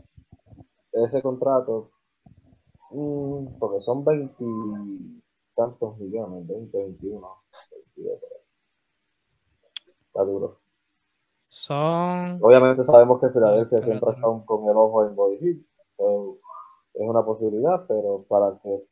ese 0.93 1.23
contrato. 1.23 1.91
Mm, 2.91 3.59
porque 3.59 3.81
son 3.81 4.05
20 4.05 4.35
y 4.41 5.23
tantos 5.55 5.99
millones, 5.99 6.47
20, 6.47 6.79
21. 6.79 7.29
22, 7.97 8.21
por 8.21 8.29
ahí. 8.33 8.41
Está 10.07 10.25
duro. 10.25 10.59
Son 11.49 12.39
Obviamente 12.43 12.85
sabemos 12.85 13.21
que 13.21 13.31
Filadelfia 13.31 13.79
siempre 13.83 14.11
está 14.11 14.23
con 14.47 14.69
el 14.69 14.77
ojo 14.77 15.05
en 15.05 15.17
Body 15.17 15.39
Hill. 15.41 15.67
So, 15.97 16.39
es 16.95 17.09
una 17.09 17.25
posibilidad, 17.25 17.87
pero 17.87 18.17
para 18.29 18.59
que 18.62 18.85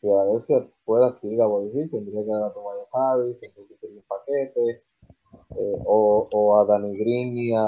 Filadelfia 0.00 0.66
pueda 0.84 1.08
adquirir 1.08 1.40
a 1.42 1.46
Body 1.46 1.70
Hill 1.74 1.90
tendría 1.90 2.24
que 2.24 2.30
dar 2.30 2.44
a 2.44 2.52
Tobias 2.52 2.88
Harris, 2.92 3.40
tendría 3.54 3.78
que 3.78 3.86
un 3.86 4.02
paquete, 4.08 4.84
eh, 5.50 5.82
o, 5.84 6.28
o 6.32 6.58
a 6.60 6.64
Danny 6.64 6.96
Green 6.98 7.36
y 7.36 7.54
a 7.54 7.64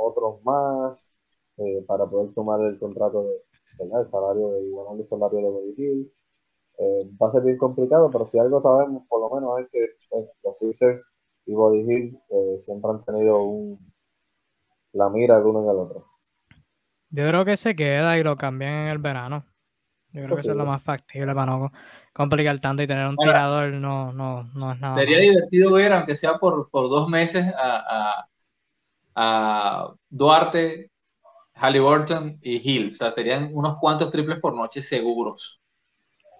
otros 0.00 0.42
más 0.44 1.12
eh, 1.58 1.84
para 1.86 2.06
poder 2.06 2.32
sumar 2.32 2.60
el 2.62 2.78
contrato 2.78 3.22
de 3.24 3.42
¿verdad? 3.78 4.02
el 4.02 4.10
salario 4.10 4.50
de 4.52 4.62
igualar 4.66 5.00
el 5.00 5.06
salario 5.06 5.38
de 5.38 5.48
Body 5.48 5.74
Hill. 5.76 6.12
Eh, 6.78 7.10
va 7.22 7.28
a 7.28 7.32
ser 7.32 7.42
bien 7.42 7.56
complicado, 7.58 8.10
pero 8.10 8.26
si 8.26 8.38
algo 8.38 8.60
sabemos 8.60 9.04
por 9.08 9.20
lo 9.20 9.34
menos 9.34 9.60
es 9.60 9.68
que 9.70 9.86
pues, 10.10 10.28
los 10.42 10.58
Sixers 10.58 11.04
y 11.46 11.54
Body 11.54 11.80
Hill 11.80 12.18
eh, 12.30 12.56
siempre 12.60 12.90
han 12.90 13.04
tenido 13.04 13.42
un, 13.42 13.92
la 14.92 15.08
mira 15.10 15.36
el 15.38 15.44
uno 15.44 15.62
en 15.62 15.70
el 15.70 15.76
otro. 15.76 16.06
Yo 17.10 17.28
creo 17.28 17.44
que 17.44 17.56
se 17.56 17.76
queda 17.76 18.18
y 18.18 18.22
lo 18.24 18.36
cambian 18.36 18.72
en 18.72 18.88
el 18.88 18.98
verano. 18.98 19.44
Yo 20.12 20.22
creo 20.24 20.36
que 20.36 20.40
eso 20.42 20.52
es 20.52 20.56
lo 20.56 20.66
más 20.66 20.82
factible 20.82 21.34
para 21.34 21.46
no 21.46 21.72
complicar 22.12 22.58
tanto 22.60 22.82
y 22.82 22.86
tener 22.86 23.06
un 23.06 23.16
Ahora, 23.18 23.32
tirador 23.32 23.72
no, 23.72 24.12
no, 24.12 24.44
no 24.54 24.72
es 24.72 24.80
nada 24.80 24.94
Sería 24.94 25.18
divertido 25.18 25.72
ver, 25.72 25.92
aunque 25.92 26.14
sea 26.14 26.38
por, 26.38 26.70
por 26.70 26.88
dos 26.88 27.08
meses, 27.08 27.44
a, 27.56 28.20
a, 28.20 28.28
a 29.16 29.94
Duarte, 30.08 30.90
Halliburton 31.54 32.38
y 32.42 32.56
Hill. 32.58 32.90
O 32.92 32.94
sea, 32.94 33.12
serían 33.12 33.50
unos 33.54 33.78
cuantos 33.80 34.10
triples 34.10 34.40
por 34.40 34.54
noche 34.54 34.82
seguros. 34.82 35.60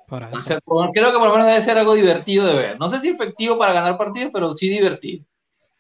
Por 0.07 0.23
Va 0.35 0.39
a 0.39 0.41
eso. 0.41 0.59
creo 0.93 1.13
que 1.13 1.19
por 1.19 1.29
lo 1.29 1.33
menos 1.33 1.47
debe 1.47 1.63
ser 1.63 1.79
algo 1.79 1.95
divertido 1.95 2.47
de 2.47 2.55
ver. 2.55 2.79
No 2.79 2.89
sé 2.91 3.01
si 3.01 3.09
efectivo 3.09 3.59
para 3.59 3.73
ganar 3.73 3.97
partidos, 3.97 4.31
pero 4.35 4.55
sí 4.55 4.69
divertido. 4.69 5.25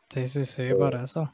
Sí, 0.08 0.26
sí, 0.26 0.44
sí, 0.44 0.62
por 0.78 0.94
eso. 0.94 1.32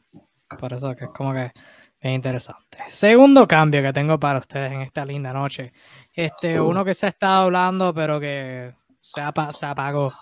Por 0.58 0.72
eso 0.72 0.94
que 0.96 1.04
es 1.04 1.10
como 1.10 1.32
que 1.34 1.52
es 2.00 2.12
interesante. 2.12 2.78
Segundo 2.88 3.46
cambio 3.46 3.82
que 3.82 3.92
tengo 3.92 4.18
para 4.18 4.38
ustedes 4.38 4.72
en 4.72 4.80
esta 4.82 5.04
linda 5.04 5.32
noche. 5.32 5.72
Este, 6.14 6.60
uno 6.60 6.84
que 6.84 6.94
se 6.94 7.06
ha 7.06 7.08
estado 7.10 7.44
hablando, 7.44 7.92
pero 7.94 8.18
que 8.20 8.74
se, 9.00 9.20
apa- 9.20 9.52
se 9.52 9.66
apagó. 9.66 10.12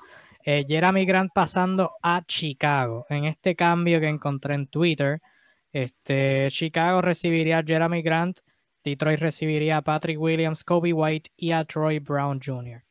Eh, 0.45 0.65
Jeremy 0.69 1.05
Grant 1.07 1.33
pasando 1.33 1.93
a 2.03 2.23
Chicago. 2.27 3.07
En 3.09 3.25
este 3.27 3.55
cambio 3.55 4.01
que 4.01 4.09
encontré 4.09 4.55
en 4.55 4.67
Twitter, 4.67 5.21
este, 5.73 6.49
Chicago 6.51 7.03
recibiría 7.03 7.59
a 7.59 7.63
Jeremy 7.63 8.03
Grant, 8.03 8.39
Detroit 8.85 9.21
recibiría 9.21 9.79
a 9.79 9.83
Patrick 9.83 10.21
Williams, 10.21 10.65
Kobe 10.65 10.93
White 10.93 11.31
y 11.37 11.53
a 11.53 11.65
Troy 11.65 11.99
Brown 11.99 12.41
Jr. 12.45 12.83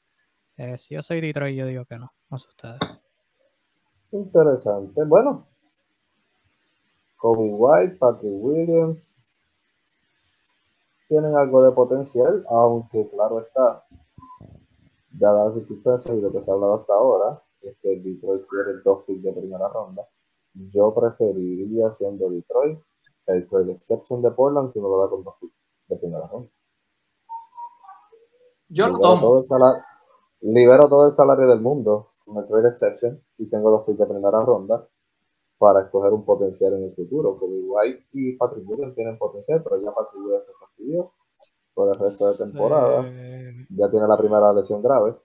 Eh, 0.57 0.77
si 0.77 0.95
yo 0.95 1.01
soy 1.01 1.21
Detroit, 1.21 1.55
yo 1.55 1.65
digo 1.65 1.85
que 1.85 1.97
no. 1.97 2.11
No 2.29 2.37
sé 2.37 2.47
ustedes. 2.49 2.79
Interesante. 4.11 5.03
Bueno, 5.05 5.47
Kobe 7.17 7.49
White, 7.49 7.95
Patrick 7.95 8.33
Williams 8.41 9.17
tienen 11.07 11.35
algo 11.35 11.63
de 11.63 11.71
potencial, 11.71 12.45
aunque 12.49 13.09
claro 13.09 13.39
está, 13.39 13.85
dadas 15.11 15.47
las 15.47 15.53
circunstancias 15.55 16.17
y 16.17 16.21
lo 16.21 16.31
que 16.31 16.41
se 16.41 16.51
ha 16.51 16.53
hablado 16.53 16.75
hasta 16.75 16.93
ahora, 16.93 17.41
es 17.61 17.77
que 17.81 17.99
Detroit 17.99 18.45
quiere 18.47 18.81
dos 18.83 19.03
picks 19.05 19.23
de 19.23 19.33
primera 19.33 19.67
ronda. 19.69 20.07
Yo 20.73 20.93
preferiría, 20.93 21.91
siendo 21.91 22.29
Detroit, 22.29 22.79
el 23.27 23.47
trade 23.47 23.73
exception 23.73 24.21
de 24.21 24.31
Portland 24.31 24.71
si 24.71 24.79
me 24.79 24.87
lo 24.87 24.99
da 24.99 25.09
con 25.09 25.23
dos 25.23 25.35
de 25.87 25.95
primera 25.97 26.27
ronda. 26.27 26.49
Yo 28.69 28.87
lo 28.87 28.97
libero, 28.97 29.19
todo 29.19 29.39
el 29.39 29.47
salario, 29.47 29.83
libero 30.41 30.89
todo 30.89 31.07
el 31.07 31.15
salario 31.15 31.47
del 31.47 31.61
mundo 31.61 32.11
con 32.25 32.37
el 32.37 32.47
trade 32.47 32.69
exception 32.69 33.21
y 33.37 33.49
tengo 33.49 33.71
dos 33.71 33.85
picks 33.85 33.99
de 33.99 34.05
primera 34.05 34.41
ronda 34.41 34.87
para 35.57 35.81
escoger 35.81 36.11
un 36.13 36.25
potencial 36.25 36.73
en 36.73 36.83
el 36.85 36.95
futuro. 36.95 37.37
Kobe 37.37 37.61
White 37.61 38.07
y 38.13 38.35
Patrick 38.35 38.67
Williams 38.67 38.95
tienen 38.95 39.17
potencial, 39.17 39.63
pero 39.63 39.81
ya 39.81 39.93
Patrick 39.93 40.23
Williams 40.23 40.45
se 40.45 40.53
fastidió 40.53 41.11
por 41.73 41.89
el 41.89 41.99
resto 41.99 42.27
de 42.27 42.37
temporada. 42.37 43.03
Sí. 43.03 43.67
Ya 43.69 43.89
tiene 43.89 44.07
la 44.07 44.17
primera 44.17 44.53
lesión 44.53 44.81
grave 44.81 45.15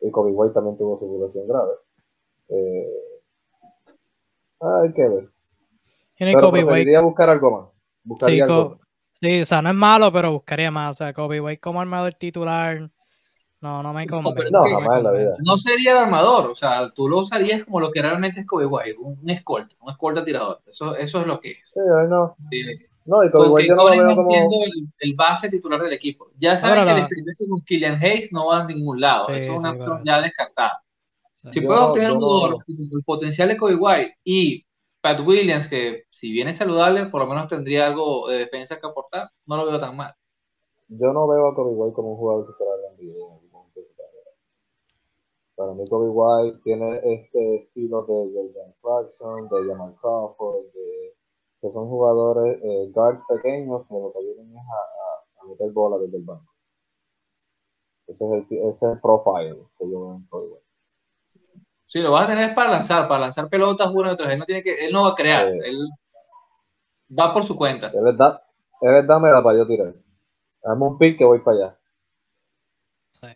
y 0.00 0.10
Kobe 0.10 0.32
White 0.32 0.54
también 0.54 0.76
tuvo 0.78 0.98
su 0.98 1.22
lesión 1.24 1.46
grave. 1.46 1.72
Eh, 2.48 2.97
hay 4.60 4.92
que 4.92 5.08
ver. 5.08 5.28
Tiene 6.16 6.32
Pero 6.34 6.46
Kobe 6.48 6.64
White 6.64 6.98
buscar 7.00 7.30
algo 7.30 7.72
más. 8.06 8.18
Sí, 8.20 8.40
algo 8.40 8.78
sí, 9.12 9.40
o 9.40 9.44
sea, 9.44 9.62
no 9.62 9.70
es 9.70 9.74
malo, 9.74 10.12
pero 10.12 10.32
buscaría 10.32 10.70
más. 10.70 10.90
O 10.90 10.94
sea, 10.94 11.12
Kobe 11.12 11.40
White 11.40 11.60
como 11.60 11.80
armador 11.80 12.14
titular, 12.14 12.90
no, 13.60 13.82
no 13.82 13.92
me 13.92 14.06
convence. 14.06 14.50
No, 14.50 14.60
no 14.60 14.64
me 14.64 14.74
jamás 14.74 14.98
en 14.98 15.04
la 15.04 15.10
vida. 15.10 15.20
convence. 15.20 15.42
No 15.44 15.58
sería 15.58 15.92
el 15.92 15.98
armador, 15.98 16.50
o 16.50 16.54
sea, 16.54 16.90
tú 16.90 17.08
lo 17.08 17.20
usarías 17.20 17.64
como 17.64 17.80
lo 17.80 17.90
que 17.90 18.02
realmente 18.02 18.40
es 18.40 18.46
Kobe 18.46 18.66
White, 18.66 18.96
un, 18.98 19.18
un 19.22 19.30
escolta, 19.30 19.74
un 19.80 19.90
escolta 19.90 20.24
tirador. 20.24 20.60
Eso, 20.66 20.96
eso 20.96 21.20
es 21.20 21.26
lo 21.26 21.40
que 21.40 21.52
es. 21.52 21.70
Sí, 21.72 21.80
no. 22.08 22.36
Sí. 22.50 22.62
No, 23.04 23.24
y 23.24 23.30
Kobe 23.30 23.48
White 23.48 23.68
yo 23.68 23.74
no 23.74 23.84
lo 23.84 23.90
veo 23.90 24.16
como... 24.16 24.30
siendo 24.30 24.56
el, 24.64 24.72
el 24.98 25.14
base 25.14 25.48
titular 25.48 25.80
del 25.80 25.94
equipo. 25.94 26.30
Ya 26.36 26.56
saben 26.58 26.80
Ahora 26.80 26.92
que 26.92 26.98
el 26.98 27.04
experimento 27.04 27.44
con 27.48 27.60
Killian 27.62 27.94
Hayes 28.02 28.32
no 28.32 28.48
va 28.48 28.60
a 28.60 28.66
ningún 28.66 29.00
lado. 29.00 29.26
Sí, 29.28 29.32
eso 29.36 29.54
es 29.54 29.58
una 29.60 29.72
sí, 29.72 29.78
opción 29.78 30.02
ya 30.04 30.20
descartada. 30.20 30.82
Si 31.46 31.60
Yo 31.60 31.66
puedes 31.66 31.82
obtener 31.82 32.10
yo 32.10 32.14
un 32.14 32.20
jugador 32.20 32.56
con 32.64 32.64
el 32.98 33.04
potencial 33.04 33.48
de 33.48 33.56
Kobe 33.56 33.76
White 33.76 34.14
y 34.24 34.66
Pat 35.00 35.20
Williams, 35.26 35.68
que 35.68 36.04
si 36.10 36.30
viene 36.32 36.52
saludable, 36.52 37.06
por 37.06 37.22
lo 37.22 37.26
menos 37.28 37.48
tendría 37.48 37.86
algo 37.86 38.28
de 38.28 38.38
defensa 38.38 38.78
que 38.80 38.86
aportar, 38.86 39.30
no 39.46 39.56
lo 39.56 39.66
veo 39.66 39.80
tan 39.80 39.96
mal. 39.96 40.14
Yo 40.88 41.14
no 41.14 41.26
veo 41.26 41.46
a 41.48 41.54
Kobe 41.54 41.70
White 41.72 41.94
como 41.94 42.10
un 42.10 42.18
jugador 42.18 42.46
titular 42.46 42.78
de 42.78 42.88
NBA 42.88 43.26
en 43.26 43.32
algún 43.32 43.50
momento 43.50 43.80
de 43.80 43.86
su 43.86 43.96
carrera. 43.96 44.30
Para 45.56 45.74
mí 45.74 45.84
Kobe 45.90 46.08
White 46.08 46.60
tiene 46.64 47.00
este 47.04 47.56
estilo 47.56 48.00
de 48.04 48.32
Jordan 48.32 48.74
Clarkson, 48.80 49.46
de 49.50 49.68
Jamal 49.68 49.94
Crawford, 50.00 50.64
de- 50.72 51.14
que 51.60 51.70
son 51.70 51.86
jugadores 51.90 52.58
eh, 52.62 52.90
guard 52.94 53.20
pequeños 53.28 53.86
que 53.88 53.94
lo 53.94 54.10
que 54.14 54.20
vienen 54.24 54.56
es 54.56 54.64
a, 54.64 55.42
a- 55.42 55.42
a 55.42 55.46
meter 55.48 55.70
bola 55.72 55.98
desde 55.98 56.16
el 56.16 56.22
banco. 56.24 56.50
Ese 58.08 58.24
es 58.24 58.32
el, 58.32 58.58
ese 58.58 58.70
es 58.70 58.82
el 58.82 59.00
profile 59.00 59.56
que 59.78 59.88
yo 59.88 60.00
veo 60.00 60.16
en 60.16 60.26
Kobe 60.26 60.48
White. 60.48 60.66
Si 61.88 62.00
lo 62.00 62.12
vas 62.12 62.24
a 62.24 62.28
tener 62.28 62.50
es 62.50 62.54
para 62.54 62.70
lanzar, 62.70 63.08
para 63.08 63.22
lanzar 63.22 63.48
pelotas 63.48 63.90
una 63.90 64.10
y 64.10 64.12
otra 64.12 64.26
vez. 64.26 64.34
Él 64.34 64.38
no, 64.40 64.44
tiene 64.44 64.62
que, 64.62 64.86
él 64.86 64.92
no 64.92 65.04
va 65.04 65.10
a 65.10 65.14
crear, 65.14 65.50
Sí. 65.50 65.58
él 65.64 65.88
va 67.18 67.32
por 67.32 67.44
su 67.44 67.56
cuenta. 67.56 67.86
Es 67.86 68.02
verdad, 68.02 68.42
es 68.82 68.90
verdad, 68.90 69.18
me 69.18 69.30
da 69.30 69.42
para 69.42 69.56
yo 69.56 69.66
tirar. 69.66 69.94
Dame 70.62 70.84
un 70.84 70.98
pick 70.98 71.16
que 71.16 71.24
voy 71.24 71.38
para 71.40 71.56
allá. 71.56 71.78
Sí. 73.10 73.26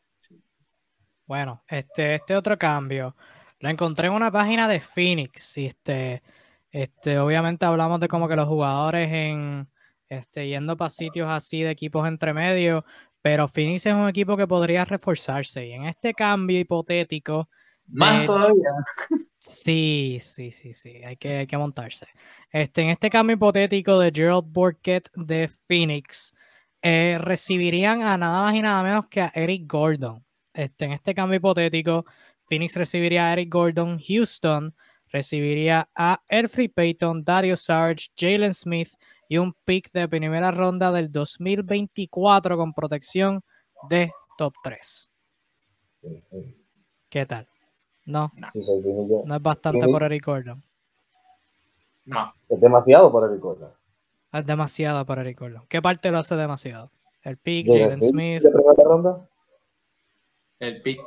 Bueno, 1.25 1.63
este, 1.67 2.17
este 2.17 2.37
otro 2.37 2.59
cambio 2.59 3.17
lo 3.59 3.71
encontré 3.71 4.09
en 4.09 4.13
una 4.13 4.31
página 4.31 4.69
de 4.69 4.81
Phoenix. 4.81 5.57
Y 5.57 5.67
este, 5.67 6.23
este, 6.71 7.19
obviamente 7.19 7.65
hablamos 7.65 8.01
de 8.01 8.09
como 8.09 8.29
que 8.29 8.37
los 8.37 8.49
jugadores 8.49 9.11
en 9.11 9.67
este, 10.11 10.47
yendo 10.49 10.77
para 10.77 10.91
sitios 10.91 11.31
así 11.31 11.63
de 11.63 11.71
equipos 11.71 12.07
entre 12.07 12.35
medio, 12.35 12.85
pero 13.23 13.49
Phoenix 13.49 13.87
es 13.87 13.95
un 13.95 14.09
equipo 14.09 14.37
que 14.37 14.47
podría 14.47 14.85
reforzarse. 14.85 15.65
Y 15.69 15.73
en 15.73 15.87
este 15.87 16.13
cambio 16.13 16.59
hipotético. 16.59 17.49
Más 17.93 18.21
de- 18.21 18.27
todavía. 18.27 18.71
Sí, 19.39 20.19
sí, 20.21 20.51
sí, 20.51 20.73
sí, 20.73 21.03
hay 21.05 21.17
que, 21.17 21.39
hay 21.39 21.47
que 21.47 21.59
montarse. 21.59 22.07
Este, 22.51 22.83
en 22.83 22.91
este 22.91 23.11
cambio 23.11 23.35
hipotético 23.37 23.99
de 23.99 24.13
Gerald 24.15 24.45
Borket 24.47 25.11
de 25.15 25.49
Phoenix, 25.49 26.35
eh, 26.81 27.19
recibirían 27.21 28.03
a 28.03 28.17
nada 28.17 28.43
más 28.43 28.55
y 28.55 28.63
nada 28.63 28.83
menos 28.83 29.07
que 29.09 29.21
a 29.21 29.33
Eric 29.35 29.71
Gordon. 29.71 30.25
Este, 30.55 30.85
en 30.85 30.93
este 30.93 31.15
cambio 31.15 31.37
hipotético, 31.39 32.05
Phoenix 32.49 32.77
recibiría 32.77 33.29
a 33.29 33.33
Eric 33.33 33.53
Gordon, 33.53 33.99
Houston 33.99 34.75
recibiría 35.13 35.89
a 35.95 36.23
Elfrey 36.27 36.69
Payton, 36.69 37.23
Dario 37.23 37.55
Sarge, 37.57 38.09
Jalen 38.17 38.55
Smith 38.55 38.89
y 39.29 39.39
un 39.39 39.55
pick 39.65 39.93
de 39.93 40.09
primera 40.09 40.51
ronda 40.51 40.91
del 40.91 41.13
2024 41.13 42.57
con 42.57 42.73
protección 42.73 43.43
de 43.89 44.11
top 44.39 44.55
3. 44.65 45.11
Sí, 46.01 46.23
sí. 46.31 46.57
¿Qué 47.11 47.27
tal? 47.27 47.47
No, 48.05 48.33
no 48.35 49.37
es 49.37 49.43
bastante 49.43 49.87
por 49.87 50.03
Eric 50.03 50.27
Gordon. 50.27 50.63
No. 52.05 52.33
Es 52.49 52.61
demasiado 52.61 53.13
para 53.13 53.33
el 53.33 53.39
Gordon. 53.39 53.71
Es 54.33 54.45
demasiado 54.45 55.05
para 55.07 55.23
Eric 55.23 55.39
Gordon. 55.39 55.63
¿Qué 55.69 55.81
parte 55.81 56.11
lo 56.11 56.19
hace 56.19 56.35
demasiado? 56.35 56.91
El 57.23 57.37
pick, 57.37 57.69
Jalen 57.69 58.03
Smith. 58.03 58.43
de 58.43 58.51
primera 58.51 58.83
ronda. 58.83 59.29
El 60.59 60.83
pick. 60.83 61.01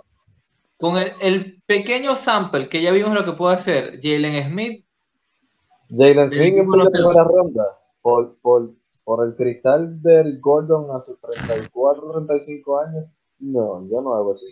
Con 0.78 0.98
el, 0.98 1.14
el 1.22 1.62
pequeño 1.66 2.16
sample 2.16 2.70
que 2.70 2.82
ya 2.82 2.92
vimos 2.92 3.14
lo 3.14 3.26
que 3.26 3.34
puede 3.34 3.56
hacer 3.56 4.00
Jalen 4.02 4.52
Smith, 4.52 4.86
Jalen 5.90 6.32
Smith 6.32 6.58
en 6.58 6.72
se 6.72 6.92
primera 6.92 7.24
ronda. 7.24 7.78
Por, 8.02 8.38
por, 8.40 8.72
por 9.04 9.26
el 9.26 9.36
cristal 9.36 10.02
del 10.02 10.40
Gordon 10.40 10.96
a 10.96 11.00
sus 11.00 11.20
34, 11.20 12.12
35 12.12 12.80
años. 12.80 13.06
No, 13.40 13.88
yo 13.90 14.02
no 14.02 14.14
hago 14.16 14.34
eso. 14.36 14.46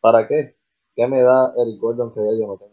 ¿Para 0.00 0.26
qué? 0.26 0.57
¿Qué 0.98 1.06
me 1.06 1.22
da 1.22 1.52
el 1.56 1.78
Gordon 1.78 2.12
que 2.12 2.18
ya 2.18 2.32
yo 2.40 2.48
no 2.48 2.56
tengo? 2.56 2.72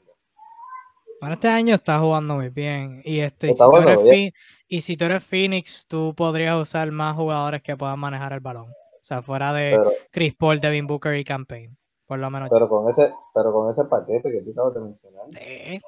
Bueno, 1.21 1.35
este 1.35 1.47
año 1.47 1.75
está 1.75 1.99
jugando 1.99 2.33
muy 2.35 2.49
bien. 2.49 3.03
Y, 3.05 3.19
este, 3.19 3.53
si 3.53 3.59
tú 3.59 3.77
eres 3.77 4.33
y 4.67 4.81
si 4.81 4.97
tú 4.97 5.05
eres 5.05 5.23
Phoenix, 5.23 5.85
tú 5.87 6.15
podrías 6.17 6.59
usar 6.59 6.89
más 6.91 7.15
jugadores 7.15 7.61
que 7.61 7.77
puedan 7.77 7.99
manejar 7.99 8.33
el 8.33 8.39
balón. 8.39 8.71
O 8.71 9.03
sea, 9.03 9.21
fuera 9.21 9.53
de 9.53 9.77
Pero, 9.77 9.91
Chris 10.11 10.33
Paul, 10.35 10.59
Devin 10.59 10.87
Booker 10.87 11.15
y 11.15 11.23
Campaign. 11.23 11.77
Por 12.07 12.17
lo 12.17 12.29
menos. 12.31 12.49
pero 12.51 12.67
con 12.67 12.89
ese, 12.89 13.13
pero 13.33 13.53
con 13.53 13.71
ese 13.71 13.83
paquete 13.85 14.31
que 14.31 14.41
tú 14.41 14.51
acabas 14.53 14.73
de 14.73 14.79
mencionar, 14.81 15.25
Sí. 15.31 15.81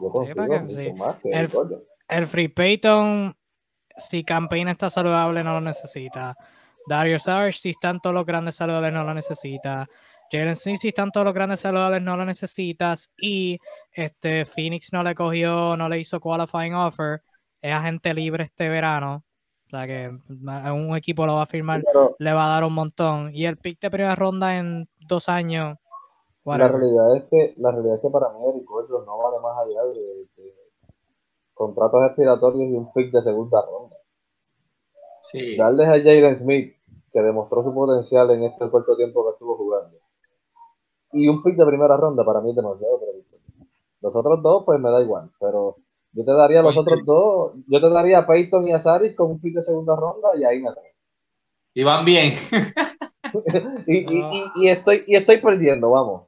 yo 0.00 0.10
consigo 0.12 0.36
para 0.36 0.48
que- 0.48 0.60
mucho 0.60 0.74
sí. 0.76 0.92
más 0.92 1.16
que 1.16 1.28
El- 1.30 1.38
el 1.38 1.48
Gordon. 1.48 1.82
El 2.08 2.26
Free 2.28 2.48
Payton, 2.48 3.36
si 3.96 4.22
Campaign 4.24 4.68
está 4.68 4.90
saludable, 4.90 5.42
no 5.42 5.54
lo 5.54 5.60
necesita. 5.60 6.36
Dario 6.86 7.18
Saric, 7.18 7.54
si 7.54 7.70
están 7.70 8.00
todos 8.00 8.14
los 8.14 8.24
grandes 8.24 8.54
saludables, 8.56 8.92
no 8.92 9.02
lo 9.04 9.12
necesita. 9.12 9.88
Jalen 10.30 10.56
Smith, 10.56 10.78
si 10.78 10.88
están 10.88 11.10
todos 11.10 11.24
los 11.24 11.34
grandes 11.34 11.60
saludables, 11.60 12.02
no 12.02 12.16
lo 12.16 12.24
necesitas. 12.24 13.10
Y 13.16 13.58
este 13.92 14.44
Phoenix 14.44 14.92
no 14.92 15.02
le 15.02 15.14
cogió, 15.14 15.76
no 15.76 15.88
le 15.88 15.98
hizo 15.98 16.20
qualifying 16.20 16.74
offer. 16.74 17.22
Es 17.62 17.72
agente 17.72 18.12
libre 18.14 18.44
este 18.44 18.68
verano. 18.68 19.24
O 19.66 19.70
sea 19.70 19.86
que 19.86 20.10
a 20.48 20.72
un 20.72 20.96
equipo 20.96 21.26
lo 21.26 21.34
va 21.34 21.42
a 21.42 21.46
firmar, 21.46 21.82
Pero 21.84 22.16
le 22.18 22.32
va 22.32 22.46
a 22.46 22.54
dar 22.54 22.64
un 22.64 22.74
montón. 22.74 23.34
Y 23.34 23.46
el 23.46 23.58
pick 23.58 23.80
de 23.80 23.90
primera 23.90 24.14
ronda 24.14 24.56
en 24.56 24.88
dos 25.08 25.28
años. 25.28 25.76
la 26.44 26.68
realidad 26.68 27.16
es 27.16 27.24
que 27.24 27.54
la 27.58 27.70
realidad 27.70 27.96
es 27.96 28.02
que 28.02 28.10
para 28.10 28.30
mí 28.30 28.38
Eric 28.48 28.64
Gordon 28.64 29.04
no 29.04 29.18
vale 29.18 29.40
más 29.40 29.58
allá 29.58 29.84
de, 29.92 30.42
de 30.42 30.54
contratos 31.52 32.06
expiratorios 32.06 32.70
y 32.70 32.74
un 32.74 32.92
pick 32.92 33.12
de 33.12 33.22
segunda 33.22 33.60
ronda. 33.62 33.96
sí. 35.22 35.56
Darles 35.56 35.88
a 35.88 35.98
Jalen 35.98 36.36
Smith, 36.36 36.76
que 37.12 37.20
demostró 37.20 37.62
su 37.62 37.74
potencial 37.74 38.30
en 38.30 38.44
este 38.44 38.70
corto 38.70 38.96
tiempo 38.96 39.24
que 39.24 39.32
estuvo 39.32 39.56
jugando. 39.56 39.98
Y 41.12 41.28
un 41.28 41.42
pick 41.42 41.56
de 41.56 41.66
primera 41.66 41.96
ronda 41.96 42.24
para 42.24 42.40
mí 42.40 42.50
es 42.50 42.56
demasiado 42.56 42.98
Gordon. 42.98 43.22
Los 44.00 44.16
otros 44.16 44.42
dos, 44.42 44.64
pues 44.64 44.80
me 44.80 44.90
da 44.90 45.00
igual, 45.00 45.30
pero 45.40 45.76
yo 46.12 46.24
te 46.24 46.32
daría 46.32 46.62
los 46.62 46.74
Pues 46.74 46.78
otros 46.78 47.00
sí. 47.00 47.04
dos, 47.04 47.52
yo 47.66 47.80
te 47.80 47.90
daría 47.90 48.18
a 48.20 48.26
Peyton 48.26 48.66
y 48.68 48.72
a 48.72 48.80
Saris 48.80 49.16
con 49.16 49.30
un 49.32 49.40
pick 49.40 49.54
de 49.56 49.64
segunda 49.64 49.96
ronda 49.96 50.28
y 50.36 50.44
ahí 50.44 50.60
me 50.62 50.70
atrevo. 50.70 50.88
Y 51.74 51.82
van 51.84 52.04
bien. 52.04 52.34
y, 53.86 53.98
y, 53.98 54.18
y, 54.30 54.44
y 54.56 54.68
estoy, 54.68 55.04
y 55.06 55.16
estoy 55.16 55.40
perdiendo, 55.40 55.90
vamos. 55.90 56.22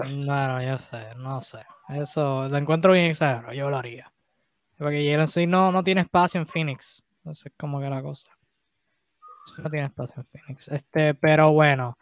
No, 0.00 0.48
no, 0.48 0.62
yo 0.62 0.78
sé, 0.78 1.14
no 1.16 1.40
sé. 1.40 1.58
Eso 1.88 2.48
lo 2.48 2.56
encuentro 2.56 2.92
bien 2.92 3.06
exagerado, 3.06 3.52
yo 3.52 3.70
lo 3.70 3.76
haría. 3.76 4.12
Porque 4.78 5.08
Jalen 5.10 5.28
Smith 5.28 5.48
no, 5.48 5.72
no 5.72 5.84
tiene 5.84 6.02
espacio 6.02 6.40
en 6.40 6.46
Phoenix. 6.46 7.02
Entonces, 7.18 7.52
como 7.58 7.80
que 7.80 7.88
la 7.90 8.02
cosa. 8.02 8.28
No 9.58 9.70
tiene 9.70 9.86
espacio 9.86 10.16
en 10.18 10.24
Phoenix. 10.24 10.68
Este, 10.68 11.14
pero 11.14 11.52
bueno. 11.52 11.98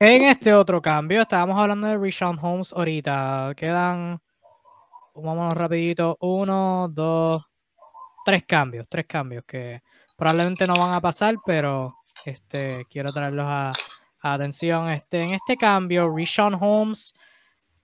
En 0.00 0.22
este 0.22 0.52
otro 0.52 0.82
cambio, 0.82 1.22
estábamos 1.22 1.60
hablando 1.60 1.86
de 1.86 1.96
Rishon 1.96 2.36
Holmes 2.40 2.72
ahorita. 2.72 3.52
Quedan, 3.56 4.20
vámonos 5.14 5.54
rapidito, 5.54 6.16
uno, 6.20 6.88
dos, 6.90 7.44
tres 8.24 8.44
cambios, 8.44 8.86
tres 8.88 9.06
cambios 9.06 9.44
que 9.46 9.82
probablemente 10.16 10.66
no 10.66 10.74
van 10.74 10.94
a 10.94 11.00
pasar, 11.00 11.36
pero 11.46 11.94
este, 12.24 12.84
quiero 12.90 13.12
traerlos 13.12 13.46
a, 13.46 13.72
atención. 14.22 14.88
Este, 14.90 15.22
en 15.22 15.34
este 15.34 15.56
cambio, 15.56 16.12
Rishon 16.12 16.56
Holmes 16.58 17.14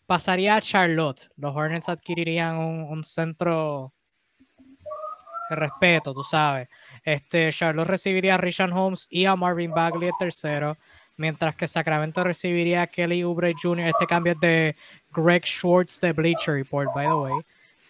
pasaría 0.07 0.57
a 0.57 0.61
Charlotte. 0.61 1.31
Los 1.37 1.55
Hornets 1.55 1.89
adquirirían 1.89 2.57
un, 2.57 3.05
centro 3.05 3.93
de 5.49 5.57
respeto, 5.57 6.13
tú 6.13 6.25
sabes. 6.25 6.69
Este, 7.05 7.53
Charlotte 7.53 7.87
recibiría 7.87 8.35
a 8.35 8.39
Rishon 8.39 8.73
Holmes 8.73 9.07
y 9.11 9.27
a 9.27 9.37
Marvin 9.37 9.71
Bagley 9.71 10.09
el 10.09 10.15
tercero, 10.19 10.77
mientras 11.21 11.55
que 11.55 11.69
Sacramento 11.69 12.25
recibiría 12.25 12.83
a 12.83 12.87
Kelly 12.87 13.23
Oubre 13.23 13.53
Jr. 13.53 13.89
Este 13.89 14.07
cambio 14.07 14.33
es 14.33 14.41
de 14.41 14.75
Greg 15.15 15.45
Schwartz 15.45 16.01
de 16.01 16.13
Bleacher 16.13 16.55
Report, 16.55 16.89
by 16.95 17.07
the 17.07 17.15
way. 17.15 17.33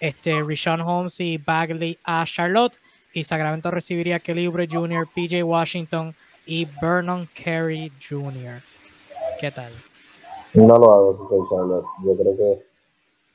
Este, 0.01 0.43
Rishon 0.43 0.81
Holmes 0.81 1.20
y 1.20 1.39
Bagley 1.39 1.97
a 2.05 2.24
Charlotte 2.27 2.78
y 3.15 3.23
Sacramento 3.23 3.70
recibiría 3.70 4.16
a 4.16 4.19
Kelly 4.19 4.47
Oubre 4.47 4.66
Jr., 4.66 5.07
PJ 5.15 5.44
Washington 5.44 6.12
y 6.44 6.66
Vernon 6.82 7.28
Carey 7.32 7.93
Jr. 8.09 8.61
¿Qué 9.40 9.52
tal? 9.52 9.70
No 10.55 10.78
lo 10.78 10.93
hago 10.93 11.48
Charlotte. 11.48 11.86
Yo 12.05 12.16
creo 12.16 12.36
que 12.36 12.62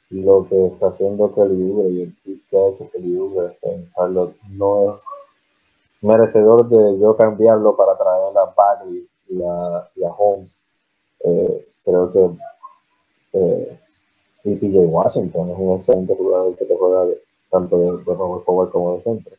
lo 0.10 0.46
que 0.50 0.68
está 0.68 0.88
haciendo 0.88 1.34
Kelly 1.34 1.72
Oubre 1.72 1.90
y 1.90 2.02
el 2.02 2.16
que 2.50 2.58
ha 2.58 2.68
hecho 2.68 2.90
Kelly 2.92 3.16
Oubre 3.16 3.58
en 3.62 3.90
Charlotte 3.94 4.36
no 4.50 4.92
es 4.92 5.02
merecedor 6.02 6.68
de 6.68 7.00
yo 7.00 7.16
cambiarlo 7.16 7.78
para 7.78 7.98
traer 7.98 8.38
a 8.38 8.54
Bagley 8.56 9.08
y 9.30 9.42
a, 9.42 9.88
y 9.96 10.04
a 10.04 10.10
Holmes. 10.12 10.62
Eh, 11.24 11.66
creo 11.84 12.12
que 12.12 12.30
eh, 13.34 13.80
y 14.44 14.56
PJ 14.56 14.78
Washington 14.80 15.50
es 15.52 15.58
un 15.58 15.76
excelente 15.78 16.16
jugador 16.16 16.56
que 16.56 16.66
te 16.66 16.76
juega 16.78 17.06
de- 17.06 17.18
tanto 17.50 17.78
de, 17.78 17.92
de 17.98 18.04
power 18.46 18.70
como 18.70 18.96
de 18.98 19.02
centro. 19.02 19.32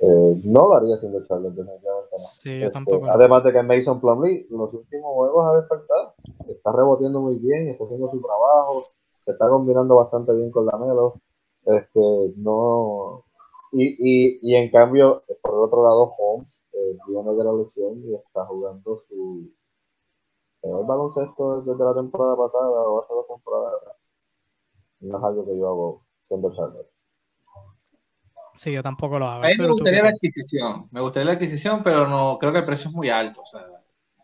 Eh, 0.00 0.40
no 0.44 0.68
lo 0.68 0.74
haría 0.74 0.98
siendo 0.98 1.22
Charlotte, 1.22 1.54
definitivamente 1.54 2.10
no. 2.12 2.18
Sí, 2.24 2.50
yo 2.58 2.66
Este, 2.66 2.72
tampoco. 2.72 3.06
Además 3.06 3.44
de 3.44 3.52
que 3.52 3.62
Mason 3.62 4.00
Plumlee, 4.00 4.46
los 4.50 4.72
últimos 4.74 5.14
juegos 5.14 5.46
ha 5.54 5.56
despertado. 5.58 6.14
Está 6.48 6.72
reboteando 6.72 7.20
muy 7.20 7.36
bien, 7.36 7.68
está 7.68 7.84
haciendo 7.84 8.10
su 8.10 8.20
trabajo, 8.20 8.84
se 9.08 9.30
está 9.30 9.48
combinando 9.48 9.96
bastante 9.96 10.32
bien 10.32 10.50
con 10.50 10.66
la 10.66 10.76
Melo. 10.76 11.14
Este, 11.64 12.32
no. 12.36 13.22
Y, 13.72 13.96
y, 13.98 14.38
y 14.42 14.56
en 14.56 14.70
cambio, 14.70 15.24
por 15.42 15.54
el 15.54 15.60
otro 15.60 15.82
lado, 15.82 16.14
Holmes 16.18 16.66
eh, 16.72 16.96
viene 17.08 17.34
de 17.34 17.44
la 17.44 17.52
lesión 17.52 18.02
y 18.04 18.14
está 18.14 18.46
jugando 18.46 18.96
su 18.96 19.50
peor 20.62 20.86
baloncesto 20.86 21.62
desde 21.62 21.84
la 21.84 21.94
temporada 21.94 22.36
pasada 22.36 22.68
o 22.68 23.02
hace 23.02 23.14
dos 23.14 23.26
temporadas. 23.28 23.82
No 25.00 25.18
es 25.18 25.24
algo 25.24 25.46
que 25.46 25.58
yo 25.58 25.68
hago 25.68 26.06
siendo 26.22 26.54
Charlotte. 26.54 26.90
Sí, 28.54 28.72
yo 28.72 28.82
tampoco 28.82 29.18
lo 29.18 29.26
hago. 29.26 29.44
A 29.44 29.48
mí 29.48 29.54
me 29.58 29.68
gustaría 29.68 30.02
la 30.02 30.08
adquisición. 30.10 30.88
Me 30.90 31.00
gustaría 31.00 31.26
la 31.26 31.32
adquisición, 31.32 31.82
pero 31.84 32.08
no 32.08 32.38
creo 32.38 32.52
que 32.52 32.60
el 32.60 32.64
precio 32.64 32.88
es 32.88 32.94
muy 32.94 33.10
alto. 33.10 33.42
O 33.42 33.46
sea, 33.46 33.66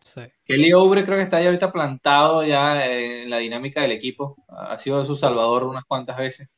Sí. 0.02 0.22
Kelly 0.44 0.72
Oubre 0.72 1.04
creo 1.04 1.16
que 1.16 1.22
está 1.22 1.40
ya 1.40 1.46
ahorita 1.46 1.70
plantado 1.70 2.42
ya 2.42 2.84
en 2.86 3.30
la 3.30 3.38
dinámica 3.38 3.82
del 3.82 3.92
equipo. 3.92 4.34
Ha 4.48 4.76
sido 4.76 5.04
su 5.04 5.14
salvador 5.14 5.62
unas 5.62 5.84
cuantas 5.84 6.18
veces. 6.18 6.48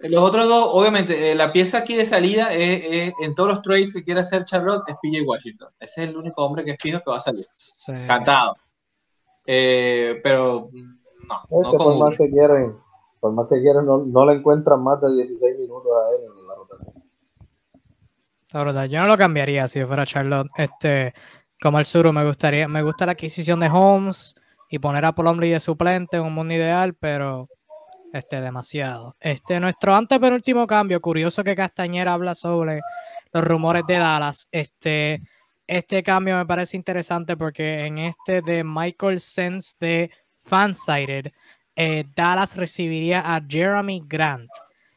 Los 0.00 0.22
otros 0.22 0.46
dos, 0.48 0.68
obviamente, 0.72 1.32
eh, 1.32 1.34
la 1.34 1.52
pieza 1.52 1.78
aquí 1.78 1.94
de 1.96 2.06
salida 2.06 2.52
es, 2.52 2.82
es- 2.84 3.14
en 3.22 3.34
todos 3.34 3.48
los 3.48 3.62
trades 3.62 3.92
que 3.92 4.04
quiere 4.04 4.20
hacer 4.20 4.44
Charlotte 4.44 4.82
es 4.88 4.96
PJ 5.02 5.22
Washington. 5.26 5.68
Ese 5.80 6.02
es 6.04 6.08
el 6.10 6.16
único 6.16 6.44
hombre 6.44 6.64
que 6.64 6.72
es 6.72 6.76
fijo 6.80 6.98
que 7.04 7.10
va 7.10 7.16
a 7.16 7.20
salir. 7.20 7.44
Sí. 7.52 7.92
Encantado. 7.92 8.56
Eh, 9.46 10.20
pero 10.22 10.68
no, 11.50 11.72
por 11.72 11.96
más 11.98 12.18
que 12.18 12.30
quieren, 12.30 12.76
por 13.20 13.32
más 13.32 13.46
que 13.48 13.60
quieren, 13.60 13.86
no, 13.86 13.98
no 13.98 14.26
le 14.26 14.34
encuentran 14.34 14.82
más 14.82 15.00
de 15.00 15.10
16 15.12 15.58
minutos 15.58 15.90
a 15.92 16.10
él 16.14 16.22
en 16.40 16.46
la 16.46 16.54
rotación. 16.54 17.02
La 18.52 18.64
verdad, 18.64 18.84
yo 18.86 19.00
no 19.00 19.06
lo 19.06 19.16
cambiaría 19.18 19.68
si 19.68 19.84
fuera 19.84 20.06
Charlotte. 20.06 20.48
Este, 20.56 21.12
como 21.60 21.78
el 21.78 21.84
Suru, 21.84 22.12
me 22.12 22.24
gustaría, 22.26 22.68
me 22.68 22.82
gusta 22.82 23.06
la 23.06 23.12
adquisición 23.12 23.60
de 23.60 23.68
Holmes 23.68 24.34
y 24.70 24.78
poner 24.78 25.04
a 25.04 25.12
Plumlee 25.12 25.50
de 25.52 25.60
suplente 25.60 26.16
en 26.18 26.24
un 26.24 26.34
mundo 26.34 26.54
ideal, 26.54 26.94
pero 26.94 27.48
este, 28.12 28.40
demasiado. 28.40 29.16
Este, 29.20 29.60
nuestro 29.60 29.94
antepenúltimo 29.94 30.66
cambio, 30.66 31.00
curioso 31.00 31.44
que 31.44 31.56
Castañera 31.56 32.12
habla 32.12 32.34
sobre 32.34 32.80
los 33.32 33.44
rumores 33.44 33.84
de 33.86 33.94
Dallas. 33.94 34.48
Este, 34.50 35.22
este 35.66 36.02
cambio 36.02 36.36
me 36.36 36.46
parece 36.46 36.76
interesante 36.76 37.36
porque 37.36 37.86
en 37.86 37.98
este 37.98 38.42
de 38.42 38.64
Michael 38.64 39.20
Sense 39.20 39.76
de 39.78 40.10
Fansided, 40.36 41.32
eh, 41.76 42.04
Dallas 42.16 42.56
recibiría 42.56 43.20
a 43.20 43.40
Jeremy 43.46 44.02
Grant. 44.06 44.50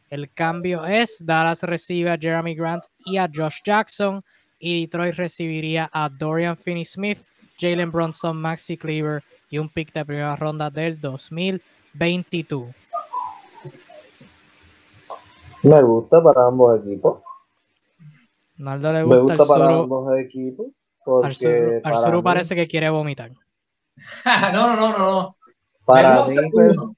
El 0.10 0.32
cambio 0.32 0.86
es 0.86 1.24
Dallas 1.26 1.64
recibe 1.64 2.12
a 2.12 2.18
Jeremy 2.18 2.56
Grant 2.56 2.84
y 3.06 3.18
a 3.18 3.30
Josh 3.34 3.60
Jackson 3.64 4.24
y 4.60 4.82
Detroit 4.82 5.16
recibiría 5.16 5.90
a 5.92 6.10
Dorian 6.10 6.56
Finney-Smith, 6.56 7.20
Jalen 7.60 7.92
Bronson, 7.92 8.38
Maxi 8.38 8.78
Cleaver 8.78 9.24
y 9.50 9.58
un 9.58 9.70
pick 9.70 9.94
de 9.94 10.06
primera 10.06 10.36
ronda 10.36 10.70
del 10.70 11.00
2022. 11.00 12.91
Me 15.64 15.82
gusta 15.82 16.22
para 16.24 16.48
ambos 16.48 16.80
equipos. 16.80 17.22
Naldo 18.58 18.94
le 18.94 19.04
Me 19.06 19.18
gusta, 19.18 19.22
gusta 19.22 19.44
al 19.44 19.48
para 19.48 19.66
Zuru- 19.72 19.84
ambos 19.84 20.20
equipos. 20.20 20.68
al 20.68 20.74
Porque 21.04 21.82
parece 22.24 22.56
que 22.56 22.68
quiere 22.68 22.90
vomitar. 22.90 23.32
no, 24.54 24.68
no, 24.68 24.76
no, 24.76 24.92
no, 24.92 24.98
no. 24.98 25.38
Para 25.86 26.22
Me 26.26 26.30
mí, 26.30 26.36
gusta 26.36 26.50
pues, 26.52 26.78
uno, 26.78 26.96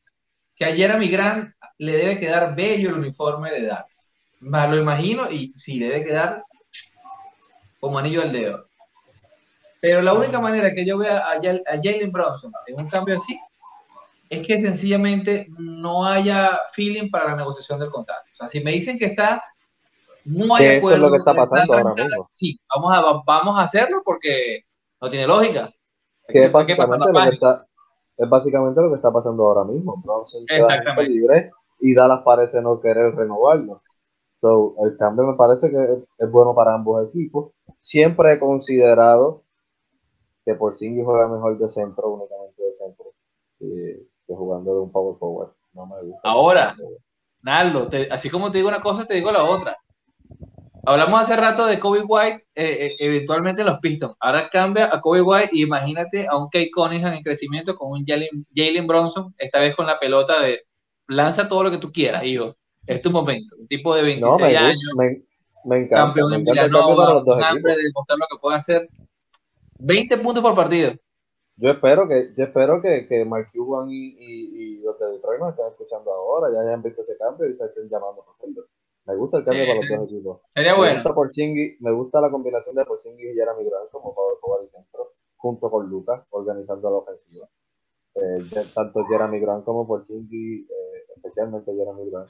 que 0.55 0.65
a 0.65 0.75
Jeremy 0.75 1.07
Grant 1.07 1.53
le 1.77 1.97
debe 1.97 2.19
quedar 2.19 2.55
bello 2.55 2.89
el 2.89 2.95
uniforme 2.95 3.51
de 3.51 3.65
Dallas. 3.65 4.13
Me 4.41 4.67
lo 4.67 4.77
imagino 4.77 5.29
y 5.31 5.53
sí, 5.57 5.79
le 5.79 5.87
debe 5.87 6.05
quedar 6.05 6.43
como 7.79 7.97
anillo 7.97 8.21
al 8.21 8.31
dedo. 8.33 8.65
Pero 9.81 10.01
la 10.01 10.13
única 10.13 10.39
manera 10.39 10.73
que 10.73 10.85
yo 10.85 10.97
vea 10.97 11.19
a 11.19 11.41
Jalen 11.41 12.11
Bronson 12.11 12.51
en 12.67 12.79
un 12.79 12.89
cambio 12.89 13.17
así 13.17 13.37
es 14.33 14.47
que 14.47 14.59
sencillamente 14.59 15.47
no 15.57 16.05
haya 16.05 16.59
feeling 16.73 17.09
para 17.09 17.29
la 17.29 17.35
negociación 17.35 17.79
del 17.79 17.89
contrato. 17.89 18.23
O 18.33 18.35
sea, 18.35 18.47
si 18.47 18.61
me 18.61 18.71
dicen 18.71 18.97
que 18.97 19.05
está 19.05 19.43
no 20.25 20.55
hay 20.55 20.63
Que 20.63 20.77
eso 20.77 20.87
es 20.89 20.95
acuerdo, 20.95 21.05
lo 21.05 21.11
que 21.11 21.17
está 21.17 21.33
pasando 21.33 21.73
ahora 21.73 21.93
mismo. 21.93 22.29
Sí, 22.33 22.59
vamos 22.73 22.93
a, 22.93 23.23
vamos 23.25 23.57
a 23.57 23.63
hacerlo 23.63 24.01
porque 24.05 24.61
no 25.01 25.09
tiene 25.09 25.27
lógica. 25.27 25.69
que 26.27 26.39
es 26.39 26.45
que 26.45 26.51
básicamente 26.51 27.11
la 27.11 27.25
lo 27.25 27.29
que 27.29 27.35
está 27.35 27.67
es 28.15 28.29
básicamente 28.29 28.81
lo 28.81 28.89
que 28.89 28.95
está 28.95 29.11
pasando 29.11 29.45
ahora 29.45 29.63
mismo. 29.63 30.01
Bronson 30.03 30.43
Exactamente. 30.47 31.11
libre 31.11 31.51
y 31.79 31.93
Dallas 31.93 32.21
parece 32.23 32.61
no 32.61 32.79
querer 32.79 33.15
renovarlo. 33.15 33.81
So, 34.33 34.75
el 34.83 34.97
cambio 34.97 35.25
me 35.25 35.35
parece 35.35 35.69
que 35.69 35.83
es, 35.83 35.99
es 36.17 36.31
bueno 36.31 36.55
para 36.55 36.73
ambos 36.73 37.09
equipos. 37.09 37.51
Siempre 37.79 38.33
he 38.33 38.39
considerado 38.39 39.43
que 40.45 40.55
Porzingis 40.55 41.05
juega 41.05 41.27
mejor 41.27 41.57
de 41.57 41.69
centro, 41.69 42.09
únicamente 42.09 42.63
de 42.63 42.75
centro, 42.75 43.05
que, 43.59 44.07
que 44.27 44.33
jugando 44.35 44.73
de 44.73 44.79
un 44.81 44.91
power 44.91 45.17
forward. 45.19 45.51
No 45.73 45.85
me 45.85 46.01
gusta. 46.01 46.21
Ahora. 46.23 46.75
Naldo, 47.41 47.89
te- 47.89 48.07
así 48.09 48.29
como 48.29 48.51
te 48.51 48.57
digo 48.59 48.69
una 48.69 48.79
cosa, 48.81 49.05
te 49.05 49.15
digo 49.15 49.31
la 49.31 49.43
otra. 49.43 49.75
Hablamos 50.85 51.21
hace 51.21 51.35
rato 51.35 51.65
de 51.65 51.79
Kobe 51.79 52.01
White, 52.05 52.45
eh, 52.55 52.87
eh, 52.87 52.91
eventualmente 52.99 53.61
en 53.61 53.67
los 53.67 53.79
Pistons. 53.79 54.15
Ahora 54.19 54.49
cambia 54.49 54.89
a 54.93 54.99
Kobe 55.01 55.21
White 55.21 55.49
y 55.53 55.63
imagínate 55.63 56.27
a 56.27 56.37
un 56.37 56.45
Kate 56.45 56.71
Cunningham 56.73 57.13
en 57.13 57.23
crecimiento 57.23 57.75
con 57.75 57.91
un 57.91 58.05
Jalen, 58.05 58.45
Jalen 58.53 58.87
Bronson, 58.87 59.33
esta 59.37 59.59
vez 59.59 59.75
con 59.75 59.87
la 59.87 59.97
pelota 59.99 60.41
de 60.41 60.61
lanza 61.07 61.47
todo 61.47 61.63
lo 61.63 61.71
que 61.71 61.77
tú 61.77 61.91
quieras, 61.91 62.23
hijo. 62.25 62.55
Es 62.85 63.01
tu 63.01 63.11
momento. 63.11 63.55
Un 63.57 63.67
tipo 63.67 63.95
de 63.95 64.03
26 64.03 64.31
No, 64.41 64.45
me, 64.45 64.57
años, 64.57 64.79
me, 64.97 65.21
me 65.65 65.75
encanta. 65.85 65.95
campeón 65.95 66.33
en 66.33 66.43
Villanova, 66.43 67.23
un 67.23 67.43
hambre 67.43 67.75
de 67.77 67.83
demostrar 67.83 68.19
lo 68.19 68.27
que 68.29 68.41
puede 68.41 68.57
hacer. 68.57 68.89
20 69.79 70.17
puntos 70.17 70.41
por 70.43 70.53
partido. 70.55 70.93
Yo 71.57 71.69
espero 71.71 72.07
que, 72.07 72.33
yo 72.35 72.45
espero 72.45 72.81
que, 72.81 73.07
que 73.07 73.25
Mark 73.25 73.49
Cuban 73.53 73.89
y, 73.89 74.15
y, 74.17 74.77
y 74.77 74.77
los 74.81 74.97
de 74.99 75.11
Detroit 75.11 75.39
nos 75.39 75.51
estén 75.51 75.67
escuchando 75.67 76.11
ahora, 76.11 76.51
ya 76.51 76.61
hayan 76.61 76.81
visto 76.81 77.01
ese 77.03 77.15
cambio 77.17 77.47
y 77.49 77.55
se 77.55 77.65
estén 77.65 77.89
llamando 77.89 78.23
para 78.23 78.37
hacerlo. 78.37 78.63
Me 79.05 79.15
gusta 79.15 79.37
el 79.39 79.45
cambio 79.45 79.63
Sí, 79.63 79.67
para 79.69 79.79
los 79.81 79.99
dos 79.99 80.09
equipos. 80.11 80.41
Sería 80.49 80.71
Me 80.71 80.77
bueno. 80.77 81.03
gusta 81.03 81.41
me 81.79 81.91
gusta 81.91 82.21
la 82.21 82.31
combinación 82.31 82.75
de 82.75 82.85
Porzingis 82.85 83.25
y 83.25 83.35
Jeremy 83.35 83.65
Grant 83.65 83.89
como 83.91 84.13
forward 84.13 84.65
y 84.65 84.69
centro, 84.69 85.11
junto 85.35 85.69
con 85.69 85.89
Lucas, 85.89 86.25
organizando 86.29 86.89
la 86.89 86.97
ofensiva. 86.97 87.47
Eh, 88.15 88.37
tanto 88.73 89.05
Jeremy 89.05 89.39
Grant 89.39 89.65
como 89.65 89.85
Porzingis, 89.85 90.69
eh, 90.69 91.03
especialmente 91.15 91.73
Jeremy 91.75 92.09
Grant, 92.09 92.29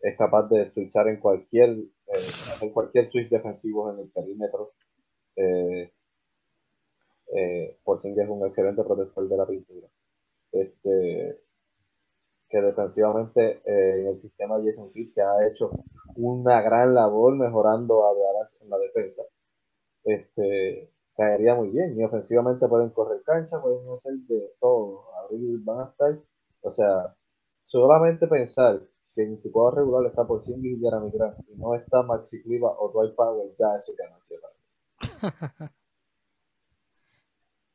es 0.00 0.16
capaz 0.16 0.48
de 0.48 0.68
switchar 0.68 1.08
en 1.08 1.20
cualquier, 1.20 1.70
eh, 1.70 2.12
hacer 2.12 2.72
cualquier 2.72 3.08
switch 3.08 3.28
defensivo 3.28 3.92
en 3.92 4.00
el 4.00 4.08
perímetro. 4.10 4.72
Eh, 5.36 5.92
eh, 7.34 7.78
Porzingis 7.84 8.24
es 8.24 8.28
un 8.28 8.46
excelente 8.46 8.82
protector 8.84 9.28
de 9.28 9.36
la 9.36 9.46
pintura. 9.46 9.88
Este, 10.52 11.40
que 12.48 12.60
defensivamente 12.60 13.62
eh, 13.64 14.00
en 14.02 14.06
el 14.08 14.20
sistema 14.20 14.60
Jason 14.64 14.92
Kidd 14.92 15.12
que 15.14 15.20
ha 15.20 15.46
hecho 15.48 15.70
una 16.16 16.62
gran 16.62 16.94
labor 16.94 17.34
mejorando 17.34 18.06
a 18.06 18.14
Dallas 18.14 18.58
en 18.62 18.70
la 18.70 18.78
defensa. 18.78 19.22
Este, 20.04 20.90
caería 21.16 21.54
muy 21.54 21.68
bien. 21.70 21.98
Y 21.98 22.04
ofensivamente 22.04 22.68
pueden 22.68 22.90
correr 22.90 23.22
cancha, 23.24 23.60
pueden 23.60 23.88
hacer 23.92 24.14
de 24.28 24.52
todo. 24.60 25.04
Abrir, 25.24 25.58
van 25.64 25.80
a 25.80 25.90
estar. 25.90 26.18
O 26.62 26.70
sea, 26.70 27.14
solamente 27.62 28.26
pensar 28.26 28.80
que 29.14 29.22
en 29.22 29.40
tu 29.40 29.50
cuadro 29.50 29.78
regular 29.78 30.06
está 30.06 30.26
por 30.26 30.38
Porzingis 30.42 30.78
y 30.78 30.80
Jeremy 30.80 31.10
Grant 31.10 31.38
y 31.48 31.56
no 31.56 31.74
está 31.74 32.02
Maxi 32.02 32.42
Cliva 32.42 32.70
o 32.78 32.90
Dwight 32.92 33.14
Powell, 33.14 33.52
ya 33.58 33.74
eso 33.74 33.92
es 33.92 33.98
ganancia. 33.98 34.38
para 34.40 35.72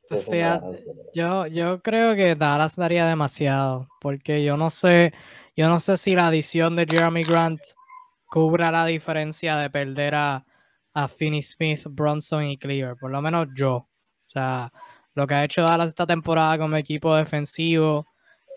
Pues 0.08 0.22
Eso 0.22 0.32
es 0.32 0.36
una 0.36 0.36
fíjate, 0.36 0.64
ganancia 0.66 0.92
para 0.92 1.04
mí. 1.04 1.10
Yo, 1.14 1.46
yo 1.46 1.82
creo 1.82 2.14
que 2.14 2.34
Dallas 2.34 2.76
daría 2.76 3.06
demasiado, 3.06 3.88
porque 4.00 4.44
yo 4.44 4.56
no 4.56 4.70
sé, 4.70 5.12
yo 5.56 5.68
no 5.68 5.80
sé 5.80 5.96
si 5.96 6.14
la 6.14 6.28
adición 6.28 6.76
de 6.76 6.86
Jeremy 6.88 7.22
Grant 7.22 7.60
cubra 8.26 8.70
la 8.70 8.86
diferencia 8.86 9.56
de 9.56 9.70
perder 9.70 10.14
a, 10.14 10.44
a 10.94 11.08
Finney 11.08 11.42
Smith, 11.42 11.82
Bronson 11.88 12.44
y 12.44 12.58
Cleaver, 12.58 12.96
por 12.96 13.10
lo 13.10 13.20
menos 13.22 13.48
yo. 13.56 13.74
O 13.76 13.88
sea, 14.28 14.72
lo 15.14 15.26
que 15.26 15.34
ha 15.34 15.44
hecho 15.44 15.62
Dallas 15.62 15.90
esta 15.90 16.06
temporada 16.06 16.58
como 16.58 16.76
equipo 16.76 17.14
defensivo, 17.14 18.06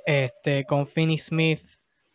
este, 0.05 0.65
con 0.65 0.85
Finney 0.87 1.17
Smith 1.17 1.61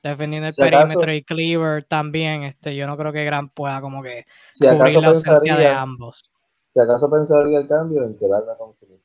defendiendo 0.02 0.46
el 0.48 0.52
Si 0.54 0.62
acaso- 0.62 0.86
perímetro 0.86 1.12
y 1.12 1.22
Cleaver 1.22 1.84
también, 1.84 2.44
este, 2.44 2.74
yo 2.74 2.86
no 2.86 2.96
creo 2.96 3.12
que 3.12 3.24
Grant 3.24 3.52
pueda 3.52 3.80
como 3.82 4.02
que 4.02 4.24
Si 4.48 4.66
cubrir 4.66 4.98
la 4.98 5.08
ausencia 5.08 5.56
de 5.56 5.68
ambos. 5.68 6.30
si 6.72 6.80
acaso 6.80 7.10
pensaría 7.10 7.58
el 7.58 7.68
cambio 7.68 8.04
en 8.04 8.16
quedarme 8.18 8.52
con 8.58 8.74
Finney. 8.76 8.98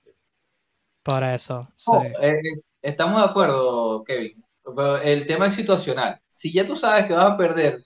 Por 1.05 1.23
eso, 1.23 1.67
sí. 1.75 1.91
No, 1.91 2.01
eh, 2.03 2.41
estamos 2.81 3.21
de 3.21 3.27
acuerdo, 3.29 4.03
Kevin. 4.03 4.43
Pero 4.63 4.97
el 4.97 5.27
tema 5.27 5.45
es 5.47 5.53
situacional. 5.53 6.19
Si 6.27 6.51
ya 6.51 6.65
tú 6.65 6.75
sabes 6.75 7.05
que 7.05 7.13
vas 7.13 7.31
a 7.31 7.37
perder 7.37 7.85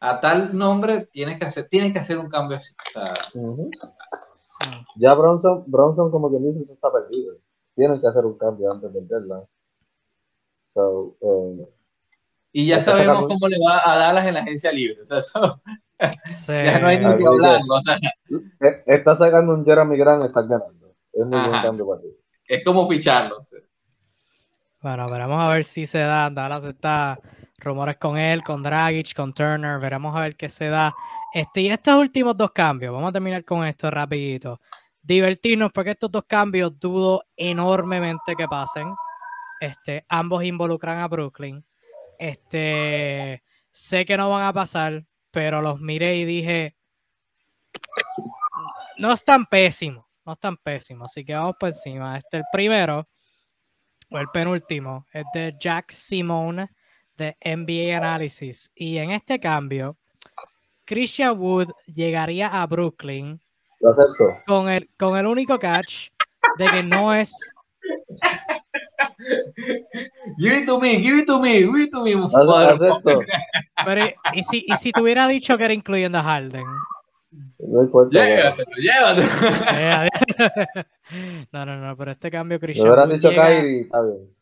a 0.00 0.20
tal 0.20 0.54
nombre, 0.56 1.06
tienes 1.10 1.38
que 1.38 1.46
hacer, 1.46 1.66
tienes 1.70 1.94
que 1.94 2.00
hacer 2.00 2.18
un 2.18 2.28
cambio 2.28 2.58
así. 2.58 2.74
O 2.74 2.90
sea, 3.00 3.40
Ujú. 3.42 3.70
Mm. 3.70 4.84
Ya 5.00 5.14
Bronson, 5.14 5.64
Bronson, 5.66 6.10
como 6.10 6.28
quien 6.28 6.44
dice, 6.44 6.62
eso 6.62 6.74
está 6.74 6.92
perdido. 6.92 7.36
Tienen 7.74 7.98
que 8.00 8.06
hacer 8.06 8.26
un 8.26 8.36
cambio 8.36 8.70
antes 8.70 8.92
del 8.92 9.08
deadline. 9.08 9.46
So, 10.68 11.16
eh, 11.22 11.66
y 12.52 12.66
ya 12.66 12.76
Está 12.76 12.92
sabemos 12.92 13.14
sacando- 13.16 13.28
cómo 13.34 13.48
le 13.48 13.56
va 13.66 13.80
a 13.82 13.96
Dallas 13.96 14.26
en 14.26 14.34
la 14.34 14.40
agencia 14.40 14.70
libre. 14.72 15.00
O 15.02 15.06
sea, 15.06 15.18
eso 15.18 15.60
Sí. 16.26 16.52
ya 16.52 16.78
no 16.80 16.88
hay 16.88 16.98
ni 16.98 17.04
que 17.04 17.10
Así 17.14 17.22
que- 17.22 17.28
hablar. 17.28 17.60
O 17.70 17.80
sea, 17.80 17.96
eh, 18.60 18.82
está 18.86 19.14
sacando 19.14 19.54
un 19.54 19.64
Jeremy 19.64 19.96
Grant, 19.96 20.24
estás 20.24 20.46
ganando. 20.46 20.94
Es 21.14 21.26
muy 21.26 21.38
buen 21.48 21.62
cambio 21.62 21.86
para 21.88 22.00
ti. 22.02 22.08
Es 22.46 22.64
como 22.64 22.88
ficharlo. 22.88 23.44
Bueno, 24.80 25.06
veremos 25.06 25.40
a 25.40 25.48
ver 25.48 25.64
si 25.64 25.86
se 25.86 26.00
da. 26.00 26.28
Dallas 26.30 26.64
está 26.64 27.18
rumores 27.58 27.96
con 27.96 28.18
él, 28.18 28.42
con 28.42 28.62
Dragic, 28.62 29.14
con 29.14 29.32
Turner. 29.32 29.78
Veremos 29.78 30.14
a 30.16 30.20
ver 30.20 30.36
qué 30.36 30.48
se 30.48 30.68
da. 30.68 30.94
Este, 31.32 31.62
y 31.62 31.68
estos 31.70 31.94
últimos 31.94 32.36
dos 32.36 32.52
cambios, 32.52 32.92
vamos 32.92 33.10
a 33.10 33.12
terminar 33.12 33.44
con 33.44 33.64
esto 33.64 33.90
rapidito. 33.90 34.60
Divertirnos 35.00 35.72
porque 35.72 35.92
estos 35.92 36.10
dos 36.10 36.24
cambios 36.26 36.78
dudo 36.78 37.24
enormemente 37.36 38.34
que 38.36 38.46
pasen. 38.46 38.94
Este, 39.60 40.04
ambos 40.08 40.44
involucran 40.44 40.98
a 40.98 41.08
Brooklyn. 41.08 41.64
Este, 42.18 43.42
sé 43.70 44.04
que 44.04 44.16
no 44.16 44.30
van 44.30 44.44
a 44.44 44.52
pasar, 44.52 45.04
pero 45.30 45.62
los 45.62 45.80
miré 45.80 46.16
y 46.16 46.24
dije, 46.24 46.76
no 48.98 49.12
están 49.12 49.46
pésimos, 49.46 50.04
no 50.24 50.32
están 50.32 50.56
pésimos, 50.56 51.10
así 51.10 51.24
que 51.24 51.34
vamos 51.34 51.56
por 51.58 51.68
encima. 51.70 52.16
Este, 52.18 52.38
el 52.38 52.44
primero, 52.52 53.08
o 54.10 54.18
el 54.18 54.28
penúltimo, 54.32 55.06
es 55.12 55.24
de 55.34 55.54
Jack 55.58 55.90
Simone 55.90 56.68
de 57.16 57.36
NBA 57.44 57.96
Analysis. 57.96 58.70
Y 58.74 58.98
en 58.98 59.10
este 59.12 59.38
cambio, 59.40 59.96
Christian 60.84 61.38
Wood 61.38 61.70
llegaría 61.86 62.48
a 62.48 62.66
Brooklyn 62.66 63.40
Lo 63.80 63.90
acepto. 63.90 64.24
con 64.46 64.68
el, 64.68 64.88
con 64.98 65.16
el 65.18 65.26
único 65.26 65.58
catch 65.58 66.08
de 66.58 66.70
que 66.70 66.82
no 66.82 67.14
es 67.14 67.32
Give 70.38 70.58
it 70.60 70.66
to 70.66 70.80
me, 70.80 70.98
give 71.00 71.18
it 71.18 71.26
to 71.26 71.38
me, 71.40 71.60
give 71.60 71.80
it 71.82 71.90
to 71.92 72.02
me. 72.04 72.12
Lo 72.14 72.28
motherfucker. 72.28 72.72
acepto. 72.72 73.20
pero 73.84 74.06
y 74.34 74.42
si, 74.42 74.64
y 74.66 74.76
si 74.76 74.92
te 74.92 75.00
hubiera 75.00 75.26
dicho 75.28 75.56
que 75.56 75.64
era 75.64 75.74
incluyendo 75.74 76.18
a 76.18 76.22
Harden 76.22 76.64
No 77.58 77.82
importa. 77.82 78.24
Llévatelo, 78.24 78.70
llévatelo. 78.76 79.28
No, 81.52 81.66
no, 81.66 81.76
no, 81.76 81.96
pero 81.96 82.12
este 82.12 82.30
cambio 82.30 82.58
Christian 82.58 82.88
Wood, 82.88 83.12
dicho 83.12 83.30
llega, 83.30 83.46
Kyrie, 83.46 83.80
está 83.82 84.02
bien. 84.02 84.34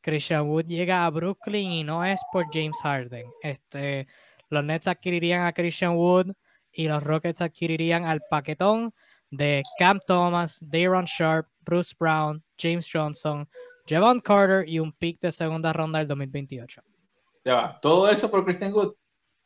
Christian 0.00 0.48
Wood 0.48 0.64
llega 0.64 1.04
a 1.04 1.10
Brooklyn 1.10 1.72
y 1.72 1.84
no 1.84 2.04
es 2.04 2.20
por 2.32 2.46
James 2.52 2.78
Harden. 2.82 3.26
Este, 3.42 4.06
los 4.48 4.64
Nets 4.64 4.88
adquirirían 4.88 5.46
a 5.46 5.52
Christian 5.52 5.96
Wood 5.96 6.32
y 6.72 6.88
los 6.88 7.02
Rockets 7.02 7.40
adquirirían 7.40 8.04
al 8.04 8.20
paquetón 8.30 8.94
de 9.30 9.62
Cam 9.78 10.00
Thomas, 10.06 10.58
Dayron 10.60 11.04
Sharp, 11.04 11.48
Bruce 11.60 11.94
Brown, 11.98 12.42
James 12.58 12.88
Johnson, 12.90 13.48
Javon 13.86 14.20
Carter 14.20 14.68
y 14.68 14.78
un 14.78 14.92
pick 14.92 15.20
de 15.20 15.32
segunda 15.32 15.72
ronda 15.72 15.98
del 15.98 16.08
2028. 16.08 16.82
Ya 17.44 17.54
va. 17.54 17.78
Todo 17.80 18.08
eso 18.08 18.30
por 18.30 18.44
Christian 18.44 18.72
Wood. 18.72 18.94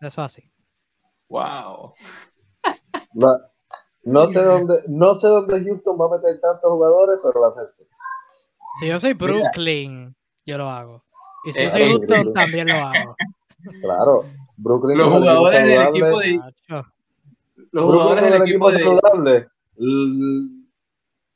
Eso 0.01 0.23
así. 0.23 0.49
Wow. 1.29 1.93
No, 3.13 3.39
no 4.05 4.31
sé 4.31 4.43
dónde, 4.43 4.83
no 4.89 5.15
sé 5.15 5.29
dónde 5.29 5.63
Houston 5.65 5.99
va 6.01 6.07
a 6.07 6.19
meter 6.19 6.41
tantos 6.41 6.71
jugadores, 6.71 7.19
pero 7.23 7.41
lo 7.41 7.47
acepto. 7.47 7.85
Si 8.81 8.87
yo 8.87 8.99
soy 8.99 9.15
Brooklyn, 9.15 10.15
yo 10.47 10.59
lo 10.59 10.71
hago. 10.71 11.05
Y 11.45 11.53
si 11.53 11.61
Eh, 11.61 11.65
yo 11.65 11.71
soy 11.71 11.83
eh, 11.83 11.89
Houston, 11.89 12.33
también 12.33 12.69
lo 12.69 12.75
hago. 12.75 13.17
Claro. 13.83 14.25
Brooklyn 14.57 14.97
Los 14.97 15.09
jugadores 15.09 15.67
del 15.67 15.83
equipo 15.89 16.19
de. 16.21 16.41
Los 17.73 17.85
jugadores 17.85 18.25
del 18.25 18.35
el 18.35 18.43
equipo 18.43 18.71
de. 18.71 18.83
saludable. 18.83 19.49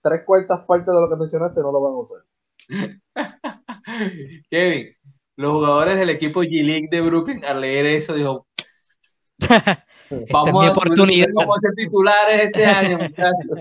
Tres 0.03 0.23
cuartas 0.25 0.61
partes 0.61 0.87
de 0.87 1.01
lo 1.01 1.11
que 1.11 1.17
mencionaste 1.17 1.61
no 1.61 1.73
lo 1.73 1.81
van 1.81 1.93
a 1.93 1.97
usar. 1.97 2.23
Kevin, 4.51 4.95
los 5.37 5.53
jugadores 5.53 5.99
del 5.99 6.11
equipo 6.11 6.43
G-League 6.43 6.89
de 6.91 7.01
Brooklyn 7.01 7.45
al 7.45 7.61
leer 7.61 7.87
eso 7.87 8.15
dijo, 8.15 8.47
Esta 10.21 10.39
es 10.39 10.45
vamos 10.45 10.63
mi 10.63 10.67
a 10.69 10.71
oportunidad. 10.73 11.27
vamos 11.35 11.57
a 11.57 11.61
ser 11.61 11.71
titulares 11.77 12.45
este 12.47 12.65
año, 12.67 12.99
muchachos. 12.99 13.59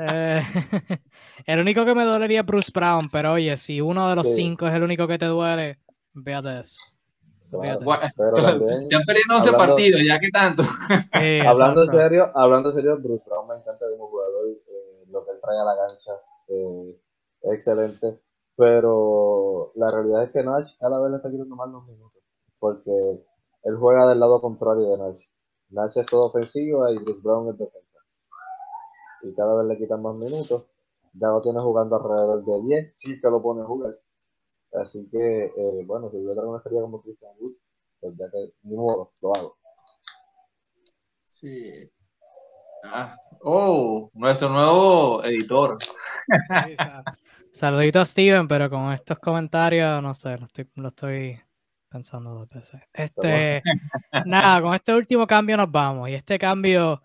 Eh, 0.00 0.42
el 1.46 1.60
único 1.60 1.84
que 1.84 1.94
me 1.94 2.04
dolería 2.04 2.40
es 2.40 2.46
Bruce 2.46 2.70
Brown, 2.74 3.08
pero 3.10 3.32
oye, 3.32 3.56
si 3.56 3.80
uno 3.80 4.08
de 4.08 4.16
los 4.16 4.28
Sí. 4.28 4.42
cinco 4.42 4.66
es 4.66 4.74
el 4.74 4.82
único 4.82 5.06
que 5.06 5.18
te 5.18 5.26
duele, 5.26 5.78
véate 6.12 6.60
eso. 6.60 6.80
Claro, 7.50 7.78
Fíjate. 7.80 8.06
Pero 8.16 8.32
también, 8.42 8.82
Están 8.82 9.02
perdiendo 9.06 9.36
11 9.36 9.48
Hablando- 9.50 9.58
partidos, 9.74 10.00
ya 10.06 10.18
que 10.18 10.28
tanto. 10.30 10.62
Eh, 11.20 11.42
hablando 11.46 11.82
en 11.84 11.90
serio, 11.90 12.30
hablando 12.34 12.70
en 12.70 12.74
serio, 12.76 12.98
Bruce 12.98 13.22
Brown 13.26 13.46
me 13.48 13.54
encanta 13.54 13.84
como 13.90 14.08
jugador, 14.08 14.46
eh, 14.48 15.04
lo 15.10 15.24
que 15.24 15.30
él 15.32 15.36
trae 15.40 15.58
a 15.58 15.64
la 15.64 15.76
cancha, 15.76 16.12
eh, 16.48 16.96
es 17.42 17.52
excelente. 17.52 18.18
Pero 18.56 19.72
la 19.76 19.90
realidad 19.90 20.24
es 20.24 20.30
que 20.30 20.42
Nash 20.42 20.72
cada 20.80 21.00
vez 21.00 21.10
le 21.10 21.16
está 21.18 21.30
quitando 21.30 21.54
más 21.56 21.68
los 21.70 21.86
minutos, 21.86 22.22
porque 22.58 22.92
él 23.64 23.76
juega 23.76 24.08
del 24.08 24.20
lado 24.20 24.40
contrario 24.40 24.90
de 24.90 24.98
Nash. 24.98 25.22
Nash 25.70 25.98
es 25.98 26.06
todo 26.06 26.26
ofensiva 26.26 26.92
y 26.92 26.98
Bruce 26.98 27.20
Brown 27.22 27.48
es 27.48 27.58
defensa. 27.58 27.98
Y 29.22 29.34
cada 29.34 29.54
vez 29.56 29.66
le 29.66 29.78
quitan 29.78 30.02
más 30.02 30.14
minutos. 30.14 30.66
Ya 31.14 31.28
lo 31.28 31.40
tiene 31.40 31.60
jugando 31.60 31.96
alrededor 31.96 32.44
de 32.44 32.62
10, 32.62 32.92
sí 32.94 33.20
que 33.20 33.30
lo 33.30 33.40
pone 33.40 33.62
a 33.62 33.64
jugar. 33.64 33.98
Así 34.74 35.08
que, 35.10 35.44
eh, 35.46 35.84
bueno, 35.86 36.10
si 36.10 36.22
yo 36.22 36.32
traigo 36.32 36.50
una 36.50 36.58
estrella 36.58 36.82
como 36.82 37.00
Christian 37.00 37.32
Wood, 37.38 37.52
pues 38.00 38.16
ya 38.16 38.30
que 38.30 38.52
ni 38.64 38.76
modo, 38.76 39.12
lo 39.22 39.34
hago. 39.34 39.56
Sí. 41.26 41.90
Ah, 42.84 43.16
oh, 43.42 44.10
nuestro 44.12 44.48
nuevo 44.50 45.24
editor. 45.24 45.78
Saludito 47.52 48.00
a 48.00 48.04
Steven, 48.04 48.48
pero 48.48 48.68
con 48.68 48.92
estos 48.92 49.18
comentarios, 49.20 50.02
no 50.02 50.12
sé, 50.12 50.36
lo 50.36 50.44
estoy, 50.46 50.68
lo 50.74 50.88
estoy 50.88 51.40
pensando 51.94 52.30
dos 52.34 52.48
veces. 52.48 52.80
Este, 52.92 53.62
nada, 54.26 54.60
con 54.60 54.74
este 54.74 54.92
último 54.92 55.28
cambio 55.28 55.56
nos 55.56 55.70
vamos. 55.70 56.08
Y 56.08 56.14
este 56.14 56.40
cambio 56.40 57.02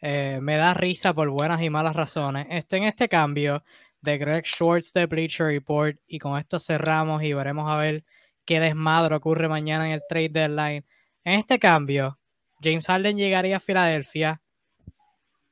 eh, 0.00 0.38
me 0.40 0.56
da 0.56 0.72
risa 0.72 1.12
por 1.12 1.28
buenas 1.28 1.60
y 1.62 1.68
malas 1.68 1.94
razones. 1.94 2.46
Este, 2.48 2.78
en 2.78 2.84
este 2.84 3.06
cambio 3.06 3.62
de 4.00 4.16
Greg 4.16 4.46
Schwartz 4.46 4.94
de 4.94 5.04
Bleacher 5.04 5.48
Report, 5.48 5.98
y 6.06 6.18
con 6.18 6.38
esto 6.38 6.58
cerramos 6.58 7.22
y 7.22 7.34
veremos 7.34 7.70
a 7.70 7.76
ver 7.76 8.02
qué 8.46 8.60
desmadre 8.60 9.14
ocurre 9.14 9.46
mañana 9.46 9.84
en 9.84 9.92
el 9.92 10.02
trade 10.08 10.30
deadline. 10.30 10.86
En 11.22 11.38
este 11.38 11.58
cambio, 11.58 12.18
James 12.62 12.86
Harden 12.86 13.18
llegaría 13.18 13.58
a 13.58 13.60
Filadelfia 13.60 14.40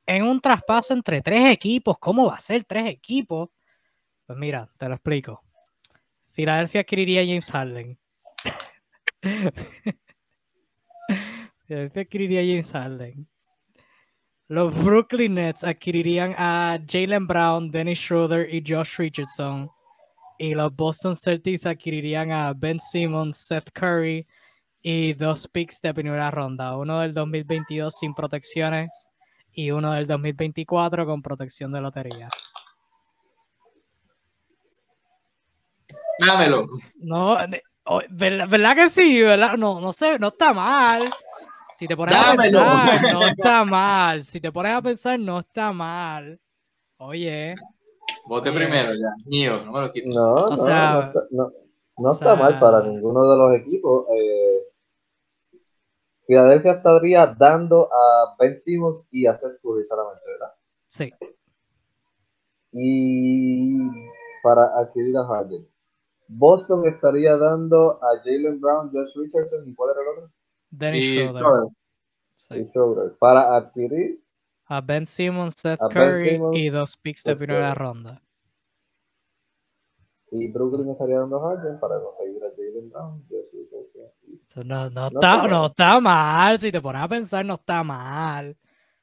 en 0.07 0.23
un 0.23 0.41
traspaso 0.41 0.95
entre 0.95 1.21
tres 1.21 1.45
equipos. 1.51 1.99
¿Cómo 1.99 2.25
va 2.25 2.37
a 2.37 2.39
ser 2.39 2.65
tres 2.65 2.89
equipos? 2.89 3.49
Pues 4.25 4.39
mira, 4.39 4.67
te 4.79 4.87
lo 4.87 4.95
explico. 4.95 5.43
Filadelfia 6.31 6.81
adquiriría 6.81 7.21
a 7.21 7.25
James 7.25 7.51
Harden. 7.51 7.98
Adquiriría 11.69 12.41
James 12.41 12.71
Harden. 12.71 13.27
Los 14.47 14.75
Brooklyn 14.83 15.35
Nets 15.35 15.63
adquirirían 15.63 16.33
a 16.35 16.79
Jalen 16.87 17.27
Brown, 17.27 17.69
Dennis 17.69 17.99
Schroeder 17.99 18.51
y 18.51 18.63
Josh 18.65 18.97
Richardson. 18.97 19.69
Y 20.39 20.55
los 20.55 20.75
Boston 20.75 21.15
Celtics 21.15 21.67
adquirirían 21.67 22.31
a 22.31 22.53
Ben 22.53 22.79
Simmons, 22.79 23.37
Seth 23.37 23.69
Curry 23.71 24.25
y 24.81 25.13
dos 25.13 25.47
picks 25.47 25.81
de 25.81 25.93
primera 25.93 26.31
ronda. 26.31 26.75
Uno 26.77 27.01
del 27.01 27.13
2022 27.13 27.93
sin 27.99 28.15
protecciones 28.15 29.07
y 29.51 29.69
uno 29.69 29.91
del 29.93 30.07
2024 30.07 31.05
con 31.05 31.21
protección 31.21 31.71
de 31.71 31.81
lotería. 31.81 32.29
Dámelo. 36.19 36.67
No, 36.95 37.37
de- 37.89 37.95
o- 37.95 38.01
¿verdad, 38.09 38.47
verdad 38.49 38.75
que 38.75 38.89
sí? 38.89 39.21
¿verdad? 39.23 39.57
No, 39.57 39.79
no 39.81 39.91
sé, 39.93 40.19
no 40.19 40.27
está 40.29 40.53
mal. 40.53 41.03
Si 41.75 41.87
te 41.87 41.95
pones 41.95 42.13
Dámelo. 42.15 42.61
a 42.61 42.85
pensar, 42.85 43.13
no 43.13 43.27
está 43.27 43.63
mal. 43.65 44.25
Si 44.25 44.39
te 44.41 44.51
pones 44.51 44.73
a 44.73 44.81
pensar, 44.81 45.19
no 45.19 45.39
está 45.39 45.71
mal. 45.71 46.39
Oye, 46.97 47.55
Vote 48.27 48.49
Oye. 48.49 48.57
primero 48.59 48.91
ya. 48.93 49.13
Mío, 49.25 49.63
no 49.65 49.71
me 49.71 49.81
lo 49.81 49.91
quito. 49.93 50.09
No, 50.13 50.33
O 50.33 50.49
no, 50.51 50.57
sea, 50.57 50.91
no, 50.93 51.01
está, 51.07 51.19
no, 51.31 51.51
no 51.97 52.09
o 52.09 52.11
está 52.11 52.35
mal 52.35 52.59
para 52.59 52.81
ninguno 52.81 53.29
de 53.29 53.37
los 53.37 53.61
equipos. 53.61 54.05
Eh, 54.13 54.59
Filadelfia 56.27 56.73
estaría 56.73 57.25
dando 57.27 57.89
a 57.93 58.35
Ben 58.37 58.59
Simmons 58.59 59.07
y 59.11 59.25
a 59.25 59.37
Seth 59.37 59.59
Curry 59.63 59.85
solamente, 59.87 60.21
¿verdad? 60.27 60.53
sí. 60.87 61.11
Y 62.71 63.79
para 64.43 64.77
adquirir 64.77 65.17
a 65.17 65.25
Harden. 65.25 65.67
Boston 66.31 66.87
estaría 66.87 67.35
dando 67.37 67.99
a 68.03 68.17
Jalen 68.23 68.61
Brown, 68.61 68.91
Josh 68.93 69.15
Richardson 69.17 69.67
y 69.67 69.73
¿cuál 69.73 69.91
era 69.91 70.01
el 70.01 70.07
otro? 70.17 70.31
Dennis 70.69 71.05
Schroeder. 71.33 71.43
Sí. 72.35 72.69
Para 73.19 73.55
adquirir 73.57 74.23
A 74.65 74.79
Ben 74.79 75.05
Simmons, 75.05 75.55
Seth 75.57 75.79
Ben 75.81 75.89
Curry 75.89 76.29
Simmons, 76.29 76.57
y 76.57 76.69
dos 76.69 76.95
picks 76.97 77.23
de 77.23 77.35
primera 77.35 77.73
Curry. 77.73 77.79
ronda. 77.83 78.21
y 80.31 80.47
Brooklyn 80.51 80.89
estaría 80.91 81.19
dando 81.19 81.37
a 81.43 81.49
Harden 81.55 81.79
para 81.79 81.99
conseguir 81.99 82.43
a 82.43 82.49
Jalen 82.55 82.89
Brown, 82.91 83.23
No, 84.63 84.63
no, 84.63 84.89
No 84.91 85.07
está, 85.07 85.19
está 85.35 85.47
no 85.47 85.61
mal. 85.61 85.69
está 85.71 85.99
mal. 85.99 86.59
Si 86.59 86.71
te 86.71 86.79
pones 86.81 87.01
a 87.01 87.07
pensar, 87.07 87.43
no 87.45 87.55
está 87.55 87.83
mal. 87.83 88.55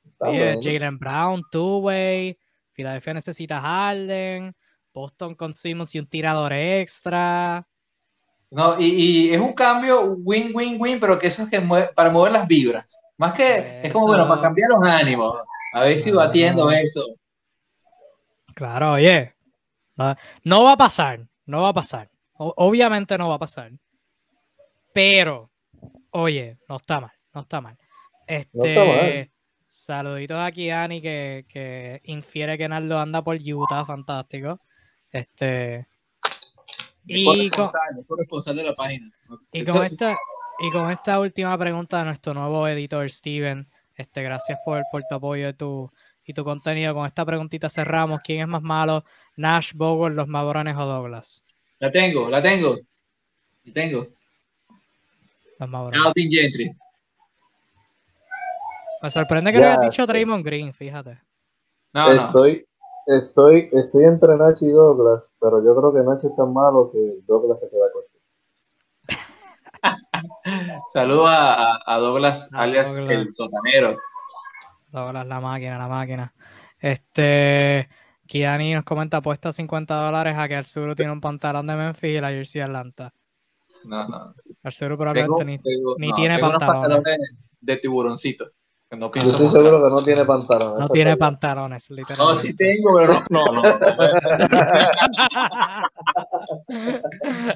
Está 0.04 0.28
Oye. 0.28 0.58
Jalen 0.62 0.98
Brown, 0.98 1.42
two-way. 1.50 2.38
Filadelfia 2.72 3.14
necesita 3.14 3.60
Harden. 3.60 4.54
Boston 4.96 5.34
con 5.34 5.52
Simmons 5.52 5.94
y 5.94 5.98
un 5.98 6.06
tirador 6.06 6.54
extra. 6.54 7.66
No, 8.50 8.80
y, 8.80 8.86
y 9.28 9.34
es 9.34 9.38
un 9.38 9.52
cambio 9.52 10.14
win-win-win, 10.14 10.98
pero 10.98 11.18
que 11.18 11.26
eso 11.26 11.42
es 11.42 11.50
que 11.50 11.60
para 11.94 12.08
mover 12.08 12.32
las 12.32 12.48
vibras. 12.48 12.86
Más 13.18 13.34
que 13.34 13.82
es 13.82 13.92
como, 13.92 14.06
bueno, 14.06 14.26
para 14.26 14.40
cambiar 14.40 14.70
los 14.70 14.82
ánimos. 14.88 15.38
A 15.74 15.82
ver 15.82 16.00
si 16.00 16.10
batiendo 16.10 16.70
esto. 16.70 17.04
Claro, 18.54 18.92
oye. 18.92 19.34
No, 20.44 20.64
va 20.64 20.72
a 20.72 20.76
pasar. 20.78 21.26
No 21.44 21.62
va 21.62 21.68
a 21.68 21.74
pasar. 21.74 22.08
O- 22.38 22.54
obviamente 22.56 23.18
no 23.18 23.28
va 23.28 23.34
a 23.34 23.38
pasar. 23.38 23.72
Pero, 24.94 25.50
oye, 26.10 26.56
no 26.70 26.76
está 26.76 27.00
mal. 27.00 27.12
No 27.34 27.42
está 27.42 27.60
mal. 27.60 27.76
Este. 28.26 28.68
está 28.70 28.84
mal. 28.84 29.30
Saluditos 29.66 30.38
aquí 30.38 30.70
Ani 30.70 31.02
que, 31.02 31.44
que 31.48 32.00
infiere 32.04 32.56
que 32.56 32.66
Naldo 32.66 32.98
anda 32.98 33.22
por 33.22 33.36
Utah. 33.36 33.84
Fantástico. 33.84 34.58
Este. 35.12 35.86
Y 37.06 37.24
con, 37.24 37.36
Corresponsal, 37.36 38.00
es 38.00 38.06
corresponsal 38.06 38.56
de 38.56 38.62
la 38.64 38.72
página. 38.72 39.10
Y 39.52 39.64
con 39.64 39.84
esta, 39.84 40.16
y 40.58 40.70
con 40.70 40.90
esta 40.90 41.20
última 41.20 41.56
pregunta 41.56 41.98
de 41.98 42.04
nuestro 42.06 42.34
nuevo 42.34 42.66
editor 42.66 43.08
Steven, 43.10 43.66
este, 43.94 44.22
gracias 44.22 44.58
por, 44.64 44.82
por 44.90 45.02
tu 45.04 45.14
apoyo 45.14 45.48
y 45.48 45.52
tu, 45.52 45.90
y 46.24 46.32
tu 46.34 46.44
contenido. 46.44 46.94
Con 46.94 47.06
esta 47.06 47.24
preguntita 47.24 47.68
cerramos. 47.68 48.20
¿Quién 48.22 48.40
es 48.40 48.48
más 48.48 48.62
malo? 48.62 49.04
Nash, 49.36 49.72
Bogle, 49.74 50.14
los 50.14 50.26
Mabrones 50.26 50.76
o 50.76 50.84
Douglas? 50.84 51.44
La 51.78 51.92
tengo, 51.92 52.28
la 52.28 52.42
tengo. 52.42 52.76
La 53.64 53.72
tengo. 53.72 54.06
Los 55.58 55.68
Mabrones. 55.68 56.00
Alvin 56.04 56.30
Gentry. 56.30 56.76
Me 59.02 59.10
sorprende 59.10 59.52
que 59.52 59.58
no 59.58 59.64
Ya 59.64 59.72
hayas 59.74 59.90
dicho. 59.90 60.06
Draymond 60.06 60.44
Green, 60.44 60.72
fíjate. 60.74 61.20
No, 61.92 62.12
no. 62.12 62.32
Estoy, 63.06 63.68
estoy, 63.72 64.04
entre 64.04 64.36
Nash 64.36 64.62
y 64.62 64.70
Douglas, 64.70 65.32
pero 65.40 65.62
yo 65.64 65.76
creo 65.76 65.92
que 65.94 66.00
Nash 66.00 66.24
es 66.24 66.34
tan 66.36 66.52
malo 66.52 66.90
que 66.92 67.18
Douglas 67.26 67.60
se 67.60 67.68
queda 67.70 67.86
corto. 67.92 68.10
Saludo 70.92 71.26
a, 71.26 71.78
a- 71.86 71.98
Douglas, 71.98 72.48
A 72.52 72.62
alias 72.62 72.92
Douglas. 72.94 73.10
el 73.12 73.30
sotanero. 73.30 73.96
Douglas, 74.88 75.26
la 75.26 75.40
máquina, 75.40 75.78
la 75.78 75.88
máquina. 75.88 76.34
Este, 76.80 77.88
Kiani 78.26 78.74
nos 78.74 78.84
comenta, 78.84 79.18
apuesta 79.18 79.52
50 79.52 79.94
dólares 80.04 80.36
a 80.36 80.48
que 80.48 80.56
Arzuru 80.56 80.94
tiene 80.94 81.12
un 81.12 81.20
pantalón 81.20 81.66
de 81.66 81.74
Memphis 81.76 82.10
y 82.16 82.20
la 82.20 82.30
jersey 82.30 82.60
de 82.60 82.64
Atlanta. 82.64 83.12
No, 83.84 84.08
no. 84.08 84.34
Arzuru 84.64 84.96
probablemente 84.96 85.44
ni, 85.44 85.58
Tengo- 85.58 85.94
ni 85.98 86.08
no, 86.08 86.14
tiene 86.16 86.34
tengo 86.36 86.48
unos 86.48 86.58
pantalones. 86.60 86.96
pantalones 86.96 87.42
de 87.60 87.76
tiburoncito. 87.76 88.50
No 88.92 89.10
Yo 89.12 89.30
estoy 89.32 89.48
seguro 89.48 89.82
que 89.82 89.90
no 89.90 89.96
tiene 89.96 90.24
pantalón. 90.24 90.78
No 90.78 90.88
tiene 90.88 91.16
pantalones, 91.16 91.90
No, 91.90 91.96
literalmente. 91.96 92.42
sí 92.46 92.54
tengo, 92.56 92.96
pero 92.96 93.14
no, 93.30 93.46
no. 93.46 93.62
no. 93.62 93.62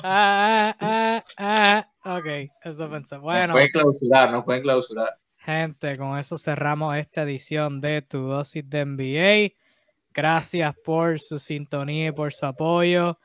ah, 0.02 0.04
ah, 0.04 1.24
ah, 1.38 1.86
ah. 2.04 2.16
Ok, 2.18 2.26
eso 2.64 2.90
pensé. 2.90 3.14
Nos 3.16 3.22
Bueno, 3.24 3.52
pueden 3.52 3.70
clausurar, 3.70 4.30
no 4.32 4.44
pueden 4.44 4.62
clausurar. 4.62 5.16
gente, 5.36 5.96
con 5.98 6.18
eso 6.18 6.38
cerramos 6.38 6.96
esta 6.96 7.22
edición 7.22 7.80
de 7.80 8.02
Tu 8.02 8.18
Dosis 8.18 8.68
de 8.68 8.84
NBA. 8.84 9.54
Gracias 10.12 10.74
por 10.84 11.20
su 11.20 11.38
sintonía 11.38 12.08
y 12.08 12.12
por 12.12 12.32
su 12.32 12.46
apoyo. 12.46 13.18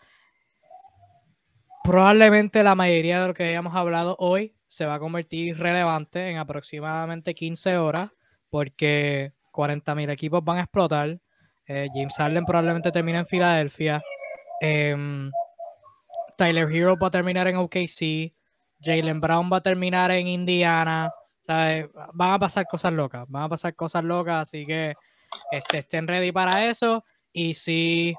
Probablemente 1.83 2.63
la 2.63 2.75
mayoría 2.75 3.21
de 3.21 3.27
lo 3.29 3.33
que 3.33 3.43
hayamos 3.43 3.75
hablado 3.75 4.15
hoy 4.19 4.55
se 4.75 4.85
va 4.85 4.95
a 4.95 4.99
convertir 4.99 5.57
relevante 5.57 6.29
en 6.29 6.37
aproximadamente 6.37 7.33
15 7.33 7.77
horas 7.77 8.11
porque 8.49 9.31
40.000 9.53 10.11
equipos 10.11 10.43
van 10.43 10.57
a 10.57 10.61
explotar. 10.63 11.17
Eh, 11.65 11.87
James 11.93 12.13
Harden 12.17 12.45
probablemente 12.45 12.91
termina 12.91 13.19
en 13.19 13.25
Filadelfia. 13.25 14.03
Em, 14.59 15.31
Tyler 16.37 16.69
Hero 16.69 16.97
va 17.01 17.07
a 17.07 17.11
terminar 17.11 17.47
en 17.47 17.55
OKC. 17.55 18.33
Jalen 18.81 19.21
Brown 19.21 19.49
va 19.51 19.57
a 19.57 19.61
terminar 19.61 20.11
en 20.11 20.27
Indiana. 20.27 21.09
¿sabes? 21.41 21.87
Van 22.13 22.31
a 22.31 22.39
pasar 22.39 22.65
cosas 22.67 22.91
locas. 22.91 23.25
Van 23.29 23.43
a 23.43 23.49
pasar 23.49 23.73
cosas 23.75 24.03
locas. 24.03 24.41
Así 24.41 24.65
que 24.65 24.93
este, 25.51 25.77
estén 25.79 26.05
ready 26.05 26.33
para 26.33 26.67
eso. 26.67 27.05
Y 27.31 27.53
si 27.53 28.13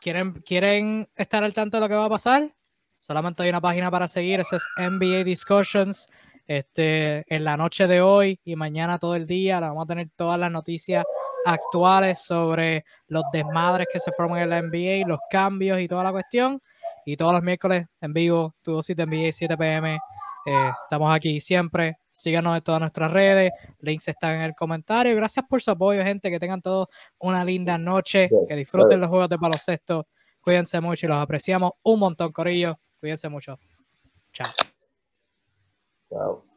quieren, 0.00 0.40
quieren 0.40 1.10
estar 1.16 1.44
al 1.44 1.52
tanto 1.52 1.76
de 1.76 1.80
lo 1.82 1.88
que 1.88 1.94
va 1.94 2.06
a 2.06 2.10
pasar, 2.10 2.54
solamente 3.00 3.42
hay 3.42 3.50
una 3.50 3.60
página 3.60 3.90
para 3.90 4.08
seguir. 4.08 4.40
Esa 4.40 4.56
es 4.56 4.64
NBA 4.76 5.24
Discussions. 5.24 6.08
Este, 6.46 7.24
en 7.34 7.44
la 7.44 7.58
noche 7.58 7.86
de 7.86 8.00
hoy 8.00 8.40
y 8.42 8.56
mañana 8.56 8.98
todo 8.98 9.14
el 9.14 9.26
día 9.26 9.60
vamos 9.60 9.84
a 9.84 9.86
tener 9.86 10.08
todas 10.16 10.40
las 10.40 10.50
noticias 10.50 11.04
actuales 11.44 12.22
sobre 12.22 12.86
los 13.08 13.22
desmadres 13.30 13.86
que 13.92 14.00
se 14.00 14.10
forman 14.12 14.40
en 14.40 14.48
la 14.48 14.62
NBA, 14.62 15.06
los 15.06 15.18
cambios 15.30 15.78
y 15.78 15.86
toda 15.86 16.04
la 16.04 16.12
cuestión. 16.12 16.60
Y 17.04 17.16
todos 17.16 17.32
los 17.32 17.42
miércoles 17.42 17.86
en 18.00 18.12
vivo, 18.12 18.54
tu 18.62 18.72
dosis 18.72 18.96
de 18.96 19.06
NBA 19.06 19.32
7 19.32 19.56
pm. 19.56 19.98
Eh, 20.46 20.70
estamos 20.84 21.14
aquí 21.14 21.40
siempre. 21.40 21.98
Síganos 22.10 22.56
en 22.56 22.62
todas 22.62 22.80
nuestras 22.80 23.10
redes. 23.12 23.52
Links 23.80 24.08
están 24.08 24.36
en 24.36 24.42
el 24.42 24.54
comentario. 24.54 25.14
Gracias 25.14 25.46
por 25.48 25.60
su 25.60 25.70
apoyo, 25.70 26.02
gente. 26.02 26.30
Que 26.30 26.38
tengan 26.38 26.60
todos 26.62 26.88
una 27.18 27.44
linda 27.44 27.78
noche. 27.78 28.28
Que 28.48 28.56
disfruten 28.56 29.00
los 29.00 29.08
juegos 29.08 29.28
de 29.28 29.36
baloncesto. 29.36 30.06
Cuídense 30.40 30.80
mucho 30.80 31.06
y 31.06 31.08
los 31.08 31.18
apreciamos 31.18 31.72
un 31.82 32.00
montón, 32.00 32.32
Corillo. 32.32 32.78
Cuídense 33.00 33.28
mucho. 33.28 33.58
Chao. 34.32 34.48
Chao. 36.10 36.47